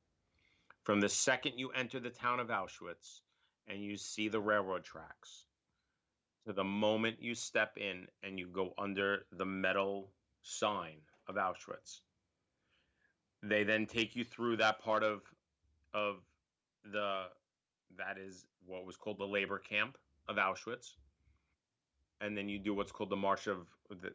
from 0.85 1.01
the 1.01 1.09
second 1.09 1.55
you 1.57 1.71
enter 1.71 2.01
the 2.01 2.11
town 2.11 2.41
of 2.41 2.49
Auschwitz 2.49 3.21
and 3.69 3.83
you 3.83 3.97
see 3.97 4.29
the 4.29 4.41
railroad 4.41 4.85
tracks 4.85 5.45
to 6.45 6.53
the 6.53 6.65
moment 6.65 7.23
you 7.23 7.35
step 7.35 7.77
in 7.77 8.07
and 8.23 8.39
you 8.39 8.49
go 8.49 8.75
under 8.79 9.25
the 9.33 9.45
metal 9.45 10.11
sign 10.43 10.97
of 11.29 11.37
Auschwitz. 11.37 12.01
They 13.43 13.65
then 13.65 13.87
take 13.87 14.17
you 14.17 14.25
through 14.25 14.57
that 14.57 14.81
part 14.81 15.03
of 15.03 15.23
of 15.95 16.17
the 16.91 17.25
that 17.97 18.19
is 18.19 18.47
what 18.67 18.87
was 18.87 18.97
called 18.97 19.19
the 19.19 19.27
labor 19.27 19.59
camp 19.59 19.99
of 20.29 20.37
Auschwitz. 20.37 20.95
And 22.21 22.37
then 22.37 22.49
you 22.49 22.59
do 22.59 22.75
what's 22.75 22.93
called 22.93 23.11
the 23.11 23.17
March 23.17 23.47
of 23.47 23.67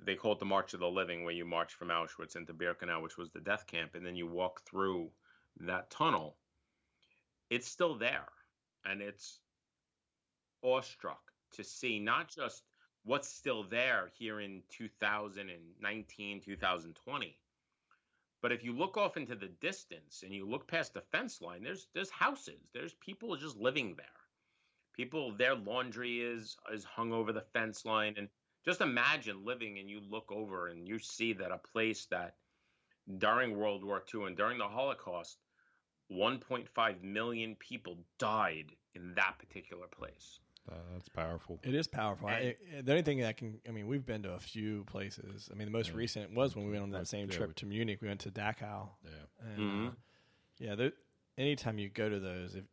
they 0.04 0.16
call 0.16 0.34
it 0.34 0.40
the 0.40 0.46
March 0.46 0.74
of 0.74 0.80
the 0.80 0.88
Living, 0.88 1.24
where 1.24 1.34
you 1.34 1.46
march 1.46 1.74
from 1.74 1.90
Auschwitz 1.90 2.36
into 2.36 2.54
Birkenau, 2.54 3.02
which 3.02 3.18
was 3.18 3.30
the 3.30 3.40
death 3.40 3.68
camp, 3.68 3.96
and 3.96 4.06
then 4.06 4.16
you 4.16 4.26
walk 4.26 4.62
through 4.66 5.10
that 5.60 5.90
tunnel 5.90 6.36
it's 7.50 7.68
still 7.68 7.96
there. 7.96 8.28
And 8.86 9.02
it's 9.02 9.40
awestruck 10.64 11.32
to 11.54 11.64
see 11.64 12.00
not 12.00 12.30
just 12.30 12.64
what's 13.04 13.30
still 13.30 13.64
there 13.64 14.10
here 14.18 14.42
in 14.42 14.62
2019 14.70 16.42
2020 16.42 17.38
but 18.42 18.52
if 18.52 18.64
you 18.64 18.72
look 18.74 18.98
off 18.98 19.18
into 19.18 19.36
the 19.36 19.48
distance 19.48 20.24
and 20.24 20.34
you 20.34 20.48
look 20.48 20.68
past 20.68 20.94
the 20.94 21.02
fence 21.02 21.42
line 21.42 21.64
there's 21.64 21.88
there's 21.94 22.10
houses. 22.10 22.70
There's 22.74 22.94
people 22.96 23.36
just 23.36 23.58
living 23.58 23.96
there. 23.96 24.06
People 24.96 25.32
their 25.32 25.56
laundry 25.56 26.22
is 26.22 26.58
is 26.72 26.84
hung 26.84 27.12
over 27.12 27.34
the 27.34 27.46
fence 27.54 27.86
line. 27.86 28.14
And 28.18 28.30
just 28.66 28.82
imagine 28.82 29.46
living 29.46 29.80
and 29.80 29.90
you 29.90 30.02
look 30.02 30.32
over 30.32 30.68
and 30.68 30.88
you 30.88 31.00
see 31.00 31.34
that 31.34 31.52
a 31.52 31.58
place 31.58 32.06
that 32.08 32.36
during 33.18 33.58
world 33.58 33.84
war 33.84 34.04
ii 34.14 34.24
and 34.26 34.38
during 34.38 34.58
the 34.58 34.68
holocaust 34.68 35.38
1.5 36.12 37.04
million 37.04 37.56
people 37.56 37.98
died 38.18 38.72
in 38.96 39.14
that 39.16 39.36
particular 39.40 39.88
place. 39.88 40.40
Uh, 40.70 40.76
that's 40.94 41.08
powerful. 41.08 41.60
It 41.64 41.74
is 41.74 41.88
powerful. 41.88 42.28
I, 42.28 42.56
the 42.84 42.92
only 42.92 43.04
thing 43.04 43.20
that 43.20 43.38
can, 43.38 43.60
I 43.68 43.72
mean, 43.72 43.88
we've 43.88 44.06
been 44.06 44.24
to 44.24 44.34
a 44.34 44.40
few 44.40 44.84
places. 44.84 45.50
I 45.52 45.56
mean, 45.56 45.66
the 45.66 45.72
most 45.72 45.92
yeah. 45.92 45.98
recent 45.98 46.34
was 46.34 46.56
when 46.56 46.66
we 46.66 46.72
went 46.72 46.84
on 46.84 46.92
that 46.92 47.08
same 47.08 47.30
yeah, 47.30 47.38
trip 47.38 47.56
to 47.56 47.66
Munich. 47.66 48.00
We 48.02 48.10
went 48.10 48.22
to 48.22 48.32
Dachau. 48.32 48.90
Yeah. 49.04 49.10
And, 49.40 49.60
mm-hmm. 49.60 49.88
uh, 49.88 49.92
yeah. 50.60 50.76
There, 50.76 50.92
anytime 51.38 51.78
you 51.78 51.88
go 51.88 52.10
to 52.10 52.20
those, 52.20 52.56
if, 52.56 52.66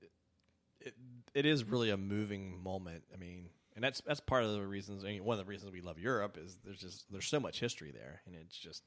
it, 0.81 0.95
it 1.35 1.47
is 1.47 1.65
really 1.65 1.91
a 1.91 1.97
moving 1.97 2.61
moment. 2.63 3.05
I 3.13 3.17
mean, 3.17 3.49
and 3.75 3.83
that's 3.83 4.01
that's 4.07 4.21
part 4.21 4.45
of 4.45 4.53
the 4.53 4.67
reasons. 4.67 5.05
I 5.05 5.09
mean, 5.09 5.25
one 5.25 5.39
of 5.39 5.45
the 5.45 5.51
reasons 5.51 5.73
we 5.73 5.81
love 5.81 5.99
Europe 5.99 6.39
is 6.41 6.59
there's 6.65 6.79
just 6.79 7.11
there's 7.11 7.27
so 7.27 7.41
much 7.41 7.61
history 7.61 7.93
there, 7.93 8.23
and 8.27 8.35
it's 8.35 8.57
just 8.57 8.83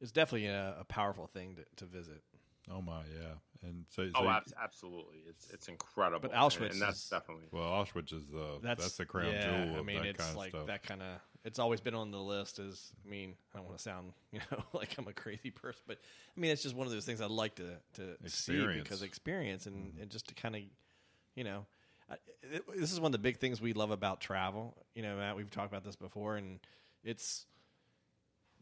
it's 0.00 0.12
definitely 0.12 0.48
a, 0.48 0.76
a 0.80 0.84
powerful 0.84 1.26
thing 1.26 1.56
to, 1.56 1.64
to 1.76 1.84
visit. 1.84 2.22
Oh 2.70 2.80
my, 2.80 3.02
yeah, 3.20 3.34
and 3.68 3.84
so, 3.90 4.06
so 4.06 4.12
oh, 4.16 4.40
absolutely, 4.62 5.18
it's 5.28 5.50
it's 5.50 5.68
incredible. 5.68 6.28
But 6.28 6.32
Auschwitz, 6.32 6.62
and, 6.62 6.72
and 6.72 6.82
that's 6.82 7.04
is, 7.04 7.10
definitely 7.10 7.44
well, 7.50 7.64
Auschwitz 7.64 8.12
is 8.12 8.26
the 8.26 8.58
that's, 8.62 8.82
that's 8.82 8.96
the 8.96 9.04
crown 9.04 9.32
yeah, 9.32 9.64
jewel. 9.64 9.78
I 9.78 9.82
mean, 9.82 10.04
it's 10.04 10.34
like 10.34 10.50
stuff. 10.50 10.66
that 10.66 10.82
kind 10.82 11.02
of. 11.02 11.20
It's 11.44 11.58
always 11.58 11.82
been 11.82 11.94
on 11.94 12.10
the 12.10 12.18
list. 12.18 12.58
As 12.58 12.92
I 13.04 13.10
mean, 13.10 13.34
I 13.52 13.58
don't 13.58 13.66
want 13.66 13.76
to 13.76 13.82
sound 13.82 14.12
you 14.32 14.40
know 14.50 14.62
like 14.72 14.96
I'm 14.98 15.08
a 15.08 15.12
crazy 15.12 15.50
person, 15.50 15.82
but 15.86 15.98
I 16.36 16.40
mean, 16.40 16.50
it's 16.50 16.62
just 16.62 16.74
one 16.74 16.86
of 16.86 16.92
those 16.92 17.04
things 17.04 17.20
I'd 17.20 17.30
like 17.30 17.56
to 17.56 17.76
to 17.94 18.16
experience. 18.24 18.76
see 18.76 18.82
because 18.82 19.02
experience 19.02 19.66
and, 19.66 19.76
mm-hmm. 19.76 20.02
and 20.02 20.10
just 20.10 20.28
to 20.28 20.34
kind 20.34 20.56
of, 20.56 20.62
you 21.34 21.44
know, 21.44 21.66
it, 22.42 22.64
this 22.76 22.92
is 22.92 23.00
one 23.00 23.08
of 23.08 23.12
the 23.12 23.18
big 23.18 23.38
things 23.38 23.60
we 23.60 23.72
love 23.72 23.90
about 23.90 24.20
travel. 24.20 24.76
You 24.94 25.02
know, 25.02 25.16
Matt, 25.16 25.36
we've 25.36 25.50
talked 25.50 25.70
about 25.70 25.84
this 25.84 25.96
before, 25.96 26.36
and 26.36 26.60
it's 27.02 27.46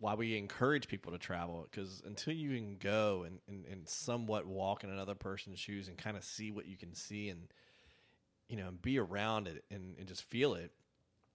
why 0.03 0.15
we 0.15 0.37
encourage 0.37 0.89
people 0.89 1.13
to 1.13 1.19
travel 1.19 1.65
because 1.71 2.03
until 2.05 2.35
you 2.35 2.57
can 2.57 2.77
go 2.77 3.23
and, 3.25 3.39
and, 3.47 3.65
and 3.71 3.89
somewhat 3.89 4.45
walk 4.47 4.83
in 4.83 4.91
another 4.91 5.15
person's 5.15 5.61
shoes 5.61 5.87
and 5.87 5.97
kind 5.97 6.17
of 6.17 6.25
see 6.25 6.51
what 6.51 6.67
you 6.67 6.77
can 6.77 6.93
see 6.93 7.29
and 7.29 7.43
you 8.49 8.57
know 8.57 8.71
be 8.83 8.99
around 8.99 9.47
it 9.47 9.63
and, 9.71 9.95
and 9.97 10.09
just 10.09 10.25
feel 10.25 10.55
it 10.55 10.73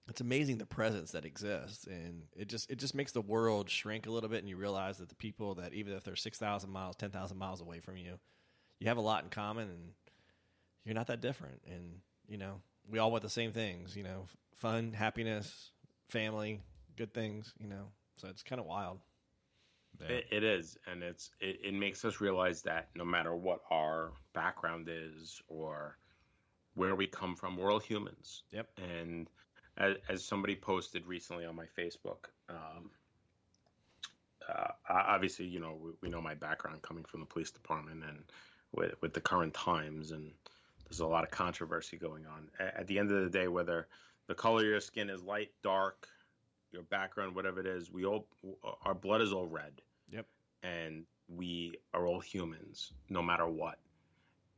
it's 0.10 0.20
amazing 0.20 0.58
the 0.58 0.66
presence 0.66 1.12
that 1.12 1.26
exists. 1.26 1.86
And 1.86 2.24
it 2.36 2.48
just 2.50 2.70
it 2.70 2.78
just 2.78 2.94
makes 2.94 3.14
the 3.14 3.22
world 3.22 3.70
shrink 3.70 4.06
a 4.06 4.12
little 4.12 4.30
bit 4.30 4.40
and 4.40 4.50
you 4.50 4.58
realize 4.58 4.98
that 4.98 5.10
the 5.10 5.16
people 5.16 5.56
that 5.56 5.74
even 5.74 5.94
if 5.94 6.04
they're 6.04 6.16
6000 6.16 6.70
miles 6.70 6.96
10000 6.98 7.38
miles 7.38 7.62
away 7.62 7.80
from 7.80 7.98
you 7.98 8.20
you 8.80 8.88
have 8.88 8.98
a 8.98 9.02
lot 9.02 9.24
in 9.24 9.30
common 9.30 9.70
and 9.70 9.92
you're 10.84 10.96
not 10.96 11.08
that 11.08 11.22
different. 11.22 11.62
And 11.72 12.00
you 12.28 12.38
know 12.38 12.62
we 12.90 13.00
all 13.00 13.12
want 13.12 13.24
the 13.24 13.30
same 13.30 13.54
things 13.54 13.96
you 13.96 14.04
know 14.04 14.26
fun 14.56 14.92
happiness 14.92 15.72
family 16.10 16.62
good 16.98 17.14
things 17.14 17.54
you 17.60 17.68
know 17.68 17.88
so 18.18 18.28
it's 18.28 18.44
kind 18.44 18.60
of 18.60 18.68
wild. 18.68 19.00
Yeah. 20.02 20.18
It, 20.18 20.26
it 20.32 20.44
is, 20.44 20.78
and 20.92 21.02
it's 21.02 21.32
it, 21.40 21.60
it 21.64 21.74
makes 21.74 22.06
us 22.06 22.22
realize 22.22 22.62
that 22.64 22.90
no 22.96 23.06
matter 23.06 23.36
what 23.36 23.62
our 23.72 24.12
background 24.34 24.90
is 24.92 25.42
or 25.48 25.98
where 26.76 26.96
we 26.96 27.08
come 27.08 27.36
from, 27.36 27.58
we're 27.58 27.72
all 27.72 27.80
humans. 27.80 28.44
Yep. 28.52 28.70
And 28.78 29.28
as, 29.78 29.96
as 30.10 30.24
somebody 30.24 30.56
posted 30.56 31.06
recently 31.08 31.46
on 31.46 31.56
my 31.56 31.66
Facebook. 31.78 32.26
Um, 32.50 32.92
uh, 34.48 34.72
obviously, 34.90 35.46
you 35.46 35.60
know, 35.60 35.78
we, 35.82 35.92
we, 36.02 36.10
know 36.10 36.22
my 36.22 36.34
background 36.34 36.82
coming 36.82 37.04
from 37.04 37.20
the 37.20 37.26
police 37.26 37.52
department 37.52 38.04
and 38.08 38.24
with, 38.72 38.94
with 39.02 39.14
the 39.14 39.20
current 39.20 39.54
times, 39.54 40.12
and 40.12 40.32
there's 40.86 41.02
a 41.02 41.06
lot 41.06 41.24
of 41.24 41.32
controversy 41.32 41.98
going 41.98 42.26
on. 42.26 42.48
At, 42.60 42.82
at 42.82 42.88
the 42.88 42.98
end 43.00 43.12
of 43.12 43.24
the 43.24 43.30
day, 43.30 43.48
whether 43.48 43.88
the 44.28 44.36
color 44.36 44.62
of 44.62 44.68
your 44.68 44.80
skin 44.80 45.10
is 45.10 45.22
light, 45.22 45.52
dark, 45.64 46.08
your 46.72 46.84
background, 46.84 47.36
whatever 47.36 47.60
it 47.60 47.66
is, 47.66 47.92
we 47.92 48.06
all 48.06 48.28
our 48.84 48.94
blood 48.94 49.22
is 49.22 49.34
all 49.34 49.48
red. 49.48 49.82
Yep. 50.10 50.26
And 50.64 51.06
we 51.28 51.76
are 51.94 52.06
all 52.06 52.20
humans, 52.20 52.94
no 53.10 53.22
matter 53.22 53.48
what. 53.48 53.80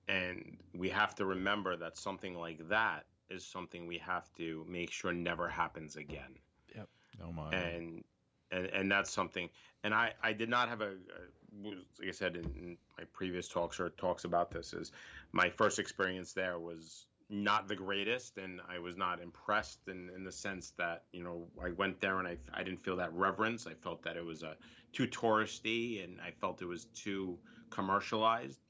And 0.07 0.57
we 0.73 0.89
have 0.89 1.13
to 1.15 1.25
remember 1.25 1.75
that 1.77 1.97
something 1.97 2.35
like 2.35 2.67
that 2.69 3.05
is 3.29 3.45
something 3.45 3.85
we 3.85 3.97
have 3.99 4.33
to 4.37 4.65
make 4.67 4.91
sure 4.91 5.13
never 5.13 5.47
happens 5.47 5.95
again. 5.95 6.37
Yep. 6.75 6.87
Oh 7.23 7.31
my. 7.31 7.51
And 7.51 8.03
and 8.51 8.65
and 8.67 8.91
that's 8.91 9.11
something. 9.11 9.49
And 9.83 9.93
I 9.93 10.13
I 10.23 10.33
did 10.33 10.49
not 10.49 10.69
have 10.69 10.81
a, 10.81 10.91
a 10.91 11.67
like 11.99 12.07
I 12.07 12.11
said 12.11 12.35
in 12.35 12.77
my 12.97 13.03
previous 13.13 13.47
talks 13.47 13.79
or 13.79 13.89
talks 13.91 14.23
about 14.23 14.51
this 14.51 14.73
is 14.73 14.91
my 15.31 15.49
first 15.49 15.79
experience 15.79 16.33
there 16.33 16.59
was 16.59 17.05
not 17.29 17.67
the 17.67 17.75
greatest 17.75 18.37
and 18.37 18.59
I 18.67 18.79
was 18.79 18.97
not 18.97 19.21
impressed 19.21 19.87
in, 19.87 20.09
in 20.15 20.23
the 20.23 20.31
sense 20.31 20.73
that 20.77 21.03
you 21.11 21.23
know 21.23 21.47
I 21.63 21.69
went 21.71 22.01
there 22.01 22.19
and 22.19 22.27
I, 22.27 22.37
I 22.53 22.63
didn't 22.63 22.83
feel 22.83 22.95
that 22.97 23.13
reverence. 23.13 23.67
I 23.67 23.73
felt 23.73 24.01
that 24.03 24.17
it 24.17 24.25
was 24.25 24.43
a 24.43 24.55
too 24.93 25.07
touristy 25.07 26.03
and 26.03 26.19
I 26.21 26.31
felt 26.31 26.61
it 26.61 26.65
was 26.65 26.85
too 26.85 27.37
commercialized 27.69 28.61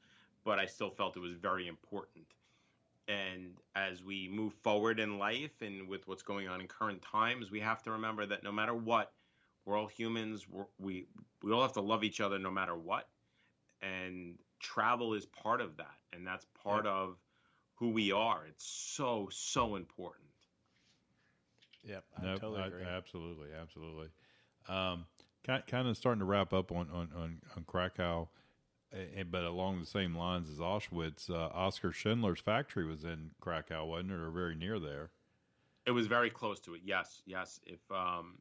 but 0.44 0.60
I 0.60 0.66
still 0.66 0.90
felt 0.90 1.16
it 1.16 1.20
was 1.20 1.34
very 1.34 1.68
important. 1.68 2.26
And 3.08 3.54
as 3.76 4.04
we 4.04 4.30
move 4.30 4.54
forward 4.54 5.00
in 5.00 5.18
life 5.18 5.62
and 5.62 5.88
with 5.88 6.08
what's 6.08 6.24
going 6.24 6.48
on 6.48 6.62
in 6.62 6.68
current 6.68 7.02
times 7.02 7.52
we 7.52 7.60
have 7.62 7.82
to 7.84 7.92
remember 7.92 8.26
that 8.26 8.44
no 8.44 8.52
matter 8.52 8.74
what 8.74 9.14
we're 9.66 9.78
all 9.78 9.88
humans. 9.88 10.48
We're, 10.50 10.66
we 10.80 11.06
we 11.44 11.52
all 11.52 11.62
have 11.62 11.74
to 11.74 11.82
love 11.82 12.04
each 12.04 12.22
other 12.22 12.40
no 12.40 12.52
matter 12.52 12.76
what. 12.76 13.08
And 13.82 14.36
travel 14.60 15.14
is 15.14 15.26
part 15.26 15.62
of 15.62 15.78
that 15.78 15.96
and 16.12 16.28
that's 16.28 16.46
part 16.62 16.84
yep. 16.84 16.94
of 16.94 17.18
who 17.80 17.90
we 17.90 18.12
are. 18.12 18.46
It's 18.48 18.66
so 18.66 19.30
so 19.32 19.76
important. 19.76 20.26
Yep, 21.84 22.04
I 22.18 22.26
nope, 22.26 22.42
totally 22.42 22.62
agree. 22.62 22.84
I, 22.84 22.98
absolutely, 22.98 23.50
absolutely. 23.60 24.08
Um, 24.68 25.06
kind, 25.46 25.64
kind 25.66 25.88
of 25.88 25.98
starting 25.98 26.20
to 26.20 26.26
wrap 26.26 26.54
up 26.54 26.72
on 26.72 26.90
on 26.92 27.10
on, 27.16 27.42
on 27.56 27.64
Krakow, 27.66 28.28
and, 28.92 29.32
but 29.32 29.44
along 29.44 29.80
the 29.80 29.86
same 29.86 30.16
lines 30.16 30.50
as 30.50 30.58
Auschwitz, 30.58 31.30
uh, 31.30 31.50
Oskar 31.54 31.94
Schindler's 31.94 32.42
factory 32.42 32.86
was 32.86 33.04
in 33.06 33.32
Krakow, 33.40 33.86
wasn't 33.86 34.12
it, 34.12 34.20
or 34.20 34.30
very 34.30 34.56
near 34.56 34.80
there? 34.80 35.12
It 35.86 35.92
was 35.92 36.08
very 36.08 36.30
close 36.30 36.60
to 36.62 36.76
it. 36.76 36.82
Yes, 36.84 37.22
yes. 37.26 37.60
If 37.66 37.80
um, 37.90 38.40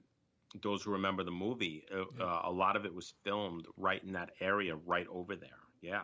those 0.62 0.82
who 0.82 0.90
remember 0.90 1.22
the 1.22 1.30
movie, 1.30 1.84
uh, 1.94 2.04
yeah. 2.18 2.24
uh, 2.24 2.40
a 2.44 2.50
lot 2.50 2.74
of 2.76 2.84
it 2.84 2.92
was 2.92 3.14
filmed 3.22 3.66
right 3.76 4.02
in 4.02 4.12
that 4.12 4.30
area, 4.40 4.74
right 4.74 5.06
over 5.10 5.36
there. 5.36 5.60
Yeah. 5.80 6.02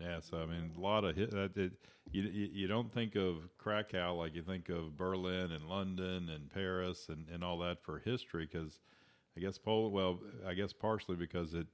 Yeah, 0.00 0.20
so 0.20 0.38
I 0.38 0.46
mean, 0.46 0.72
a 0.76 0.80
lot 0.80 1.04
of 1.04 1.16
hit. 1.16 1.30
That 1.30 1.56
it, 1.56 1.72
you 2.10 2.22
you 2.22 2.66
don't 2.66 2.92
think 2.92 3.16
of 3.16 3.48
Krakow 3.58 4.14
like 4.14 4.34
you 4.34 4.42
think 4.42 4.68
of 4.68 4.96
Berlin 4.96 5.52
and 5.52 5.68
London 5.68 6.28
and 6.28 6.50
Paris 6.50 7.06
and, 7.08 7.26
and 7.32 7.42
all 7.42 7.58
that 7.58 7.82
for 7.82 7.98
history 7.98 8.48
because 8.50 8.80
I 9.36 9.40
guess 9.40 9.58
Poland. 9.58 9.94
Well, 9.94 10.20
I 10.46 10.54
guess 10.54 10.72
partially 10.72 11.16
because 11.16 11.54
it 11.54 11.66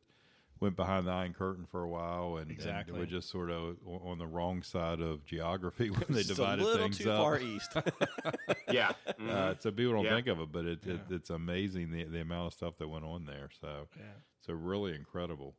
went 0.60 0.76
behind 0.76 1.06
the 1.06 1.10
Iron 1.10 1.32
Curtain 1.32 1.66
for 1.70 1.82
a 1.82 1.88
while 1.88 2.36
and, 2.36 2.50
exactly. 2.50 2.92
and 2.92 3.02
it 3.02 3.06
was 3.06 3.10
just 3.10 3.30
sort 3.30 3.50
of 3.50 3.76
on 3.86 4.18
the 4.18 4.26
wrong 4.26 4.62
side 4.62 5.00
of 5.00 5.24
geography 5.24 5.88
when 5.90 6.04
they 6.10 6.22
divided 6.22 6.66
things 6.76 6.98
too 6.98 7.10
up. 7.10 7.18
far 7.18 7.38
east. 7.40 7.72
yeah, 8.70 8.92
mm-hmm. 9.08 9.30
uh, 9.30 9.54
so 9.58 9.70
people 9.70 9.94
don't 9.94 10.04
yeah. 10.04 10.14
think 10.14 10.26
of 10.26 10.40
it, 10.40 10.52
but 10.52 10.66
it, 10.66 10.80
yeah. 10.84 10.94
it, 10.94 11.00
it's 11.10 11.30
amazing 11.30 11.90
the 11.90 12.04
the 12.04 12.20
amount 12.20 12.48
of 12.48 12.52
stuff 12.52 12.74
that 12.78 12.88
went 12.88 13.04
on 13.04 13.24
there. 13.24 13.48
So 13.60 13.88
yeah. 13.96 14.04
so 14.40 14.52
really 14.52 14.94
incredible. 14.94 15.54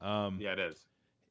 Um, 0.00 0.38
yeah, 0.40 0.52
it 0.52 0.58
is. 0.58 0.84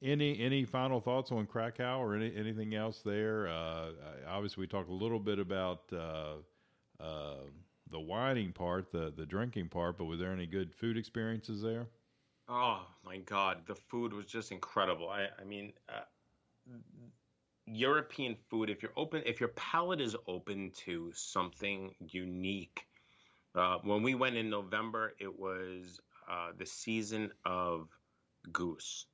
Any 0.06 0.40
any 0.40 0.66
final 0.66 1.02
thoughts 1.02 1.32
on 1.32 1.48
Krakow 1.48 1.98
or 1.98 2.16
any, 2.16 2.32
anything 2.36 2.76
else 2.76 3.02
there? 3.04 3.48
Uh, 3.48 3.90
obviously, 4.28 4.62
we 4.62 4.68
talked 4.68 4.90
a 4.90 4.94
little 4.94 5.20
bit 5.20 5.40
about 5.40 5.92
uh, 5.92 6.36
uh, 7.00 7.38
the 7.90 8.00
wining 8.00 8.52
part, 8.52 8.92
the 8.92 9.12
the 9.18 9.26
drinking 9.26 9.70
part, 9.70 9.98
but 9.98 10.06
were 10.06 10.16
there 10.16 10.32
any 10.32 10.46
good 10.46 10.76
food 10.76 10.96
experiences 10.96 11.64
there? 11.64 11.88
Oh 12.48 12.86
my 13.04 13.18
God, 13.18 13.66
the 13.66 13.74
food 13.74 14.14
was 14.14 14.28
just 14.28 14.52
incredible. 14.52 15.10
I 15.10 15.30
I 15.42 15.44
mean, 15.44 15.74
uh, 15.90 16.02
European 17.66 18.36
food. 18.48 18.70
If 18.70 18.84
you're 18.84 18.94
open, 18.96 19.24
if 19.26 19.40
your 19.40 19.50
palate 19.50 20.02
is 20.02 20.16
open 20.28 20.72
to 20.86 21.12
something 21.16 21.96
unique. 22.00 22.86
Uh, 23.56 23.80
when 23.84 24.04
we 24.04 24.14
went 24.14 24.36
in 24.36 24.52
November, 24.52 25.16
it 25.18 25.40
was 25.40 26.00
uh, 26.30 26.50
the 26.58 26.66
season 26.66 27.32
of 27.46 27.88
goose 28.52 29.08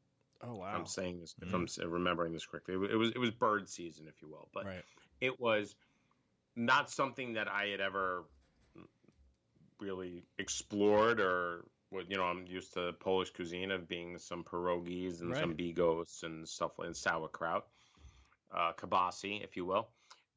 Oh 0.44 0.56
wow! 0.56 0.74
I'm 0.76 0.86
saying 0.86 1.20
this, 1.20 1.36
if 1.42 1.54
I'm 1.54 1.68
mm. 1.68 1.92
remembering 1.92 2.34
this 2.34 2.46
correctly, 2.46 2.76
it, 2.76 2.96
was 2.96 3.12
it 3.12 3.20
was 3.20 3.32
bird 3.32 3.70
season, 3.70 4.08
if 4.08 4.22
you 4.22 4.30
will, 4.30 4.48
but 4.54 4.66
right. 4.66 4.84
it 5.20 5.40
was 5.40 5.76
not 6.56 6.90
something 6.90 7.34
that 7.34 7.48
I 7.48 7.68
had 7.68 7.80
ever 7.80 8.26
really 9.80 10.24
explored 10.38 11.20
or 11.20 11.66
what 11.90 12.10
you 12.10 12.18
know 12.18 12.24
I'm 12.24 12.46
used 12.48 12.74
to 12.74 12.94
Polish 12.94 13.32
cuisine 13.32 13.72
of 13.72 13.88
being 13.88 14.18
some 14.18 14.44
pierogies 14.44 15.22
and 15.22 15.32
right. 15.32 15.40
some 15.40 15.56
bigos 15.56 16.24
and 16.24 16.48
stuff 16.48 16.80
like 16.80 16.88
and 16.88 16.96
sauerkraut, 16.96 17.68
uh, 18.56 18.72
kibasi, 18.74 19.44
if 19.44 19.56
you 19.56 19.66
will, 19.66 19.90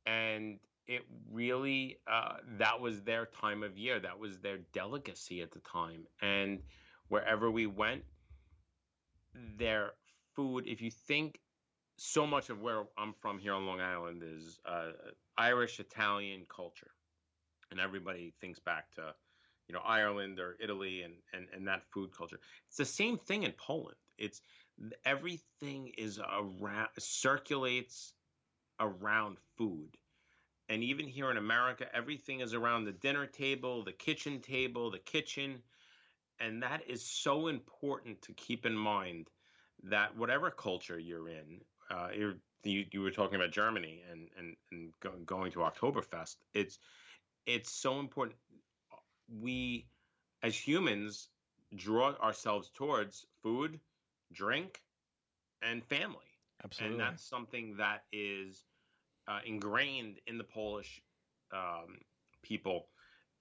and 0.07 0.59
it 0.87 1.03
really 1.33 1.99
uh, 2.07 2.35
that 2.59 2.81
was 2.81 3.03
their 3.03 3.27
time 3.27 3.63
of 3.63 3.79
year. 3.79 4.01
That 4.01 4.19
was 4.19 4.39
their 4.41 4.59
delicacy 4.73 5.43
at 5.43 5.53
the 5.53 5.61
time, 5.61 6.07
and 6.21 6.61
wherever 7.09 7.51
we 7.51 7.67
went, 7.67 8.03
their 9.59 9.93
food, 10.35 10.67
if 10.67 10.81
you 10.81 10.91
think 10.91 11.41
so 11.97 12.27
much 12.27 12.51
of 12.51 12.61
where 12.61 12.85
I'm 12.99 13.15
from 13.21 13.39
here 13.39 13.55
on 13.55 13.67
Long 13.67 13.81
Island 13.81 14.23
is 14.25 14.59
uh, 14.67 14.91
Irish 15.37 15.81
Italian 15.81 16.47
culture, 16.49 16.91
and 17.71 17.79
everybody 17.79 18.35
thinks 18.41 18.59
back 18.59 18.91
to 18.97 19.15
you 19.69 19.75
know 19.75 19.81
Ireland 19.85 20.39
or 20.41 20.57
Italy 20.61 21.03
and, 21.03 21.15
and 21.33 21.47
and 21.55 21.69
that 21.69 21.83
food 21.93 22.11
culture. 22.17 22.41
It's 22.69 22.77
the 22.77 22.85
same 22.85 23.19
thing 23.19 23.45
in 23.45 23.53
Poland. 23.53 23.97
It's 24.19 24.41
everything 25.05 25.93
is 25.97 26.19
around 26.19 26.89
circulates 26.99 28.13
around 28.81 29.39
food. 29.57 29.91
And 30.69 30.83
even 30.83 31.07
here 31.07 31.31
in 31.31 31.37
America, 31.37 31.87
everything 31.95 32.41
is 32.41 32.55
around 32.55 32.85
the 32.85 32.93
dinner 32.93 33.27
table, 33.27 33.85
the 33.85 33.93
kitchen 33.93 34.41
table, 34.41 34.91
the 34.91 34.99
kitchen. 34.99 35.63
And 36.41 36.63
that 36.63 36.83
is 36.89 37.05
so 37.05 37.49
important 37.49 38.23
to 38.23 38.33
keep 38.33 38.67
in 38.67 38.77
mind 38.77 39.29
that 39.85 40.17
whatever 40.17 40.51
culture 40.51 40.99
you're 40.99 41.29
in, 41.29 41.61
uh, 41.91 42.09
you're, 42.17 42.35
you, 42.65 42.85
you 42.91 43.01
were 43.03 43.11
talking 43.11 43.37
about 43.37 43.53
Germany 43.53 44.03
and, 44.11 44.29
and, 44.39 44.57
and 44.73 44.93
go, 45.01 45.13
going 45.25 45.53
to 45.53 45.59
Oktoberfest. 45.61 46.37
It's, 46.55 46.79
it's 47.47 47.71
so 47.71 48.01
important. 48.01 48.39
We, 49.41 49.87
as 50.43 50.57
humans, 50.57 51.29
draw 51.75 52.15
ourselves 52.15 52.71
towards 52.75 53.27
food, 53.43 53.81
drink, 54.33 54.81
and 55.63 55.85
family. 55.85 56.19
Absolutely. 56.63 56.99
And 56.99 57.01
that's 57.01 57.25
something 57.29 57.77
that 57.79 58.05
is 58.13 58.65
uh, 59.29 59.41
ingrained 59.45 60.19
in 60.27 60.39
the 60.39 60.45
Polish 60.45 61.03
um, 61.53 61.99
people 62.43 62.89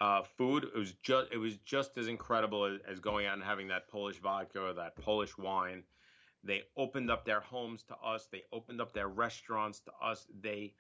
uh, 0.04 0.22
food. 0.38 0.66
It 0.66 0.78
was 0.78 0.94
just 1.02 1.32
it 1.32 1.38
was 1.38 1.56
just 1.64 1.98
as 1.98 2.10
incredible 2.10 2.66
as, 2.66 2.80
as, 2.92 3.00
going 3.00 3.26
out 3.26 3.36
and 3.36 3.44
having 3.44 3.70
that 3.70 3.88
Polish 3.88 4.20
vodka 4.20 4.60
or 4.60 4.74
that 4.74 4.98
Polish 4.98 5.38
wine. 5.38 5.84
They 6.44 6.64
opened 6.76 7.10
up 7.10 7.24
their 7.24 7.40
homes 7.40 7.84
to 7.84 7.96
us. 7.96 8.28
They 8.30 8.44
opened 8.52 8.82
up 8.82 8.92
their 8.92 9.08
restaurants 9.08 9.80
to 9.82 9.92
us. 10.04 10.28
They 10.42 10.74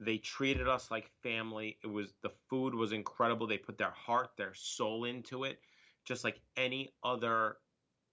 they 0.00 0.18
treated 0.18 0.66
us 0.66 0.90
like 0.90 1.08
family. 1.22 1.78
It 1.84 1.86
was 1.86 2.14
the 2.22 2.32
food 2.50 2.74
was 2.74 2.90
incredible. 2.90 3.46
They 3.46 3.58
put 3.58 3.78
their 3.78 3.92
heart, 3.92 4.30
their 4.36 4.54
soul 4.54 5.04
into 5.04 5.44
it, 5.44 5.60
just 6.04 6.24
like 6.24 6.40
any 6.56 6.92
other 7.04 7.58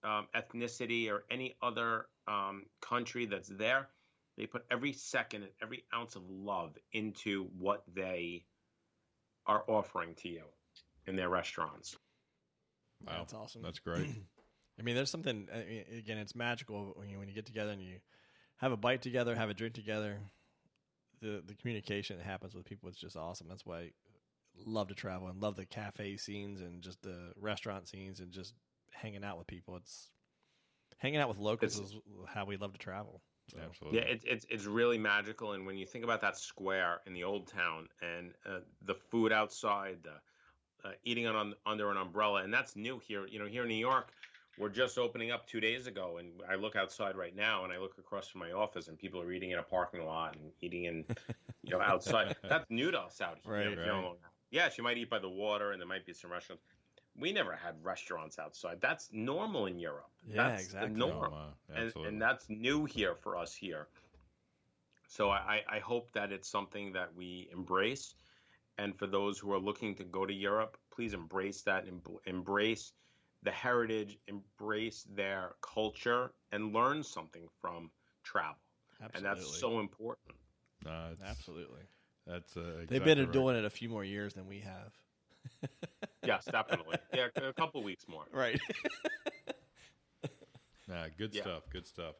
um, 0.04 0.28
ethnicity 0.36 1.10
or 1.10 1.24
any 1.32 1.56
other 1.64 2.06
um, 2.28 2.66
country 2.82 3.26
that's 3.26 3.50
there. 3.50 3.90
They 4.38 4.46
put 4.46 4.64
every 4.70 4.94
second 4.94 5.42
and 5.42 5.52
every 5.60 5.86
ounce 5.92 6.16
of 6.16 6.30
love 6.30 6.78
into 6.94 7.48
what 7.58 7.84
they 7.96 8.46
are 9.50 9.64
offering 9.68 10.14
to 10.14 10.30
you 10.30 10.44
in 11.08 11.16
their 11.16 11.30
restaurants. 11.30 11.98
Wow, 13.06 13.14
that's 13.18 13.34
awesome. 13.34 13.64
That's 13.64 13.80
great. 13.80 14.08
I 14.80 14.84
mean, 14.84 14.96
there's 14.96 15.10
something 15.10 15.48
again. 15.98 16.20
It's 16.20 16.36
magical 16.36 16.94
when 16.96 17.10
you 17.10 17.18
when 17.18 17.28
you 17.28 17.34
get 17.34 17.48
together 17.48 17.72
and 17.72 17.82
you 17.82 17.98
have 18.58 18.72
a 18.72 18.78
bite 18.78 19.02
together, 19.02 19.36
have 19.36 19.50
a 19.50 19.54
drink 19.54 19.74
together. 19.74 20.20
The 21.22 21.44
the 21.46 21.56
communication 21.56 22.18
that 22.18 22.26
happens 22.26 22.54
with 22.54 22.66
people 22.66 22.90
is 22.90 22.96
just 22.96 23.18
awesome. 23.18 23.48
That's 23.50 23.66
why 23.66 23.80
I 23.80 23.92
love 24.66 24.90
to 24.90 24.94
travel 24.94 25.28
and 25.28 25.42
love 25.42 25.56
the 25.56 25.66
cafe 25.66 26.16
scenes 26.18 26.62
and 26.62 26.82
just 26.82 27.02
the 27.02 27.34
restaurant 27.36 27.90
scenes 27.90 28.20
and 28.20 28.32
just 28.32 28.54
hanging 28.94 29.24
out 29.24 29.38
with 29.38 29.48
people. 29.48 29.76
It's 29.78 30.10
hanging 31.00 31.20
out 31.20 31.28
with 31.28 31.40
locals 31.40 31.80
it's, 31.80 31.90
is 31.92 31.96
how 32.28 32.46
we 32.46 32.56
love 32.56 32.74
to 32.74 32.80
travel. 32.80 33.22
So, 33.52 33.58
Absolutely. 33.66 34.00
Yeah, 34.00 34.06
it's 34.06 34.26
it's 34.28 34.46
it's 34.50 34.66
really 34.66 34.98
magical, 34.98 35.54
and 35.54 35.66
when 35.66 35.78
you 35.78 35.86
think 35.86 36.04
about 36.04 36.22
that 36.22 36.38
square 36.38 37.02
in 37.08 37.14
the 37.14 37.24
old 37.24 37.48
town 37.48 37.88
and 38.02 38.32
uh, 38.46 38.60
the 38.86 38.94
food 38.94 39.32
outside, 39.32 39.98
the 40.04 40.88
uh, 40.88 40.94
eating 41.04 41.28
on 41.28 41.54
under 41.66 41.90
an 41.92 41.98
umbrella, 41.98 42.44
and 42.44 42.54
that's 42.54 42.76
new 42.76 43.00
here. 43.00 43.26
You 43.28 43.40
know, 43.40 43.46
here 43.46 43.64
in 43.64 43.70
New 43.70 43.76
York, 43.76 44.12
we're 44.58 44.70
just 44.70 44.98
opening 44.98 45.32
up 45.32 45.48
two 45.48 45.60
days 45.60 45.88
ago, 45.88 46.18
and 46.18 46.30
I 46.50 46.56
look 46.56 46.76
outside 46.76 47.16
right 47.16 47.36
now, 47.36 47.64
and 47.64 47.74
I 47.74 47.80
look 47.80 47.98
across 47.98 48.28
from 48.28 48.40
my 48.40 48.52
office, 48.52 48.88
and 48.88 48.98
people 48.98 49.22
are 49.22 49.32
eating 49.32 49.52
in 49.52 49.60
a 49.60 49.64
parking 49.64 50.06
lot 50.06 50.36
and 50.36 50.52
eating 50.62 50.84
in, 50.86 51.06
you 51.64 51.72
know, 51.72 51.82
outside. 51.82 52.36
That's 52.48 52.70
new 52.70 52.92
to 52.92 53.00
us 53.00 53.22
out 53.22 53.40
here. 53.44 53.54
Right, 53.54 53.70
you 53.70 53.76
know, 53.76 53.82
right. 53.82 53.92
Long 53.92 54.04
Island. 54.04 54.20
Yes, 54.52 54.78
you 54.78 54.84
might 54.84 54.98
eat 54.98 55.10
by 55.10 55.20
the 55.20 55.30
water, 55.30 55.72
and 55.72 55.82
there 55.82 55.88
might 55.88 56.06
be 56.06 56.14
some 56.14 56.32
restaurants. 56.32 56.64
We 57.18 57.32
never 57.34 57.56
had 57.56 57.84
restaurants 57.84 58.40
outside. 58.40 58.80
That's 58.82 59.10
normal 59.12 59.66
in 59.66 59.80
Europe. 59.80 60.10
Yeah, 60.28 60.50
that's 60.50 60.64
exactly. 60.66 60.94
The 61.00 61.06
Oh, 61.06 61.08
norm 61.10 61.32
wow. 61.32 61.54
and, 61.70 61.86
Absolutely. 61.88 62.08
and 62.14 62.22
that's 62.22 62.50
new 62.50 62.86
here 62.86 63.16
for 63.16 63.36
us 63.38 63.54
here. 63.54 63.88
So 65.08 65.30
I, 65.30 65.64
I 65.68 65.80
hope 65.80 66.12
that 66.14 66.32
it's 66.32 66.48
something 66.50 66.94
that 66.94 67.14
we 67.16 67.50
embrace. 67.52 68.16
And 68.78 68.98
for 68.98 69.08
those 69.08 69.38
who 69.40 69.52
are 69.52 69.60
looking 69.60 69.96
to 69.96 70.04
go 70.04 70.26
to 70.26 70.34
Europe, 70.34 70.78
please 70.92 71.14
embrace 71.14 71.62
that, 71.64 71.88
em- 71.88 72.02
embrace 72.26 72.94
the 73.44 73.52
heritage, 73.52 74.18
embrace 74.28 75.04
their 75.16 75.56
culture, 75.62 76.32
and 76.52 76.74
learn 76.74 77.04
something 77.04 77.48
from 77.62 77.92
travel. 78.24 78.56
absolutely. 79.02 79.18
And 79.18 79.26
that's 79.26 79.60
so 79.60 79.80
important. 79.80 80.36
No, 80.86 81.12
it's- 81.12 81.28
absolutely. 81.28 81.82
That's 82.26 82.56
uh, 82.58 82.86
They've 82.88 83.04
been 83.04 83.20
right. 83.20 83.32
doing 83.32 83.56
it 83.56 83.66
a 83.66 83.70
few 83.70 83.90
more 83.90 84.04
years 84.04 84.34
than 84.34 84.46
we 84.48 84.60
have. 84.60 84.94
Yes, 86.26 86.46
definitely. 86.52 86.98
yeah, 87.14 87.28
a 87.38 87.54
couple 87.54 87.82
weeks 87.82 88.06
more. 88.08 88.26
Right. 88.32 88.60
Nah, 90.88 91.06
good 91.18 91.34
Yeah. 91.36 91.44
stuff. 91.44 91.64
Good 91.70 91.86
stuff. 91.86 92.16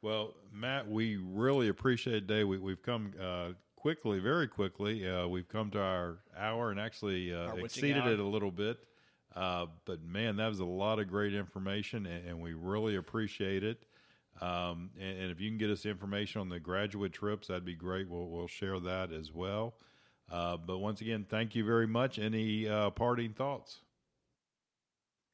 Well, 0.00 0.34
Matt, 0.50 0.88
we 0.88 1.16
really 1.16 1.68
appreciate 1.68 2.16
it 2.16 2.20
today. 2.28 2.44
We, 2.44 2.56
we've 2.58 2.80
come 2.80 3.12
uh, 3.20 3.48
quickly, 3.76 4.20
very 4.20 4.48
quickly. 4.48 5.06
Uh, 5.06 5.28
we've 5.28 5.48
come 5.48 5.70
to 5.72 5.80
our 5.80 6.18
hour 6.36 6.70
and 6.70 6.80
actually 6.80 7.34
uh, 7.34 7.54
exceeded 7.56 8.04
hour. 8.04 8.12
it 8.12 8.18
a 8.18 8.24
little 8.24 8.50
bit. 8.50 8.78
Uh, 9.34 9.66
but 9.84 10.02
man, 10.02 10.36
that 10.36 10.48
was 10.48 10.60
a 10.60 10.64
lot 10.64 10.98
of 10.98 11.08
great 11.08 11.34
information, 11.34 12.06
and, 12.06 12.26
and 12.26 12.40
we 12.40 12.54
really 12.54 12.96
appreciate 12.96 13.62
it. 13.62 13.84
Um, 14.40 14.90
and, 14.98 15.18
and 15.18 15.30
if 15.30 15.38
you 15.40 15.50
can 15.50 15.58
get 15.58 15.68
us 15.68 15.84
information 15.84 16.40
on 16.40 16.48
the 16.48 16.58
graduate 16.58 17.12
trips, 17.12 17.48
that'd 17.48 17.66
be 17.66 17.74
great. 17.74 18.08
We'll, 18.08 18.28
we'll 18.28 18.46
share 18.48 18.80
that 18.80 19.12
as 19.12 19.32
well. 19.32 19.74
Uh, 20.30 20.56
but 20.56 20.78
once 20.78 21.00
again, 21.00 21.24
thank 21.28 21.54
you 21.54 21.64
very 21.64 21.86
much. 21.86 22.18
Any 22.18 22.68
uh, 22.68 22.90
parting 22.90 23.32
thoughts? 23.32 23.80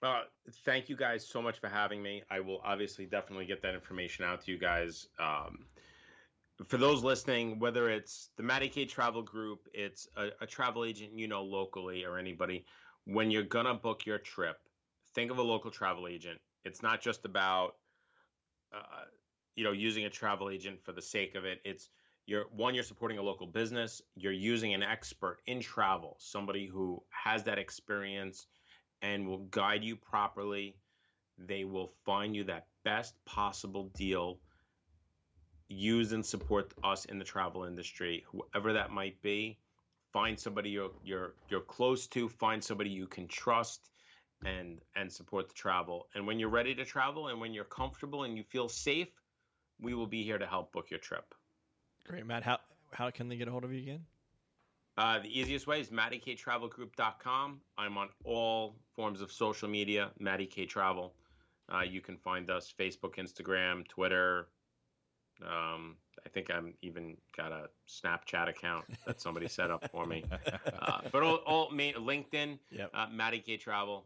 Uh, 0.03 0.23
thank 0.65 0.89
you 0.89 0.97
guys 0.97 1.27
so 1.27 1.41
much 1.41 1.61
for 1.61 1.69
having 1.69 2.03
me. 2.03 2.23
I 2.31 2.41
will 2.41 2.61
obviously 2.65 3.07
definitely 3.07 3.47
get 3.47 3.63
that 3.63 3.75
information 3.75 4.25
out 4.25 4.45
to 4.45 4.51
you 4.51 4.59
guys. 4.59 5.07
Um, 5.19 5.65
for 6.67 6.77
those 6.77 7.03
listening, 7.03 7.59
whether 7.59 7.89
it's 7.89 8.31
the 8.37 8.69
K 8.69 8.85
Travel 8.85 9.23
Group, 9.23 9.69
it's 9.73 10.09
a, 10.17 10.29
a 10.41 10.47
travel 10.47 10.85
agent 10.85 11.13
you 11.17 11.29
know 11.29 11.43
locally, 11.43 12.05
or 12.05 12.19
anybody, 12.19 12.65
when 13.05 13.31
you're 13.31 13.43
gonna 13.45 13.75
book 13.75 14.05
your 14.05 14.19
trip, 14.19 14.59
think 15.15 15.31
of 15.31 15.39
a 15.39 15.43
local 15.43 15.71
travel 15.71 16.09
agent. 16.09 16.41
It's 16.65 16.83
not 16.83 17.01
just 17.01 17.25
about, 17.25 17.77
uh, 18.75 19.05
you 19.57 19.65
know, 19.65 19.73
using 19.73 20.05
a 20.05 20.11
travel 20.11 20.51
agent 20.51 20.83
for 20.85 20.93
the 20.93 21.03
sake 21.03 21.35
of 21.35 21.45
it. 21.45 21.61
It's 21.65 21.91
you're 22.33 22.47
one, 22.57 22.75
you're 22.75 22.83
supporting 22.83 23.19
a 23.19 23.23
local 23.23 23.47
business. 23.47 24.01
You're 24.17 24.33
using 24.33 24.73
an 24.73 24.83
expert 24.83 25.41
in 25.47 25.61
travel, 25.61 26.17
somebody 26.19 26.67
who 26.67 27.03
has 27.11 27.45
that 27.45 27.59
experience 27.59 28.47
and 29.03 29.29
will 29.29 29.45
guide 29.51 29.85
you 29.85 29.97
properly. 29.97 30.75
They 31.37 31.65
will 31.65 31.93
find 32.07 32.35
you 32.35 32.45
that 32.45 32.69
best 32.87 33.15
possible 33.27 33.91
deal. 33.95 34.39
Use 35.69 36.13
and 36.13 36.25
support 36.25 36.73
us 36.83 37.05
in 37.05 37.19
the 37.19 37.25
travel 37.25 37.65
industry, 37.65 38.25
whoever 38.33 38.73
that 38.73 38.91
might 38.91 39.21
be. 39.21 39.59
Find 40.15 40.41
somebody 40.41 40.71
you're 40.71 40.93
you're 41.05 41.35
you're 41.51 41.61
close 41.61 42.07
to. 42.09 42.31
Find 42.31 42.65
somebody 42.65 42.89
you 42.89 43.07
can 43.07 43.29
trust, 43.29 43.91
and 44.43 44.81
and 44.97 45.13
support 45.13 45.49
the 45.49 45.55
travel. 45.55 46.07
And 46.15 46.27
when 46.27 46.39
you're 46.39 46.49
ready 46.49 46.75
to 46.77 46.85
travel, 46.87 47.29
and 47.29 47.39
when 47.43 47.53
you're 47.53 47.65
comfortable 47.65 48.25
and 48.25 48.39
you 48.39 48.43
feel 48.43 48.71
safe, 48.71 49.13
we 49.79 49.93
will 49.93 50.07
be 50.07 50.23
here 50.23 50.39
to 50.39 50.47
help 50.47 50.73
book 50.73 50.91
your 50.91 51.01
trip. 51.01 51.35
Great, 52.07 52.27
Matt. 52.27 52.43
How 52.43 52.59
how 52.93 53.11
can 53.11 53.29
they 53.29 53.37
get 53.37 53.49
a 53.49 53.51
hold 53.51 53.65
of 53.65 53.73
you 53.73 53.81
again? 53.81 54.05
Uh, 54.99 55.19
the 55.21 55.39
easiest 55.41 55.67
way 55.67 55.81
is 55.81 55.89
mattyktravelgroup.com. 55.89 57.61
I'm 57.79 57.97
on 57.97 58.09
all 58.25 58.77
forms 58.95 59.21
of 59.23 59.33
social 59.33 59.69
media, 59.69 60.11
Matty 60.19 60.47
K 60.47 60.67
Travel. 60.67 61.15
Uh, 61.73 61.81
you 61.81 62.01
can 62.03 62.19
find 62.19 62.51
us 62.51 62.73
Facebook, 62.79 63.15
Instagram, 63.17 63.87
Twitter. 63.89 64.49
Um, 65.43 65.97
I 66.25 66.29
think 66.29 66.51
I'm 66.51 66.75
even 66.83 67.17
got 67.37 67.53
a 67.53 67.69
Snapchat 67.89 68.49
account 68.49 68.85
that 69.07 69.21
somebody 69.21 69.49
set 69.49 69.71
up 69.71 69.91
for 69.91 70.07
me. 70.07 70.25
Uh, 70.83 71.01
but 71.13 71.23
all, 71.23 71.37
all 71.47 71.71
main, 71.71 71.95
LinkedIn, 71.95 72.59
Yep. 72.71 72.91
uh, 72.93 73.07
Matty 73.13 73.39
K 73.39 73.57
Travel, 73.57 74.05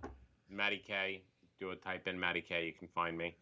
Matty 0.50 0.82
K. 0.86 1.22
Do 1.58 1.70
a 1.70 1.76
type 1.76 2.06
in 2.06 2.20
Matty 2.20 2.42
K. 2.42 2.66
You 2.66 2.72
can 2.74 2.86
find 2.88 3.16
me. 3.16 3.34